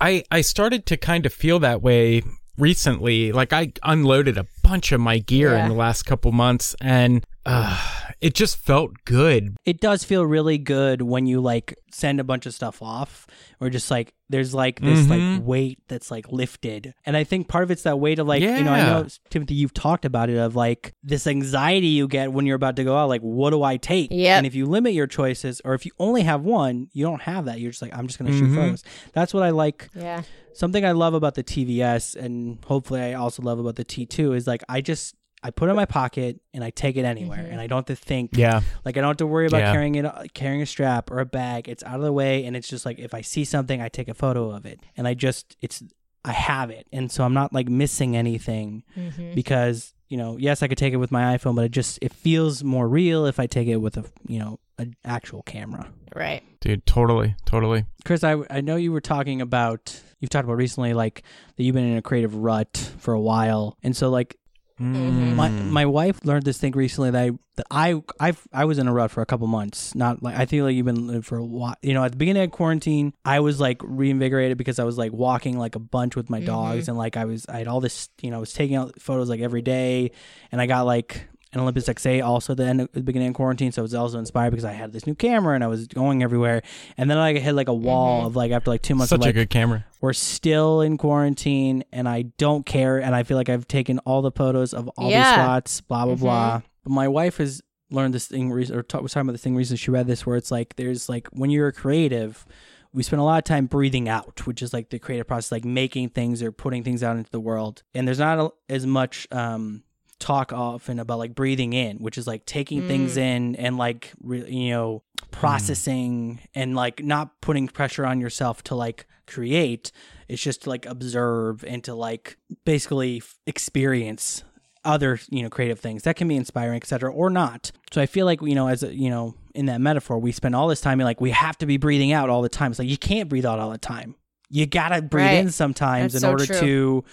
I 0.00 0.24
I 0.30 0.40
started 0.40 0.86
to 0.86 0.96
kind 0.96 1.26
of 1.26 1.32
feel 1.32 1.58
that 1.60 1.82
way 1.82 2.22
recently. 2.58 3.32
Like 3.32 3.52
I 3.52 3.72
unloaded 3.82 4.38
a 4.38 4.46
bunch 4.62 4.92
of 4.92 5.00
my 5.00 5.18
gear 5.18 5.52
Yeah. 5.52 5.62
in 5.64 5.68
the 5.68 5.74
last 5.74 6.04
couple 6.04 6.32
months 6.32 6.74
and 6.80 7.24
uh 7.46 7.78
it 8.20 8.34
just 8.34 8.56
felt 8.56 8.92
good. 9.04 9.56
It 9.66 9.78
does 9.80 10.02
feel 10.02 10.24
really 10.24 10.56
good 10.56 11.02
when 11.02 11.26
you 11.26 11.40
like 11.40 11.76
send 11.92 12.18
a 12.18 12.24
bunch 12.24 12.46
of 12.46 12.54
stuff 12.54 12.80
off 12.82 13.26
or 13.60 13.68
just 13.68 13.90
like 13.90 14.14
there's 14.30 14.54
like 14.54 14.80
this 14.80 15.00
Mhm. 15.06 15.36
like 15.38 15.46
weight 15.46 15.78
that's 15.86 16.10
like 16.10 16.32
lifted. 16.32 16.94
And 17.04 17.14
I 17.16 17.24
think 17.24 17.46
part 17.48 17.62
of 17.64 17.70
it's 17.70 17.82
that 17.82 18.00
way 18.00 18.14
to 18.14 18.24
like, 18.24 18.42
you 18.42 18.64
know, 18.64 18.72
I 18.72 18.80
know 18.82 19.06
Timothy, 19.30 19.54
you've 19.54 19.74
talked 19.74 20.04
about 20.06 20.30
it 20.30 20.38
of 20.38 20.56
like 20.56 20.92
this 21.02 21.26
anxiety 21.26 21.88
you 21.88 22.08
get 22.08 22.32
when 22.32 22.46
you're 22.46 22.56
about 22.56 22.76
to 22.76 22.84
go 22.84 22.96
out, 22.96 23.08
like, 23.10 23.20
what 23.20 23.50
do 23.50 23.62
I 23.62 23.76
take? 23.76 24.08
Yeah. 24.10 24.38
And 24.38 24.46
if 24.46 24.54
you 24.54 24.64
limit 24.66 24.94
your 24.94 25.06
choices 25.06 25.60
or 25.64 25.74
if 25.74 25.84
you 25.84 25.92
only 25.98 26.22
have 26.22 26.42
one, 26.42 26.88
you 26.92 27.04
don't 27.04 27.22
have 27.22 27.44
that. 27.44 27.60
You're 27.60 27.70
just 27.70 27.82
like, 27.82 27.94
I'm 27.96 28.06
just 28.06 28.18
gonna 28.18 28.32
shoot 28.32 28.48
Mhm. 28.50 28.54
photos. 28.56 28.82
That's 29.12 29.32
what 29.34 29.42
I 29.42 29.50
like 29.50 29.88
Yeah. 29.94 30.22
something 30.54 30.84
I 30.86 30.92
love 30.92 31.12
about 31.14 31.34
the 31.34 31.42
TVS 31.44 32.16
and 32.16 32.58
hopefully 32.64 33.02
I 33.02 33.12
also 33.12 33.42
love 33.42 33.58
about 33.58 33.76
the 33.76 33.84
T2 33.84 34.32
is 34.34 34.46
like 34.46 34.64
I 34.70 34.80
just 34.80 35.14
I 35.46 35.50
put 35.50 35.68
it 35.68 35.70
in 35.70 35.76
my 35.76 35.84
pocket 35.86 36.40
and 36.52 36.64
I 36.64 36.70
take 36.70 36.96
it 36.96 37.04
anywhere 37.04 37.38
Mhm. 37.38 37.52
and 37.52 37.60
I 37.60 37.66
don't 37.66 37.78
have 37.88 37.96
to 37.96 38.04
think 38.04 38.36
Yeah. 38.36 38.60
like 38.84 38.96
I 38.96 39.00
don't 39.00 39.10
have 39.10 39.16
to 39.18 39.26
worry 39.26 39.46
about 39.46 39.58
Yeah. 39.60 39.72
carrying 39.72 39.94
it 39.94 40.06
carrying 40.34 40.60
a 40.62 40.66
strap 40.66 41.10
or 41.10 41.20
a 41.20 41.26
bag. 41.26 41.68
It's 41.68 41.82
out 41.84 41.96
of 41.96 42.02
the 42.02 42.12
way 42.12 42.44
and 42.44 42.56
it's 42.56 42.68
just 42.68 42.84
like 42.84 42.98
if 42.98 43.14
I 43.14 43.20
see 43.20 43.44
something 43.44 43.80
I 43.80 43.88
take 43.88 44.08
a 44.08 44.14
photo 44.14 44.50
of 44.50 44.66
it 44.66 44.80
and 44.96 45.06
I 45.06 45.14
just 45.14 45.56
it's 45.60 45.82
I 46.24 46.32
have 46.32 46.70
it 46.70 46.86
and 46.92 47.10
so 47.12 47.22
I'm 47.24 47.34
not 47.34 47.52
like 47.52 47.68
missing 47.68 48.16
anything 48.16 48.82
Mm-hmm. 48.98 49.34
because 49.34 49.94
you 50.08 50.16
know 50.16 50.36
yes 50.38 50.62
I 50.62 50.68
could 50.68 50.78
take 50.78 50.92
it 50.92 50.96
with 50.98 51.12
my 51.12 51.36
iPhone 51.36 51.54
but 51.54 51.64
it 51.64 51.70
just 51.70 51.98
it 52.02 52.12
feels 52.12 52.64
more 52.64 52.88
real 52.88 53.26
if 53.26 53.38
I 53.38 53.46
take 53.46 53.68
it 53.68 53.76
with 53.76 53.96
a 53.96 54.04
you 54.26 54.38
know 54.40 54.58
an 54.78 54.94
actual 55.04 55.42
camera. 55.42 55.88
Right. 56.14 56.42
Dude, 56.60 56.84
totally, 56.86 57.34
totally. 57.46 57.84
Chris, 58.04 58.22
I, 58.24 58.36
I 58.50 58.60
know 58.60 58.76
you 58.76 58.90
were 58.92 59.00
talking 59.00 59.40
about 59.40 59.98
you've 60.20 60.28
talked 60.30 60.44
about 60.44 60.56
recently 60.58 60.92
like 60.94 61.22
that 61.56 61.62
you've 61.62 61.74
been 61.74 61.90
in 61.92 61.96
a 61.96 62.02
creative 62.02 62.34
rut 62.34 62.76
for 62.98 63.14
a 63.14 63.20
while, 63.20 63.76
and 63.82 63.96
so 63.96 64.10
like 64.10 64.36
Mhm. 64.80 65.34
my 65.36 65.48
Mm. 65.48 65.70
my 65.70 65.86
wife 65.86 66.20
learned 66.24 66.44
this 66.44 66.58
thing 66.58 66.72
recently 66.72 67.10
that 67.10 67.22
I 67.22 67.30
that 67.56 67.66
I 67.70 68.02
I 68.20 68.32
I 68.52 68.64
was 68.66 68.78
in 68.78 68.86
a 68.88 68.92
rut 68.92 69.10
for 69.10 69.22
a 69.22 69.26
couple 69.26 69.46
months. 69.46 69.94
Not 69.94 70.22
like 70.22 70.36
I 70.36 70.44
feel 70.44 70.66
like 70.66 70.74
you've 70.76 70.84
been 70.86 71.22
for 71.22 71.38
a 71.38 71.44
while. 71.44 71.74
You 71.82 71.94
know, 71.94 72.04
at 72.04 72.12
the 72.12 72.18
beginning 72.18 72.42
of 72.42 72.50
quarantine, 72.50 73.14
I 73.24 73.40
was 73.40 73.58
like 73.58 73.80
reinvigorated 73.82 74.58
because 74.58 74.78
I 74.78 74.84
was 74.84 74.98
like 74.98 75.12
walking 75.12 75.58
like 75.58 75.76
a 75.76 75.78
bunch 75.78 76.14
with 76.16 76.28
my 76.28 76.40
dogs, 76.40 76.88
and 76.88 76.98
like 76.98 77.16
I 77.16 77.24
was 77.24 77.46
I 77.48 77.58
had 77.58 77.68
all 77.68 77.80
this 77.80 78.10
you 78.20 78.30
know 78.30 78.36
I 78.36 78.40
was 78.40 78.52
taking 78.52 78.76
out 78.76 79.00
photos 79.00 79.30
like 79.30 79.40
every 79.40 79.62
day, 79.62 80.10
and 80.52 80.60
I 80.60 80.66
got 80.66 80.82
like 80.84 81.26
an 81.56 81.62
Olympus 81.62 81.86
XA 81.88 82.22
also 82.22 82.54
the 82.54 82.64
end 82.66 82.80
of 82.82 82.92
the 82.92 83.00
beginning 83.00 83.28
of 83.28 83.34
quarantine, 83.34 83.72
so 83.72 83.80
I 83.80 83.84
was 83.84 83.94
also 83.94 84.18
inspired 84.18 84.50
because 84.50 84.64
I 84.66 84.72
had 84.72 84.92
this 84.92 85.06
new 85.06 85.14
camera 85.14 85.54
and 85.54 85.64
I 85.64 85.66
was 85.68 85.86
going 85.88 86.22
everywhere, 86.22 86.60
and 86.98 87.10
then 87.10 87.16
I 87.18 87.38
hit 87.38 87.54
like 87.54 87.68
a 87.68 87.74
wall 87.74 88.26
of 88.26 88.36
like 88.36 88.52
after 88.52 88.70
like 88.70 88.82
two 88.82 88.94
months 88.94 89.08
Such 89.10 89.16
of 89.18 89.22
a 89.22 89.26
like 89.26 89.34
good 89.34 89.50
camera. 89.50 89.86
we're 90.02 90.12
still 90.12 90.82
in 90.82 90.98
quarantine 90.98 91.82
and 91.92 92.08
I 92.08 92.22
don't 92.36 92.66
care 92.66 92.98
and 92.98 93.14
I 93.14 93.22
feel 93.22 93.36
like 93.38 93.48
I've 93.48 93.66
taken 93.66 93.98
all 94.00 94.20
the 94.22 94.30
photos 94.32 94.74
of 94.74 94.88
all 94.98 95.10
Yeah. 95.10 95.24
these 95.36 95.42
spots, 95.44 95.80
blah 95.80 96.04
blah 96.04 96.14
Mhm. 96.16 96.20
blah. 96.20 96.60
But 96.84 96.92
my 96.92 97.08
wife 97.08 97.38
has 97.38 97.62
learned 97.90 98.12
this 98.14 98.26
thing 98.26 98.50
re- 98.50 98.68
or 98.70 98.82
ta- 98.82 99.00
was 99.00 99.12
talking 99.12 99.26
about 99.28 99.32
this 99.32 99.42
thing 99.42 99.56
recently. 99.56 99.78
She 99.78 99.90
read 99.90 100.06
this 100.06 100.26
where 100.26 100.36
it's 100.36 100.50
like 100.50 100.76
there's 100.76 101.08
like 101.08 101.26
when 101.32 101.50
you're 101.50 101.68
a 101.68 101.72
creative, 101.72 102.44
we 102.92 103.02
spend 103.02 103.20
a 103.20 103.24
lot 103.24 103.38
of 103.38 103.44
time 103.44 103.66
breathing 103.66 104.08
out, 104.08 104.46
which 104.46 104.60
is 104.62 104.72
like 104.72 104.90
the 104.90 104.98
creative 104.98 105.26
process, 105.26 105.52
like 105.52 105.64
making 105.64 106.10
things 106.10 106.42
or 106.42 106.52
putting 106.52 106.82
things 106.84 107.02
out 107.02 107.16
into 107.16 107.30
the 107.30 107.40
world. 107.40 107.82
And 107.94 108.06
there's 108.06 108.18
not 108.18 108.38
a, 108.38 108.50
as 108.72 108.86
much 108.86 109.26
um 109.30 109.82
talk 110.18 110.52
often 110.52 110.98
about 110.98 111.18
like 111.18 111.34
breathing 111.34 111.72
in, 111.72 111.98
which 111.98 112.18
is 112.18 112.26
like 112.26 112.46
taking 112.46 112.86
things 112.86 113.16
mm. 113.16 113.22
in 113.22 113.56
and 113.56 113.76
like 113.76 114.12
re- 114.22 114.50
you 114.50 114.70
know 114.70 115.02
processing 115.30 116.40
and 116.54 116.74
like 116.74 117.02
not 117.02 117.40
putting 117.40 117.68
pressure 117.68 118.06
on 118.06 118.20
yourself 118.20 118.62
to 118.64 118.74
like 118.74 119.06
create. 119.26 119.92
It's 120.28 120.42
just 120.42 120.62
to 120.62 120.70
like 120.70 120.86
observe 120.86 121.64
and 121.64 121.84
to 121.84 121.94
like 121.94 122.36
basically 122.64 123.18
f- 123.18 123.36
experience 123.46 124.42
other 124.84 125.18
you 125.30 125.42
know 125.42 125.50
creative 125.50 125.80
things 125.80 126.04
that 126.04 126.14
can 126.14 126.28
be 126.28 126.36
inspiring 126.36 126.76
etc 126.76 127.12
or 127.12 127.28
not 127.28 127.72
so 127.90 128.00
i 128.00 128.06
feel 128.06 128.24
like 128.24 128.40
you 128.40 128.54
know 128.54 128.68
as 128.68 128.84
a, 128.84 128.94
you 128.94 129.10
know 129.10 129.34
in 129.52 129.66
that 129.66 129.80
metaphor 129.80 130.16
we 130.16 130.30
spend 130.30 130.54
all 130.54 130.68
this 130.68 130.80
time 130.80 131.00
like 131.00 131.20
we 131.20 131.32
have 131.32 131.58
to 131.58 131.66
be 131.66 131.76
breathing 131.76 132.12
out 132.12 132.30
all 132.30 132.40
the 132.40 132.48
time 132.48 132.70
it's 132.70 132.78
like 132.78 132.88
you 132.88 132.96
can't 132.96 133.28
breathe 133.28 133.44
out 133.44 133.58
all 133.58 133.70
the 133.70 133.78
time 133.78 134.14
you 134.48 134.64
gotta 134.64 135.02
breathe 135.02 135.26
Right. 135.26 135.34
in 135.38 135.50
sometimes 135.50 136.12
That's 136.12 136.22
in 136.22 136.28
so 136.28 136.30
order 136.30 136.46
true. 136.46 136.60
to 136.60 137.04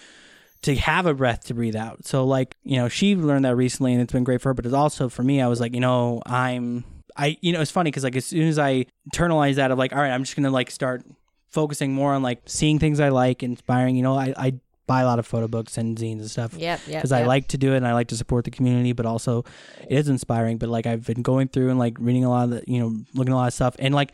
to 0.63 0.75
have 0.75 1.05
a 1.05 1.13
breath 1.13 1.45
to 1.45 1.53
breathe 1.53 1.75
out 1.75 2.05
so 2.05 2.25
like 2.25 2.55
you 2.63 2.77
know 2.77 2.87
she 2.89 3.15
learned 3.15 3.45
that 3.45 3.55
recently 3.55 3.93
and 3.93 4.01
it's 4.01 4.11
been 4.13 4.23
great 4.23 4.41
for 4.41 4.49
her 4.49 4.53
but 4.53 4.65
it's 4.65 4.73
also 4.73 5.07
for 5.09 5.23
me 5.23 5.41
i 5.41 5.47
was 5.47 5.59
like 5.59 5.73
you 5.73 5.79
know 5.79 6.21
i'm 6.25 6.83
i 7.15 7.37
you 7.41 7.53
know 7.53 7.61
it's 7.61 7.71
funny 7.71 7.89
because 7.91 8.03
like 8.03 8.15
as 8.15 8.25
soon 8.25 8.47
as 8.47 8.57
i 8.57 8.85
internalize 9.13 9.55
that 9.55 9.71
of 9.71 9.77
like 9.77 9.93
all 9.93 9.99
right 9.99 10.11
i'm 10.11 10.23
just 10.23 10.35
gonna 10.35 10.49
like 10.49 10.71
start 10.71 11.03
focusing 11.49 11.93
more 11.93 12.13
on 12.13 12.23
like 12.23 12.41
seeing 12.45 12.79
things 12.79 12.99
i 12.99 13.09
like 13.09 13.43
inspiring 13.43 13.95
you 13.95 14.01
know 14.03 14.17
i 14.17 14.33
i 14.37 14.53
buy 14.85 15.01
a 15.01 15.05
lot 15.05 15.17
of 15.17 15.25
photo 15.25 15.47
books 15.47 15.77
and 15.77 15.97
zines 15.97 16.19
and 16.19 16.29
stuff 16.29 16.53
Yeah, 16.57 16.77
yep. 16.87 16.99
because 16.99 17.13
I 17.13 17.23
like 17.23 17.47
to 17.49 17.57
do 17.57 17.71
it 17.73 17.77
and 17.77 17.87
I 17.87 17.93
like 17.93 18.09
to 18.09 18.17
support 18.17 18.43
the 18.43 18.51
community, 18.51 18.91
but 18.91 19.05
also 19.05 19.45
it 19.87 19.97
is 19.97 20.09
inspiring. 20.09 20.57
But 20.57 20.67
like 20.67 20.85
I've 20.85 21.05
been 21.05 21.21
going 21.21 21.47
through 21.47 21.69
and 21.69 21.79
like 21.79 21.95
reading 22.01 22.25
a 22.25 22.29
lot 22.29 22.43
of 22.43 22.49
the, 22.49 22.63
you 22.67 22.79
know, 22.81 22.87
looking 23.13 23.31
at 23.31 23.35
a 23.35 23.39
lot 23.39 23.47
of 23.47 23.53
stuff, 23.53 23.77
and 23.79 23.95
like 23.95 24.11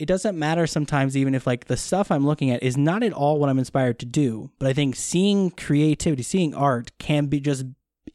it 0.00 0.06
doesn't 0.06 0.38
matter 0.38 0.66
sometimes, 0.66 1.16
even 1.16 1.34
if 1.34 1.46
like 1.46 1.66
the 1.66 1.76
stuff 1.76 2.10
I'm 2.10 2.26
looking 2.26 2.50
at 2.50 2.62
is 2.62 2.76
not 2.76 3.02
at 3.02 3.12
all 3.12 3.38
what 3.38 3.48
I'm 3.50 3.58
inspired 3.58 3.98
to 4.00 4.06
do. 4.06 4.50
But 4.58 4.68
I 4.68 4.72
think 4.72 4.96
seeing 4.96 5.50
creativity, 5.50 6.22
seeing 6.22 6.54
art 6.54 6.90
can 6.98 7.26
be 7.26 7.38
just 7.40 7.64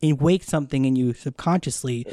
it 0.02 0.20
wake 0.20 0.44
something 0.44 0.84
in 0.86 0.96
you 0.96 1.14
subconsciously 1.14 2.06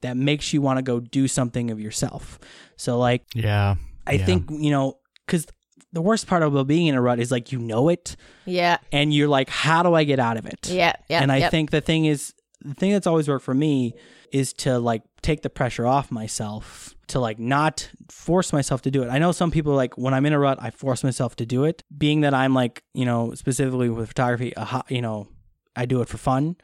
that 0.00 0.16
makes 0.16 0.52
you 0.52 0.62
want 0.62 0.78
to 0.78 0.82
go 0.82 0.98
do 1.00 1.28
something 1.28 1.70
of 1.70 1.78
yourself. 1.80 2.38
So 2.76 2.98
like 2.98 3.22
Yeah. 3.34 3.74
I 4.06 4.12
Yeah. 4.14 4.24
think 4.26 4.50
you 4.50 4.70
know 4.70 4.98
because 5.26 5.46
the 5.92 6.00
worst 6.00 6.26
part 6.26 6.42
about 6.42 6.66
being 6.66 6.86
in 6.86 6.94
a 6.94 7.00
rut 7.02 7.20
is 7.20 7.30
like 7.30 7.52
you 7.52 7.58
know 7.58 7.88
it 7.88 8.16
Yeah, 8.46 8.78
and 8.92 9.12
you're 9.12 9.28
like, 9.28 9.48
how 9.50 9.82
do 9.82 9.92
I 9.94 10.04
get 10.04 10.18
out 10.18 10.36
of 10.36 10.46
it? 10.46 10.68
yeah, 10.70 10.94
yeah. 11.08 11.22
and 11.22 11.30
I 11.30 11.38
yep. 11.38 11.50
think 11.50 11.70
the 11.70 11.80
thing 11.80 12.04
is, 12.06 12.32
the 12.64 12.74
thing 12.74 12.92
that's 12.92 13.06
always 13.06 13.28
worked 13.28 13.44
for 13.44 13.54
me 13.54 13.94
is 14.32 14.52
to 14.54 14.78
like 14.78 15.02
take 15.22 15.42
the 15.42 15.50
pressure 15.50 15.86
off 15.86 16.10
myself 16.10 16.94
to 17.08 17.20
like 17.20 17.38
not 17.38 17.90
force 18.08 18.52
myself 18.52 18.82
to 18.82 18.90
do 18.90 19.02
it. 19.02 19.08
I 19.08 19.18
know 19.18 19.32
some 19.32 19.50
people 19.50 19.74
like 19.74 19.98
when 19.98 20.14
I'm 20.14 20.24
in 20.26 20.32
a 20.32 20.38
rut, 20.38 20.58
I 20.60 20.70
force 20.70 21.02
myself 21.04 21.36
to 21.36 21.46
do 21.46 21.64
it. 21.64 21.82
Being 21.96 22.20
that 22.22 22.34
I'm 22.34 22.54
like, 22.54 22.84
you 22.94 23.04
know, 23.04 23.34
specifically 23.34 23.88
with 23.88 24.08
photography, 24.08 24.52
you 24.88 25.02
know, 25.02 25.28
I 25.74 25.86
do 25.86 26.00
it 26.02 26.08
for 26.08 26.18
fun. 26.18 26.56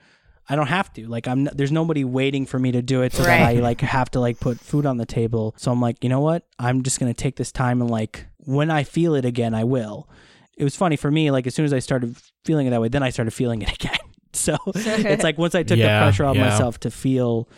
I 0.48 0.54
don't 0.54 0.68
have 0.68 0.92
to. 0.94 1.08
Like 1.08 1.26
I'm 1.26 1.44
there's 1.44 1.72
nobody 1.72 2.04
waiting 2.04 2.46
for 2.46 2.58
me 2.58 2.70
to 2.72 2.82
do 2.82 3.02
it 3.02 3.12
so 3.12 3.24
that 3.24 3.42
I 3.42 3.54
like 3.54 3.80
have 3.80 4.10
to 4.12 4.20
like 4.20 4.38
put 4.38 4.60
food 4.60 4.86
on 4.86 4.96
the 4.96 5.06
table. 5.06 5.54
So 5.58 5.72
I'm 5.72 5.80
like, 5.80 6.04
you 6.04 6.10
know 6.10 6.20
what? 6.20 6.46
I'm 6.58 6.82
just 6.82 7.00
going 7.00 7.12
to 7.12 7.20
take 7.20 7.36
this 7.36 7.50
time 7.50 7.80
and 7.80 7.90
like 7.90 8.26
when 8.38 8.70
I 8.70 8.84
feel 8.84 9.14
it 9.14 9.24
again, 9.24 9.54
I 9.54 9.64
will. 9.64 10.08
It 10.56 10.64
was 10.64 10.76
funny 10.76 10.96
for 10.96 11.10
me 11.10 11.30
like 11.32 11.46
as 11.48 11.54
soon 11.54 11.64
as 11.64 11.72
I 11.72 11.80
started 11.80 12.16
feeling 12.44 12.68
it 12.68 12.70
that 12.70 12.80
way, 12.80 12.88
then 12.88 13.02
I 13.02 13.10
started 13.10 13.32
feeling 13.32 13.62
it 13.62 13.72
again. 13.84 13.98
So 14.46 14.56
it's 14.66 15.24
like 15.24 15.38
once 15.38 15.54
I 15.54 15.62
took 15.62 15.78
Yeah, 15.78 15.98
the 15.98 16.04
pressure 16.04 16.24
off 16.24 16.36
yeah. 16.36 16.48
myself 16.48 16.78
to 16.80 16.90
feel 16.90 17.48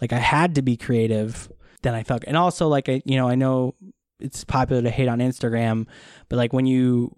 like 0.00 0.12
I 0.12 0.18
had 0.18 0.54
to 0.56 0.62
be 0.62 0.76
creative, 0.76 1.50
then 1.82 1.94
I 1.94 2.02
felt 2.02 2.24
and 2.26 2.36
also 2.36 2.68
like 2.68 2.88
I 2.88 3.02
you 3.04 3.16
know, 3.16 3.28
I 3.28 3.34
know 3.34 3.74
it's 4.20 4.44
popular 4.44 4.82
to 4.82 4.90
hate 4.90 5.08
on 5.08 5.18
Instagram, 5.18 5.86
but 6.28 6.36
like 6.36 6.52
when 6.52 6.66
you 6.66 7.16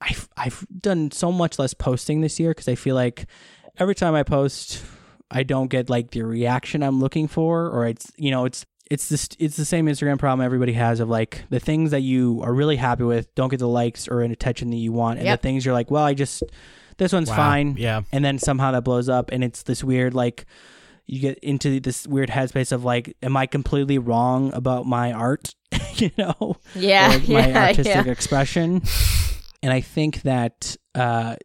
I've 0.00 0.28
I've 0.36 0.66
done 0.80 1.10
so 1.10 1.30
much 1.30 1.58
less 1.58 1.74
posting 1.74 2.20
this 2.22 2.40
year 2.40 2.50
because 2.50 2.68
I 2.68 2.74
feel 2.74 2.94
like 2.96 3.26
every 3.78 3.94
time 3.94 4.14
I 4.14 4.22
post, 4.24 4.82
I 5.30 5.42
don't 5.44 5.68
get 5.68 5.88
like 5.88 6.10
the 6.10 6.22
reaction 6.22 6.82
I'm 6.82 7.00
looking 7.00 7.28
for, 7.28 7.68
or 7.68 7.86
it's 7.86 8.10
you 8.16 8.30
know 8.30 8.44
it's 8.44 8.66
it's 8.90 9.08
this 9.08 9.28
it's 9.38 9.56
the 9.56 9.64
same 9.64 9.86
Instagram 9.86 10.18
problem 10.18 10.44
everybody 10.44 10.72
has 10.72 11.00
of 11.00 11.08
like 11.08 11.44
the 11.50 11.60
things 11.60 11.92
that 11.92 12.00
you 12.00 12.40
are 12.42 12.52
really 12.52 12.76
happy 12.76 13.04
with 13.04 13.32
don't 13.36 13.48
get 13.48 13.58
the 13.60 13.68
likes 13.68 14.08
or 14.08 14.22
an 14.22 14.32
attention 14.32 14.70
that 14.70 14.76
you 14.76 14.92
want, 14.92 15.18
and 15.18 15.26
Yep. 15.26 15.40
the 15.40 15.42
things 15.42 15.64
you're 15.64 15.72
like, 15.74 15.90
well, 15.90 16.04
I 16.04 16.14
just 16.14 16.42
this 16.98 17.12
one's 17.12 17.28
Wow. 17.30 17.36
fine, 17.36 17.76
Yeah. 17.78 18.02
and 18.12 18.24
then 18.24 18.38
somehow 18.38 18.70
that 18.72 18.84
blows 18.84 19.08
up, 19.08 19.30
and 19.32 19.42
it's 19.44 19.62
this 19.62 19.82
weird 19.84 20.14
like 20.14 20.46
you 21.06 21.18
get 21.20 21.38
into 21.38 21.80
this 21.80 22.06
weird 22.06 22.30
headspace 22.30 22.70
of 22.72 22.84
like, 22.84 23.16
am 23.22 23.36
I 23.36 23.46
completely 23.46 23.98
wrong 23.98 24.52
about 24.54 24.86
my 24.86 25.12
art? 25.12 25.54
you 25.96 26.10
know, 26.16 26.56
yeah, 26.74 27.16
or 27.16 27.18
my 27.18 27.48
yeah, 27.48 27.66
artistic 27.66 28.06
yeah. 28.06 28.12
expression. 28.12 28.82
And 29.64 29.72
I 29.72 29.80
think 29.80 30.22
that 30.22 30.76
uh, 30.96 31.36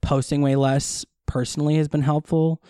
posting 0.00 0.42
way 0.42 0.54
less 0.54 1.04
personally 1.26 1.74
has 1.76 1.88
been 1.88 2.02
helpful, 2.02 2.62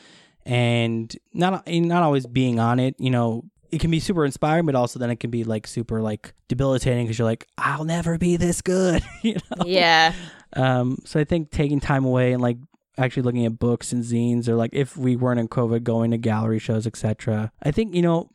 and 0.47 1.15
not 1.33 1.67
not 1.69 2.03
always 2.03 2.27
being 2.27 2.59
on 2.59 2.79
it. 2.81 2.95
You 2.99 3.11
know, 3.11 3.45
it 3.71 3.81
can 3.83 3.91
be 3.91 4.01
super 4.01 4.25
inspiring, 4.25 4.65
but 4.65 4.75
also 4.75 4.99
then 4.99 5.11
it 5.11 5.17
can 5.21 5.31
be 5.31 5.45
like 5.45 5.67
super 5.67 6.01
like 6.01 6.33
debilitating 6.49 7.05
because 7.05 7.19
you're 7.19 7.27
like, 7.29 7.47
I'll 7.59 7.85
never 7.85 8.17
be 8.17 8.37
this 8.39 8.63
good. 8.63 9.03
you 9.23 9.35
know. 9.35 9.67
Yeah, 9.67 10.15
Um. 10.55 10.99
So 11.05 11.21
I 11.21 11.25
think 11.25 11.51
taking 11.51 11.81
time 11.81 12.05
away 12.05 12.33
and 12.33 12.43
like 12.43 12.59
actually 12.97 13.23
looking 13.23 13.45
at 13.45 13.59
books 13.59 13.93
and 13.93 14.05
zines 14.05 14.49
or 14.49 14.55
like 14.55 14.71
if 14.73 14.97
we 14.97 15.17
weren't 15.17 15.41
in 15.41 15.49
covid 15.49 15.83
going 15.83 16.13
to 16.13 16.17
gallery 16.17 16.59
shows 16.61 16.87
etc 16.87 17.51
i 17.63 17.71
think 17.71 17.95
you 17.95 18.03
know 18.03 18.31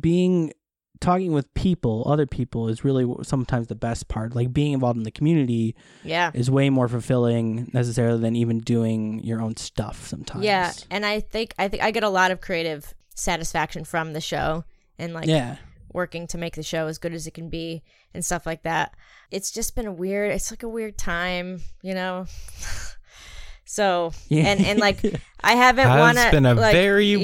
being 0.00 0.52
talking 1.00 1.32
with 1.32 1.52
people 1.54 2.04
other 2.06 2.26
people 2.26 2.68
is 2.68 2.84
really 2.84 3.06
sometimes 3.22 3.68
the 3.68 3.74
best 3.74 4.08
part 4.08 4.34
like 4.34 4.52
being 4.52 4.72
involved 4.72 4.96
in 4.96 5.04
the 5.04 5.10
community 5.10 5.74
yeah. 6.02 6.30
is 6.34 6.50
way 6.50 6.70
more 6.70 6.88
fulfilling 6.88 7.70
necessarily 7.72 8.20
than 8.20 8.34
even 8.34 8.58
doing 8.58 9.22
your 9.22 9.40
own 9.40 9.56
stuff 9.56 10.06
sometimes 10.06 10.44
Yeah, 10.44 10.72
and 10.90 11.06
I 11.06 11.20
think 11.20 11.54
I 11.58 11.68
think 11.68 11.82
I 11.82 11.90
get 11.92 12.02
a 12.02 12.08
lot 12.08 12.30
of 12.30 12.40
creative 12.40 12.94
satisfaction 13.14 13.84
from 13.84 14.12
the 14.12 14.20
show 14.20 14.64
and 14.98 15.14
like 15.14 15.26
yeah 15.26 15.56
working 15.92 16.26
to 16.28 16.38
make 16.38 16.54
the 16.54 16.62
show 16.62 16.86
as 16.86 16.98
good 16.98 17.14
as 17.14 17.26
it 17.26 17.32
can 17.32 17.48
be 17.48 17.82
and 18.14 18.24
stuff 18.24 18.46
like 18.46 18.62
that. 18.62 18.94
It's 19.30 19.50
just 19.50 19.74
been 19.76 19.86
a 19.86 19.92
weird 19.92 20.32
it's 20.32 20.50
like 20.50 20.62
a 20.62 20.68
weird 20.68 20.96
time, 20.98 21.60
you 21.82 21.94
know. 21.94 22.26
so 23.64 24.12
Yeah. 24.28 24.44
and 24.46 24.64
and 24.64 24.78
like 24.78 25.00
I 25.40 25.52
haven't 25.52 25.86
Has 25.86 25.98
wanna 26.00 26.30
been 26.30 26.46
a 26.46 26.54
like, 26.54 26.72
very 26.72 27.06
yeah, 27.12 27.16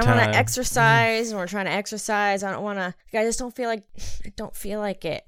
weird 0.00 0.04
I 0.08 0.10
wanna 0.10 0.36
exercise 0.36 1.30
and 1.30 1.38
we're 1.38 1.46
trying 1.46 1.66
to 1.66 1.72
exercise. 1.72 2.42
I 2.42 2.52
don't 2.52 2.62
wanna 2.62 2.94
I 3.12 3.24
just 3.24 3.38
don't 3.38 3.54
feel 3.54 3.68
like 3.68 3.84
I 4.24 4.32
don't 4.36 4.54
feel 4.56 4.80
like 4.80 5.04
it. 5.04 5.22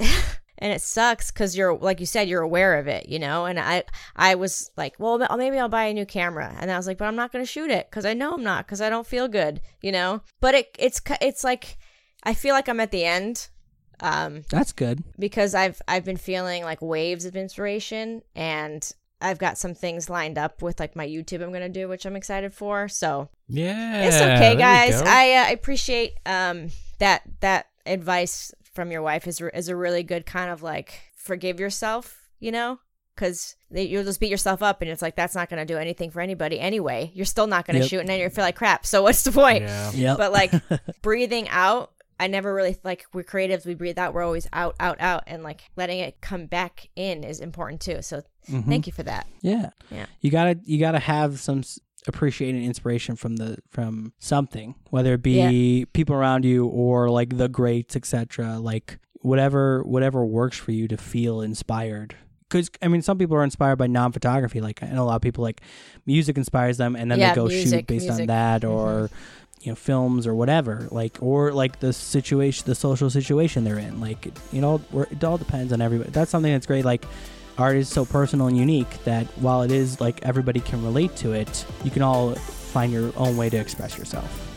and 0.59 0.73
it 0.73 0.81
sucks 0.81 1.31
because 1.31 1.57
you're 1.57 1.77
like 1.77 2.01
you 2.01 2.07
said 2.07 2.29
you're 2.29 2.41
aware 2.43 2.79
of 2.79 2.87
it 2.87 3.09
you 3.09 3.19
know 3.19 3.47
and 3.47 3.59
i 3.59 3.83
i 4.15 4.37
was 4.37 4.71
like 4.77 4.95
well 4.99 5.19
maybe 5.37 5.59
i'll 5.59 5.69
buy 5.69 5.87
a 5.87 5.95
new 5.95 6.07
camera 6.07 6.55
and 6.61 6.71
i 6.71 6.77
was 6.77 6.87
like 6.87 6.99
but 6.99 7.07
i'm 7.07 7.17
not 7.17 7.33
going 7.33 7.45
to 7.45 7.51
shoot 7.51 7.69
it 7.69 7.91
because 7.91 8.05
i 8.05 8.13
know 8.15 8.33
i'm 8.35 8.45
not 8.45 8.65
because 8.65 8.81
i 8.81 8.89
don't 8.89 9.07
feel 9.07 9.27
good 9.27 9.61
you 9.81 9.91
know 9.91 10.21
but 10.41 10.55
it 10.55 10.69
it's 10.79 11.01
it's 11.21 11.43
like 11.43 11.79
i 12.23 12.33
feel 12.33 12.55
like 12.55 12.69
i'm 12.69 12.79
at 12.79 12.93
the 12.93 13.05
end 13.05 13.49
um 14.03 14.42
that's 14.50 14.72
good. 14.72 15.03
because 15.18 15.55
i've 15.55 15.80
i've 15.88 16.05
been 16.05 16.16
feeling 16.16 16.64
like 16.64 16.82
waves 16.82 17.24
of 17.24 17.36
inspiration 17.36 18.20
and 18.34 18.92
i've 19.20 19.38
got 19.38 19.57
some 19.57 19.74
things 19.74 20.11
lined 20.11 20.36
up 20.36 20.61
with 20.62 20.78
like 20.80 20.94
my 20.96 21.07
youtube 21.07 21.42
i'm 21.42 21.50
going 21.50 21.61
to 21.62 21.68
do 21.68 21.88
which 21.88 22.05
i'm 22.05 22.16
excited 22.16 22.53
for. 22.53 22.88
So 22.88 23.28
Yeah. 23.48 24.03
it's 24.05 24.16
okay 24.16 24.57
guys. 24.57 25.00
i 25.03 25.32
uh, 25.34 25.53
appreciate 25.53 26.14
um 26.26 26.68
that 26.98 27.22
that 27.40 27.66
advice 27.86 28.53
from 28.74 28.90
your 28.90 29.03
wife 29.03 29.26
is 29.26 29.40
is 29.55 29.68
a 29.68 29.76
really 29.76 30.03
good 30.03 30.26
kind 30.26 30.50
of 30.50 30.62
like 30.62 31.00
forgive 31.14 31.61
yourself 31.61 32.18
you 32.40 32.50
know? 32.50 32.80
Because 33.14 33.55
you'll 33.70 34.03
just 34.05 34.18
beat 34.18 34.30
yourself 34.30 34.62
up 34.62 34.80
and 34.82 34.90
it's 34.90 35.03
like 35.03 35.14
that's 35.14 35.34
not 35.36 35.48
going 35.50 35.64
to 35.64 35.70
do 35.72 35.78
anything 35.78 36.11
for 36.11 36.20
anybody 36.20 36.59
anyway. 36.59 37.12
You're 37.14 37.26
still 37.26 37.46
not 37.46 37.66
going 37.66 37.74
to 37.76 37.82
Yep. 37.82 37.90
shoot 37.90 38.00
and 38.00 38.09
then 38.09 38.18
you 38.18 38.28
feel 38.30 38.42
like 38.42 38.57
crap. 38.57 38.84
So 38.86 39.03
what's 39.03 39.22
the 39.22 39.30
point? 39.30 39.64
Yeah. 39.64 39.90
yep 39.92 40.16
but 40.18 40.32
like 40.32 40.50
breathing 41.03 41.46
out 41.50 41.92
i 42.23 42.27
never 42.27 42.55
really 42.55 42.77
like 42.85 43.05
we're 43.12 43.23
creatives 43.25 43.66
we 43.66 43.75
breathe 43.75 43.99
out 43.99 44.14
we're 44.14 44.23
always 44.23 44.47
out 44.53 44.75
out 44.81 44.99
out 45.01 45.23
and 45.27 45.43
like 45.43 45.61
letting 45.77 45.99
it 45.99 46.20
come 46.20 46.47
back 46.47 46.89
in 46.97 47.25
is 47.25 47.41
important 47.41 47.81
too 47.81 48.01
so 48.03 48.23
Mhm. 48.51 48.66
thank 48.66 48.87
you 48.89 48.93
for 48.93 49.05
that 49.05 49.27
Yeah. 49.43 49.70
Yeah. 49.91 50.07
You 50.20 50.31
gotta 50.31 50.59
you 50.64 50.79
gotta 50.81 50.99
have 50.99 51.39
some 51.41 51.62
appreciation 52.09 52.61
inspiration 52.62 53.14
from 53.14 53.37
the 53.37 53.59
from 53.70 54.12
something, 54.18 54.75
whether 54.91 55.14
it 55.14 55.23
be 55.23 55.87
people 55.93 56.16
around 56.16 56.45
you 56.45 56.66
or 56.66 57.09
like 57.11 57.37
the 57.37 57.49
greats, 57.49 57.95
etc. 57.95 58.59
Like 58.59 58.99
whatever 59.20 59.83
whatever 59.85 60.25
works 60.27 60.59
for 60.59 60.73
you 60.73 60.89
to 60.89 60.97
feel 60.97 61.41
inspired. 61.41 62.16
Because 62.49 62.68
I 62.83 62.89
mean, 62.89 63.01
some 63.03 63.16
people 63.16 63.37
are 63.37 63.45
inspired 63.45 63.77
by 63.77 63.87
non-photography. 63.87 64.61
Like 64.61 64.83
I 64.83 64.89
know 64.89 65.05
a 65.05 65.09
lot 65.12 65.16
of 65.16 65.23
people 65.23 65.43
like 65.45 65.61
music 66.05 66.37
inspires 66.37 66.77
them, 66.79 66.97
and 66.97 67.11
then 67.11 67.18
Yeah, 67.20 67.31
they 67.31 67.37
go 67.37 67.49
shoot 67.49 67.55
music, 67.70 67.87
based 67.87 68.11
on 68.11 68.27
that, 68.27 68.64
or 68.64 69.09
you 69.63 69.71
know, 69.71 69.77
films 69.77 70.27
or 70.27 70.35
whatever. 70.35 70.89
Like 70.91 71.19
or 71.21 71.53
like 71.53 71.81
the 71.81 71.93
situation, 71.93 72.65
the 72.67 72.75
social 72.75 73.11
situation 73.11 73.65
they're 73.65 73.79
in. 73.79 74.01
Like 74.01 74.29
you 74.53 74.61
know, 74.61 74.81
it 75.11 75.23
all 75.25 75.39
depends 75.39 75.73
on 75.73 75.81
everybody. 75.81 76.11
That's 76.11 76.31
something 76.31 76.53
that's 76.53 76.67
great. 76.67 76.85
Like 76.85 77.05
art 77.59 77.77
is 77.77 77.89
so 77.89 78.05
personal 78.05 78.49
and 78.49 78.57
unique 78.57 79.03
that 79.05 79.27
while 79.39 79.63
it 79.63 79.71
is 79.71 80.01
like 80.01 80.23
everybody 80.23 80.61
can 80.61 80.83
relate 80.83 81.15
to 81.17 81.33
it, 81.33 81.65
you 81.85 81.91
can 81.91 82.03
all 82.03 82.35
find 82.35 82.93
your 82.93 83.13
own 83.17 83.37
way 83.37 83.49
to 83.51 83.57
express 83.57 83.97
yourself. 83.97 84.49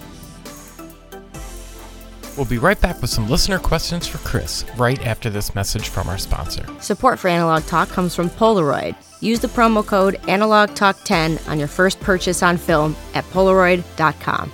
We'll 2.38 2.46
be 2.46 2.58
right 2.58 2.80
back 2.80 3.02
with 3.02 3.10
some 3.10 3.30
listener 3.30 3.60
questions 3.60 4.08
for 4.08 4.18
Chris 4.20 4.66
right 4.76 5.02
after 5.06 5.30
this 5.30 5.56
message 5.56 5.88
from 5.88 6.10
our 6.10 6.18
sponsor. 6.18 6.66
Support 6.82 7.20
for 7.20 7.30
Analog 7.30 7.64
Talk 7.64 7.88
comes 7.88 8.14
from 8.14 8.30
Polaroid. 8.30 8.96
Use 9.22 9.40
the 9.40 9.48
promo 9.48 9.86
code 9.86 10.16
AnalogTalk10 10.24 11.48
on 11.50 11.60
your 11.60 11.70
first 11.70 12.00
purchase 12.02 12.44
on 12.44 12.58
film 12.58 12.96
at 13.14 13.24
Polaroid.com. 13.26 14.52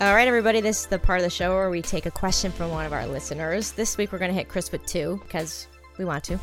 All 0.00 0.14
right, 0.14 0.26
everybody, 0.26 0.62
this 0.62 0.80
is 0.80 0.86
the 0.86 0.98
part 0.98 1.18
of 1.18 1.24
the 1.24 1.30
show 1.30 1.50
where 1.50 1.68
we 1.68 1.82
take 1.82 2.06
a 2.06 2.10
question 2.10 2.50
from 2.50 2.70
one 2.70 2.86
of 2.86 2.92
our 2.94 3.06
listeners. 3.06 3.72
This 3.72 3.98
week 3.98 4.12
we're 4.12 4.18
going 4.18 4.30
to 4.30 4.34
hit 4.34 4.48
Chris 4.48 4.72
with 4.72 4.86
two 4.86 5.20
because 5.26 5.66
we 5.98 6.06
want 6.06 6.24
to. 6.24 6.40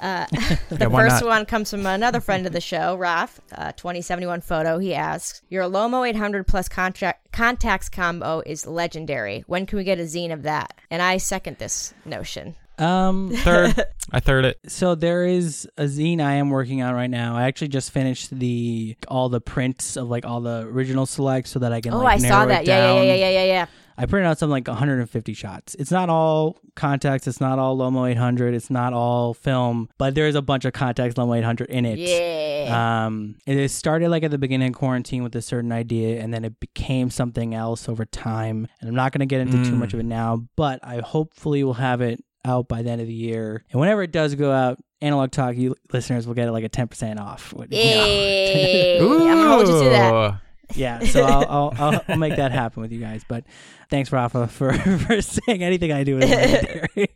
Uh, 0.00 0.24
the 0.70 0.88
why 0.88 1.02
first 1.02 1.22
not? 1.22 1.28
one 1.28 1.44
comes 1.44 1.70
from 1.70 1.84
another 1.84 2.22
friend 2.22 2.46
of 2.46 2.52
the 2.54 2.62
show, 2.62 2.96
Raf, 2.96 3.42
uh, 3.52 3.72
2071 3.72 4.40
photo. 4.40 4.78
He 4.78 4.94
asks, 4.94 5.42
Your 5.50 5.64
Lomo 5.64 6.08
800 6.08 6.46
plus 6.46 6.66
contract, 6.70 7.30
Contax 7.30 7.92
combo 7.92 8.42
is 8.46 8.66
legendary. 8.66 9.44
When 9.46 9.66
can 9.66 9.76
we 9.76 9.84
get 9.84 9.98
a 10.00 10.04
zine 10.04 10.32
of 10.32 10.44
that? 10.44 10.72
And 10.90 11.02
I 11.02 11.18
second 11.18 11.58
this 11.58 11.92
notion. 12.06 12.54
Um, 12.78 13.30
Third, 13.34 13.74
I 14.12 14.20
third 14.20 14.44
it. 14.44 14.58
so 14.68 14.94
there 14.94 15.24
is 15.24 15.68
a 15.76 15.84
zine 15.84 16.20
I 16.20 16.34
am 16.34 16.50
working 16.50 16.80
on 16.82 16.94
right 16.94 17.10
now. 17.10 17.36
I 17.36 17.44
actually 17.44 17.68
just 17.68 17.90
finished 17.90 18.30
the 18.30 18.96
all 19.08 19.28
the 19.28 19.40
prints 19.40 19.96
of 19.96 20.08
like 20.08 20.24
all 20.24 20.40
the 20.40 20.60
original 20.60 21.04
selects 21.06 21.50
so 21.50 21.58
that 21.58 21.72
I 21.72 21.80
can. 21.80 21.92
Oh, 21.92 21.98
like, 21.98 22.16
I 22.24 22.28
saw 22.28 22.28
narrow 22.28 22.44
it 22.44 22.48
that. 22.48 22.66
Yeah, 22.66 22.94
yeah, 22.94 23.02
yeah, 23.02 23.14
yeah, 23.14 23.30
yeah, 23.30 23.44
yeah. 23.44 23.66
I 24.00 24.06
printed 24.06 24.30
out 24.30 24.38
something 24.38 24.52
like 24.52 24.68
150 24.68 25.34
shots. 25.34 25.74
It's 25.74 25.90
not 25.90 26.08
all 26.08 26.56
Contax. 26.76 27.26
It's 27.26 27.40
not 27.40 27.58
all 27.58 27.76
Lomo 27.76 28.08
800. 28.08 28.54
It's 28.54 28.70
not 28.70 28.92
all 28.92 29.34
film, 29.34 29.88
but 29.98 30.14
there 30.14 30.28
is 30.28 30.36
a 30.36 30.40
bunch 30.42 30.64
of 30.64 30.72
Contax 30.72 31.14
Lomo 31.14 31.36
800 31.36 31.68
in 31.68 31.84
it. 31.84 31.98
Yeah. 31.98 33.06
Um, 33.06 33.34
it 33.44 33.56
is 33.56 33.72
started 33.74 34.08
like 34.10 34.22
at 34.22 34.30
the 34.30 34.38
beginning 34.38 34.68
of 34.68 34.74
quarantine 34.74 35.24
with 35.24 35.34
a 35.34 35.42
certain 35.42 35.72
idea, 35.72 36.20
and 36.22 36.32
then 36.32 36.44
it 36.44 36.60
became 36.60 37.10
something 37.10 37.54
else 37.54 37.88
over 37.88 38.04
time. 38.04 38.68
And 38.80 38.88
I'm 38.88 38.94
not 38.94 39.10
going 39.10 39.18
to 39.20 39.26
get 39.26 39.40
into 39.40 39.64
too 39.64 39.72
Mm. 39.72 39.78
much 39.78 39.94
of 39.94 39.98
it 40.00 40.06
now, 40.06 40.44
but 40.54 40.78
I 40.84 40.98
hopefully 41.00 41.64
will 41.64 41.74
have 41.74 42.00
it 42.00 42.22
out 42.44 42.68
by 42.68 42.82
the 42.82 42.90
end 42.90 43.00
of 43.00 43.06
the 43.06 43.14
year. 43.14 43.64
And 43.70 43.80
whenever 43.80 44.02
it 44.02 44.12
does 44.12 44.34
go 44.34 44.52
out, 44.52 44.78
Analog 45.00 45.30
Talk 45.30 45.56
you 45.56 45.76
listeners 45.92 46.26
will 46.26 46.34
get 46.34 46.48
it 46.48 46.52
like 46.52 46.64
a 46.64 46.68
10% 46.68 47.20
off. 47.20 47.54
You 47.70 47.84
know. 47.84 49.16
I'm 49.16 49.22
going 49.22 49.38
to 49.38 49.48
hold 49.48 49.68
you 49.68 49.84
to 49.84 49.90
that. 49.90 50.40
Yeah, 50.74 51.00
so 51.00 51.24
I'll, 51.24 51.46
I'll, 51.48 51.74
I'll, 51.78 52.04
I'll 52.08 52.16
make 52.16 52.36
that 52.36 52.52
happen 52.52 52.82
with 52.82 52.92
you 52.92 53.00
guys. 53.00 53.24
But 53.26 53.44
thanks, 53.90 54.12
Rafa, 54.12 54.48
for, 54.48 54.72
for 54.98 55.22
saying 55.22 55.62
anything 55.62 55.92
I 55.92 56.04
do 56.04 56.18
is 56.18 56.28
legendary. 56.28 57.08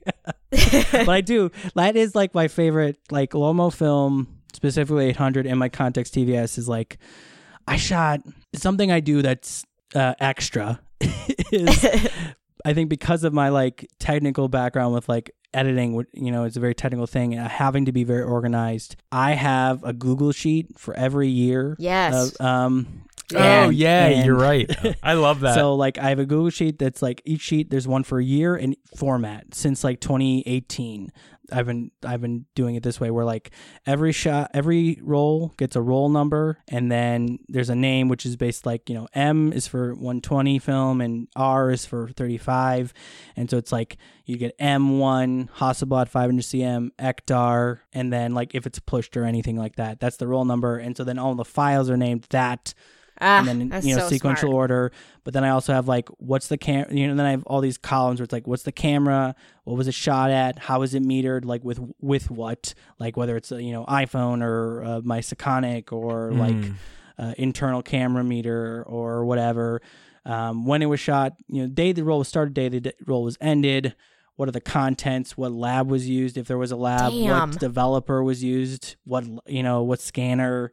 but 1.04 1.08
I 1.08 1.20
do. 1.20 1.50
That 1.74 1.96
is 1.96 2.14
like 2.14 2.34
my 2.34 2.48
favorite, 2.48 2.98
like 3.10 3.32
Lomo 3.32 3.72
film, 3.72 4.38
specifically 4.54 5.06
800, 5.08 5.46
and 5.46 5.58
my 5.58 5.68
Contax 5.68 6.08
TVS 6.08 6.56
is 6.56 6.68
like, 6.68 6.98
I 7.66 7.76
shot 7.76 8.20
something 8.54 8.90
I 8.90 9.00
do 9.00 9.22
that's 9.22 9.64
uh, 9.94 10.14
extra. 10.18 10.80
is 11.52 11.86
I 12.64 12.74
think 12.74 12.88
because 12.90 13.24
of 13.24 13.32
my 13.32 13.48
like 13.48 13.88
technical 13.98 14.48
background 14.48 14.94
with 14.94 15.08
like 15.08 15.30
editing, 15.54 16.04
you 16.12 16.30
know, 16.30 16.44
it's 16.44 16.56
a 16.56 16.60
very 16.60 16.74
technical 16.74 17.06
thing, 17.06 17.34
and 17.34 17.46
having 17.46 17.84
to 17.86 17.92
be 17.92 18.04
very 18.04 18.22
organized. 18.22 18.96
I 19.10 19.32
have 19.32 19.82
a 19.84 19.92
Google 19.92 20.32
sheet 20.32 20.78
for 20.78 20.94
every 20.94 21.28
year. 21.28 21.76
Yes. 21.78 22.34
of, 22.36 22.44
um, 22.46 23.04
Oh 23.34 23.38
and- 23.38 23.74
yeah, 23.74 24.06
and- 24.08 24.26
you're 24.26 24.36
right. 24.36 24.70
I 25.02 25.14
love 25.14 25.40
that. 25.40 25.54
So 25.54 25.74
like 25.74 25.96
I 25.98 26.10
have 26.10 26.18
a 26.18 26.26
Google 26.26 26.50
sheet 26.50 26.78
that's 26.78 27.00
like 27.02 27.22
each 27.24 27.40
sheet 27.40 27.70
there's 27.70 27.88
one 27.88 28.02
for 28.04 28.18
a 28.18 28.24
year 28.24 28.54
and 28.56 28.76
format 28.96 29.54
since 29.54 29.82
like 29.84 30.00
2018. 30.00 31.10
I've 31.50 31.66
been 31.66 31.90
I've 32.04 32.20
been 32.20 32.46
doing 32.54 32.74
it 32.74 32.82
this 32.82 33.00
way 33.00 33.10
where 33.10 33.24
like 33.24 33.50
every 33.86 34.12
shot 34.12 34.50
every 34.54 34.98
roll 35.02 35.54
gets 35.56 35.74
a 35.74 35.82
roll 35.82 36.08
number 36.08 36.58
and 36.68 36.92
then 36.92 37.38
there's 37.48 37.70
a 37.70 37.74
name 37.74 38.08
which 38.08 38.26
is 38.26 38.36
based 38.36 38.66
like 38.66 38.88
you 38.88 38.94
know 38.94 39.08
M 39.14 39.52
is 39.52 39.66
for 39.66 39.94
120 39.94 40.58
film 40.58 41.00
and 41.00 41.28
R 41.34 41.70
is 41.70 41.86
for 41.86 42.08
35 42.10 42.92
and 43.34 43.50
so 43.50 43.56
it's 43.56 43.72
like 43.72 43.96
you 44.24 44.36
get 44.36 44.56
M1 44.58 45.50
Hasselblad 45.56 46.08
500 46.08 46.42
cm 46.42 46.90
Ektar 46.98 47.80
and 47.92 48.12
then 48.12 48.34
like 48.34 48.54
if 48.54 48.66
it's 48.66 48.78
pushed 48.78 49.16
or 49.16 49.24
anything 49.24 49.56
like 49.56 49.76
that 49.76 50.00
that's 50.00 50.16
the 50.16 50.28
roll 50.28 50.44
number. 50.44 50.78
And 50.78 50.96
so 50.96 51.04
then 51.04 51.18
all 51.18 51.34
the 51.34 51.44
files 51.44 51.88
are 51.88 51.96
named 51.96 52.26
that 52.30 52.74
ah, 53.20 53.38
and 53.40 53.48
then 53.70 53.82
you 53.84 53.94
know 53.96 54.02
so 54.02 54.08
sequential 54.08 54.48
smart. 54.50 54.54
order. 54.70 54.92
But 55.24 55.34
then 55.34 55.44
I 55.44 55.50
also 55.50 55.72
have 55.72 55.86
like 55.88 56.08
what's 56.18 56.48
the 56.48 56.58
cam 56.58 56.86
you 56.90 57.06
know 57.08 57.14
then 57.14 57.26
I 57.26 57.30
have 57.32 57.44
all 57.44 57.60
these 57.60 57.78
columns 57.78 58.20
where 58.20 58.24
it's 58.24 58.32
like 58.32 58.46
what's 58.46 58.62
the 58.64 58.72
camera, 58.72 59.34
what 59.64 59.76
was 59.76 59.88
it 59.88 59.94
shot 59.94 60.30
at, 60.30 60.58
how 60.58 60.82
is 60.82 60.94
it 60.94 61.02
metered, 61.02 61.44
like 61.44 61.62
with 61.64 61.80
with 62.00 62.30
what, 62.30 62.74
like 62.98 63.16
whether 63.16 63.36
it's 63.36 63.52
a, 63.52 63.62
you 63.62 63.72
know 63.72 63.84
iPhone 63.86 64.42
or 64.42 64.82
uh, 64.84 65.00
my 65.04 65.20
Sekonic 65.20 65.92
or 65.92 66.32
like 66.32 66.54
Mm. 66.54 66.74
uh, 67.18 67.34
internal 67.38 67.82
camera 67.82 68.24
meter 68.24 68.82
or 68.86 69.24
whatever. 69.24 69.80
Um, 70.24 70.66
when 70.66 70.82
it 70.82 70.86
was 70.86 71.00
shot, 71.00 71.34
you 71.48 71.62
know, 71.62 71.68
day 71.68 71.90
the 71.92 72.04
roll 72.04 72.18
was 72.20 72.28
started, 72.28 72.54
day 72.54 72.68
the 72.68 72.80
d- 72.80 72.92
roll 73.06 73.24
was 73.24 73.36
ended. 73.40 73.94
What 74.36 74.48
are 74.48 74.52
the 74.52 74.60
contents? 74.60 75.36
What 75.36 75.52
lab 75.52 75.90
was 75.90 76.08
used? 76.08 76.36
If 76.38 76.46
there 76.46 76.56
was 76.58 76.70
a 76.72 76.76
lab, 76.76 77.12
Damn. 77.12 77.50
what 77.50 77.58
developer 77.60 78.22
was 78.22 78.42
used? 78.42 78.96
What 79.04 79.24
you 79.46 79.62
know? 79.62 79.82
What 79.82 80.00
scanner? 80.00 80.72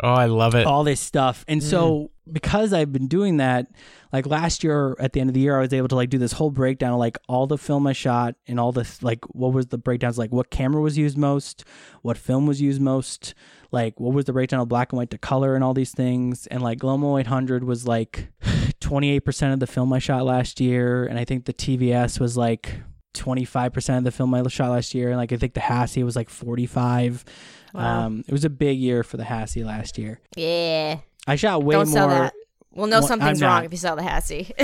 Oh, 0.00 0.08
I 0.08 0.26
love 0.26 0.54
it. 0.54 0.66
all 0.66 0.84
this 0.84 1.00
stuff. 1.00 1.44
And 1.48 1.62
so 1.62 2.10
mm. 2.28 2.32
because 2.32 2.72
I've 2.72 2.92
been 2.92 3.08
doing 3.08 3.38
that, 3.38 3.66
like 4.12 4.26
last 4.26 4.62
year 4.62 4.96
at 4.98 5.12
the 5.12 5.20
end 5.20 5.30
of 5.30 5.34
the 5.34 5.40
year, 5.40 5.56
I 5.56 5.60
was 5.60 5.72
able 5.72 5.88
to 5.88 5.96
like 5.96 6.10
do 6.10 6.18
this 6.18 6.32
whole 6.32 6.50
breakdown 6.50 6.92
of 6.92 6.98
like 6.98 7.18
all 7.28 7.46
the 7.46 7.58
film 7.58 7.86
I 7.86 7.92
shot 7.92 8.34
and 8.46 8.60
all 8.60 8.72
the 8.72 8.88
like 9.02 9.24
what 9.34 9.52
was 9.52 9.66
the 9.66 9.78
breakdowns 9.78 10.18
like 10.18 10.32
what 10.32 10.50
camera 10.50 10.80
was 10.80 10.98
used 10.98 11.16
most, 11.18 11.64
what 12.02 12.18
film 12.18 12.46
was 12.46 12.60
used 12.60 12.80
most, 12.80 13.34
like 13.70 13.98
what 13.98 14.14
was 14.14 14.26
the 14.26 14.32
breakdown 14.32 14.60
of 14.60 14.68
black 14.68 14.92
and 14.92 14.98
white 14.98 15.10
to 15.10 15.18
color 15.18 15.54
and 15.54 15.64
all 15.64 15.74
these 15.74 15.92
things. 15.92 16.46
And 16.46 16.62
like 16.62 16.80
Lomo 16.80 17.20
800 17.20 17.64
was 17.64 17.86
like 17.86 18.28
28% 18.80 19.52
of 19.52 19.60
the 19.60 19.66
film 19.66 19.92
I 19.92 19.98
shot 19.98 20.24
last 20.24 20.60
year, 20.60 21.06
and 21.06 21.18
I 21.18 21.24
think 21.24 21.46
the 21.46 21.54
TVS 21.54 22.20
was 22.20 22.36
like 22.36 22.82
25% 23.14 23.98
of 23.98 24.04
the 24.04 24.10
film 24.10 24.34
I 24.34 24.42
shot 24.48 24.70
last 24.70 24.94
year, 24.94 25.08
and 25.08 25.16
like 25.16 25.32
I 25.32 25.36
think 25.36 25.54
the 25.54 25.60
Hassie 25.60 26.04
was 26.04 26.16
like 26.16 26.28
45. 26.28 27.24
Wow. 27.72 28.06
Um, 28.06 28.24
it 28.26 28.32
was 28.32 28.44
a 28.44 28.50
big 28.50 28.78
year 28.78 29.02
for 29.02 29.16
the 29.16 29.24
Hassie 29.24 29.64
last 29.64 29.96
year. 29.98 30.20
Yeah. 30.36 30.98
I 31.26 31.36
shot 31.36 31.62
way 31.62 31.74
Don't 31.74 31.86
more. 31.88 31.92
sell 31.94 32.08
that. 32.08 32.34
We'll 32.74 32.86
know 32.86 33.00
Well, 33.00 33.08
something's 33.08 33.42
I'm 33.42 33.48
wrong 33.48 33.56
not. 33.60 33.64
if 33.66 33.72
you 33.72 33.78
sell 33.78 33.96
the 33.96 34.02
Hassie. 34.02 34.52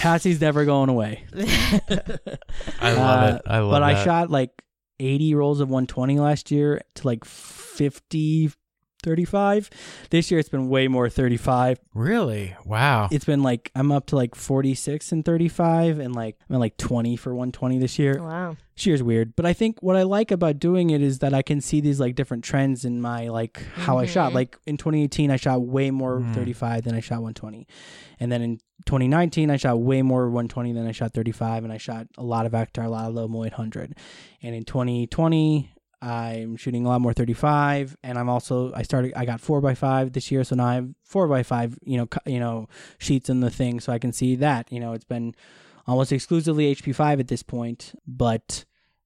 Hassie's 0.00 0.40
never 0.40 0.64
going 0.64 0.88
away. 0.88 1.24
I 2.80 2.92
love 2.92 3.22
Uh, 3.22 3.36
it. 3.36 3.42
I 3.46 3.58
love 3.58 3.68
it. 3.68 3.70
But 3.70 3.82
I 3.82 4.04
shot 4.04 4.30
like 4.30 4.50
80 5.00 5.34
rolls 5.34 5.60
of 5.60 5.68
120 5.68 6.18
last 6.18 6.50
year 6.50 6.80
to 6.96 7.06
like 7.06 7.24
50, 7.24 8.50
35. 9.02 9.70
This 10.10 10.30
year 10.30 10.40
it's 10.40 10.48
been 10.48 10.68
way 10.68 10.88
more 10.88 11.08
35. 11.08 11.78
Really? 11.94 12.56
Wow. 12.64 13.08
It's 13.12 13.24
been 13.24 13.42
like 13.42 13.70
I'm 13.74 13.92
up 13.92 14.06
to 14.06 14.16
like 14.16 14.34
46 14.34 15.12
and 15.12 15.24
35 15.24 15.98
and 15.98 16.14
like 16.14 16.36
I'm 16.48 16.56
at 16.56 16.60
like 16.60 16.76
20 16.76 17.16
for 17.16 17.34
120 17.34 17.78
this 17.78 17.98
year. 17.98 18.20
wow. 18.22 18.56
This 18.74 18.84
year's 18.84 19.02
weird, 19.02 19.34
but 19.36 19.46
I 19.46 19.54
think 19.54 19.82
what 19.82 19.96
I 19.96 20.02
like 20.02 20.30
about 20.30 20.58
doing 20.58 20.90
it 20.90 21.00
is 21.00 21.20
that 21.20 21.32
I 21.32 21.40
can 21.40 21.62
see 21.62 21.80
these 21.80 21.98
like 21.98 22.14
different 22.14 22.44
trends 22.44 22.84
in 22.84 23.00
my 23.00 23.28
like 23.28 23.62
how 23.74 23.96
I 23.96 24.04
shot. 24.04 24.32
Mhm. 24.32 24.34
Like 24.34 24.58
in 24.66 24.76
2018, 24.76 25.30
I 25.30 25.36
shot 25.36 25.62
way 25.62 25.90
more 25.90 26.20
Mm. 26.20 26.34
35 26.34 26.84
than 26.84 26.94
I 26.94 27.00
shot 27.00 27.22
120, 27.22 27.66
and 28.20 28.30
then 28.30 28.42
in 28.42 28.58
2019, 28.84 29.50
I 29.50 29.56
shot 29.56 29.80
way 29.80 30.02
more 30.02 30.28
120 30.28 30.72
than 30.74 30.86
I 30.86 30.92
shot 30.92 31.14
35, 31.14 31.64
and 31.64 31.72
I 31.72 31.78
shot 31.78 32.06
a 32.18 32.22
lot 32.22 32.44
of 32.44 32.52
Ektar, 32.52 32.84
a 32.84 32.88
lot 32.90 33.08
of 33.08 33.14
Lomo 33.14 33.46
800, 33.46 33.94
and 34.42 34.54
in 34.54 34.64
2020. 34.64 35.70
I'm 36.06 36.56
shooting 36.56 36.86
a 36.86 36.88
lot 36.88 37.00
more 37.00 37.12
35, 37.12 37.96
and 38.02 38.18
I'm 38.18 38.28
also 38.28 38.72
I 38.74 38.82
started 38.82 39.12
I 39.16 39.24
got 39.24 39.40
four 39.40 39.60
by 39.60 39.74
five 39.74 40.12
this 40.12 40.30
year, 40.30 40.44
so 40.44 40.54
now 40.54 40.66
I 40.66 40.74
have 40.74 40.88
four 41.02 41.26
by 41.28 41.42
five 41.42 41.78
you 41.84 41.96
know 41.96 42.06
co- 42.06 42.20
you 42.26 42.38
know 42.40 42.68
sheets 42.98 43.28
in 43.28 43.40
the 43.40 43.50
thing, 43.50 43.80
so 43.80 43.92
I 43.92 43.98
can 43.98 44.12
see 44.12 44.36
that 44.36 44.70
you 44.70 44.78
know 44.80 44.92
it's 44.92 45.04
been 45.04 45.34
almost 45.86 46.12
exclusively 46.12 46.74
HP5 46.74 47.20
at 47.20 47.28
this 47.28 47.42
point, 47.42 47.94
but 48.06 48.64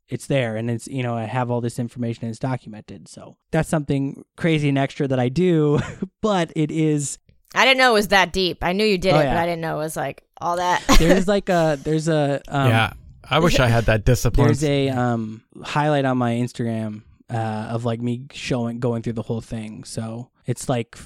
it's 0.09 0.27
there 0.27 0.57
and 0.57 0.71
it's 0.71 0.89
you 0.89 1.03
know 1.03 1.15
I 1.15 1.25
have 1.25 1.51
all 1.51 1.61
this 1.61 1.79
information 1.79 2.25
and 2.25 2.31
it's 2.31 2.39
documented. 2.39 3.09
So 3.09 3.37
that's 3.51 3.69
something 3.69 4.25
crazy 4.37 4.69
and 4.69 4.77
extra 4.79 5.07
that 5.09 5.21
I 5.21 5.29
do, 5.29 5.79
but 6.21 6.53
it 6.57 6.71
is 6.71 7.19
I 7.55 7.65
didn't 7.65 7.79
know 7.79 7.91
it 7.91 7.95
was 7.95 8.09
that 8.09 8.33
deep. 8.33 8.59
I 8.63 8.73
knew 8.73 8.85
you 8.85 8.99
did 8.99 9.15
Oh, 9.15 9.19
it, 9.21 9.25
yeah. 9.25 9.35
but 9.35 9.41
I 9.41 9.47
didn't 9.47 9.61
know 9.63 9.77
it 9.77 9.85
was 9.85 9.97
like 9.97 10.23
all 10.41 10.57
that. 10.57 10.83
there's 10.99 11.27
like 11.29 11.49
a 11.61 11.79
there's 11.83 12.09
a 12.09 12.41
um, 12.49 12.69
yeah. 12.69 12.93
I 13.31 13.39
wish 13.39 13.59
I 13.61 13.69
had 13.69 13.85
that 13.87 14.05
discipline. 14.05 14.47
there's 14.47 14.65
a 14.65 14.89
um 14.91 15.43
highlight 15.63 16.05
on 16.05 16.19
my 16.19 16.33
Instagram 16.33 17.03
uh 17.31 17.69
of 17.71 17.85
like 17.85 18.01
me 18.01 18.27
showing 18.33 18.81
going 18.81 19.03
through 19.03 19.15
the 19.15 19.23
whole 19.23 19.41
thing. 19.41 19.85
So 19.85 20.31
it's 20.47 20.69
like 20.69 20.99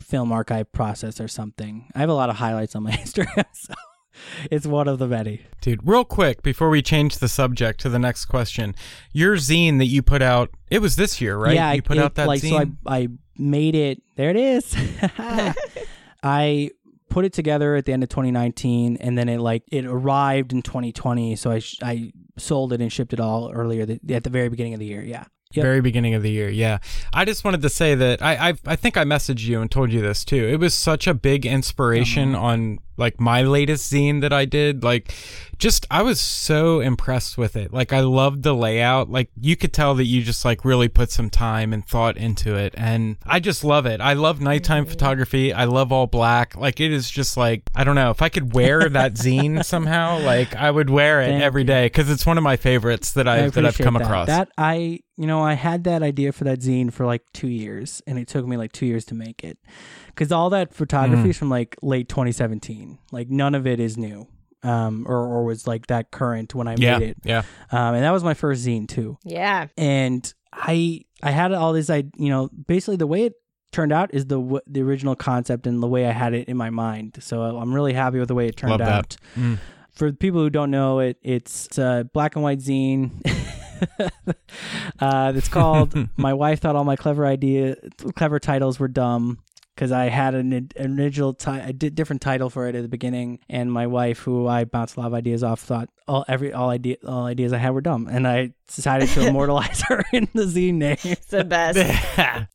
film 0.00 0.32
archive 0.32 0.70
process 0.72 1.20
or 1.20 1.28
something. 1.28 1.90
I 1.94 2.00
have 2.00 2.08
a 2.10 2.14
lot 2.14 2.30
of 2.30 2.36
highlights 2.36 2.74
on 2.76 2.82
my 2.82 2.90
Instagram, 3.04 3.44
so 3.52 3.74
it's 4.50 4.66
one 4.66 4.88
of 4.88 4.98
the 4.98 5.06
many. 5.06 5.42
Dude, 5.62 5.80
real 5.86 6.04
quick 6.04 6.42
before 6.42 6.68
we 6.68 6.82
change 6.82 7.18
the 7.18 7.28
subject 7.28 7.80
to 7.80 7.88
the 7.88 7.98
next 7.98 8.26
question, 8.26 8.74
your 9.12 9.36
zine 9.36 9.78
that 9.78 9.86
you 9.86 10.02
put 10.02 10.20
out, 10.20 10.50
it 10.70 10.80
was 10.80 10.96
this 10.96 11.20
year, 11.20 11.36
right? 11.38 11.54
Yeah, 11.54 11.72
you 11.72 11.82
put 11.82 11.96
it- 11.96 12.02
out 12.02 12.16
that 12.16 12.26
like 12.28 12.42
zine. 12.42 12.50
so. 12.50 12.76
I 12.86 12.98
I 12.98 13.08
made 13.38 13.74
it. 13.74 14.02
There 14.16 14.28
it 14.30 14.36
is. 14.36 14.76
I 16.22 16.70
put 17.10 17.24
it 17.26 17.32
together 17.34 17.76
at 17.76 17.84
the 17.84 17.92
end 17.92 18.02
of 18.02 18.08
2019, 18.08 18.96
and 19.00 19.18
then 19.18 19.28
it 19.28 19.38
like 19.40 19.64
it 19.70 19.84
arrived 19.84 20.52
in 20.52 20.62
2020. 20.62 21.36
So 21.36 21.50
I 21.50 21.58
sh- 21.58 21.78
I 21.82 22.12
sold 22.38 22.72
it 22.72 22.80
and 22.80 22.90
shipped 22.90 23.12
it 23.12 23.20
all 23.20 23.50
earlier 23.52 23.84
th- 23.84 24.00
at 24.10 24.24
the 24.24 24.30
very 24.30 24.48
beginning 24.48 24.72
of 24.74 24.80
the 24.80 24.86
year. 24.86 25.02
Yeah. 25.02 25.24
Yep. 25.52 25.64
Very 25.64 25.80
beginning 25.80 26.14
of 26.14 26.22
the 26.22 26.30
year, 26.30 26.48
yeah. 26.48 26.78
I 27.12 27.24
just 27.24 27.42
wanted 27.42 27.62
to 27.62 27.68
say 27.68 27.96
that 27.96 28.22
I, 28.22 28.50
I 28.50 28.54
I 28.66 28.76
think 28.76 28.96
I 28.96 29.02
messaged 29.02 29.44
you 29.48 29.60
and 29.60 29.68
told 29.68 29.90
you 29.92 30.00
this 30.00 30.24
too. 30.24 30.46
It 30.48 30.60
was 30.60 30.74
such 30.74 31.08
a 31.08 31.12
big 31.14 31.44
inspiration 31.44 32.36
Uh-huh. 32.36 32.44
on 32.44 32.78
like 33.00 33.18
my 33.20 33.42
latest 33.42 33.92
zine 33.92 34.20
that 34.20 34.32
I 34.32 34.44
did. 34.44 34.84
Like, 34.84 35.12
just 35.58 35.86
I 35.90 36.02
was 36.02 36.20
so 36.20 36.80
impressed 36.80 37.36
with 37.36 37.56
it. 37.56 37.72
Like, 37.72 37.92
I 37.92 38.00
loved 38.00 38.44
the 38.44 38.54
layout. 38.54 39.10
Like, 39.10 39.30
you 39.40 39.56
could 39.56 39.72
tell 39.72 39.94
that 39.96 40.04
you 40.04 40.22
just 40.22 40.44
like 40.44 40.64
really 40.64 40.88
put 40.88 41.10
some 41.10 41.28
time 41.30 41.72
and 41.72 41.84
thought 41.86 42.16
into 42.16 42.54
it, 42.54 42.72
and 42.76 43.16
I 43.26 43.40
just 43.40 43.64
love 43.64 43.86
it. 43.86 44.00
I 44.00 44.12
love 44.12 44.40
nighttime 44.40 44.84
Mm-hmm. 44.84 44.90
photography. 44.92 45.52
I 45.52 45.64
love 45.64 45.90
all 45.92 46.06
black. 46.06 46.56
Like, 46.56 46.80
it 46.80 46.92
is 46.92 47.10
just 47.10 47.36
like 47.36 47.62
I 47.74 47.82
don't 47.84 47.94
know 47.96 48.10
if 48.10 48.22
I 48.22 48.28
could 48.28 48.54
wear 48.54 48.88
that 48.90 49.14
zine 49.14 49.64
somehow. 49.64 50.18
Like, 50.20 50.54
I 50.54 50.70
would 50.70 50.90
wear 50.90 51.20
it 51.22 51.26
Thank 51.28 51.42
every 51.42 51.64
day 51.64 51.86
because 51.86 52.08
it's 52.10 52.24
one 52.26 52.38
of 52.38 52.44
my 52.44 52.56
favorites 52.56 53.12
that 53.12 53.26
I 53.26 53.44
I've 53.46 53.52
that 53.52 53.66
I've 53.66 53.76
come 53.78 53.94
that. 53.94 54.02
across. 54.02 54.26
That 54.28 54.48
I, 54.58 55.00
you 55.16 55.26
know, 55.26 55.40
I 55.42 55.54
had 55.54 55.84
that 55.84 56.02
idea 56.02 56.32
for 56.32 56.44
that 56.44 56.60
zine 56.60 56.92
for 56.92 57.04
like 57.06 57.22
two 57.32 57.48
years, 57.48 58.00
and 58.06 58.18
it 58.18 58.28
took 58.28 58.46
me 58.46 58.56
like 58.56 58.72
two 58.72 58.86
years 58.86 59.04
to 59.06 59.14
make 59.14 59.42
it, 59.44 59.58
because 60.14 60.30
all 60.32 60.50
that 60.50 60.74
photography 60.74 61.24
Mm. 61.24 61.30
is 61.30 61.38
from 61.38 61.50
like 61.50 61.76
late 61.82 62.08
2017. 62.08 62.98
Like 63.12 63.28
none 63.30 63.54
of 63.54 63.66
it 63.66 63.80
is 63.80 63.96
new, 63.96 64.26
um, 64.62 65.04
or 65.08 65.16
or 65.18 65.44
was 65.44 65.66
like 65.66 65.86
that 65.88 66.10
current 66.10 66.54
when 66.54 66.68
I 66.68 66.76
yeah, 66.78 66.98
made 66.98 67.08
it. 67.10 67.16
yeah. 67.24 67.42
Um, 67.72 67.94
and 67.94 68.04
that 68.04 68.10
was 68.12 68.22
my 68.24 68.34
first 68.34 68.66
zine 68.66 68.86
too. 68.88 69.18
Yeah. 69.24 69.66
and 69.76 70.32
I 70.52 71.02
I 71.22 71.30
had 71.30 71.52
all 71.52 71.72
this 71.72 71.90
I 71.90 72.04
you 72.16 72.28
know 72.28 72.48
basically 72.66 72.96
the 72.96 73.06
way 73.06 73.24
it 73.24 73.34
turned 73.72 73.92
out 73.92 74.12
is 74.12 74.26
the 74.26 74.36
w- 74.40 74.60
the 74.66 74.82
original 74.82 75.14
concept 75.14 75.66
and 75.66 75.80
the 75.82 75.86
way 75.86 76.04
I 76.06 76.10
had 76.12 76.34
it 76.34 76.48
in 76.48 76.56
my 76.56 76.70
mind. 76.70 77.18
So 77.20 77.42
I'm 77.42 77.72
really 77.72 77.92
happy 77.92 78.18
with 78.18 78.28
the 78.28 78.34
way 78.34 78.48
it 78.48 78.56
turned 78.56 78.70
Love 78.72 78.78
that. 78.80 78.88
out. 78.88 79.16
Mm. 79.38 79.58
For 79.92 80.12
people 80.12 80.40
who 80.40 80.50
don't 80.50 80.70
know 80.72 80.98
it, 81.00 81.18
it's 81.22 81.76
a 81.78 82.08
black 82.12 82.34
and 82.34 82.42
white 82.42 82.58
zine. 82.58 83.10
uh, 85.00 85.32
it's 85.34 85.48
called 85.48 85.94
"My 86.16 86.32
Wife 86.34 86.60
Thought 86.60 86.76
All 86.76 86.84
My 86.84 86.96
Clever 86.96 87.26
Idea 87.26 87.76
Clever 88.14 88.38
Titles 88.38 88.78
Were 88.80 88.88
Dumb." 88.88 89.38
Because 89.80 89.92
I 89.92 90.10
had 90.10 90.34
an, 90.34 90.68
original, 90.78 91.32
ti- 91.32 91.52
a 91.52 91.72
di- 91.72 91.88
different 91.88 92.20
title 92.20 92.50
for 92.50 92.68
it 92.68 92.74
at 92.74 92.82
the 92.82 92.88
beginning, 92.88 93.38
and 93.48 93.72
my 93.72 93.86
wife, 93.86 94.18
who 94.18 94.46
I 94.46 94.64
bounced 94.64 94.98
a 94.98 95.00
lot 95.00 95.06
of 95.06 95.14
ideas 95.14 95.42
off, 95.42 95.60
thought 95.60 95.88
all 96.06 96.22
every 96.28 96.52
all 96.52 96.68
idea 96.68 96.96
all 97.02 97.24
ideas 97.24 97.54
I 97.54 97.56
had 97.56 97.70
were 97.70 97.80
dumb, 97.80 98.06
and 98.06 98.28
I 98.28 98.52
decided 98.66 99.08
to 99.08 99.26
immortalize 99.28 99.80
her 99.88 100.04
in 100.12 100.28
the 100.34 100.42
zine 100.42 100.74
name. 100.74 100.98
It's 101.02 101.28
the 101.28 101.44
best. 101.44 101.78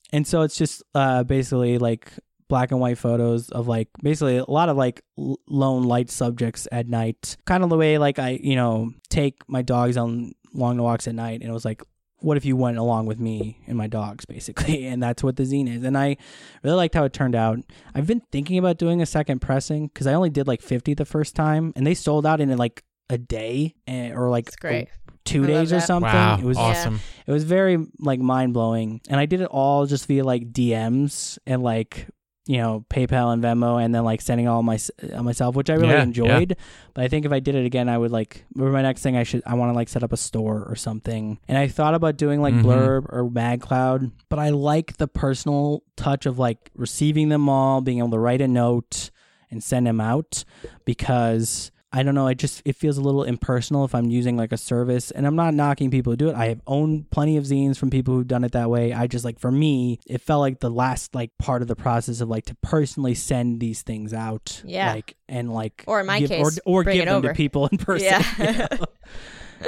And 0.14 0.28
so 0.28 0.44
it's 0.44 0.56
just 0.56 0.84
uh, 0.94 1.24
basically 1.24 1.80
like 1.80 2.12
black 2.48 2.70
and 2.70 2.80
white 2.80 3.00
photos 3.00 3.50
of 3.50 3.68
like 3.68 3.90
basically 4.04 4.38
a 4.38 4.46
lot 4.46 4.70
of 4.70 4.78
like 4.78 5.02
l- 5.18 5.40
lone 5.48 5.82
light 5.82 6.12
subjects 6.12 6.68
at 6.72 6.88
night. 6.88 7.38
Kind 7.46 7.64
of 7.64 7.72
the 7.72 7.78
way 7.78 7.98
like 7.98 8.20
I, 8.20 8.40
you 8.42 8.56
know, 8.56 8.92
take 9.10 9.42
my 9.48 9.64
dogs 9.64 9.98
on 9.98 10.34
long 10.54 10.78
walks 10.78 11.08
at 11.08 11.16
night 11.16 11.42
and 11.42 11.50
it 11.50 11.54
was 11.54 11.66
like 11.66 11.82
what 12.26 12.38
if 12.38 12.44
you 12.46 12.56
went 12.56 12.78
along 12.78 13.06
with 13.06 13.20
me 13.20 13.60
and 13.68 13.78
my 13.78 13.88
dogs 13.88 14.26
basically? 14.36 14.86
And 14.88 15.02
that's 15.02 15.24
what 15.24 15.36
the 15.36 15.44
zine 15.44 15.70
is. 15.74 15.84
And 15.84 15.98
i 15.98 16.18
really 16.64 16.76
liked 16.78 16.96
how 16.96 17.04
it 17.06 17.14
turned 17.14 17.36
out. 17.36 17.60
I've 17.94 18.08
been 18.08 18.22
thinking 18.32 18.58
about 18.58 18.78
doing 18.78 19.02
a 19.02 19.06
second 19.06 19.40
pressing 19.40 19.88
because 19.88 20.08
i 20.08 20.14
only 20.14 20.30
did 20.32 20.48
like 20.48 20.62
50 20.62 20.94
the 20.96 21.06
first 21.06 21.36
time 21.36 21.72
and 21.76 21.86
they 21.86 21.94
sold 21.94 22.26
out 22.26 22.42
in 22.42 22.50
like 22.58 22.84
a 23.10 23.18
day 23.18 23.76
eh, 23.88 24.12
or 24.12 24.30
like 24.30 24.48
It's 24.48 24.56
great. 24.56 24.88
two 25.24 25.44
I 25.44 25.48
days 25.48 25.72
or 25.72 25.80
something. 25.80 26.12
Wow, 26.12 26.38
it 26.40 26.44
was 26.44 26.58
awesome. 26.58 27.00
it 27.28 27.32
was 27.32 27.44
very 27.44 27.78
like 28.00 28.20
mind 28.20 28.54
blowing, 28.54 29.02
and 29.10 29.20
I 29.20 29.26
did 29.28 29.42
it 29.42 29.48
all 29.52 29.86
just 29.86 30.08
via 30.08 30.24
like 30.24 30.52
DMs 30.52 31.38
and 31.46 31.62
like 31.62 32.08
you 32.48 32.58
know 32.60 32.86
PayPal 32.90 33.34
and 33.34 33.44
Venmo, 33.44 33.84
and 33.84 33.94
then 33.94 34.04
like 34.04 34.22
sending 34.22 34.48
all 34.48 34.62
my 34.64 34.78
uh, 35.14 35.24
myself, 35.24 35.56
which 35.56 35.70
I 35.70 35.74
really 35.74 35.94
Yeah, 35.94 36.04
enjoyed. 36.04 36.56
But 36.94 37.04
I 37.04 37.08
think 37.08 37.26
if 37.26 37.32
I 37.32 37.40
did 37.40 37.56
it 37.56 37.66
again, 37.66 37.90
I 37.90 37.98
would 37.98 38.12
like. 38.12 38.46
My 38.54 38.82
next 38.82 39.02
thing, 39.02 39.18
I 39.18 39.24
should 39.24 39.42
I 39.46 39.56
want 39.56 39.72
to 39.72 39.74
like 39.76 39.90
set 39.90 40.04
up 40.04 40.14
a 40.14 40.18
store 40.18 40.64
or 40.68 40.76
something. 40.76 41.40
And 41.48 41.58
I 41.58 41.68
thought 41.68 41.96
about 41.96 42.18
doing 42.18 42.42
like 42.42 42.54
Mhm. 42.54 42.64
Blurb 42.64 43.06
or 43.10 43.30
MagCloud, 43.30 44.12
but 44.30 44.40
I 44.40 44.50
like 44.50 44.98
the 44.98 45.08
personal 45.08 45.84
touch 45.96 46.26
of 46.26 46.38
like 46.40 46.72
receiving 46.76 47.30
them 47.30 47.50
all, 47.50 47.82
being 47.82 47.98
able 48.00 48.12
to 48.12 48.20
write 48.20 48.42
a 48.42 48.48
note 48.48 49.10
and 49.52 49.64
send 49.64 49.88
them 49.88 50.02
out 50.02 50.44
because 50.86 51.72
I 51.98 52.04
don't 52.04 52.14
know. 52.14 52.28
It 52.28 52.36
just 52.38 52.62
it 52.66 52.76
feels 52.76 52.98
a 52.98 53.02
little 53.02 53.24
impersonal 53.24 53.86
if 53.86 53.96
I'm 53.96 54.10
using 54.10 54.36
like 54.36 54.52
a 54.52 54.58
service, 54.58 55.12
and 55.12 55.26
I'm 55.26 55.36
not 55.38 55.54
knocking 55.54 55.90
people 55.90 56.12
who 56.12 56.18
do 56.18 56.28
it. 56.30 56.36
I 56.36 56.48
have 56.50 56.60
owned 56.68 57.10
plenty 57.10 57.38
of 57.38 57.46
zines 57.46 57.78
from 57.78 57.90
people 57.90 58.14
who've 58.16 58.28
done 58.28 58.44
it 58.44 58.52
that 58.52 58.70
way. 58.70 58.92
I 58.92 59.08
just 59.08 59.24
like 59.24 59.40
for 59.40 59.52
me, 59.52 60.00
it 60.06 60.20
felt 60.22 60.42
like 60.42 60.60
the 60.60 60.70
last 60.70 61.16
like 61.16 61.32
part 61.40 61.62
of 61.62 61.70
the 61.70 61.76
process 61.76 62.20
of 62.20 62.28
like 62.28 62.46
to 62.48 62.56
personally 62.56 63.16
send 63.16 63.62
these 63.62 63.82
things 63.82 64.14
out, 64.14 64.62
Yeah. 64.66 64.92
like 64.94 65.16
and 65.30 65.54
like 65.54 65.84
Or 65.88 66.02
in 66.02 66.06
my 66.06 66.20
give, 66.20 66.30
case, 66.30 66.60
or, 66.66 66.82
or 66.82 66.84
give 66.84 67.06
them 67.06 67.16
over. 67.16 67.30
to 67.30 67.34
people 67.34 67.68
in 67.68 67.78
person. 67.90 68.08
Yeah. 68.08 68.34
you 68.38 68.54
know? 68.58 68.86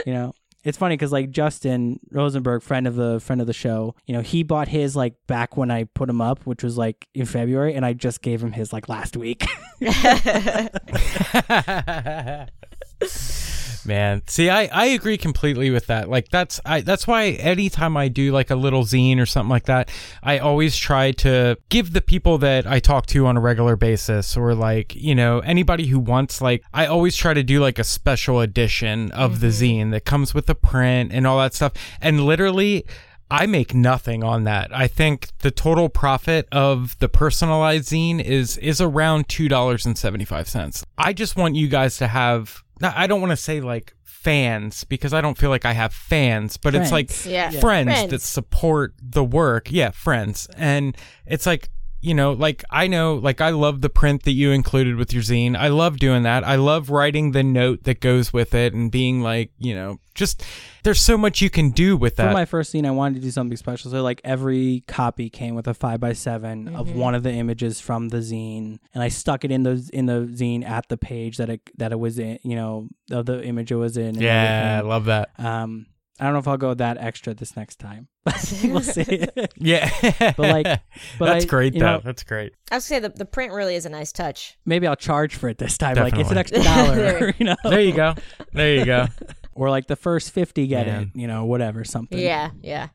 You 0.05 0.13
know? 0.13 0.33
It's 0.67 0.77
funny 0.77 0.97
because 0.97 1.13
like 1.13 1.31
Justin 1.31 2.01
Rosenberg, 2.11 2.61
friend 2.61 2.87
of 2.87 2.95
the 2.95 3.21
friend 3.21 3.39
of 3.39 3.47
the 3.47 3.53
show, 3.53 3.95
you 4.05 4.13
know, 4.13 4.19
he 4.19 4.43
bought 4.43 4.67
his 4.67 4.97
like 4.97 5.13
back 5.25 5.55
when 5.55 5.71
I 5.71 5.85
put 5.85 6.09
him 6.09 6.19
up, 6.19 6.45
which 6.45 6.61
was 6.61 6.77
like 6.77 7.07
in 7.13 7.25
February, 7.25 7.73
and 7.73 7.85
I 7.85 7.93
just 7.93 8.21
gave 8.21 8.43
him 8.43 8.51
his 8.51 8.73
like 8.73 8.89
last 8.89 9.15
week. 9.15 9.45
Man, 13.87 14.21
see, 14.27 14.49
I, 14.49 14.65
I 14.65 14.85
agree 14.87 15.17
completely 15.17 15.71
with 15.71 15.87
that. 15.87 16.09
Like 16.09 16.27
that's 16.29 16.59
I 16.65 16.81
that's 16.81 17.07
why 17.07 17.27
anytime 17.27 17.95
I 17.95 18.09
do 18.09 18.33
like 18.33 18.49
a 18.49 18.55
little 18.55 18.83
zine 18.83 19.19
or 19.19 19.25
something 19.25 19.49
like 19.49 19.65
that, 19.65 19.89
I 20.21 20.39
always 20.39 20.75
try 20.75 21.11
to 21.13 21.57
give 21.69 21.93
the 21.93 22.01
people 22.01 22.37
that 22.39 22.67
I 22.67 22.79
talk 22.79 23.05
to 23.07 23.25
on 23.27 23.37
a 23.37 23.39
regular 23.39 23.77
basis, 23.77 24.35
or 24.35 24.53
like 24.53 24.93
you 24.93 25.15
know 25.15 25.39
anybody 25.39 25.87
who 25.87 25.99
wants 25.99 26.41
like 26.41 26.63
I 26.73 26.85
always 26.85 27.15
try 27.15 27.33
to 27.33 27.43
do 27.43 27.61
like 27.61 27.79
a 27.79 27.85
special 27.85 28.41
edition 28.41 29.11
of 29.11 29.39
the 29.39 29.47
mm-hmm. 29.47 29.89
zine 29.89 29.91
that 29.91 30.03
comes 30.03 30.33
with 30.33 30.47
the 30.47 30.55
print 30.55 31.13
and 31.13 31.25
all 31.25 31.39
that 31.39 31.53
stuff. 31.53 31.71
And 32.01 32.25
literally, 32.25 32.85
I 33.29 33.45
make 33.45 33.73
nothing 33.73 34.23
on 34.23 34.45
that. 34.45 34.75
I 34.75 34.87
think 34.87 35.29
the 35.39 35.51
total 35.51 35.89
profit 35.89 36.47
of 36.51 36.97
the 36.99 37.09
personalized 37.09 37.89
zine 37.89 38.21
is 38.21 38.57
is 38.57 38.79
around 38.79 39.27
two 39.27 39.47
dollars 39.47 39.85
and 39.85 39.97
seventy 39.97 40.25
five 40.25 40.47
cents. 40.47 40.85
I 40.97 41.13
just 41.13 41.35
want 41.35 41.55
you 41.55 41.67
guys 41.67 41.97
to 41.97 42.07
have. 42.07 42.63
Now, 42.81 42.93
I 42.95 43.07
don't 43.07 43.21
want 43.21 43.31
to 43.31 43.37
say 43.37 43.61
like 43.61 43.93
fans 44.03 44.83
because 44.83 45.13
I 45.13 45.21
don't 45.21 45.37
feel 45.37 45.49
like 45.49 45.65
I 45.65 45.73
have 45.73 45.93
fans, 45.93 46.57
but 46.57 46.75
it's 46.75 46.91
like 46.91 47.09
Friends. 47.09 47.27
Yeah. 47.27 47.49
friends, 47.59 47.91
Friends. 47.91 48.11
that 48.11 48.21
support 48.21 48.93
the 49.01 49.23
work. 49.23 49.71
Yeah, 49.71 49.91
friends, 49.91 50.47
and 50.57 50.97
it's 51.25 51.45
like 51.45 51.69
you 52.01 52.13
know, 52.13 52.33
like 52.33 52.63
I 52.69 52.87
know, 52.87 53.15
like 53.15 53.41
I 53.41 53.49
love 53.49 53.81
the 53.81 53.89
print 53.89 54.23
that 54.23 54.31
you 54.33 54.51
included 54.51 54.95
with 54.97 55.13
your 55.13 55.23
zine. 55.23 55.55
I 55.57 55.67
love 55.69 55.97
doing 55.97 56.23
that. 56.23 56.43
I 56.43 56.55
love 56.55 56.89
writing 56.89 57.31
the 57.31 57.43
note 57.43 57.83
that 57.83 57.99
goes 58.01 58.31
with 58.31 58.53
it 58.53 58.73
and 58.73 58.91
being 58.91 59.21
like, 59.21 59.51
you 59.57 59.73
know, 59.73 59.99
just 60.13 60.43
there's 60.83 61.01
so 61.01 61.17
much 61.17 61.41
you 61.41 61.49
can 61.49 61.71
do 61.71 61.97
with 61.97 62.15
that. 62.17 62.27
For 62.29 62.33
my 62.33 62.45
first 62.45 62.73
zine, 62.73 62.85
I 62.87 62.91
wanted 62.91 63.15
to 63.15 63.21
do 63.21 63.31
something 63.31 63.57
special. 63.57 63.91
So 63.91 64.01
like 64.03 64.21
every 64.23 64.83
copy 64.87 65.29
came 65.29 65.55
with 65.55 65.67
a 65.67 65.73
five 65.73 65.99
by 65.99 66.13
7 66.13 66.67
of 66.69 66.87
Mm-hmm. 66.87 66.99
one 66.99 67.15
of 67.15 67.23
the 67.23 67.31
images 67.31 67.81
from 67.81 68.09
the 68.09 68.17
zine, 68.17 68.77
and 68.93 69.03
I 69.03 69.09
stuck 69.09 69.43
it 69.43 69.51
in 69.51 69.63
the 69.63 69.89
in 69.93 70.05
the 70.05 70.29
zine 70.33 70.63
at 70.67 70.87
the 70.89 70.97
page 70.97 71.37
that 71.37 71.49
it 71.49 71.61
that 71.77 71.91
it 71.91 71.99
was 71.99 72.19
in. 72.19 72.39
You 72.43 72.55
know, 72.55 72.87
of 73.11 73.25
the 73.25 73.43
image 73.43 73.71
it 73.71 73.75
was 73.75 73.97
in. 73.97 74.07
and 74.09 74.21
yeah, 74.21 74.79
I 74.83 74.87
love 74.87 75.05
that. 75.05 75.31
Um, 75.39 75.87
I 76.19 76.23
don't 76.25 76.33
know 76.33 76.39
if 76.39 76.47
I'll 76.47 76.57
go 76.57 76.73
that 76.73 76.97
extra 76.97 77.33
this 77.33 77.55
next 77.55 77.77
time. 77.79 78.07
But 78.23 78.59
we'll 78.63 78.81
see. 78.81 79.25
Yeah, 79.55 79.89
But, 80.19 80.37
like, 80.39 80.65
but 81.19 81.25
that's 81.25 81.45
I- 81.45 81.47
great 81.47 81.73
though. 81.73 81.79
know- 81.79 82.01
that's 82.03 82.23
great. 82.23 82.53
I 82.71 82.75
was 82.75 82.87
gonna 82.89 83.01
say 83.01 83.07
the, 83.07 83.09
the 83.15 83.25
print 83.25 83.53
really 83.53 83.75
is 83.75 83.85
a 83.85 83.89
nice 83.89 84.11
touch. 84.11 84.57
Maybe 84.65 84.87
I'll 84.87 84.95
charge 84.95 85.35
for 85.35 85.47
it 85.49 85.57
this 85.57 85.77
time. 85.77 85.95
Like 85.95 86.17
it's 86.17 86.31
an 86.31 86.37
extra 86.37 86.63
dollar, 86.63 86.95
There- 86.95 87.35
you 87.37 87.45
know. 87.45 87.55
There 87.63 87.81
you 87.81 87.93
go. 87.93 88.15
There 88.53 88.75
you 88.75 88.85
go. 88.85 89.07
Or 89.53 89.69
like 89.69 89.87
the 89.87 89.95
first 89.95 90.31
fifty 90.31 90.67
get 90.67 90.85
Man. 90.87 91.11
it, 91.15 91.19
you 91.19 91.27
know, 91.27 91.45
whatever, 91.45 91.83
something. 91.83 92.19
Yeah, 92.19 92.51
yeah. 92.61 92.89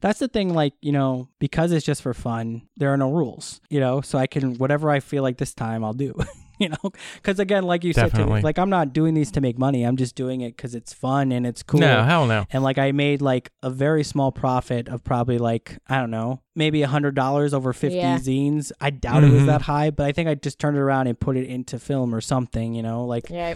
that's 0.00 0.18
the 0.20 0.28
thing 0.28 0.52
like 0.54 0.74
you 0.82 0.92
know 0.92 1.28
because 1.40 1.72
it's 1.72 1.84
just 1.86 2.02
for 2.02 2.12
fun 2.14 2.62
there 2.76 2.92
are 2.92 2.96
no 2.98 3.10
rules 3.10 3.60
you 3.70 3.80
know 3.80 4.02
so 4.02 4.18
i 4.18 4.26
can 4.26 4.54
whatever 4.58 4.90
i 4.90 5.00
feel 5.00 5.22
like 5.22 5.38
this 5.38 5.54
time 5.54 5.82
i'll 5.82 5.94
do 5.94 6.14
you 6.58 6.68
know 6.68 6.92
because 7.16 7.38
again 7.38 7.64
like 7.64 7.82
you 7.84 7.92
said 7.92 8.14
to 8.14 8.24
me 8.26 8.40
like 8.40 8.58
i'm 8.58 8.70
not 8.70 8.92
doing 8.92 9.14
these 9.14 9.30
to 9.32 9.40
make 9.40 9.58
money 9.58 9.82
i'm 9.82 9.96
just 9.96 10.14
doing 10.14 10.40
it 10.40 10.56
because 10.56 10.74
it's 10.74 10.92
fun 10.92 11.32
and 11.32 11.46
it's 11.46 11.62
cool 11.62 11.80
No, 11.80 12.02
hell 12.04 12.26
no. 12.26 12.46
and 12.50 12.62
like 12.62 12.78
i 12.78 12.92
made 12.92 13.20
like 13.22 13.50
a 13.62 13.70
very 13.70 14.04
small 14.04 14.30
profit 14.32 14.88
of 14.88 15.02
probably 15.04 15.38
like 15.38 15.78
i 15.88 15.98
don't 15.98 16.10
know 16.10 16.40
maybe 16.54 16.82
a 16.82 16.86
hundred 16.88 17.14
dollars 17.14 17.52
over 17.54 17.72
50 17.72 17.96
Yeah. 17.96 18.18
zines 18.18 18.70
i 18.80 18.90
doubt 18.90 19.24
it 19.24 19.30
was 19.30 19.42
Mhm. 19.42 19.46
that 19.46 19.62
high 19.62 19.90
but 19.90 20.06
i 20.06 20.12
think 20.12 20.28
i 20.28 20.34
just 20.34 20.58
turned 20.58 20.76
it 20.76 20.80
around 20.80 21.06
and 21.08 21.18
put 21.18 21.36
it 21.36 21.46
into 21.48 21.78
film 21.78 22.14
or 22.14 22.20
something 22.20 22.74
you 22.74 22.82
know 22.82 23.04
like 23.04 23.28
Yeah. 23.30 23.54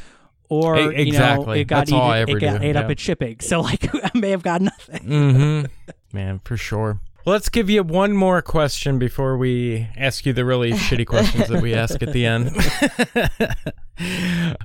or 0.48 0.76
E- 0.76 0.80
you 0.80 0.88
know 0.90 1.00
exactly. 1.02 1.60
it 1.60 1.64
got 1.66 1.76
That's 1.80 1.92
all 1.92 2.10
I 2.10 2.22
eaten, 2.22 2.30
ever 2.30 2.38
it 2.38 2.40
got 2.40 2.60
do, 2.60 2.66
ate 2.66 2.76
up 2.76 2.84
yeah. 2.86 2.90
at 2.90 3.00
shipping 3.00 3.40
so 3.40 3.60
like 3.60 3.88
i 4.04 4.10
may 4.14 4.30
have 4.30 4.42
got 4.42 4.60
nothing 4.62 5.02
hmm 5.04 5.62
Man, 6.10 6.38
for 6.42 6.56
sure. 6.56 7.00
Let's 7.28 7.50
give 7.50 7.68
you 7.68 7.82
one 7.82 8.14
more 8.14 8.40
question 8.40 8.98
before 8.98 9.36
we 9.36 9.86
ask 9.98 10.24
you 10.24 10.32
the 10.32 10.46
really 10.46 10.72
shitty 10.72 11.06
questions 11.06 11.48
that 11.48 11.60
we 11.60 11.74
ask 11.74 12.02
at 12.02 12.14
the 12.14 12.24
end. 12.24 12.48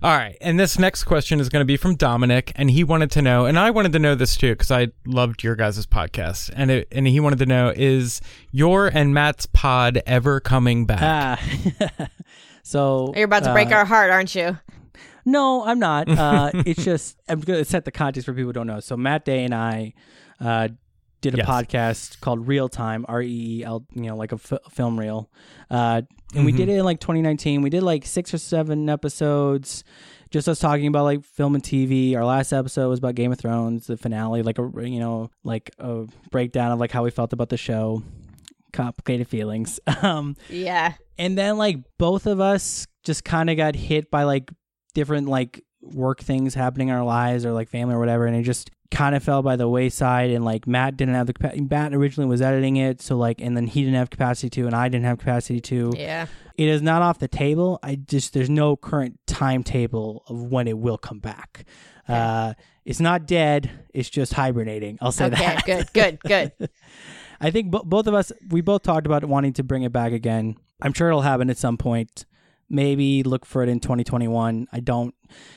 All 0.01 0.15
right. 0.15 0.37
And 0.39 0.57
this 0.57 0.79
next 0.79 1.03
question 1.03 1.41
is 1.41 1.49
going 1.49 1.59
to 1.59 1.65
be 1.65 1.75
from 1.75 1.95
Dominic. 1.95 2.53
And 2.55 2.71
he 2.71 2.85
wanted 2.85 3.11
to 3.11 3.21
know, 3.21 3.45
and 3.45 3.59
I 3.59 3.69
wanted 3.69 3.91
to 3.91 3.99
know 3.99 4.15
this 4.15 4.37
too, 4.37 4.53
because 4.53 4.71
I 4.71 4.87
loved 5.05 5.43
your 5.43 5.57
guys' 5.57 5.85
podcast. 5.85 6.51
And, 6.55 6.71
it, 6.71 6.87
and 6.89 7.05
he 7.05 7.19
wanted 7.19 7.39
to 7.39 7.45
know 7.45 7.73
is 7.75 8.21
your 8.51 8.87
and 8.87 9.13
Matt's 9.13 9.45
pod 9.45 10.01
ever 10.05 10.39
coming 10.39 10.85
back? 10.85 11.01
Ah. 11.01 12.07
so 12.63 13.11
You're 13.13 13.25
about 13.25 13.43
to 13.43 13.51
break 13.51 13.73
uh, 13.73 13.75
our 13.75 13.85
heart, 13.85 14.09
aren't 14.09 14.35
you? 14.35 14.57
No, 15.25 15.65
I'm 15.65 15.79
not. 15.79 16.07
Uh, 16.07 16.51
it's 16.65 16.85
just 16.85 17.19
I'm 17.27 17.41
going 17.41 17.59
to 17.59 17.65
set 17.65 17.83
the 17.83 17.91
context 17.91 18.25
for 18.25 18.31
people 18.31 18.47
who 18.47 18.53
don't 18.53 18.67
know. 18.67 18.79
So 18.79 18.95
Matt 18.95 19.25
Day 19.25 19.43
and 19.43 19.53
I 19.53 19.95
uh, 20.39 20.69
did 21.23 21.33
a 21.33 21.37
Yes. 21.37 21.47
podcast 21.47 22.19
called 22.21 22.47
Real 22.47 22.69
Time, 22.69 23.05
R 23.09 23.21
E 23.23 23.59
E 23.59 23.63
L, 23.63 23.83
you 23.95 24.03
know, 24.03 24.15
like 24.15 24.31
a 24.31 24.35
f- 24.35 24.53
film 24.69 24.99
reel. 24.99 25.29
Uh, 25.71 26.03
and 26.35 26.45
we 26.45 26.53
Mhm. 26.53 26.57
did 26.57 26.69
it 26.69 26.77
in 26.77 26.85
like 26.85 26.99
2019. 26.99 27.61
We 27.63 27.69
did 27.71 27.81
like 27.81 28.05
six 28.05 28.33
or 28.33 28.37
seven 28.37 28.87
episodes, 28.89 29.83
just 30.31 30.47
us 30.47 30.59
talking 30.59 30.87
about 30.87 31.03
like 31.05 31.23
film 31.23 31.55
and 31.55 31.63
TV. 31.63 32.15
Our 32.15 32.25
last 32.25 32.51
episode 32.53 32.89
was 32.89 32.99
about 32.99 33.15
Game 33.15 33.31
of 33.31 33.39
Thrones, 33.39 33.87
the 33.87 33.97
finale, 33.97 34.43
like 34.43 34.59
a 34.59 34.69
you 34.87 34.99
know, 34.99 35.29
like 35.43 35.71
a 35.79 36.05
breakdown 36.31 36.71
of 36.71 36.79
like 36.79 36.91
how 36.91 37.03
we 37.03 37.09
felt 37.11 37.33
about 37.33 37.49
the 37.49 37.57
show. 37.57 38.03
Complicated 38.71 39.27
feelings. 39.27 39.79
Um, 40.03 40.35
Yeah. 40.49 40.93
and 41.17 41.37
then 41.37 41.57
like 41.57 41.77
both 41.99 42.25
of 42.25 42.39
us 42.39 42.85
just 43.03 43.23
kind 43.23 43.49
of 43.49 43.55
got 43.57 43.75
hit 43.75 44.09
by 44.11 44.23
like 44.23 44.51
different 44.93 45.27
like 45.27 45.63
work 45.81 46.19
things 46.21 46.53
happening 46.55 46.87
in 46.89 46.95
our 46.95 47.03
lives 47.03 47.45
or 47.45 47.51
like 47.51 47.67
family 47.69 47.93
or 47.95 47.99
whatever 47.99 48.25
and 48.25 48.35
it 48.35 48.43
just 48.43 48.71
kind 48.91 49.15
of 49.15 49.23
fell 49.23 49.41
by 49.41 49.55
the 49.55 49.67
wayside 49.67 50.29
and 50.29 50.45
like 50.45 50.67
matt 50.67 50.95
didn't 50.95 51.15
have 51.15 51.25
the 51.27 51.65
matt 51.69 51.93
originally 51.95 52.29
was 52.29 52.41
editing 52.43 52.75
it 52.77 53.01
so 53.01 53.17
like 53.17 53.41
and 53.41 53.57
then 53.57 53.65
he 53.65 53.81
didn't 53.81 53.95
have 53.95 54.09
capacity 54.11 54.49
to 54.49 54.67
and 54.67 54.75
i 54.75 54.87
didn't 54.87 55.05
have 55.05 55.17
capacity 55.17 55.59
to 55.59 55.91
Yeah. 55.97 56.27
it 56.57 56.67
is 56.69 56.81
not 56.83 57.01
off 57.01 57.17
the 57.17 57.27
table 57.27 57.79
i 57.81 57.95
just 57.95 58.33
there's 58.33 58.51
no 58.51 58.75
current 58.75 59.19
timetable 59.25 60.23
of 60.27 60.43
when 60.51 60.67
it 60.67 60.77
will 60.77 60.99
come 60.99 61.17
back 61.19 61.65
uh 62.07 62.53
it's 62.85 62.99
not 62.99 63.25
dead 63.25 63.71
it's 63.95 64.09
just 64.09 64.33
hibernating 64.33 64.97
i'll 65.01 65.11
say 65.11 65.25
Okay. 65.25 65.35
that 65.37 65.65
Good. 65.65 65.93
Good. 65.93 66.19
Good. 66.59 66.69
I 67.41 67.51
think 67.51 67.71
bo- 67.71 67.83
both 67.83 68.07
of 68.07 68.13
us, 68.13 68.31
we 68.51 68.61
both 68.61 68.83
talked 68.83 69.05
about 69.05 69.25
wanting 69.25 69.51
to 69.53 69.63
bring 69.63 69.83
it 69.83 69.91
back 69.91 70.13
again. 70.13 70.55
I'm 70.81 70.93
sure 70.93 71.09
it'll 71.09 71.23
happen 71.23 71.49
at 71.49 71.57
some 71.57 71.75
point. 71.77 72.25
Maybe 72.69 73.21
look 73.21 73.45
for 73.45 73.63
it 73.63 73.69
in 73.69 73.81
2021. 73.81 74.67
I 74.71 74.79
don't 74.79 75.13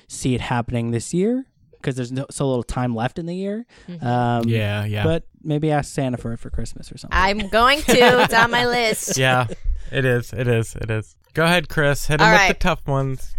see 0.09 0.35
it 0.35 0.41
happening 0.41 0.91
this 0.91 1.15
year 1.15 1.45
because 1.87 1.97
there's 1.97 2.11
no, 2.11 2.27
so 2.33 2.49
little 2.49 2.65
time 2.65 2.97
left 2.97 3.17
in 3.17 3.27
the 3.27 3.35
year. 3.35 3.65
Um, 4.01 4.43
Yeah, 4.49 4.85
yeah. 4.85 5.05
But 5.05 5.23
maybe 5.45 5.71
ask 5.71 5.95
Santa 5.95 6.17
for 6.17 6.33
it 6.33 6.39
for 6.39 6.51
Christmas 6.51 6.91
or 6.91 6.99
something. 6.99 7.17
I'm 7.17 7.47
going 7.49 7.81
to. 7.83 8.23
It's 8.25 8.35
on 8.35 8.51
my 8.51 8.67
list. 8.67 9.17
yeah, 9.17 9.47
it 9.93 10.05
is. 10.05 10.33
It 10.33 10.49
is. 10.49 10.75
It 10.75 10.91
is. 10.91 11.15
Go 11.33 11.45
ahead, 11.45 11.69
Chris. 11.69 12.07
Hit 12.07 12.21
him 12.21 12.27
All 12.27 12.33
with 12.33 12.41
right. 12.41 12.49
the 12.49 12.55
tough 12.55 12.87
ones. 12.89 13.33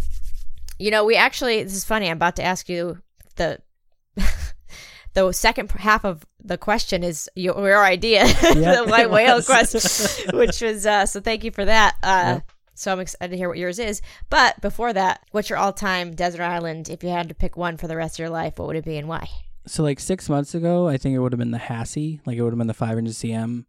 You 0.79 0.91
know, 0.91 1.03
we 1.03 1.17
actually. 1.17 1.61
This 1.61 1.75
is 1.75 1.83
funny. 1.83 2.09
I'm 2.09 2.15
about 2.15 2.37
to 2.37 2.43
ask 2.43 2.69
you 2.69 2.99
the. 3.35 3.59
The 5.13 5.31
second 5.31 5.71
half 5.71 6.05
of 6.05 6.23
the 6.43 6.59
question 6.59 7.01
is 7.01 7.27
your, 7.33 7.55
your 7.67 7.83
idea, 7.83 8.27
Yeah, 8.43 8.75
the 8.75 8.85
white 8.87 9.09
whale 9.09 9.41
question, 9.41 10.37
which 10.37 10.61
was 10.61 10.85
uh, 10.85 11.07
so. 11.07 11.21
Thank 11.21 11.43
you 11.43 11.49
for 11.49 11.65
that. 11.65 11.95
Uh, 12.03 12.41
So 12.77 12.91
I'm 12.91 12.99
excited 12.99 13.31
to 13.31 13.37
hear 13.37 13.49
what 13.49 13.57
yours 13.57 13.79
is. 13.79 14.01
But 14.29 14.61
before 14.61 14.93
that, 14.93 15.21
what's 15.31 15.49
your 15.49 15.57
all-time 15.59 16.13
desert 16.15 16.43
island? 16.43 16.89
If 16.89 17.03
you 17.03 17.09
had 17.09 17.29
to 17.29 17.35
pick 17.35 17.57
one 17.57 17.77
for 17.77 17.87
the 17.87 17.95
rest 17.97 18.15
of 18.15 18.19
your 18.19 18.29
life, 18.29 18.57
what 18.59 18.67
would 18.67 18.75
it 18.77 18.85
be 18.85 18.97
and 18.97 19.07
why? 19.07 19.27
so 19.65 19.83
like 19.83 19.99
six 19.99 20.29
months 20.29 20.55
ago, 20.55 20.87
I 20.87 20.95
think 20.95 21.13
it 21.13 21.19
would 21.19 21.33
have 21.33 21.39
been 21.39 21.51
the 21.51 21.57
Hassie, 21.57 22.21
like 22.25 22.37
it 22.37 22.41
would 22.41 22.53
have 22.53 22.57
been 22.57 22.67
the 22.67 22.73
500 22.73 23.11
CM. 23.11 23.65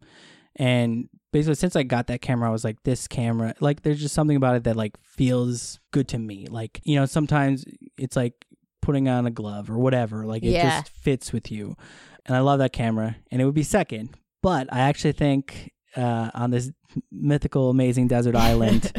And 0.55 1.09
basically, 1.32 1.56
since 1.56 1.74
I 1.74 1.82
got 1.82 2.06
that 2.06 2.20
camera, 2.20 2.48
I 2.48 2.52
was 2.52 2.62
like, 2.64 2.82
this 2.85 3.09
camera, 3.09 3.55
like, 3.60 3.82
there's 3.82 4.01
just 4.01 4.14
something 4.14 4.36
about 4.36 4.55
it 4.55 4.62
that 4.64 4.76
like 4.76 4.97
feels 5.02 5.80
good 5.90 6.06
to 6.09 6.18
me. 6.18 6.47
Like, 6.48 6.80
you 6.85 6.94
know, 6.97 7.05
sometimes 7.06 7.64
it's 7.97 8.14
like 8.14 8.47
putting 8.80 9.09
on 9.09 9.26
a 9.26 9.30
glove 9.32 9.70
or 9.70 9.78
whatever. 9.78 10.24
Like, 10.24 10.44
it 10.44 10.51
Yeah. 10.52 10.70
just 10.70 10.89
fits 10.89 11.32
with 11.32 11.51
you. 11.51 11.76
And 12.26 12.36
I 12.36 12.40
love 12.40 12.60
that 12.60 12.72
camera, 12.72 13.16
and 13.32 13.43
it 13.43 13.44
would 13.44 13.55
be 13.55 13.62
second. 13.64 14.10
But 14.40 14.72
I 14.72 14.80
actually 14.80 15.12
think 15.12 15.72
uh, 15.99 16.31
on 16.35 16.51
this 16.51 16.70
mythical, 17.11 17.70
amazing 17.70 18.09
desert 18.09 18.37
island, 18.51 18.93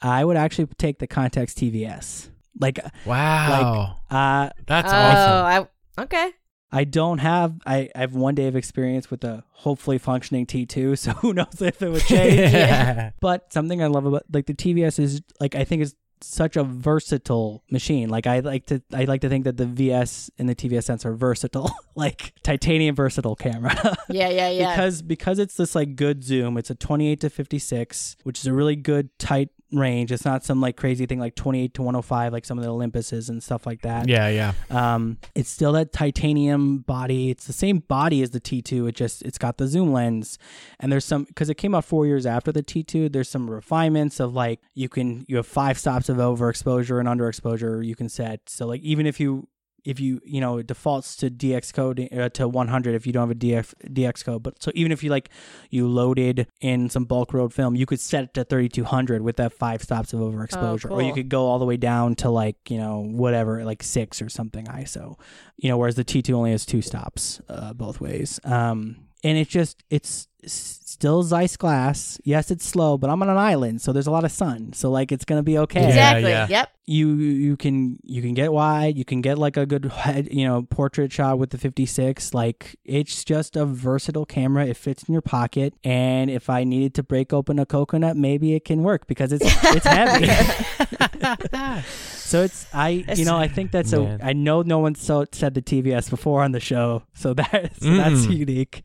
I 0.00 0.24
would 0.24 0.36
actually 0.36 0.68
take 0.78 0.98
the 0.98 1.08
Contax 1.08 1.54
TVS. 1.54 2.28
Like, 2.60 2.78
Wow, 3.04 3.96
uh, 4.10 4.50
that's 4.66 4.92
oh, 4.92 4.96
awesome. 4.96 5.68
I 5.98 6.02
okay. 6.04 6.32
I 6.74 6.82
don't 6.82 7.18
have 7.18 7.60
I, 7.64 7.88
I 7.94 8.00
have 8.00 8.14
one 8.14 8.34
day 8.34 8.48
of 8.48 8.56
experience 8.56 9.08
with 9.08 9.22
a 9.22 9.44
hopefully 9.50 9.96
functioning 9.98 10.44
T2, 10.44 10.98
so 10.98 11.12
who 11.20 11.32
knows 11.32 11.60
if 11.62 11.80
it 11.80 11.88
would 11.88 12.02
change. 12.02 12.34
Yeah. 12.52 13.10
But 13.20 13.52
something 13.52 13.82
I 13.82 13.86
love 13.86 14.06
about 14.06 14.24
like 14.32 14.46
the 14.46 14.54
TVS 14.54 14.98
is 14.98 15.22
like 15.40 15.54
I 15.54 15.64
think 15.64 15.82
is 15.82 15.94
such 16.24 16.56
a 16.56 16.64
versatile 16.64 17.62
machine. 17.70 18.08
Like 18.08 18.26
I 18.26 18.40
like 18.40 18.66
to 18.66 18.82
I 18.92 19.04
like 19.04 19.20
to 19.22 19.28
think 19.28 19.44
that 19.44 19.56
the 19.56 19.66
VS 19.66 20.30
and 20.38 20.48
the 20.48 20.54
TVS 20.54 20.84
sense 20.84 21.04
are 21.04 21.14
versatile, 21.14 21.74
like 21.94 22.32
titanium 22.42 22.94
versatile 22.94 23.36
camera. 23.36 23.74
Yeah, 24.10 24.28
yeah, 24.28 24.50
yeah. 24.50 24.74
because 24.74 25.02
because 25.02 25.38
it's 25.38 25.56
this 25.56 25.74
like 25.74 25.96
good 25.96 26.22
zoom. 26.22 26.56
It's 26.56 26.70
a 26.70 26.74
28 26.74 27.20
to 27.20 27.30
56, 27.30 28.16
which 28.22 28.38
is 28.38 28.46
a 28.46 28.52
really 28.52 28.76
good 28.76 29.08
tight 29.18 29.48
range. 29.78 30.12
It's 30.12 30.24
not 30.24 30.44
some 30.44 30.60
like 30.60 30.76
crazy 30.76 31.06
thing 31.06 31.18
like 31.18 31.34
28 31.34 31.74
to 31.74 31.82
105 31.82 32.32
like 32.32 32.44
some 32.44 32.58
of 32.58 32.64
the 32.64 32.70
Olympuses 32.70 33.28
and 33.28 33.42
stuff 33.42 33.66
like 33.66 33.82
that. 33.82 34.08
yeah, 34.08 34.28
yeah. 34.28 34.52
Um, 34.70 35.18
it's 35.34 35.50
still 35.50 35.72
that 35.72 35.92
titanium 35.92 36.78
body. 36.78 37.30
It's 37.30 37.46
the 37.46 37.52
same 37.52 37.78
body 37.78 38.22
as 38.22 38.30
the 38.30 38.40
T2. 38.40 38.88
It 38.88 38.94
just 38.94 39.22
it's 39.22 39.38
got 39.38 39.58
the 39.58 39.66
zoom 39.66 39.92
lens, 39.92 40.38
and 40.80 40.90
there's 40.90 41.04
some 41.04 41.24
because 41.24 41.48
it 41.48 41.56
came 41.56 41.74
out 41.74 41.84
four 41.84 42.06
years 42.06 42.26
after 42.26 42.52
the 42.52 42.62
T2. 42.62 43.12
There's 43.12 43.28
some 43.28 43.50
refinements 43.50 44.20
of 44.20 44.34
like 44.34 44.60
you 44.74 44.88
can 44.88 45.24
you 45.28 45.36
have 45.36 45.46
five 45.46 45.78
stops 45.78 46.08
of 46.08 46.18
overexposure 46.18 46.98
and 46.98 47.08
underexposure 47.08 47.84
you 47.84 47.94
can 47.94 48.08
set. 48.08 48.48
So 48.48 48.66
like 48.66 48.82
even 48.82 49.06
if 49.06 49.20
you 49.20 49.48
if 49.84 50.00
you 50.00 50.20
you 50.24 50.40
know 50.40 50.58
it 50.58 50.66
defaults 50.66 51.16
to 51.16 51.30
DX 51.30 51.72
code 51.72 52.08
uh, 52.12 52.28
to 52.30 52.48
100 52.48 52.94
if 52.94 53.06
you 53.06 53.12
don't 53.12 53.28
have 53.28 53.36
a 53.36 53.38
DX 53.38 53.74
DX 53.86 54.24
code. 54.24 54.42
But 54.42 54.62
so 54.62 54.70
even 54.74 54.92
if 54.92 55.02
you 55.02 55.10
like 55.10 55.30
you 55.70 55.86
loaded 55.88 56.46
in 56.60 56.88
some 56.88 57.04
bulk 57.04 57.34
road 57.34 57.52
film, 57.52 57.76
you 57.76 57.86
could 57.86 58.00
set 58.00 58.24
it 58.24 58.34
to 58.34 58.44
3200 58.44 59.22
with 59.22 59.36
that 59.36 59.52
five 59.52 59.82
stops 59.82 60.12
of 60.12 60.20
overexposure, 60.20 60.90
or 60.90 61.02
you 61.02 61.12
could 61.12 61.28
go 61.28 61.46
all 61.46 61.58
the 61.58 61.64
way 61.64 61.76
down 61.76 62.14
to 62.16 62.30
like 62.30 62.70
you 62.70 62.78
know 62.78 63.00
whatever 63.00 63.64
like 63.64 63.82
six 63.82 64.22
or 64.22 64.28
something 64.28 64.66
ISO. 64.66 65.18
You 65.56 65.68
know, 65.68 65.76
whereas 65.76 65.94
the 65.94 66.04
T2 66.04 66.34
only 66.34 66.50
has 66.50 66.66
two 66.66 66.82
stops 66.82 67.40
uh, 67.48 67.72
both 67.72 68.00
ways. 68.00 68.40
Um, 68.44 68.96
and 69.22 69.38
it 69.38 69.48
just 69.48 69.82
it's 69.90 70.28
still 70.52 71.22
Zeiss 71.22 71.56
glass. 71.56 72.20
Yes, 72.24 72.50
it's 72.50 72.64
slow, 72.66 72.96
but 72.98 73.10
I'm 73.10 73.20
on 73.22 73.28
an 73.28 73.36
island, 73.36 73.80
so 73.82 73.92
there's 73.92 74.06
a 74.06 74.10
lot 74.12 74.24
of 74.24 74.32
sun. 74.32 74.72
So 74.72 74.90
like 74.90 75.10
it's 75.12 75.24
gonna 75.24 75.42
be 75.42 75.58
okay 75.58 75.80
Yeah, 75.82 75.88
exactly. 75.88 76.30
yeah. 76.30 76.46
Yep. 76.48 76.70
you 76.86 77.14
you 77.14 77.56
can 77.56 77.98
you 78.04 78.20
can 78.20 78.34
get 78.34 78.52
wide 78.52 78.98
you 78.98 79.06
can 79.06 79.22
get 79.22 79.38
like 79.38 79.56
a 79.56 79.64
good 79.64 79.86
head 79.86 80.28
you 80.30 80.44
know 80.46 80.60
portrait 80.68 81.10
shot 81.10 81.38
with 81.38 81.48
the 81.48 81.56
56 81.56 82.34
like 82.34 82.76
it's 82.84 83.24
just 83.24 83.56
a 83.56 83.64
versatile 83.64 84.26
camera 84.26 84.66
it 84.66 84.76
fits 84.76 85.02
in 85.04 85.12
your 85.14 85.22
pocket 85.22 85.72
and 85.82 86.30
if 86.30 86.50
i 86.50 86.62
needed 86.62 86.92
to 86.92 87.02
break 87.02 87.32
open 87.32 87.58
a 87.58 87.64
coconut 87.64 88.18
maybe 88.18 88.52
it 88.54 88.66
can 88.66 88.82
work 88.82 89.06
because 89.06 89.32
it's 89.32 89.46
it's 89.74 89.86
heavy 89.86 90.26
so 92.14 92.42
it's 92.42 92.66
i 92.74 93.04
you 93.16 93.24
know 93.24 93.38
i 93.38 93.48
think 93.48 93.70
that's 93.70 93.92
Man. 93.92 94.20
a 94.20 94.24
i 94.26 94.32
know 94.34 94.60
no 94.62 94.78
one 94.78 94.94
so, 94.94 95.24
said 95.32 95.54
the 95.54 95.62
tvs 95.62 96.10
before 96.10 96.42
on 96.42 96.52
the 96.52 96.60
show 96.60 97.02
so 97.14 97.32
that's 97.40 97.78
that's 97.78 98.26
Mm. 98.26 98.36
unique 98.36 98.82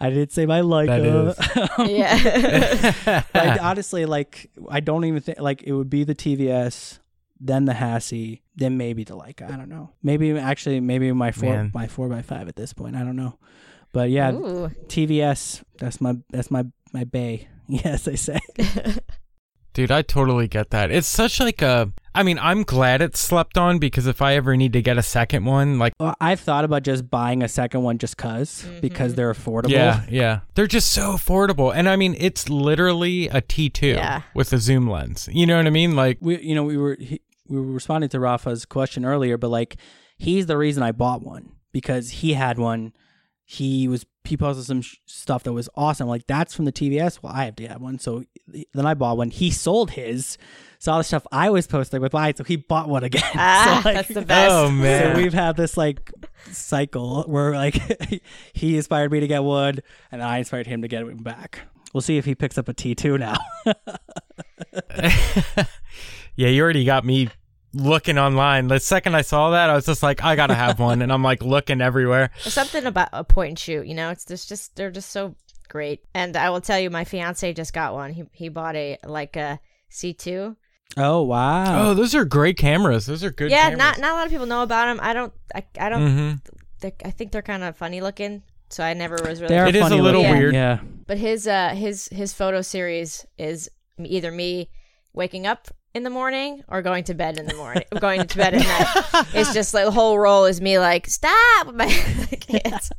i 0.00 0.10
did 0.10 0.30
say 0.32 0.44
my 0.46 0.60
leica 0.98 1.88
Yeah. 1.88 3.22
like 3.34 3.62
honestly, 3.62 4.06
like 4.06 4.50
I 4.70 4.80
don't 4.80 5.04
even 5.04 5.20
think 5.20 5.40
like 5.40 5.62
it 5.62 5.72
would 5.72 5.90
be 5.90 6.04
the 6.04 6.14
TVS, 6.14 6.98
then 7.40 7.64
the 7.64 7.72
Hassie, 7.72 8.42
then 8.56 8.76
maybe 8.76 9.04
the 9.04 9.16
Leica. 9.16 9.50
I 9.52 9.56
don't 9.56 9.68
know. 9.68 9.90
Maybe 10.02 10.36
actually, 10.38 10.80
maybe 10.80 11.12
my 11.12 11.32
four 11.32 11.54
Man. 11.54 11.70
my 11.74 11.86
four 11.86 12.08
by 12.08 12.22
five 12.22 12.48
at 12.48 12.56
this 12.56 12.72
point. 12.72 12.96
I 12.96 13.00
don't 13.04 13.16
know, 13.16 13.38
but 13.92 14.10
yeah, 14.10 14.32
Ooh. 14.32 14.70
TVS. 14.86 15.62
That's 15.78 16.00
my 16.00 16.16
that's 16.30 16.50
my 16.50 16.64
my 16.92 17.04
bay. 17.04 17.48
Yes, 17.70 18.08
I 18.08 18.14
say. 18.14 18.40
Dude, 19.78 19.92
I 19.92 20.02
totally 20.02 20.48
get 20.48 20.70
that. 20.70 20.90
It's 20.90 21.06
such 21.06 21.38
like 21.38 21.62
a. 21.62 21.92
I 22.12 22.24
mean, 22.24 22.36
I'm 22.40 22.64
glad 22.64 23.00
it's 23.00 23.20
slept 23.20 23.56
on 23.56 23.78
because 23.78 24.08
if 24.08 24.20
I 24.20 24.34
ever 24.34 24.56
need 24.56 24.72
to 24.72 24.82
get 24.82 24.98
a 24.98 25.04
second 25.04 25.44
one, 25.44 25.78
like, 25.78 25.92
Well, 26.00 26.16
I've 26.20 26.40
thought 26.40 26.64
about 26.64 26.82
just 26.82 27.08
buying 27.08 27.44
a 27.44 27.48
second 27.48 27.84
one 27.84 27.98
just 27.98 28.16
because 28.16 28.64
mm-hmm. 28.66 28.80
because 28.80 29.14
they're 29.14 29.32
affordable. 29.32 29.70
yeah, 29.70 30.04
yeah, 30.10 30.40
they're 30.56 30.66
just 30.66 30.90
so 30.90 31.12
affordable. 31.12 31.72
And 31.72 31.88
I 31.88 31.94
mean, 31.94 32.16
it's 32.18 32.48
literally 32.48 33.28
a 33.28 33.40
T2 33.40 33.94
Yeah. 33.94 34.22
with 34.34 34.52
a 34.52 34.58
zoom 34.58 34.90
lens. 34.90 35.28
You 35.30 35.46
know 35.46 35.56
what 35.56 35.68
I 35.68 35.70
mean? 35.70 35.94
Like, 35.94 36.18
we 36.20 36.40
you 36.40 36.56
know 36.56 36.64
we 36.64 36.76
were 36.76 36.96
he, 36.98 37.20
we 37.46 37.60
were 37.60 37.72
responding 37.72 38.10
to 38.10 38.18
Rafa's 38.18 38.64
question 38.64 39.04
earlier, 39.04 39.38
but 39.38 39.50
like 39.50 39.76
he's 40.16 40.46
the 40.46 40.58
reason 40.58 40.82
I 40.82 40.90
bought 40.90 41.22
one 41.22 41.52
because 41.70 42.10
he 42.10 42.32
had 42.32 42.58
one. 42.58 42.94
He 43.44 43.86
was 43.86 44.04
he 44.28 44.36
posted 44.36 44.64
some 44.64 44.80
sh- 44.82 44.96
stuff 45.06 45.42
that 45.44 45.52
was 45.52 45.68
awesome. 45.74 46.08
Like 46.08 46.26
that's 46.26 46.54
from 46.54 46.64
the 46.64 46.72
TVS. 46.72 47.22
Well, 47.22 47.32
I 47.34 47.44
have 47.44 47.56
to 47.56 47.66
have 47.68 47.80
one, 47.80 47.98
so 47.98 48.24
then 48.72 48.86
I 48.86 48.94
bought 48.94 49.16
one. 49.16 49.30
He 49.30 49.50
sold 49.50 49.90
his, 49.92 50.38
so 50.78 50.92
all 50.92 50.98
the 50.98 51.04
stuff 51.04 51.26
I 51.32 51.50
was 51.50 51.66
posting 51.66 52.00
with 52.00 52.12
mine, 52.12 52.36
so 52.36 52.44
he 52.44 52.56
bought 52.56 52.88
one 52.88 53.04
again. 53.04 53.22
Ah, 53.34 53.80
so, 53.82 53.88
like, 53.88 53.96
that's 53.96 54.14
the 54.14 54.22
best. 54.22 54.50
oh 54.52 54.70
man, 54.70 55.14
So 55.16 55.20
we've 55.22 55.34
had 55.34 55.56
this 55.56 55.76
like 55.76 56.10
cycle 56.50 57.24
where 57.24 57.52
like 57.54 58.22
he 58.52 58.76
inspired 58.76 59.10
me 59.12 59.20
to 59.20 59.26
get 59.26 59.42
one, 59.42 59.78
and 60.12 60.22
I 60.22 60.38
inspired 60.38 60.66
him 60.66 60.82
to 60.82 60.88
get 60.88 61.02
it 61.02 61.22
back. 61.22 61.60
We'll 61.92 62.00
see 62.02 62.18
if 62.18 62.24
he 62.24 62.34
picks 62.34 62.58
up 62.58 62.68
a 62.68 62.74
T 62.74 62.94
two 62.94 63.18
now. 63.18 63.36
yeah, 66.36 66.48
you 66.48 66.62
already 66.62 66.84
got 66.84 67.04
me 67.04 67.28
looking 67.74 68.18
online. 68.18 68.68
The 68.68 68.80
second 68.80 69.14
I 69.14 69.22
saw 69.22 69.50
that, 69.50 69.70
I 69.70 69.74
was 69.74 69.86
just 69.86 70.02
like, 70.02 70.22
I 70.22 70.36
gotta 70.36 70.54
have 70.54 70.78
one, 70.80 71.02
and 71.02 71.12
I'm 71.12 71.22
like 71.22 71.42
looking 71.42 71.80
everywhere. 71.80 72.30
There's 72.42 72.54
something 72.54 72.86
about 72.86 73.08
a 73.12 73.24
point 73.24 73.48
and 73.50 73.58
shoot, 73.58 73.86
you 73.86 73.94
know. 73.94 74.10
It's 74.10 74.24
just, 74.24 74.48
just 74.48 74.76
they're 74.76 74.90
just 74.90 75.10
so 75.10 75.34
great. 75.68 76.04
And 76.14 76.36
I 76.36 76.50
will 76.50 76.60
tell 76.60 76.78
you, 76.78 76.90
my 76.90 77.04
fiance 77.04 77.52
just 77.52 77.72
got 77.72 77.94
one. 77.94 78.12
He 78.12 78.24
he 78.32 78.48
bought 78.48 78.76
a 78.76 78.98
like 79.04 79.36
a 79.36 79.60
C 79.88 80.12
two. 80.14 80.56
oh 80.96 81.22
wow! 81.22 81.90
Oh, 81.90 81.94
those 81.94 82.14
are 82.14 82.24
great 82.24 82.56
cameras. 82.56 83.06
Those 83.06 83.22
are 83.24 83.30
good. 83.30 83.50
Yeah, 83.50 83.70
cameras. 83.70 83.78
not 83.78 83.98
not 83.98 84.10
a 84.12 84.14
lot 84.14 84.26
of 84.26 84.32
people 84.32 84.46
know 84.46 84.62
about 84.62 84.86
them. 84.86 84.98
I 85.02 85.12
don't 85.12 85.32
I, 85.54 85.64
I 85.78 85.88
don't 85.88 86.02
Mm-hmm. 86.02 86.88
I 87.04 87.10
think 87.10 87.32
they're 87.32 87.42
kind 87.42 87.64
of 87.64 87.76
funny 87.76 88.00
looking. 88.00 88.42
so 88.70 88.84
I 88.84 88.94
never 88.94 89.16
was 89.24 89.40
really. 89.40 89.54
They 89.54 89.58
are 89.58 89.66
It 89.66 89.74
is 89.76 89.90
a 89.90 89.96
little 89.96 90.22
looking, 90.22 90.38
weird. 90.38 90.54
Yeah. 90.54 90.78
But 91.06 91.18
his 91.18 91.46
uh 91.46 91.70
his 91.70 92.08
his 92.08 92.32
photo 92.32 92.62
series 92.62 93.26
is 93.36 93.68
either 93.98 94.30
me 94.30 94.70
waking 95.12 95.46
up 95.46 95.68
in 95.94 96.02
the 96.02 96.10
morning 96.10 96.62
or 96.68 96.82
going 96.82 97.02
to 97.04 97.14
bed 97.14 97.38
in 97.38 97.46
the 97.46 97.54
morning, 97.54 97.84
going 98.00 98.26
to 98.26 98.36
bed 98.36 98.54
at 98.54 98.60
night. 98.62 99.26
It's 99.34 99.52
just 99.54 99.72
like 99.74 99.84
the 99.86 99.90
whole 99.90 100.18
role 100.18 100.44
is 100.44 100.60
me 100.60 100.78
like 100.78 101.06
stop 101.06 101.66
with 101.66 101.74
my 101.76 101.86
kids. 102.40 102.92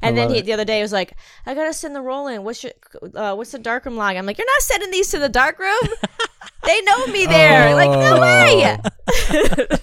And 0.00 0.16
then 0.16 0.30
he 0.30 0.38
it. 0.38 0.46
the 0.46 0.52
other 0.52 0.64
day 0.64 0.80
was 0.80 0.92
like, 0.92 1.14
I 1.44 1.54
gotta 1.54 1.72
send 1.72 1.94
the 1.94 2.00
roll 2.00 2.28
in. 2.28 2.44
What's 2.44 2.62
your 2.62 2.72
uh, 3.14 3.34
what's 3.34 3.52
the 3.52 3.58
darkroom 3.58 3.96
log? 3.96 4.16
I'm 4.16 4.26
like, 4.26 4.38
you're 4.38 4.46
not 4.46 4.62
sending 4.62 4.90
these 4.90 5.10
to 5.10 5.18
the 5.18 5.28
darkroom. 5.28 5.78
they 6.64 6.80
know 6.82 7.06
me 7.08 7.26
there. 7.26 7.74
Like 7.74 7.90
no 7.90 8.20
way. 8.20 8.64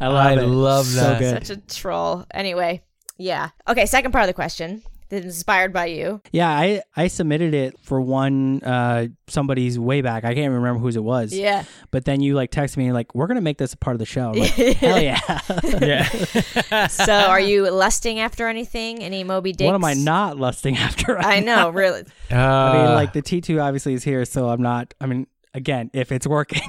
I 0.00 0.08
love 0.08 0.26
I 0.26 0.32
it. 0.34 0.46
love 0.46 0.86
So 0.86 1.00
that. 1.00 1.18
good. 1.20 1.46
Such 1.46 1.56
a 1.56 1.60
troll. 1.60 2.26
Anyway, 2.32 2.82
yeah. 3.18 3.50
Okay, 3.68 3.86
second 3.86 4.12
part 4.12 4.24
of 4.24 4.28
the 4.28 4.34
question. 4.34 4.82
This 5.08 5.20
is 5.20 5.26
inspired 5.36 5.72
by 5.72 5.86
you. 5.86 6.20
Yeah, 6.32 6.48
I 6.50 6.82
I 6.96 7.06
submitted 7.06 7.54
it 7.54 7.78
for 7.80 8.00
one 8.00 8.60
uh 8.64 9.06
somebody's 9.28 9.78
way 9.78 10.00
back. 10.02 10.24
I 10.24 10.34
can't 10.34 10.52
remember 10.52 10.80
whose 10.80 10.96
it 10.96 11.04
was. 11.04 11.32
Yeah. 11.32 11.64
But 11.92 12.04
then 12.04 12.20
you 12.20 12.34
like 12.34 12.50
text 12.50 12.76
me 12.76 12.90
like 12.92 13.14
we're 13.14 13.28
gonna 13.28 13.40
make 13.40 13.58
this 13.58 13.72
a 13.72 13.76
part 13.76 13.94
of 13.94 13.98
the 14.00 14.04
show. 14.06 14.30
I'm 14.32 14.38
like, 14.38 14.50
Hell 14.76 15.00
yeah. 15.00 15.20
Yeah. 15.80 16.86
So, 16.88 17.12
are 17.12 17.38
you 17.40 17.70
lusting 17.70 18.18
after 18.18 18.48
anything? 18.48 19.02
Any 19.02 19.22
Moby 19.24 19.52
Dicks? 19.52 19.66
what 19.66 19.74
am 19.74 19.84
I 19.84 19.94
not 19.94 20.38
lusting 20.38 20.76
after? 20.76 21.18
I 21.18 21.40
know, 21.40 21.70
really. 21.70 22.02
I 22.30 22.34
mean, 22.72 22.86
Uh, 22.86 22.92
like 22.94 23.12
the 23.12 23.22
T 23.22 23.40
two 23.40 23.60
obviously 23.60 23.94
is 23.94 24.02
here, 24.02 24.24
so 24.24 24.48
I'm 24.48 24.62
not. 24.62 24.92
I 25.00 25.06
mean, 25.06 25.26
again, 25.54 25.90
if 25.94 26.10
it's 26.12 26.26
working, 26.26 26.62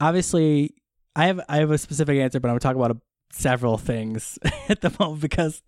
obviously, 0.00 0.74
I 1.16 1.26
have 1.26 1.40
I 1.48 1.58
have 1.58 1.70
a 1.70 1.78
specific 1.78 2.18
answer, 2.18 2.40
but 2.40 2.48
I'm 2.48 2.52
gonna 2.52 2.60
talk 2.60 2.76
about 2.76 2.90
a, 2.92 2.96
several 3.34 3.76
things 3.78 4.38
at 4.68 4.80
the 4.80 4.94
moment 4.98 5.20
because 5.22 5.62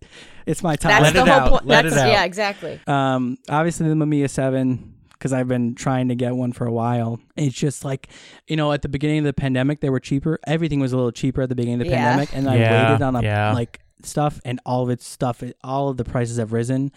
it's 0.45 0.63
my 0.63 0.75
time. 0.75 1.01
That's 1.03 1.13
Let 1.15 1.25
the 1.25 1.31
it 1.31 1.33
whole 1.33 1.39
out. 1.43 1.49
point. 1.51 1.65
Let 1.67 1.81
That's, 1.83 1.95
it 1.95 1.99
out. 1.99 2.09
Yeah, 2.09 2.23
exactly. 2.23 2.79
Um, 2.87 3.37
obviously 3.49 3.87
the 3.89 3.95
Mamiya 3.95 4.29
Seven 4.29 4.93
because 5.13 5.33
I've 5.33 5.47
been 5.47 5.73
trying 5.75 6.09
to 6.09 6.15
get 6.15 6.35
one 6.35 6.53
for 6.53 6.65
a 6.67 6.71
while. 6.71 7.19
It's 7.35 7.55
just 7.55 7.83
like, 7.83 8.07
you 8.47 8.55
know, 8.55 8.71
at 8.71 8.83
the 8.83 8.89
beginning 8.89 9.19
of 9.19 9.23
the 9.25 9.33
pandemic, 9.33 9.81
they 9.81 9.89
were 9.89 9.99
cheaper. 9.99 10.39
Everything 10.45 10.79
was 10.79 10.93
a 10.93 10.95
little 10.95 11.11
cheaper 11.11 11.41
at 11.41 11.49
the 11.49 11.55
beginning 11.55 11.81
of 11.81 11.87
the 11.87 11.91
Yeah. 11.91 12.03
pandemic, 12.05 12.35
and 12.35 12.47
I 12.49 12.55
Yeah, 12.57 12.89
waited 12.91 13.01
on 13.01 13.15
a 13.15 13.23
yeah. 13.23 13.53
like 13.53 13.79
stuff, 14.03 14.39
and 14.45 14.59
all 14.65 14.83
of 14.83 14.89
its 14.91 15.07
stuff, 15.07 15.41
all 15.63 15.89
of 15.89 15.97
the 15.97 16.03
prices 16.05 16.37
have 16.37 16.53
risen. 16.53 16.91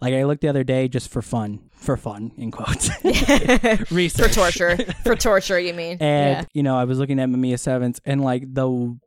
Like 0.00 0.14
I 0.14 0.24
looked 0.24 0.40
the 0.40 0.48
other 0.48 0.64
day 0.64 0.88
just 0.88 1.10
for 1.10 1.22
fun, 1.22 1.60
for 1.70 1.96
fun 1.96 2.32
in 2.38 2.50
quotes, 2.50 2.88
For 4.16 4.28
torture. 4.28 4.76
For 5.04 5.14
torture, 5.14 5.60
you 5.60 5.74
mean? 5.74 5.98
And 6.00 6.46
you 6.52 6.62
know, 6.62 6.76
I 6.76 6.84
was 6.84 6.98
looking 6.98 7.20
at 7.20 7.28
Mamiya 7.28 7.58
sevens, 7.58 8.00
and 8.04 8.22
like 8.24 8.42
the 8.42 8.62
w- 8.62 8.98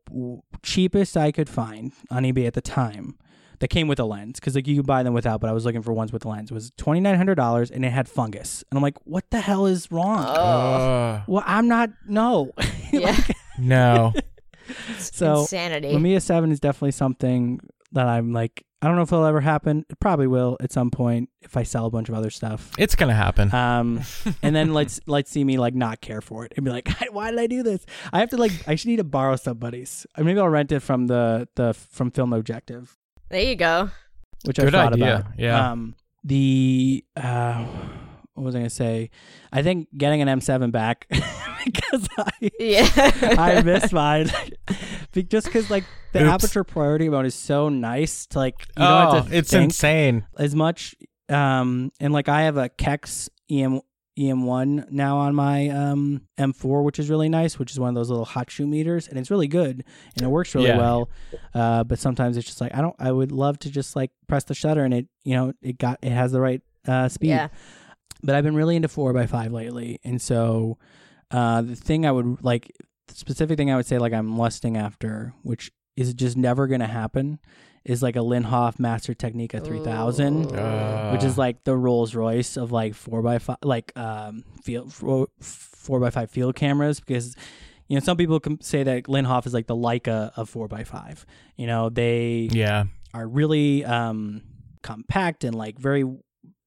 cheapest 0.62 1.18
I 1.18 1.32
could 1.32 1.50
find 1.50 1.92
on 2.10 2.24
eBay 2.24 2.48
at 2.48 2.54
the 2.54 2.62
time 2.62 3.18
that 3.60 3.70
came 3.70 3.88
with 3.88 4.00
a 4.00 4.04
lens, 4.04 4.40
because 4.40 4.56
like 4.56 4.68
you 4.68 4.76
could 4.76 4.86
buy 4.88 5.04
them 5.04 5.14
without, 5.14 5.40
but 5.40 5.50
I 5.50 5.54
was 5.54 5.66
looking 5.66 5.82
for 5.82 5.94
ones 5.94 6.12
with 6.12 6.26
a 6.26 6.28
lens 6.30 6.52
It 6.52 6.54
was 6.54 6.72
twenty 6.78 7.00
nine 7.00 7.16
hundred 7.16 7.36
dollars, 7.36 7.72
and 7.72 7.86
it 7.86 7.92
had 7.92 8.08
fungus, 8.10 8.64
and 8.70 8.78
I'm 8.78 8.84
like, 8.84 8.98
what 9.06 9.30
the 9.30 9.40
hell 9.40 9.66
is 9.66 9.92
wrong? 9.92 10.20
uh, 10.20 11.24
well, 11.28 11.44
I'm 11.46 11.68
not. 11.68 11.90
No. 12.08 12.52
Yeah. 12.92 13.20
no. 13.58 14.14
so 15.00 15.42
Insanity. 15.42 15.94
Mamiya 15.94 16.22
seven 16.22 16.52
is 16.52 16.60
definitely 16.60 16.92
something 16.92 17.60
that 17.94 18.08
I'm 18.08 18.34
like. 18.34 18.66
I 18.82 18.88
don't 18.88 18.98
know 18.98 19.04
if 19.04 19.14
it'll 19.14 19.24
ever 19.24 19.40
happen. 19.40 19.86
It 19.90 19.98
probably 20.02 20.28
will 20.28 20.58
at 20.60 20.74
some 20.74 20.92
point 20.92 21.30
if 21.42 21.56
I 21.56 21.64
sell 21.64 21.86
a 21.86 21.90
bunch 21.90 22.10
of 22.10 22.16
other 22.16 22.30
stuff. 22.30 22.70
It's 22.78 22.96
gonna 22.96 23.14
happen. 23.14 23.56
Um, 23.56 24.02
and 24.44 24.54
then 24.54 24.74
let's 24.74 25.00
let's 25.08 25.32
see 25.32 25.42
me 25.46 25.58
like 25.58 25.74
not 25.74 26.02
care 26.02 26.20
for 26.20 26.44
it 26.44 26.52
and 26.58 26.66
be 26.66 26.72
like, 26.72 26.90
why 27.14 27.32
did 27.32 27.40
I 27.40 27.48
do 27.48 27.64
this? 27.64 27.86
I 28.12 28.20
have 28.20 28.30
to 28.32 28.36
like 28.38 28.52
I 28.68 28.76
should 28.76 28.90
need 28.90 28.98
to 28.98 29.06
borrow 29.06 29.38
somebody's. 29.38 30.06
Or 30.18 30.26
maybe 30.26 30.38
I'll 30.38 30.50
rent 30.50 30.74
it 30.74 30.82
from 30.82 31.08
the 31.08 31.48
the 31.56 31.74
from 31.74 32.12
Film 32.12 32.34
Objective, 32.34 32.98
there 33.30 33.42
you 33.42 33.56
go. 33.56 33.90
which 34.44 34.60
I 34.60 34.70
thought 34.70 34.92
idea, 34.92 35.20
about. 35.20 35.40
yeah. 35.40 35.72
Um, 35.72 35.96
the 36.26 37.06
uh, 37.16 37.66
what 38.34 38.44
was 38.44 38.54
I 38.54 38.60
gonna 38.60 38.70
say? 38.70 39.12
I 39.54 39.62
think 39.64 39.88
getting 39.98 40.22
an 40.22 40.28
M7 40.42 40.74
back 40.74 41.08
because 41.64 42.10
I 42.18 42.52
Yeah. 42.60 42.90
I 43.38 43.62
miss 43.62 43.94
mine. 43.94 44.30
Be- 45.14 45.24
Just 45.24 45.48
because 45.48 45.70
like 45.70 45.84
the 46.12 46.22
Oops. 46.24 46.30
aperture 46.44 46.64
priority 46.64 47.10
mode 47.10 47.26
is 47.26 47.36
so 47.36 47.70
nice 47.70 48.26
to 48.28 48.40
like 48.40 48.56
you 48.78 48.84
don't 48.84 49.08
oh, 49.08 49.12
have 49.14 49.30
to 49.30 49.38
it's 49.38 49.50
think 49.50 49.66
insane. 49.66 50.26
as 50.38 50.54
much 50.56 50.96
um 51.30 51.92
and 52.00 52.12
like 52.14 52.28
I 52.30 52.44
have 52.44 52.58
a 52.58 52.70
Keks 52.70 53.30
EM 53.50 53.82
EM1 54.20 54.92
now 54.92 55.18
on 55.18 55.34
my 55.34 55.70
um 55.70 56.22
M4 56.38 56.84
which 56.84 57.00
is 57.00 57.10
really 57.10 57.30
nice 57.30 57.58
which 57.58 57.72
is 57.72 57.80
one 57.80 57.90
of 57.90 57.96
those 57.96 58.10
little 58.12 58.26
hot 58.26 58.52
shoe 58.52 58.68
meters 58.68 59.08
and 59.08 59.18
it's 59.18 59.32
really 59.32 59.48
good 59.48 59.84
and 60.16 60.24
it 60.24 60.28
works 60.30 60.54
really 60.54 60.68
Yeah. 60.68 60.78
well 60.78 61.10
uh 61.56 61.84
but 61.84 61.98
sometimes 61.98 62.38
it's 62.38 62.46
just 62.46 62.62
like 62.62 62.76
I 62.76 62.82
don't 62.82 62.96
I 63.00 63.12
would 63.12 63.32
love 63.32 63.58
to 63.60 63.72
just 63.72 63.96
like 63.96 64.12
press 64.28 64.44
the 64.44 64.54
shutter 64.54 64.84
and 64.84 64.94
it 64.94 65.08
you 65.24 65.36
know 65.36 65.54
it 65.64 65.80
got 65.80 65.98
it 66.04 66.12
has 66.12 66.32
the 66.32 66.42
right 66.42 66.62
uh 66.88 67.10
speed 67.10 67.30
Yeah. 67.30 67.48
but 68.22 68.36
I've 68.36 68.44
been 68.44 68.56
really 68.56 68.76
into 68.76 68.88
4 68.88 69.14
by 69.14 69.26
5 69.26 69.52
lately 69.52 70.00
and 70.04 70.22
so 70.22 70.78
uh 71.32 71.62
the 71.64 71.76
thing 71.76 72.06
I 72.06 72.12
would 72.12 72.44
like 72.44 72.72
the 72.78 72.84
specific 73.10 73.58
thing 73.58 73.72
I 73.72 73.76
would 73.76 73.86
say 73.86 73.98
like 73.98 74.14
I'm 74.14 74.38
lusting 74.38 74.78
after 74.78 75.34
which 75.44 75.72
is 75.96 76.14
just 76.14 76.38
never 76.38 76.68
going 76.68 76.80
to 76.82 76.88
happen 76.88 77.40
is 77.86 78.02
like 78.02 78.16
a 78.16 78.20
Linhof 78.20 78.80
Master 78.80 79.14
Technica 79.14 79.60
3000 79.60 80.56
Uh, 80.56 81.12
which 81.12 81.24
is 81.24 81.38
like 81.38 81.64
the 81.64 81.76
Rolls 81.76 82.16
Royce 82.16 82.56
of 82.58 82.72
like 82.72 82.94
four 82.94 83.22
by 83.22 83.40
five, 83.40 83.58
like 83.62 83.92
um, 83.98 84.44
field 84.64 84.94
four, 84.94 85.28
four 85.40 86.00
by 86.00 86.10
five 86.10 86.32
field 86.32 86.56
cameras. 86.56 87.00
Because 87.00 87.36
you 87.88 87.96
know 87.96 88.00
some 88.00 88.18
people 88.18 88.40
can 88.40 88.62
say 88.62 88.84
that 88.84 89.04
Linhof 89.06 89.46
is 89.46 89.54
like 89.54 89.68
the 89.68 89.76
Leica 89.76 90.32
of 90.38 90.50
four 90.50 90.68
by 90.68 90.84
five. 90.84 91.26
You 91.58 91.68
know 91.68 91.90
they 91.90 92.48
yeah. 92.52 92.86
are 93.14 93.28
really 93.28 93.84
um, 93.84 94.42
compact 94.82 95.44
and 95.44 95.56
like 95.56 95.78
very. 95.78 96.04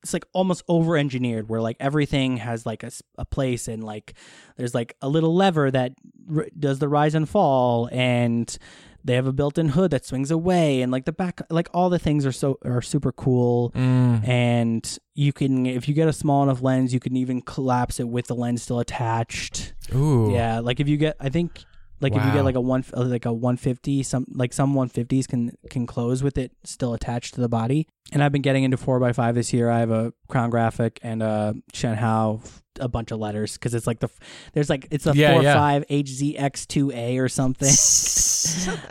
It's 0.06 0.12
like 0.12 0.26
almost 0.32 0.62
over 0.68 0.96
engineered, 0.96 1.48
where 1.48 1.60
like 1.60 1.76
everything 1.80 2.36
has 2.38 2.64
like 2.64 2.82
a, 2.84 2.90
a 3.18 3.24
place, 3.24 3.66
and 3.68 3.82
like 3.82 4.14
there's 4.56 4.74
like 4.74 4.96
a 5.02 5.08
little 5.08 5.34
lever 5.34 5.70
that 5.70 5.92
r- 6.34 6.46
does 6.58 6.78
the 6.78 6.88
rise 6.88 7.14
and 7.16 7.28
fall, 7.28 7.88
and 7.92 8.56
they 9.04 9.14
have 9.14 9.26
a 9.26 9.32
built-in 9.32 9.68
hood 9.70 9.90
that 9.90 10.04
swings 10.04 10.30
away, 10.30 10.80
and 10.82 10.90
like 10.92 11.04
the 11.06 11.12
back, 11.12 11.40
like 11.50 11.68
all 11.74 11.90
the 11.90 11.98
things 11.98 12.24
are 12.24 12.32
so 12.32 12.58
are 12.64 12.82
super 12.82 13.10
cool 13.12 13.72
Mm. 13.74 14.26
and 14.28 14.98
you 15.14 15.32
can 15.32 15.66
if 15.66 15.88
you 15.88 15.94
get 15.94 16.08
a 16.08 16.12
small 16.12 16.42
enough 16.42 16.62
lens 16.62 16.92
you 16.94 17.00
can 17.00 17.16
even 17.16 17.40
collapse 17.42 17.98
it 18.00 18.08
with 18.08 18.26
the 18.26 18.34
lens 18.34 18.62
still 18.62 18.78
attached 18.80 19.74
Ooh. 19.94 20.30
yeah 20.32 20.58
like 20.60 20.78
if 20.80 20.88
you 20.88 20.96
get 20.96 21.16
i 21.20 21.28
think 21.28 21.64
like 22.00 22.14
if 22.14 22.24
you 22.24 22.32
get 22.32 22.44
like 22.44 22.54
a 22.56 22.60
one 22.60 22.84
uh, 22.94 23.02
like 23.04 23.24
a 23.26 23.32
150 23.32 24.02
some 24.02 24.26
like 24.32 24.52
some 24.52 24.74
150s 24.74 25.26
can 25.26 25.56
can 25.70 25.86
close 25.86 26.22
with 26.22 26.36
it 26.38 26.52
still 26.64 26.92
attached 26.94 27.34
to 27.34 27.40
the 27.40 27.48
body 27.48 27.86
and 28.12 28.22
i've 28.22 28.32
been 28.32 28.42
getting 28.42 28.64
into 28.64 28.76
4x5 28.76 29.34
this 29.34 29.52
year 29.52 29.70
i 29.70 29.80
have 29.80 29.90
a 29.90 30.12
crown 30.28 30.50
graphic 30.50 30.98
and 31.02 31.22
a 31.22 31.54
Shen 31.72 31.96
Hao 31.96 32.40
a 32.78 32.88
bunch 32.88 33.10
of 33.10 33.18
letters 33.18 33.54
because 33.54 33.72
it's 33.72 33.86
like 33.86 34.00
the 34.00 34.08
there's 34.52 34.68
like 34.68 34.86
it's 34.90 35.06
a 35.06 35.14
Yeah, 35.16 35.32
4 35.32 35.42
yeah. 35.42 35.54
5 35.54 35.84
hzx2a 35.88 37.18
or 37.18 37.28
something 37.28 37.72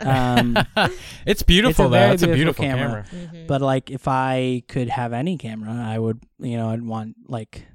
um 0.00 0.56
it's 1.26 1.42
beautiful 1.42 1.86
a 1.86 1.88
though. 1.88 1.94
very 1.94 2.14
It's 2.14 2.22
a 2.22 2.26
beautiful 2.26 2.64
beautiful 2.64 2.64
camera. 2.64 3.04
camera. 3.10 3.28
Mhm. 3.32 3.46
but 3.46 3.60
like 3.62 3.90
if 3.90 4.08
I 4.08 4.62
could 4.68 4.88
have 4.88 5.12
any 5.12 5.38
camera, 5.38 5.72
I 5.72 5.98
would, 5.98 6.20
you 6.38 6.56
know, 6.56 6.70
I'd 6.70 6.82
want 6.82 7.14
like 7.28 7.66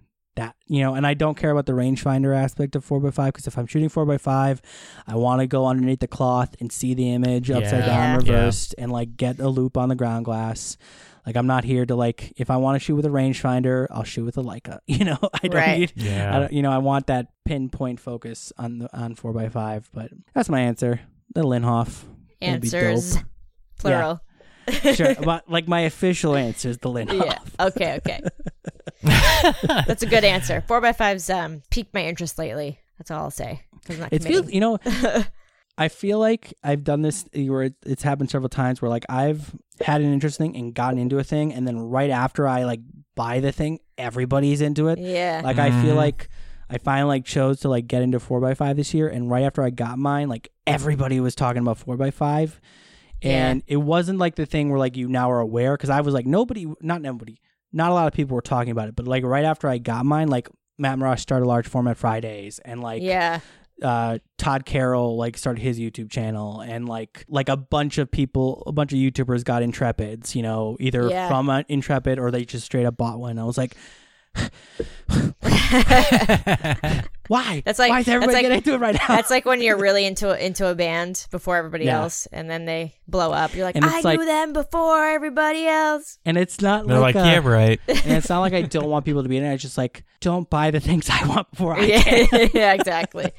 that, 0.42 0.56
you 0.68 0.82
know, 0.82 0.96
and 0.96 1.06
I 1.08 1.14
don't 1.14 1.36
care 1.38 1.52
about 1.52 1.66
the 1.66 1.74
rangefinder 1.74 2.36
aspect 2.36 2.76
of 2.76 2.86
4x5 2.86 3.28
because 3.28 3.48
if 3.48 3.58
I'm 3.58 3.68
shooting 3.68 3.90
4x5, 3.90 4.60
I 5.08 5.16
want 5.16 5.42
to 5.42 5.48
go 5.48 5.68
underneath 5.68 6.00
the 6.00 6.08
cloth 6.08 6.56
and 6.60 6.72
see 6.72 6.94
the 6.94 7.12
image 7.14 7.50
upside 7.52 7.80
Yeah. 7.82 7.86
down, 7.86 8.26
Yeah. 8.26 8.34
reversed, 8.34 8.76
and 8.78 8.92
like 8.92 9.18
get 9.18 9.40
a 9.40 9.48
loop 9.50 9.78
on 9.78 9.90
the 9.90 9.96
ground 9.96 10.26
glass. 10.26 10.78
Like 11.26 11.36
I'm 11.36 11.46
not 11.46 11.64
here 11.64 11.86
to 11.86 11.96
like 11.96 12.34
if 12.38 12.50
I 12.50 12.58
want 12.58 12.76
to 12.76 12.80
shoot 12.80 12.96
with 12.96 13.06
a 13.06 13.10
rangefinder, 13.10 13.86
I'll 13.92 14.04
shoot 14.04 14.26
with 14.26 14.38
a 14.38 14.42
Leica. 14.44 14.80
You 14.88 15.06
know, 15.06 15.20
I 15.44 15.48
don't 15.48 15.54
Right. 15.56 15.80
need 15.80 15.94
Yeah. 15.96 16.36
I 16.36 16.40
don't, 16.40 16.54
you 16.54 16.62
know, 16.64 16.72
I 16.72 16.80
want 16.80 17.08
that 17.08 17.28
pinpoint 17.46 18.00
focus 18.00 18.52
on 18.58 18.80
the 18.80 18.90
on 18.98 19.16
4x5, 19.16 19.90
but 19.94 20.10
that's 20.34 20.50
my 20.50 20.62
answer. 20.62 21.00
The 21.36 21.44
Linhof. 21.44 22.04
It'd 22.42 22.62
be 22.62 22.70
dope. 22.70 22.82
Answers. 22.84 23.18
Plural. 23.78 24.22
Sure, 24.96 25.16
but 25.16 25.50
like 25.50 25.68
my 25.68 25.82
official 25.82 26.36
answer 26.36 26.70
is 26.70 26.78
the 26.78 26.90
Linhof. 26.90 27.26
Yeah. 27.26 27.40
Okay. 27.68 27.96
Okay. 27.98 28.22
That's 29.88 30.04
a 30.04 30.08
good 30.08 30.24
answer. 30.24 30.64
Four 30.68 30.82
by 30.82 30.94
fives 30.94 31.30
um 31.30 31.62
piqued 31.70 31.94
my 31.94 32.04
interest 32.06 32.38
lately. 32.38 32.80
That's 32.98 33.12
all 33.12 33.24
I'll 33.24 33.32
say. 33.32 33.64
It 34.12 34.24
feels, 34.24 34.52
you 34.52 34.60
know, 34.60 34.78
I 35.78 35.88
feel 35.88 36.20
like 36.20 36.54
I've 36.64 36.84
done 36.84 37.02
this 37.02 37.26
where 37.34 37.72
it's 37.86 38.04
happened 38.04 38.30
several 38.30 38.50
times 38.50 38.82
where 38.82 38.90
like 38.90 39.06
I've 39.10 39.56
had 39.80 40.02
an 40.02 40.14
interest 40.14 40.38
thing 40.38 40.56
and 40.56 40.74
gotten 40.74 41.00
into 41.00 41.18
a 41.18 41.24
thing, 41.24 41.52
and 41.54 41.68
then 41.68 41.80
right 41.80 42.12
after 42.12 42.48
I 42.48 42.64
like 42.64 42.82
buy 43.16 43.40
the 43.40 43.52
thing, 43.52 43.80
everybody's 43.98 44.62
into 44.62 44.88
it. 44.90 45.00
yeah. 45.00 45.42
Like 45.44 45.58
I 45.58 45.72
feel 45.82 45.94
Mhm. 45.96 45.98
like 45.98 46.30
I 46.70 46.78
finally 46.78 47.08
like 47.18 47.26
chose 47.26 47.62
to 47.62 47.70
like 47.70 47.88
get 47.88 48.02
into 48.04 48.20
four 48.20 48.46
x 48.46 48.60
five 48.60 48.78
this 48.78 48.94
year, 48.94 49.08
and 49.08 49.30
right 49.32 49.44
after 49.44 49.64
I 49.64 49.72
got 49.72 49.98
mine, 49.98 50.30
like 50.30 50.52
everybody 50.68 51.20
was 51.20 51.34
talking 51.34 51.62
about 51.64 51.80
four 51.80 52.02
x 52.02 52.16
five, 52.16 52.62
Yeah. 53.22 53.50
and 53.50 53.64
it 53.68 53.78
wasn't 53.78 54.20
like 54.20 54.36
the 54.36 54.46
thing 54.46 54.70
where 54.70 54.80
like 54.80 54.98
you 54.98 55.08
now 55.08 55.32
are 55.32 55.40
aware 55.40 55.76
because 55.78 55.90
I 55.90 56.02
was 56.02 56.14
like 56.14 56.26
nobody, 56.26 56.68
not 56.82 57.02
nobody, 57.02 57.40
not 57.72 57.92
a 57.92 57.94
lot 57.94 58.08
of 58.08 58.14
people 58.14 58.36
were 58.36 58.42
talking 58.42 58.72
about 58.72 58.88
it, 58.90 58.96
but 58.96 59.08
like 59.08 59.24
right 59.24 59.46
after 59.46 59.68
I 59.68 59.78
got 59.78 60.06
mine, 60.06 60.28
like 60.28 60.50
Matt 60.78 60.98
Marrash 60.98 61.20
started 61.20 61.46
large 61.46 61.68
format 61.68 61.98
Fridays, 61.98 62.60
and 62.66 62.82
like 62.82 63.04
yeah. 63.04 63.40
uh, 63.84 64.18
Todd 64.38 64.66
Carroll 64.66 65.16
like 65.18 65.38
started 65.38 65.62
his 65.62 65.80
YouTube 65.80 66.10
channel, 66.10 66.62
and 66.62 66.90
like 66.90 67.24
like 67.28 67.50
a 67.50 67.58
bunch 67.58 67.98
of 68.00 68.10
people, 68.10 68.64
a 68.66 68.72
bunch 68.72 68.92
of 68.92 68.98
YouTubers 68.98 69.44
got 69.44 69.62
Intrepids, 69.62 70.34
you 70.34 70.42
know, 70.42 70.76
either 70.80 71.08
Yeah. 71.10 71.28
from 71.28 71.50
an 71.50 71.66
Intrepid 71.70 72.18
or 72.18 72.32
they 72.32 72.44
just 72.46 72.66
straight 72.66 72.86
up 72.86 72.98
bought 72.98 73.20
one. 73.20 73.38
I 73.38 73.44
was 73.44 73.58
like, 73.58 73.76
why? 77.28 77.62
That's 77.66 77.80
like- 77.80 77.90
why 77.90 78.00
is 78.00 78.06
that's 78.06 78.08
everybody 78.08 78.34
like- 78.34 78.42
getting 78.44 78.58
into 78.58 78.74
it 78.74 78.78
right 78.80 78.96
now? 78.96 79.08
That's 79.08 79.30
like 79.30 79.46
when 79.46 79.62
you're 79.62 79.78
really 79.78 80.06
into 80.06 80.34
into 80.46 80.68
a 80.68 80.76
band 80.76 81.28
before 81.32 81.58
everybody 81.58 81.86
Yeah. 81.86 82.02
else, 82.02 82.28
and 82.32 82.50
then 82.50 82.66
they 82.66 82.96
blow 83.08 83.32
up. 83.32 83.56
You're 83.56 83.66
like, 83.66 83.76
And 83.76 83.86
I 83.86 84.02
like- 84.02 84.20
knew 84.20 84.26
them 84.26 84.54
before 84.54 85.06
everybody 85.08 85.66
else. 85.68 86.18
and 86.26 86.38
it's 86.38 86.62
not 86.62 86.88
They're 86.88 87.00
like, 87.00 87.16
like, 87.16 87.26
yeah, 87.26 87.40
uh, 87.40 87.42
right. 87.42 87.80
and 87.88 88.12
it's 88.14 88.30
not 88.30 88.40
like 88.42 88.54
I 88.54 88.62
don't 88.64 88.90
want 88.90 89.06
people 89.06 89.24
to 89.24 89.30
be 89.30 89.38
in 89.38 89.44
it. 89.44 89.54
It's 89.54 89.62
just 89.64 89.78
like 89.78 90.04
don't 90.20 90.50
buy 90.50 90.72
the 90.72 90.80
things 90.80 91.10
I 91.10 91.26
want 91.28 91.50
before 91.52 91.76
I 91.78 91.82
Yeah, 91.86 92.02
can. 92.04 92.50
yeah, 92.54 92.74
exactly. 92.74 93.32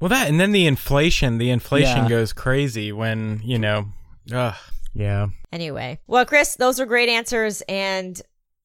Well, 0.00 0.08
that 0.10 0.28
and 0.28 0.38
then 0.40 0.52
the 0.52 0.66
inflation. 0.66 1.38
The 1.38 1.50
inflation 1.50 2.04
Yeah. 2.04 2.08
goes 2.08 2.32
crazy 2.32 2.92
when 2.92 3.40
you 3.44 3.58
know. 3.58 3.86
Ugh, 4.32 4.54
yeah. 4.94 5.28
Anyway, 5.52 5.98
well, 6.06 6.26
Chris, 6.26 6.56
those 6.56 6.78
were 6.78 6.84
great 6.86 7.08
answers, 7.08 7.62
and 7.62 8.20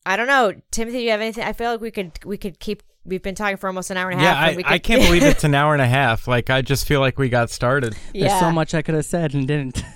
I 0.06 0.16
don't 0.18 0.28
know, 0.28 0.54
Timothy, 0.72 0.98
do 1.00 1.04
you 1.04 1.12
have 1.12 1.22
anything? 1.22 1.44
I 1.44 1.54
feel 1.54 1.72
like 1.72 1.82
we 1.82 1.92
could 1.92 2.12
we 2.26 2.38
could 2.38 2.60
keep. 2.60 2.84
We've 3.06 3.22
been 3.22 3.36
talking 3.36 3.58
for 3.58 3.68
almost 3.68 3.92
an 3.92 3.98
hour 3.98 4.10
and 4.12 4.20
a 4.22 4.24
half. 4.24 4.38
and 4.38 4.54
I, 4.54 4.56
we 4.58 4.64
I 4.66 4.78
can't 4.80 5.02
believe 5.06 5.24
it's 5.24 5.44
an 5.44 5.54
hour 5.54 5.74
and 5.74 5.82
a 5.82 5.88
half. 5.88 6.26
Like 6.28 6.50
I 6.50 6.62
just 6.62 6.88
feel 6.88 7.00
like 7.02 7.18
we 7.18 7.28
got 7.30 7.50
started. 7.50 7.96
There's 8.14 8.40
so 8.40 8.50
much 8.52 8.74
I 8.74 8.82
could 8.82 8.96
have 8.96 9.06
said 9.06 9.34
and 9.34 9.48
didn't. 9.48 9.84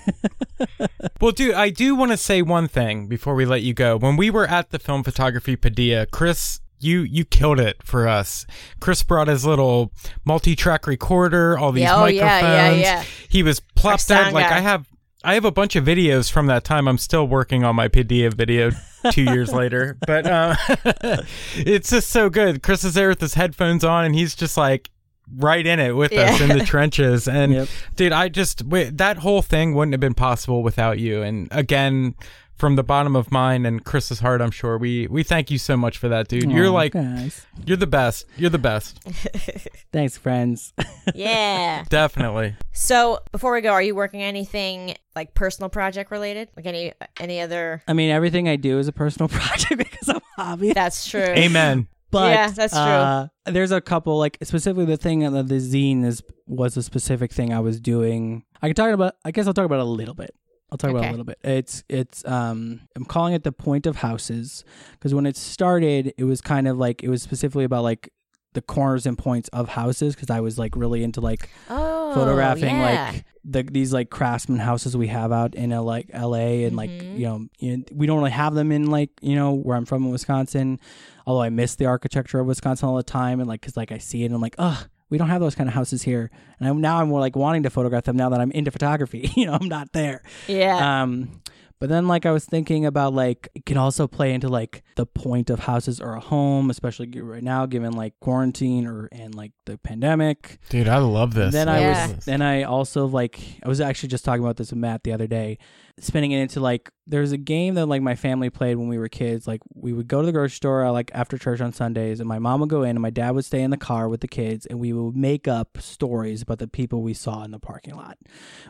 Well, 1.20 1.32
dude, 1.32 1.54
I 1.54 1.70
do 1.70 1.94
want 1.96 2.10
to 2.12 2.16
say 2.16 2.42
one 2.42 2.68
thing 2.68 3.06
before 3.08 3.34
we 3.34 3.44
let 3.44 3.62
you 3.62 3.74
go. 3.74 3.96
When 3.96 4.16
we 4.16 4.30
were 4.30 4.46
at 4.46 4.70
the 4.70 4.78
film 4.78 5.02
photography 5.02 5.56
Padilla, 5.56 6.06
Chris, 6.06 6.60
you 6.80 7.00
you 7.00 7.24
killed 7.24 7.58
it 7.60 7.76
for 7.84 8.06
us. 8.08 8.46
Chris 8.80 9.02
brought 9.02 9.26
his 9.28 9.44
little 9.44 9.92
multi-track 10.24 10.86
recorder, 10.86 11.58
all 11.58 11.72
these 11.72 11.82
Yeah, 11.82 11.96
oh, 11.96 12.00
microphones. 12.00 12.42
yeah, 12.42 12.70
yeah, 12.70 12.72
yeah. 12.74 13.04
He 13.28 13.42
was 13.42 13.58
plopped 13.60 14.10
Our 14.12 14.24
out 14.24 14.32
like 14.32 14.48
guy. 14.48 14.58
I 14.58 14.60
have. 14.60 14.86
I 15.24 15.34
have 15.34 15.44
a 15.44 15.50
bunch 15.50 15.74
of 15.76 15.84
videos 15.84 16.30
from 16.30 16.46
that 16.46 16.62
time. 16.64 16.86
I'm 16.86 16.98
still 16.98 17.26
working 17.26 17.64
on 17.64 17.74
my 17.74 17.88
Padilla 17.88 18.30
video 18.30 18.70
two 19.12 19.24
years 19.24 19.52
later, 19.52 19.96
but 20.06 20.26
uh, 20.26 20.54
it's 21.56 21.90
just 21.90 22.10
so 22.10 22.30
good. 22.30 22.62
Chris 22.62 22.84
is 22.84 22.94
there 22.94 23.08
with 23.08 23.20
his 23.20 23.34
headphones 23.34 23.82
on, 23.84 24.04
and 24.04 24.14
he's 24.14 24.34
just 24.36 24.56
like 24.56 24.90
right 25.36 25.66
in 25.66 25.80
it 25.80 25.92
with 25.96 26.12
us 26.12 26.40
in 26.40 26.56
the 26.56 26.64
trenches. 26.64 27.26
And 27.26 27.52
Yep. 27.52 27.68
dude, 27.96 28.12
I 28.12 28.28
just 28.28 28.62
wait, 28.64 28.96
that 28.98 29.18
whole 29.18 29.42
thing 29.42 29.74
wouldn't 29.74 29.92
have 29.92 30.00
been 30.00 30.14
possible 30.14 30.62
without 30.62 30.98
you. 31.00 31.22
And 31.22 31.48
again, 31.50 32.14
from 32.58 32.76
the 32.76 32.82
bottom 32.82 33.14
of 33.14 33.30
mine 33.30 33.64
and 33.64 33.84
Chris's 33.84 34.20
heart, 34.20 34.40
I'm 34.40 34.50
sure 34.50 34.76
we 34.76 35.06
we 35.06 35.22
thank 35.22 35.50
you 35.50 35.58
so 35.58 35.76
much 35.76 35.96
for 35.96 36.08
that, 36.08 36.28
dude. 36.28 36.50
You're 36.50 36.66
Aw, 36.68 36.72
like 36.72 36.92
guys. 36.92 37.46
you're 37.64 37.76
the 37.76 37.86
best. 37.86 38.26
You're 38.36 38.50
the 38.50 38.58
best. 38.58 38.98
Thanks, 39.92 40.18
friends. 40.18 40.72
yeah. 41.14 41.84
Definitely. 41.88 42.56
So 42.72 43.20
before 43.32 43.52
we 43.52 43.60
go, 43.60 43.70
are 43.70 43.82
you 43.82 43.94
working 43.94 44.22
anything 44.22 44.96
like 45.14 45.34
personal 45.34 45.70
project 45.70 46.10
related? 46.10 46.48
Like 46.56 46.66
any 46.66 46.92
any 47.20 47.40
other? 47.40 47.82
I 47.86 47.92
mean, 47.92 48.10
everything 48.10 48.48
I 48.48 48.56
do 48.56 48.78
is 48.78 48.88
a 48.88 48.92
personal 48.92 49.28
project 49.28 49.78
because 49.78 50.08
I'm 50.08 50.16
a 50.16 50.42
hobby. 50.42 50.72
That's 50.72 51.08
true. 51.08 51.20
Amen. 51.20 51.86
But 52.10 52.30
Yeah, 52.32 52.50
that's 52.50 52.72
true. 52.72 52.80
Uh, 52.80 53.28
there's 53.46 53.70
a 53.70 53.80
couple 53.80 54.18
like 54.18 54.38
specifically 54.42 54.86
the 54.86 54.96
thing 54.96 55.24
of 55.24 55.48
the 55.48 55.56
zine 55.56 56.04
is 56.04 56.22
was 56.46 56.76
a 56.76 56.82
specific 56.82 57.32
thing 57.32 57.52
I 57.52 57.60
was 57.60 57.80
doing. 57.80 58.44
I 58.62 58.68
can 58.68 58.74
talk 58.74 58.92
about. 58.92 59.14
I 59.24 59.30
guess 59.30 59.46
I'll 59.46 59.54
talk 59.54 59.66
about 59.66 59.78
it 59.80 59.82
a 59.82 59.84
little 59.84 60.14
bit. 60.14 60.34
I'll 60.70 60.78
talk 60.78 60.90
about 60.90 61.04
it 61.04 61.08
a 61.08 61.10
little 61.10 61.24
bit. 61.24 61.38
It's 61.42 61.82
it's 61.88 62.24
um 62.26 62.80
I'm 62.96 63.04
calling 63.04 63.32
it 63.34 63.42
the 63.44 63.52
point 63.52 63.86
of 63.86 63.96
houses 63.96 64.64
because 64.92 65.14
when 65.14 65.26
it 65.26 65.36
started, 65.36 66.12
it 66.18 66.24
was 66.24 66.40
kind 66.40 66.68
of 66.68 66.76
like 66.78 67.02
it 67.02 67.08
was 67.08 67.22
specifically 67.22 67.64
about 67.64 67.82
like 67.84 68.12
the 68.54 68.62
corners 68.62 69.04
and 69.06 69.16
points 69.16 69.48
of 69.50 69.68
houses 69.68 70.14
because 70.14 70.30
I 70.30 70.40
was 70.40 70.58
like 70.58 70.74
really 70.74 71.04
into 71.04 71.20
like 71.20 71.48
Oh, 71.70 72.12
photographing 72.14 72.76
yeah. 72.76 73.10
like 73.12 73.24
the 73.44 73.62
these 73.62 73.92
like 73.92 74.10
craftsman 74.10 74.58
houses 74.58 74.96
we 74.96 75.06
have 75.08 75.32
out 75.32 75.54
in 75.54 75.72
uh, 75.72 75.82
like 75.82 76.10
LA 76.14 76.64
and 76.66 76.74
like 76.76 76.90
Mhm. 76.90 77.18
you 77.18 77.26
know, 77.26 77.46
you 77.58 77.76
know 77.76 77.84
we 77.92 78.06
don't 78.06 78.18
really 78.18 78.30
have 78.30 78.54
them 78.54 78.72
in 78.72 78.90
like 78.90 79.10
you 79.20 79.36
know 79.36 79.52
where 79.52 79.76
I'm 79.76 79.84
from 79.84 80.04
in 80.04 80.10
Wisconsin 80.10 80.80
although 81.26 81.42
I 81.42 81.50
miss 81.50 81.76
the 81.76 81.86
architecture 81.86 82.40
of 82.40 82.46
Wisconsin 82.46 82.88
all 82.88 82.96
the 82.96 83.02
time 83.02 83.38
and 83.40 83.48
like 83.48 83.60
cuz 83.62 83.76
like 83.76 83.92
I 83.92 83.98
see 83.98 84.22
it 84.22 84.26
and 84.26 84.34
I'm 84.34 84.40
like 84.40 84.56
ugh 84.58 84.88
we 85.10 85.18
don't 85.18 85.28
have 85.28 85.40
those 85.40 85.54
kind 85.54 85.68
of 85.68 85.74
houses 85.74 86.02
here. 86.02 86.30
And 86.58 86.68
I'm 86.68 86.80
now 86.80 87.00
I'm 87.00 87.08
more 87.08 87.20
like 87.20 87.36
wanting 87.36 87.62
to 87.64 87.70
photograph 87.70 88.04
them 88.04 88.16
now 88.16 88.28
that 88.30 88.40
I'm 88.40 88.50
into 88.52 88.70
photography 88.70 89.30
you 89.36 89.46
know 89.46 89.56
I'm 89.60 89.68
not 89.68 89.92
there. 89.92 90.22
Yeah. 90.46 91.02
um 91.02 91.40
but 91.80 91.88
then 91.88 92.08
like 92.08 92.26
I 92.26 92.32
was 92.32 92.44
thinking 92.44 92.86
about 92.86 93.14
like 93.14 93.48
it 93.54 93.64
can 93.64 93.76
also 93.76 94.08
play 94.08 94.34
into 94.34 94.48
like 94.48 94.82
the 94.96 95.06
point 95.06 95.48
of 95.48 95.60
houses 95.60 96.00
or 96.00 96.14
a 96.14 96.20
home 96.20 96.70
especially 96.70 97.08
right 97.20 97.42
now 97.42 97.66
given 97.66 97.92
like 97.92 98.18
quarantine 98.20 98.84
or 98.86 99.08
and 99.12 99.34
like 99.34 99.52
the 99.64 99.78
pandemic. 99.78 100.58
Dude, 100.70 100.88
I 100.88 100.98
love 100.98 101.34
this. 101.34 101.52
then 101.54 101.68
I 101.68 101.84
I 101.84 102.06
was 102.06 102.24
then 102.24 102.42
I 102.42 102.64
also 102.64 103.06
like 103.06 103.38
I 103.64 103.68
was 103.68 103.80
actually 103.80 104.08
just 104.08 104.24
talking 104.24 104.42
about 104.42 104.56
this 104.56 104.70
with 104.70 104.78
Matt 104.80 105.04
the 105.04 105.12
other 105.12 105.28
day, 105.28 105.58
spinning 106.00 106.32
it 106.32 106.40
into 106.40 106.60
like 106.60 106.90
there's 107.06 107.32
a 107.32 107.36
game 107.36 107.74
that 107.74 107.86
like 107.86 108.02
my 108.02 108.14
family 108.14 108.50
played 108.50 108.76
when 108.76 108.88
we 108.88 108.98
were 108.98 109.08
kids. 109.08 109.46
Like 109.46 109.60
we 109.74 109.92
would 109.92 110.08
go 110.08 110.20
to 110.20 110.26
the 110.26 110.32
grocery 110.32 110.56
store 110.56 110.84
uh, 110.84 110.92
like 110.92 111.10
after 111.14 111.38
church 111.38 111.60
on 111.60 111.72
Sundays, 111.72 112.20
and 112.20 112.28
my 112.28 112.38
mom 112.38 112.60
would 112.60 112.68
go 112.68 112.82
in, 112.82 112.90
and 112.90 113.00
my 113.00 113.10
dad 113.10 113.30
would 113.32 113.44
stay 113.44 113.62
in 113.62 113.70
the 113.70 113.76
car 113.76 114.08
with 114.08 114.20
the 114.20 114.28
kids, 114.28 114.66
and 114.66 114.78
we 114.78 114.92
would 114.92 115.16
make 115.16 115.48
up 115.48 115.78
stories 115.80 116.42
about 116.42 116.58
the 116.58 116.68
people 116.68 117.02
we 117.02 117.14
saw 117.14 117.42
in 117.44 117.50
the 117.50 117.58
parking 117.58 117.94
lot. 117.94 118.18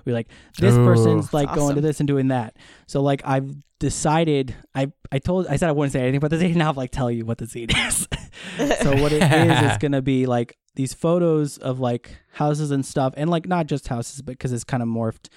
We 0.04 0.12
like 0.12 0.28
this 0.58 0.74
Ooh. 0.74 0.84
person's 0.84 1.32
like 1.32 1.52
going 1.54 1.74
to 1.74 1.80
this 1.80 2.00
and 2.00 2.06
doing 2.06 2.28
that. 2.28 2.56
So 2.86 3.02
like 3.02 3.22
I've 3.24 3.54
decided 3.78 4.54
I 4.74 4.92
I 5.12 5.18
told 5.18 5.46
I 5.46 5.56
said 5.56 5.68
I 5.68 5.72
wouldn't 5.72 5.92
say 5.92 6.00
anything 6.00 6.18
about 6.18 6.30
the 6.30 6.40
scene. 6.40 6.58
Now 6.58 6.68
I'll 6.68 6.74
like 6.74 6.90
tell 6.90 7.10
you 7.10 7.24
what 7.24 7.38
the 7.38 7.46
scene 7.46 7.70
is. 7.70 8.08
so 8.80 8.96
what 8.96 9.12
it 9.12 9.22
is 9.22 9.72
is 9.72 9.78
gonna 9.80 10.02
be 10.02 10.26
like 10.26 10.56
these 10.74 10.94
photos 10.94 11.58
of 11.58 11.80
like 11.80 12.16
houses 12.32 12.70
and 12.70 12.86
stuff 12.86 13.12
and 13.16 13.28
like 13.28 13.48
not 13.48 13.66
just 13.66 13.88
houses 13.88 14.22
but 14.22 14.32
because 14.32 14.52
it's 14.52 14.64
kind 14.64 14.82
of 14.82 14.88
morphed 14.88 15.28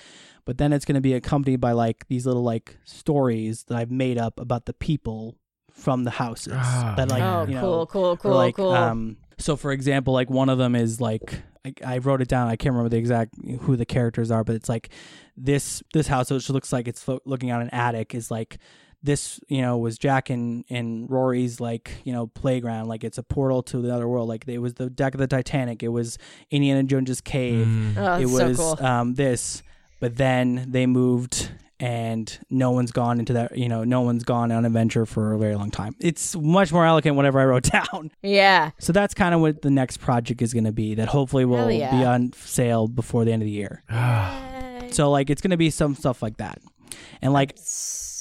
but 0.45 0.57
then 0.57 0.73
it's 0.73 0.85
gonna 0.85 1.01
be 1.01 1.13
accompanied 1.13 1.59
by 1.61 1.71
like 1.71 2.07
these 2.07 2.25
little 2.25 2.43
like 2.43 2.77
stories 2.83 3.63
that 3.65 3.77
i've 3.77 3.91
made 3.91 4.17
up 4.17 4.39
about 4.39 4.65
the 4.65 4.73
people 4.73 5.35
from 5.71 6.03
the 6.03 6.11
houses 6.11 6.53
Ah, 6.55 6.93
that 6.97 7.09
like 7.09 7.23
oh, 7.23 7.45
you 7.47 7.55
know 7.55 7.61
cool, 7.61 7.85
cool, 7.87 8.17
cool, 8.17 8.35
like 8.35 8.55
cool. 8.55 8.71
um 8.71 9.17
so 9.37 9.55
for 9.55 9.71
example 9.71 10.13
like 10.13 10.29
one 10.29 10.49
of 10.49 10.57
them 10.57 10.75
is 10.75 10.99
like 11.01 11.41
I, 11.65 11.73
I 11.85 11.97
wrote 11.99 12.21
it 12.21 12.27
down 12.27 12.47
i 12.47 12.55
can't 12.55 12.73
remember 12.73 12.89
the 12.89 12.97
exact 12.97 13.35
who 13.61 13.75
the 13.75 13.85
characters 13.85 14.31
are 14.31 14.43
but 14.43 14.55
it's 14.55 14.69
like 14.69 14.89
this 15.37 15.81
this 15.93 16.07
house 16.07 16.29
which 16.29 16.49
looks 16.49 16.71
like 16.73 16.87
it's 16.87 17.01
fo- 17.03 17.21
looking 17.25 17.49
out 17.49 17.61
an 17.61 17.69
attic 17.69 18.13
is 18.13 18.29
like 18.29 18.57
this 19.03 19.39
you 19.47 19.61
know 19.61 19.77
was 19.79 19.97
jack 19.97 20.29
and 20.29 20.63
and 20.69 21.09
rory's 21.09 21.59
like 21.59 21.91
you 22.03 22.13
know 22.13 22.27
playground 22.27 22.87
like 22.87 23.03
it's 23.03 23.17
a 23.17 23.23
portal 23.23 23.63
to 23.63 23.81
the 23.81 23.91
other 23.93 24.07
world 24.07 24.27
like 24.29 24.47
it 24.47 24.59
was 24.59 24.75
the 24.75 24.89
deck 24.89 25.15
of 25.15 25.19
the 25.19 25.25
titanic 25.27 25.81
it 25.81 25.87
was 25.87 26.17
indiana 26.51 26.83
jones's 26.83 27.21
cave 27.21 27.65
Mm. 27.65 27.97
oh, 27.97 28.19
it 28.19 28.25
was 28.25 28.57
so 28.57 28.75
cool. 28.75 28.85
um 28.85 29.13
this 29.15 29.63
but 30.01 30.17
then 30.17 30.65
they 30.67 30.85
moved 30.85 31.49
and 31.79 32.37
no 32.49 32.71
one's 32.71 32.91
gone 32.91 33.19
into 33.19 33.33
that 33.33 33.57
you 33.57 33.69
know 33.69 33.83
no 33.83 34.01
one's 34.01 34.23
gone 34.23 34.51
on 34.51 34.65
adventure 34.65 35.05
for 35.05 35.33
a 35.33 35.37
very 35.39 35.55
long 35.55 35.71
time 35.71 35.95
it's 35.99 36.35
much 36.35 36.71
more 36.71 36.85
elegant 36.85 37.15
whatever 37.15 37.39
i 37.39 37.45
wrote 37.45 37.63
down 37.71 38.11
yeah. 38.21 38.71
so 38.77 38.91
that's 38.91 39.13
kind 39.13 39.33
of 39.33 39.41
what 39.41 39.61
the 39.61 39.71
next 39.71 39.97
project 39.97 40.41
is 40.41 40.53
going 40.53 40.65
to 40.65 40.71
be 40.71 40.93
that 40.93 41.07
hopefully 41.07 41.45
will 41.45 41.71
yeah. 41.71 41.91
be 41.91 42.03
on 42.03 42.31
sale 42.33 42.87
before 42.87 43.25
the 43.25 43.31
end 43.31 43.41
of 43.41 43.45
the 43.45 43.51
year 43.51 43.83
so 44.91 45.09
like 45.09 45.29
it's 45.29 45.41
going 45.41 45.51
to 45.51 45.57
be 45.57 45.69
some 45.69 45.95
stuff 45.95 46.21
like 46.21 46.37
that 46.37 46.59
and 47.21 47.33
like 47.33 47.57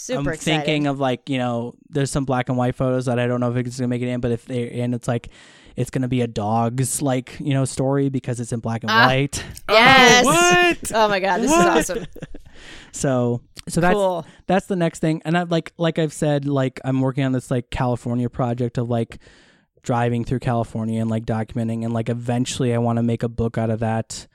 Super 0.00 0.20
I'm 0.20 0.28
excited. 0.28 0.64
thinking 0.64 0.86
of 0.86 0.98
like 0.98 1.28
you 1.28 1.38
know, 1.38 1.74
there's 1.88 2.10
some 2.10 2.24
black 2.24 2.48
and 2.48 2.56
white 2.56 2.74
photos 2.74 3.04
that 3.06 3.18
I 3.18 3.26
don't 3.26 3.40
know 3.40 3.50
if 3.54 3.56
it's 3.66 3.78
gonna 3.78 3.88
make 3.88 4.02
it 4.02 4.08
in, 4.08 4.20
but 4.20 4.30
if 4.30 4.44
they 4.46 4.80
and 4.80 4.94
it's 4.94 5.06
like 5.08 5.28
it's 5.76 5.90
gonna 5.90 6.08
be 6.08 6.20
a 6.22 6.26
dog's 6.26 7.00
like 7.02 7.36
you 7.38 7.52
know 7.54 7.64
story 7.64 8.08
because 8.08 8.40
it's 8.40 8.52
in 8.52 8.60
black 8.60 8.82
and 8.82 8.90
Ah. 8.90 9.06
white. 9.06 9.44
yes. 9.68 10.24
what? 10.24 10.92
Oh 10.94 11.08
my 11.08 11.20
god, 11.20 11.42
this 11.42 11.50
What? 11.50 11.78
is 11.78 11.90
awesome. 11.90 12.06
So 12.92 13.40
so 13.68 13.80
that's 13.80 13.94
cool. 13.94 14.26
that's 14.46 14.66
the 14.66 14.76
next 14.76 14.98
thing, 15.00 15.22
and 15.24 15.36
I 15.38 15.42
like 15.44 15.72
like 15.78 15.98
I've 15.98 16.12
said, 16.12 16.44
like 16.46 16.80
I'm 16.84 17.00
working 17.00 17.24
on 17.24 17.32
this 17.32 17.50
like 17.50 17.70
California 17.70 18.28
project 18.28 18.78
of 18.78 18.88
like 18.90 19.18
driving 19.82 20.24
through 20.24 20.40
California 20.40 21.00
and 21.00 21.08
like 21.10 21.24
documenting, 21.24 21.84
and 21.84 21.92
like 21.92 22.08
eventually 22.08 22.74
I 22.74 22.78
want 22.78 22.96
to 22.98 23.02
make 23.02 23.22
a 23.22 23.28
book 23.28 23.56
out 23.58 23.70
of 23.70 23.80
that, 23.80 24.26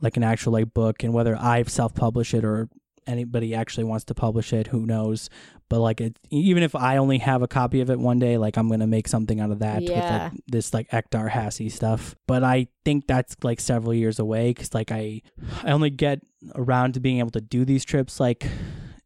like 0.00 0.16
an 0.16 0.24
actual 0.24 0.52
like 0.52 0.72
book, 0.72 1.02
and 1.02 1.12
whether 1.12 1.36
I 1.36 1.62
self 1.64 1.94
publish 1.94 2.32
it 2.34 2.44
or 2.44 2.68
anybody 3.10 3.54
actually 3.54 3.84
wants 3.84 4.04
to 4.06 4.14
publish 4.14 4.52
it, 4.52 4.68
who 4.68 4.86
knows? 4.86 5.28
But 5.68 5.80
like 5.80 6.00
it, 6.00 6.18
even 6.30 6.62
if 6.62 6.74
I 6.74 6.96
only 6.96 7.18
have 7.18 7.42
a 7.42 7.48
copy 7.48 7.80
of 7.80 7.90
it 7.90 7.98
one 7.98 8.18
day, 8.18 8.38
like 8.38 8.56
I'm 8.56 8.68
gonna 8.68 8.86
make 8.86 9.08
something 9.08 9.40
out 9.40 9.50
of 9.50 9.58
that 9.60 9.82
with 9.82 9.90
like 10.32 10.32
this 10.48 10.74
like 10.74 10.88
Ektar 10.90 11.28
Hassy 11.28 11.68
stuff. 11.68 12.14
But 12.26 12.42
I 12.42 12.68
think 12.84 13.06
that's 13.06 13.36
like 13.42 13.60
several 13.60 13.94
years 13.94 14.18
away 14.18 14.50
because 14.50 14.74
like 14.74 14.90
I 14.90 15.22
I 15.62 15.72
only 15.72 15.90
get 15.90 16.20
around 16.54 16.94
to 16.94 17.00
being 17.00 17.18
able 17.18 17.30
to 17.32 17.40
do 17.40 17.64
these 17.64 17.84
trips 17.84 18.18
like 18.18 18.46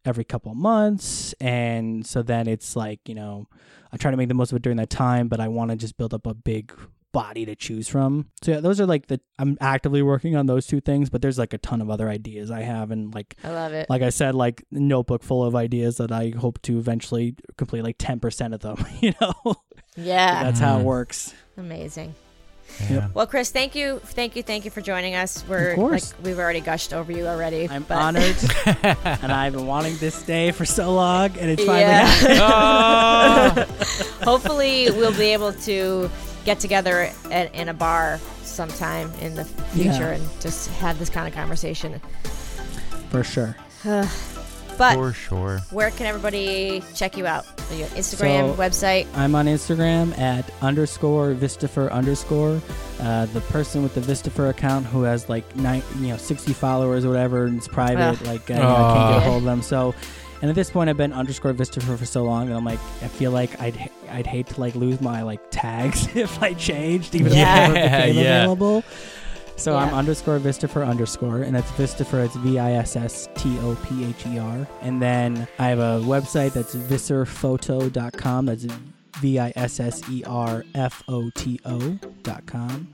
every 0.05 0.25
couple 0.25 0.53
of 0.53 0.59
months 0.59 1.33
and 1.41 2.07
so 2.07 2.23
then 2.23 2.47
it's 2.47 2.77
like 2.77 3.01
you 3.09 3.15
know 3.15 3.47
i 3.91 3.97
try 3.97 4.11
to 4.11 4.19
make 4.19 4.29
the 4.29 4.35
most 4.35 4.53
of 4.53 4.57
it 4.57 4.63
during 4.63 4.77
that 4.77 4.91
time 4.91 5.29
but 5.29 5.41
i 5.41 5.49
want 5.49 5.71
to 5.71 5.77
just 5.77 5.97
build 5.97 6.13
up 6.13 6.27
a 6.27 6.35
big 6.35 6.71
body 7.15 7.47
to 7.47 7.55
choose 7.55 7.89
from 7.89 8.27
so 8.43 8.51
yeah 8.53 8.61
those 8.61 8.79
are 8.81 8.87
like 8.87 9.07
the 9.07 9.19
i'm 9.39 9.57
actively 9.61 10.03
working 10.03 10.35
on 10.37 10.45
those 10.47 10.67
two 10.67 10.81
things 10.81 11.09
but 11.09 11.23
there's 11.23 11.39
like 11.39 11.53
a 11.55 11.59
ton 11.59 11.81
of 11.81 11.89
other 11.89 12.09
ideas 12.11 12.51
i 12.51 12.61
have 12.61 12.91
and 12.91 13.15
like 13.15 13.37
I 13.43 13.51
love 13.51 13.73
it. 13.73 13.89
like 13.89 14.03
i 14.03 14.11
said 14.11 14.35
like 14.35 14.65
notebook 14.73 15.23
full 15.23 15.43
of 15.45 15.55
ideas 15.57 15.97
that 15.99 16.11
i 16.13 16.31
hope 16.37 16.61
to 16.63 16.77
eventually 16.79 17.37
complete 17.57 17.83
like 17.85 17.97
10% 17.99 18.53
of 18.53 18.61
them 18.61 18.85
you 19.01 19.13
know 19.21 19.55
yeah. 19.97 20.43
that's 20.43 20.59
how 20.61 20.79
it 20.79 20.83
Mm. 20.83 20.85
works 20.85 21.33
Amazing. 21.57 22.15
Yeah. 22.91 23.09
Well, 23.15 23.27
Chris, 23.29 23.53
thank 23.53 23.75
you, 23.77 24.01
thank 24.03 24.35
you, 24.35 24.43
thank 24.43 24.65
you 24.65 24.71
for 24.73 24.81
joining 24.81 25.15
us. 25.15 25.45
We're 25.47 25.71
Of 25.73 25.77
course. 25.77 26.13
like 26.15 26.25
we've 26.25 26.39
already 26.39 26.61
gushed 26.63 26.93
over 26.93 27.13
you 27.13 27.27
already. 27.27 27.69
I'm 27.69 27.85
but- 27.85 27.99
honored, 27.99 28.35
and 29.23 29.31
I've 29.31 29.53
been 29.53 29.67
wanting 29.67 29.97
this 29.99 30.23
day 30.25 30.51
for 30.51 30.65
so 30.65 30.93
long, 30.93 31.27
and 31.39 31.49
it's 31.51 31.63
finally 31.63 31.83
Yeah. 31.83 32.07
happening. 32.07 32.39
Ah! 32.43 33.67
Hopefully, 34.25 34.91
we'll 34.91 35.13
be 35.17 35.27
able 35.33 35.53
to 35.53 36.11
get 36.45 36.61
together 36.61 37.11
at, 37.31 37.55
in 37.55 37.69
a 37.69 37.75
bar 37.75 38.19
sometime 38.43 39.11
in 39.21 39.35
the 39.35 39.45
future 39.45 39.91
Yeah. 39.91 40.11
and 40.13 40.41
just 40.41 40.69
have 40.73 40.99
this 40.99 41.09
kind 41.11 41.27
of 41.29 41.35
conversation. 41.35 42.01
for 43.11 43.23
sure. 43.25 43.57
But 44.77 44.95
For 44.95 45.13
sure. 45.13 45.59
where 45.71 45.91
can 45.93 46.07
everybody 46.07 46.83
check 46.97 47.17
you 47.17 47.27
out? 47.27 47.47
Your 47.73 47.87
Instagram, 47.89 48.55
So- 48.57 48.61
website. 48.61 49.07
I'm 49.17 49.37
on 49.37 49.47
Instagram 49.47 50.19
at 50.19 50.51
underscore 50.63 51.33
Visstopher 51.33 51.91
underscore. 51.93 52.61
Uh, 53.01 53.27
the 53.27 53.41
person 53.43 53.85
with 53.85 53.95
the 53.95 54.01
Visstopher 54.01 54.51
account 54.51 54.85
who 54.87 55.03
has 55.03 55.29
like 55.29 55.55
nine, 55.55 55.83
you 56.01 56.09
know, 56.09 56.17
60 56.17 56.53
followers 56.55 57.05
or 57.05 57.09
whatever, 57.11 57.45
and 57.47 57.57
it's 57.59 57.69
private. 57.69 58.21
Ugh. 58.21 58.27
Like 58.27 58.51
uh, 58.51 58.55
you 58.55 58.61
know, 58.61 58.75
I 58.75 58.95
can't 58.95 59.15
get 59.15 59.19
a 59.19 59.31
hold 59.31 59.39
of 59.39 59.45
them. 59.45 59.63
So, 59.63 59.95
and 60.45 60.51
at 60.51 60.55
this 60.55 60.71
point, 60.71 60.91
I've 60.91 60.99
been 60.99 61.15
underscore 61.15 61.55
Visstopher 61.55 61.97
for 61.99 62.05
so 62.05 62.23
long 62.23 62.49
that 62.51 62.55
I'm 62.55 62.67
like, 62.67 62.79
I 63.01 63.09
feel 63.09 63.31
like 63.31 63.59
I'd 63.63 63.75
h- 63.79 63.89
I'd 64.11 64.27
hate 64.27 64.47
to 64.49 64.61
like 64.61 64.75
lose 64.75 65.01
my 65.01 65.23
like 65.23 65.41
tags 65.51 66.07
if 66.15 66.43
I 66.43 66.53
changed, 66.53 67.15
even 67.15 67.29
if 67.33 67.39
Yeah, 67.39 67.65
it 67.65 67.69
never 67.73 67.75
became 67.89 68.17
yeah. 68.23 68.39
available. 68.43 68.85
So 69.57 69.75
I'm 69.75 69.89
Yeah. 69.89 69.95
underscore 69.97 70.39
Visstopher 70.41 70.87
underscore, 70.87 71.39
and 71.39 71.55
that's 71.57 71.71
Visstopher. 71.73 72.23
It's 72.27 72.37
V 72.37 72.59
I 72.59 72.73
S 72.73 72.95
S 72.95 73.27
T 73.37 73.57
O 73.61 73.75
P 73.87 74.05
H 74.05 74.27
E 74.27 74.39
R. 74.39 74.69
And 74.83 75.01
then 75.01 75.49
I 75.59 75.69
have 75.69 75.79
a 75.79 76.03
website 76.05 76.53
that's 76.53 76.75
visserphoto.com. 76.75 78.47
That's 78.47 78.65
V 79.21 79.39
I 79.39 79.53
S 79.57 79.81
S 79.81 80.03
E 80.11 80.25
R 80.27 80.63
F 80.75 81.03
O 81.09 81.31
T 81.35 81.59
O 81.65 81.99
dot 82.23 82.45
com. 82.47 82.89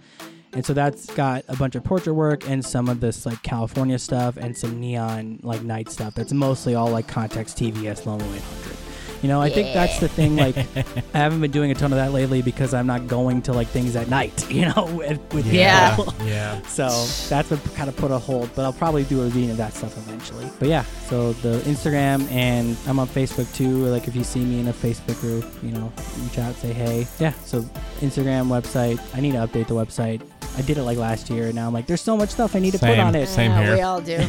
And 0.53 0.65
so 0.67 0.73
that's 0.75 1.07
got 1.15 1.45
a 1.49 1.57
bunch 1.57 1.75
of 1.77 1.85
portrait 1.85 2.15
work 2.15 2.49
and 2.49 2.65
some 2.65 2.89
of 2.89 3.01
this 3.01 3.25
like 3.25 3.41
California 3.43 3.99
stuff 3.99 4.37
and 4.37 4.57
some 4.57 4.81
neon 4.81 5.39
like 5.43 5.63
night 5.63 5.89
stuff. 5.91 6.15
That's 6.15 6.33
mostly 6.33 6.75
all 6.75 6.91
like 6.91 7.07
Contax 7.07 7.55
TVS 7.55 8.03
Lomo 8.03 8.23
800. 8.23 8.77
You 9.23 9.29
know, 9.29 9.39
I 9.43 9.51
think 9.51 9.75
that's 9.75 9.99
the 10.01 10.09
thing. 10.09 10.35
Like, 10.37 10.57
I 11.15 11.19
haven't 11.19 11.43
been 11.43 11.51
doing 11.51 11.71
a 11.71 11.75
ton 11.75 11.93
of 11.93 11.97
that 11.99 12.13
lately 12.15 12.41
because 12.41 12.73
I'm 12.73 12.87
not 12.87 13.07
going 13.07 13.43
to 13.43 13.53
like 13.53 13.69
things 13.69 13.95
at 13.95 14.09
night. 14.09 14.47
You 14.51 14.73
know, 14.75 14.87
with, 14.97 15.21
with 15.35 15.47
Yeah. 15.47 15.95
people. 15.95 16.15
Yeah. 16.25 16.61
So 16.69 16.89
that's 17.29 17.51
what 17.51 17.63
kind 17.75 17.89
of 17.91 17.97
put 17.97 18.11
a 18.11 18.19
hold, 18.19 18.49
but 18.57 18.65
I'll 18.65 18.73
probably 18.73 19.05
do 19.05 19.21
a 19.23 19.27
reading 19.27 19.51
of 19.51 19.59
that 19.59 19.75
stuff 19.75 19.97
eventually. 19.99 20.47
But 20.59 20.69
yeah, 20.69 20.85
so 21.09 21.35
the 21.35 21.59
Instagram 21.61 22.29
and 22.33 22.77
I'm 22.89 22.99
on 22.99 23.07
Facebook 23.09 23.55
too. 23.55 23.85
Like 23.87 24.09
if 24.09 24.17
you 24.17 24.25
see 24.25 24.41
me 24.45 24.59
in 24.61 24.69
a 24.69 24.73
Facebook 24.73 25.21
group, 25.21 25.45
you 25.63 25.71
know, 25.73 25.93
reach 26.23 26.39
out, 26.39 26.55
say 26.57 26.73
hey. 26.73 27.07
Yeah, 27.19 27.33
so 27.45 27.61
Instagram, 28.01 28.47
website. 28.49 28.99
I 29.15 29.21
need 29.21 29.33
to 29.33 29.39
update 29.39 29.67
the 29.69 29.75
website. 29.75 30.23
I 30.57 30.63
did 30.63 30.79
it 30.79 30.83
like 30.83 30.99
last 30.99 31.31
year, 31.31 31.47
and 31.47 31.55
now 31.55 31.67
I'm 31.67 31.73
like, 31.73 31.87
there's 31.87 32.01
so 32.03 32.17
much 32.17 32.31
stuff 32.31 32.55
I 32.57 32.59
need 32.59 32.73
to 32.73 32.79
put 32.79 32.99
on 32.99 33.15
it. 33.15 33.27
Same 33.29 33.53
Uh, 33.53 33.63
here. 33.63 33.75
We 33.77 33.81
all 33.83 34.01
do. 34.01 34.19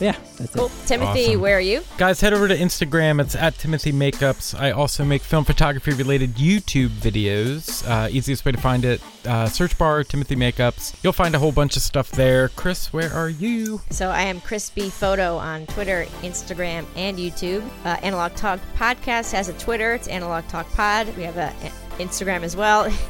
Yeah, 0.00 0.16
that's 0.36 0.52
cool. 0.52 0.66
it. 0.66 0.72
Timothy, 0.86 1.26
Awesome. 1.28 1.40
where 1.42 1.56
are 1.58 1.60
you? 1.60 1.82
Guys, 1.96 2.20
head 2.20 2.32
over 2.32 2.48
to 2.48 2.56
Instagram. 2.56 3.20
It's 3.20 3.36
at 3.36 3.56
Timothy 3.56 3.92
Makeups. 3.92 4.58
I 4.58 4.72
also 4.72 5.04
make 5.04 5.22
film 5.22 5.44
photography 5.44 5.92
related 5.92 6.34
YouTube 6.34 6.88
videos. 6.88 7.88
Uh, 7.88 8.08
easiest 8.10 8.44
way 8.44 8.50
to 8.50 8.58
find 8.58 8.84
it, 8.84 9.00
uh, 9.26 9.46
search 9.46 9.78
bar 9.78 10.02
Timothy 10.02 10.34
Makeups. 10.34 10.96
You'll 11.04 11.12
find 11.12 11.36
a 11.36 11.38
whole 11.38 11.52
bunch 11.52 11.76
of 11.76 11.82
stuff 11.82 12.10
there. 12.10 12.48
Chris, 12.48 12.92
where 12.92 13.12
are 13.12 13.28
you? 13.28 13.80
So 13.90 14.08
I 14.08 14.22
am 14.22 14.40
Chris 14.40 14.70
B 14.70 14.90
Photo 14.90 15.36
on 15.36 15.66
Twitter, 15.66 16.06
Instagram, 16.22 16.84
and 16.96 17.16
YouTube. 17.16 17.62
Uh, 17.84 17.90
Analog 18.02 18.34
Talk 18.34 18.58
Podcast 18.76 19.30
has 19.30 19.48
a 19.50 19.52
Twitter. 19.52 19.94
It's 19.94 20.08
Analog 20.08 20.48
Talk 20.48 20.68
Pod. 20.72 21.16
We 21.16 21.22
have 21.22 21.36
a 21.36 21.52
a 21.62 22.02
Instagram 22.02 22.42
as 22.42 22.56
well. 22.56 22.92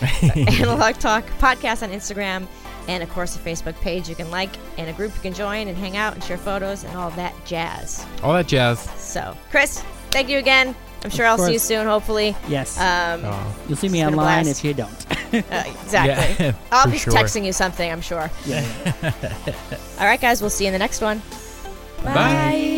Analog 0.36 0.94
Talk 0.96 1.24
Podcast 1.38 1.82
on 1.82 1.90
Instagram, 1.90 2.46
and 2.88 3.02
of 3.02 3.10
course 3.10 3.36
a 3.36 3.38
Facebook 3.38 3.74
page 3.80 4.08
you 4.08 4.14
can 4.14 4.30
like, 4.30 4.50
and 4.78 4.88
a 4.88 4.92
group 4.92 5.14
you 5.14 5.20
can 5.20 5.34
join 5.34 5.68
and 5.68 5.76
hang 5.76 5.96
out 5.96 6.14
and 6.14 6.22
share 6.24 6.38
photos 6.38 6.84
and 6.84 6.96
all 6.96 7.10
that 7.12 7.34
jazz. 7.44 8.04
All 8.22 8.32
that 8.32 8.46
jazz. 8.48 8.80
So, 9.00 9.36
Chris, 9.50 9.82
thank 10.10 10.28
you 10.28 10.38
again. 10.38 10.74
I'm 11.04 11.10
sure 11.10 11.26
I'll 11.26 11.38
see 11.38 11.54
you 11.54 11.58
soon. 11.58 11.86
Hopefully. 11.86 12.36
Yes. 12.48 12.78
Um, 12.78 13.22
Oh. 13.24 13.56
You'll 13.66 13.76
see 13.76 13.88
me 13.88 14.00
it's 14.02 14.10
been 14.10 14.18
a 14.18 14.22
online 14.22 14.46
if 14.46 14.62
you 14.64 14.72
don't. 14.72 15.06
uh, 15.10 15.64
exactly. 15.66 16.46
Yeah, 16.46 16.54
I'll 16.72 16.90
be 16.90 16.98
sure. 16.98 17.12
texting 17.12 17.44
you 17.44 17.52
something. 17.52 17.90
I'm 17.90 18.00
sure. 18.02 18.30
yeah. 18.46 18.64
All 19.98 20.06
right, 20.06 20.20
guys. 20.20 20.40
We'll 20.40 20.50
see 20.50 20.64
you 20.64 20.68
in 20.68 20.72
the 20.72 20.78
next 20.78 21.00
one. 21.00 21.20
Bye. 22.04 22.71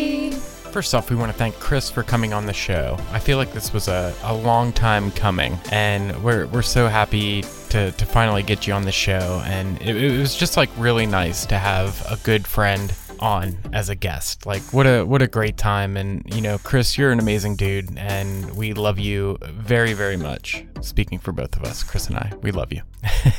First 0.75 0.93
off, 0.93 1.09
we 1.09 1.15
want 1.15 1.31
to 1.31 1.39
thank 1.39 1.55
Chris 1.61 1.89
for 1.89 2.03
coming 2.03 2.33
on 2.33 2.47
the 2.47 2.53
show. 2.53 2.99
I 3.13 3.21
feel 3.21 3.39
like 3.39 3.53
this 3.53 3.73
was 3.73 3.87
a, 3.87 4.13
a 4.25 4.35
long 4.35 4.73
time 4.73 5.13
coming, 5.13 5.57
and 5.71 6.21
we're, 6.25 6.49
we're 6.49 6.63
so 6.63 6.89
happy 6.89 7.43
to, 7.69 7.93
to 7.93 8.05
finally 8.05 8.43
get 8.43 8.67
you 8.67 8.73
on 8.73 8.83
the 8.83 8.91
show. 8.91 9.41
And 9.47 9.81
it, 9.81 9.95
it 9.95 10.19
was 10.19 10.35
just 10.35 10.57
like 10.57 10.71
really 10.77 11.07
nice 11.07 11.47
to 11.47 11.59
have 11.59 12.05
a 12.11 12.17
good 12.25 12.45
friend 12.45 12.93
on 13.21 13.57
as 13.73 13.89
a 13.89 13.95
guest. 13.95 14.47
Like 14.47 14.63
what 14.73 14.87
a 14.87 15.05
what 15.05 15.23
a 15.23 15.27
great 15.27 15.57
time 15.57 15.97
and 15.97 16.23
you 16.35 16.41
know, 16.41 16.59
Chris, 16.59 16.97
you're 16.99 17.13
an 17.13 17.19
amazing 17.19 17.57
dude 17.57 17.97
and 17.97 18.55
we 18.57 18.73
love 18.73 18.99
you 18.99 19.39
very 19.43 19.93
very 19.93 20.17
much. 20.17 20.65
Speaking 20.81 21.19
for 21.19 21.33
both 21.33 21.57
of 21.57 21.63
us, 21.65 21.83
Chris 21.83 22.09
and 22.09 22.17
I, 22.17 22.33
we 22.43 22.51
love 22.51 22.73
you. 22.73 22.83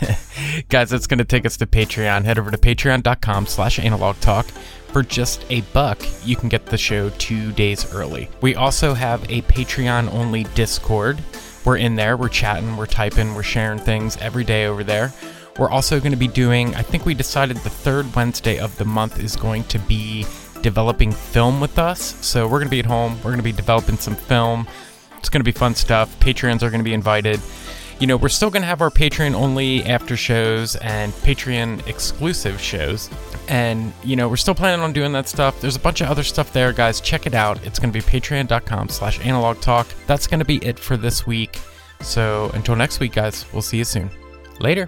Guys, 0.70 0.90
that's 0.90 1.08
going 1.08 1.20
to 1.20 1.26
take 1.26 1.46
us 1.46 1.58
to 1.58 1.66
Patreon. 1.66 2.24
Head 2.24 2.40
over 2.40 2.52
to 2.52 2.58
patreon.com 2.58 3.46
slash 3.46 3.80
analog 3.80 4.20
talk. 4.20 4.46
For 4.88 5.04
just 5.04 5.46
a 5.50 5.60
buck, 5.74 6.02
you 6.24 6.38
can 6.38 6.48
get 6.48 6.68
the 6.68 6.78
show 6.78 7.10
two 7.18 7.52
days 7.52 7.94
early. 7.94 8.30
We 8.40 8.56
also 8.56 8.94
have 8.94 9.24
a 9.30 9.42
Patreon 9.42 10.12
only 10.14 10.46
Discord. 10.56 11.22
We're 11.66 11.78
in 11.78 11.96
there, 11.96 12.16
we're 12.16 12.30
chatting, 12.30 12.78
we're 12.78 12.86
typing, 12.86 13.36
we're 13.36 13.44
sharing 13.44 13.80
things 13.80 14.16
every 14.18 14.46
day 14.46 14.68
over 14.68 14.84
there. 14.84 15.12
We're 15.58 15.70
also 15.70 16.00
going 16.00 16.12
to 16.12 16.18
be 16.18 16.28
doing, 16.28 16.76
I 16.76 16.82
think 16.82 17.06
we 17.06 17.14
decided 17.14 17.58
the 17.58 17.70
third 17.70 18.14
Wednesday 18.16 18.60
of 18.60 18.78
the 18.78 18.86
month 18.86 19.20
is 19.20 19.36
going 19.36 19.64
to 19.66 19.80
be 19.80 20.26
developing 20.62 21.12
film 21.12 21.62
with 21.62 21.80
us. 21.80 22.16
So 22.26 22.46
we're 22.46 22.60
going 22.60 22.68
to 22.68 22.72
be 22.72 22.80
at 22.80 22.86
home, 22.86 23.16
we're 23.18 23.32
going 23.32 23.38
to 23.38 23.44
be 23.44 23.52
developing 23.52 23.98
some 23.98 24.16
film. 24.16 24.68
It's 25.18 25.30
going 25.30 25.40
to 25.40 25.46
be 25.46 25.58
fun 25.58 25.76
stuff. 25.76 26.20
Patreons 26.20 26.62
are 26.62 26.70
going 26.70 26.82
to 26.82 26.84
be 26.84 26.94
invited 26.94 27.40
you 28.00 28.08
know, 28.08 28.18
we're 28.18 28.30
still 28.30 28.50
going 28.50 28.62
to 28.62 28.68
have 28.68 28.82
our 28.82 28.90
Patreon 28.90 29.34
only 29.34 29.84
after 29.86 30.18
shows 30.18 30.76
and 30.78 31.14
Patreon 31.14 31.88
exclusive 31.88 32.60
shows. 32.60 33.10
And, 33.48 33.94
you 34.04 34.16
know, 34.16 34.28
we're 34.28 34.36
still 34.38 34.56
planning 34.56 34.84
on 34.84 34.92
doing 34.92 35.12
that 35.14 35.30
stuff. 35.30 35.62
There's 35.62 35.76
a 35.76 35.80
bunch 35.80 36.02
of 36.02 36.10
other 36.10 36.24
stuff 36.24 36.52
there, 36.52 36.74
guys. 36.74 37.00
Check 37.00 37.26
it 37.26 37.34
out. 37.34 37.64
It's 37.66 37.80
going 37.80 37.94
to 37.94 37.98
be 37.98 38.04
patreon.com 38.04 38.90
slash 38.90 39.24
analog 39.26 39.62
talk. 39.62 39.88
That's 40.08 40.28
going 40.28 40.40
to 40.40 40.46
be 40.46 40.58
it 40.58 40.78
for 40.78 40.98
this 40.98 41.26
week. 41.26 41.60
So 42.02 42.52
until 42.54 42.76
next 42.76 43.00
week, 43.00 43.14
guys, 43.14 43.46
we'll 43.54 43.62
see 43.62 43.78
you 43.78 43.86
soon. 43.86 44.10
Later. 44.60 44.88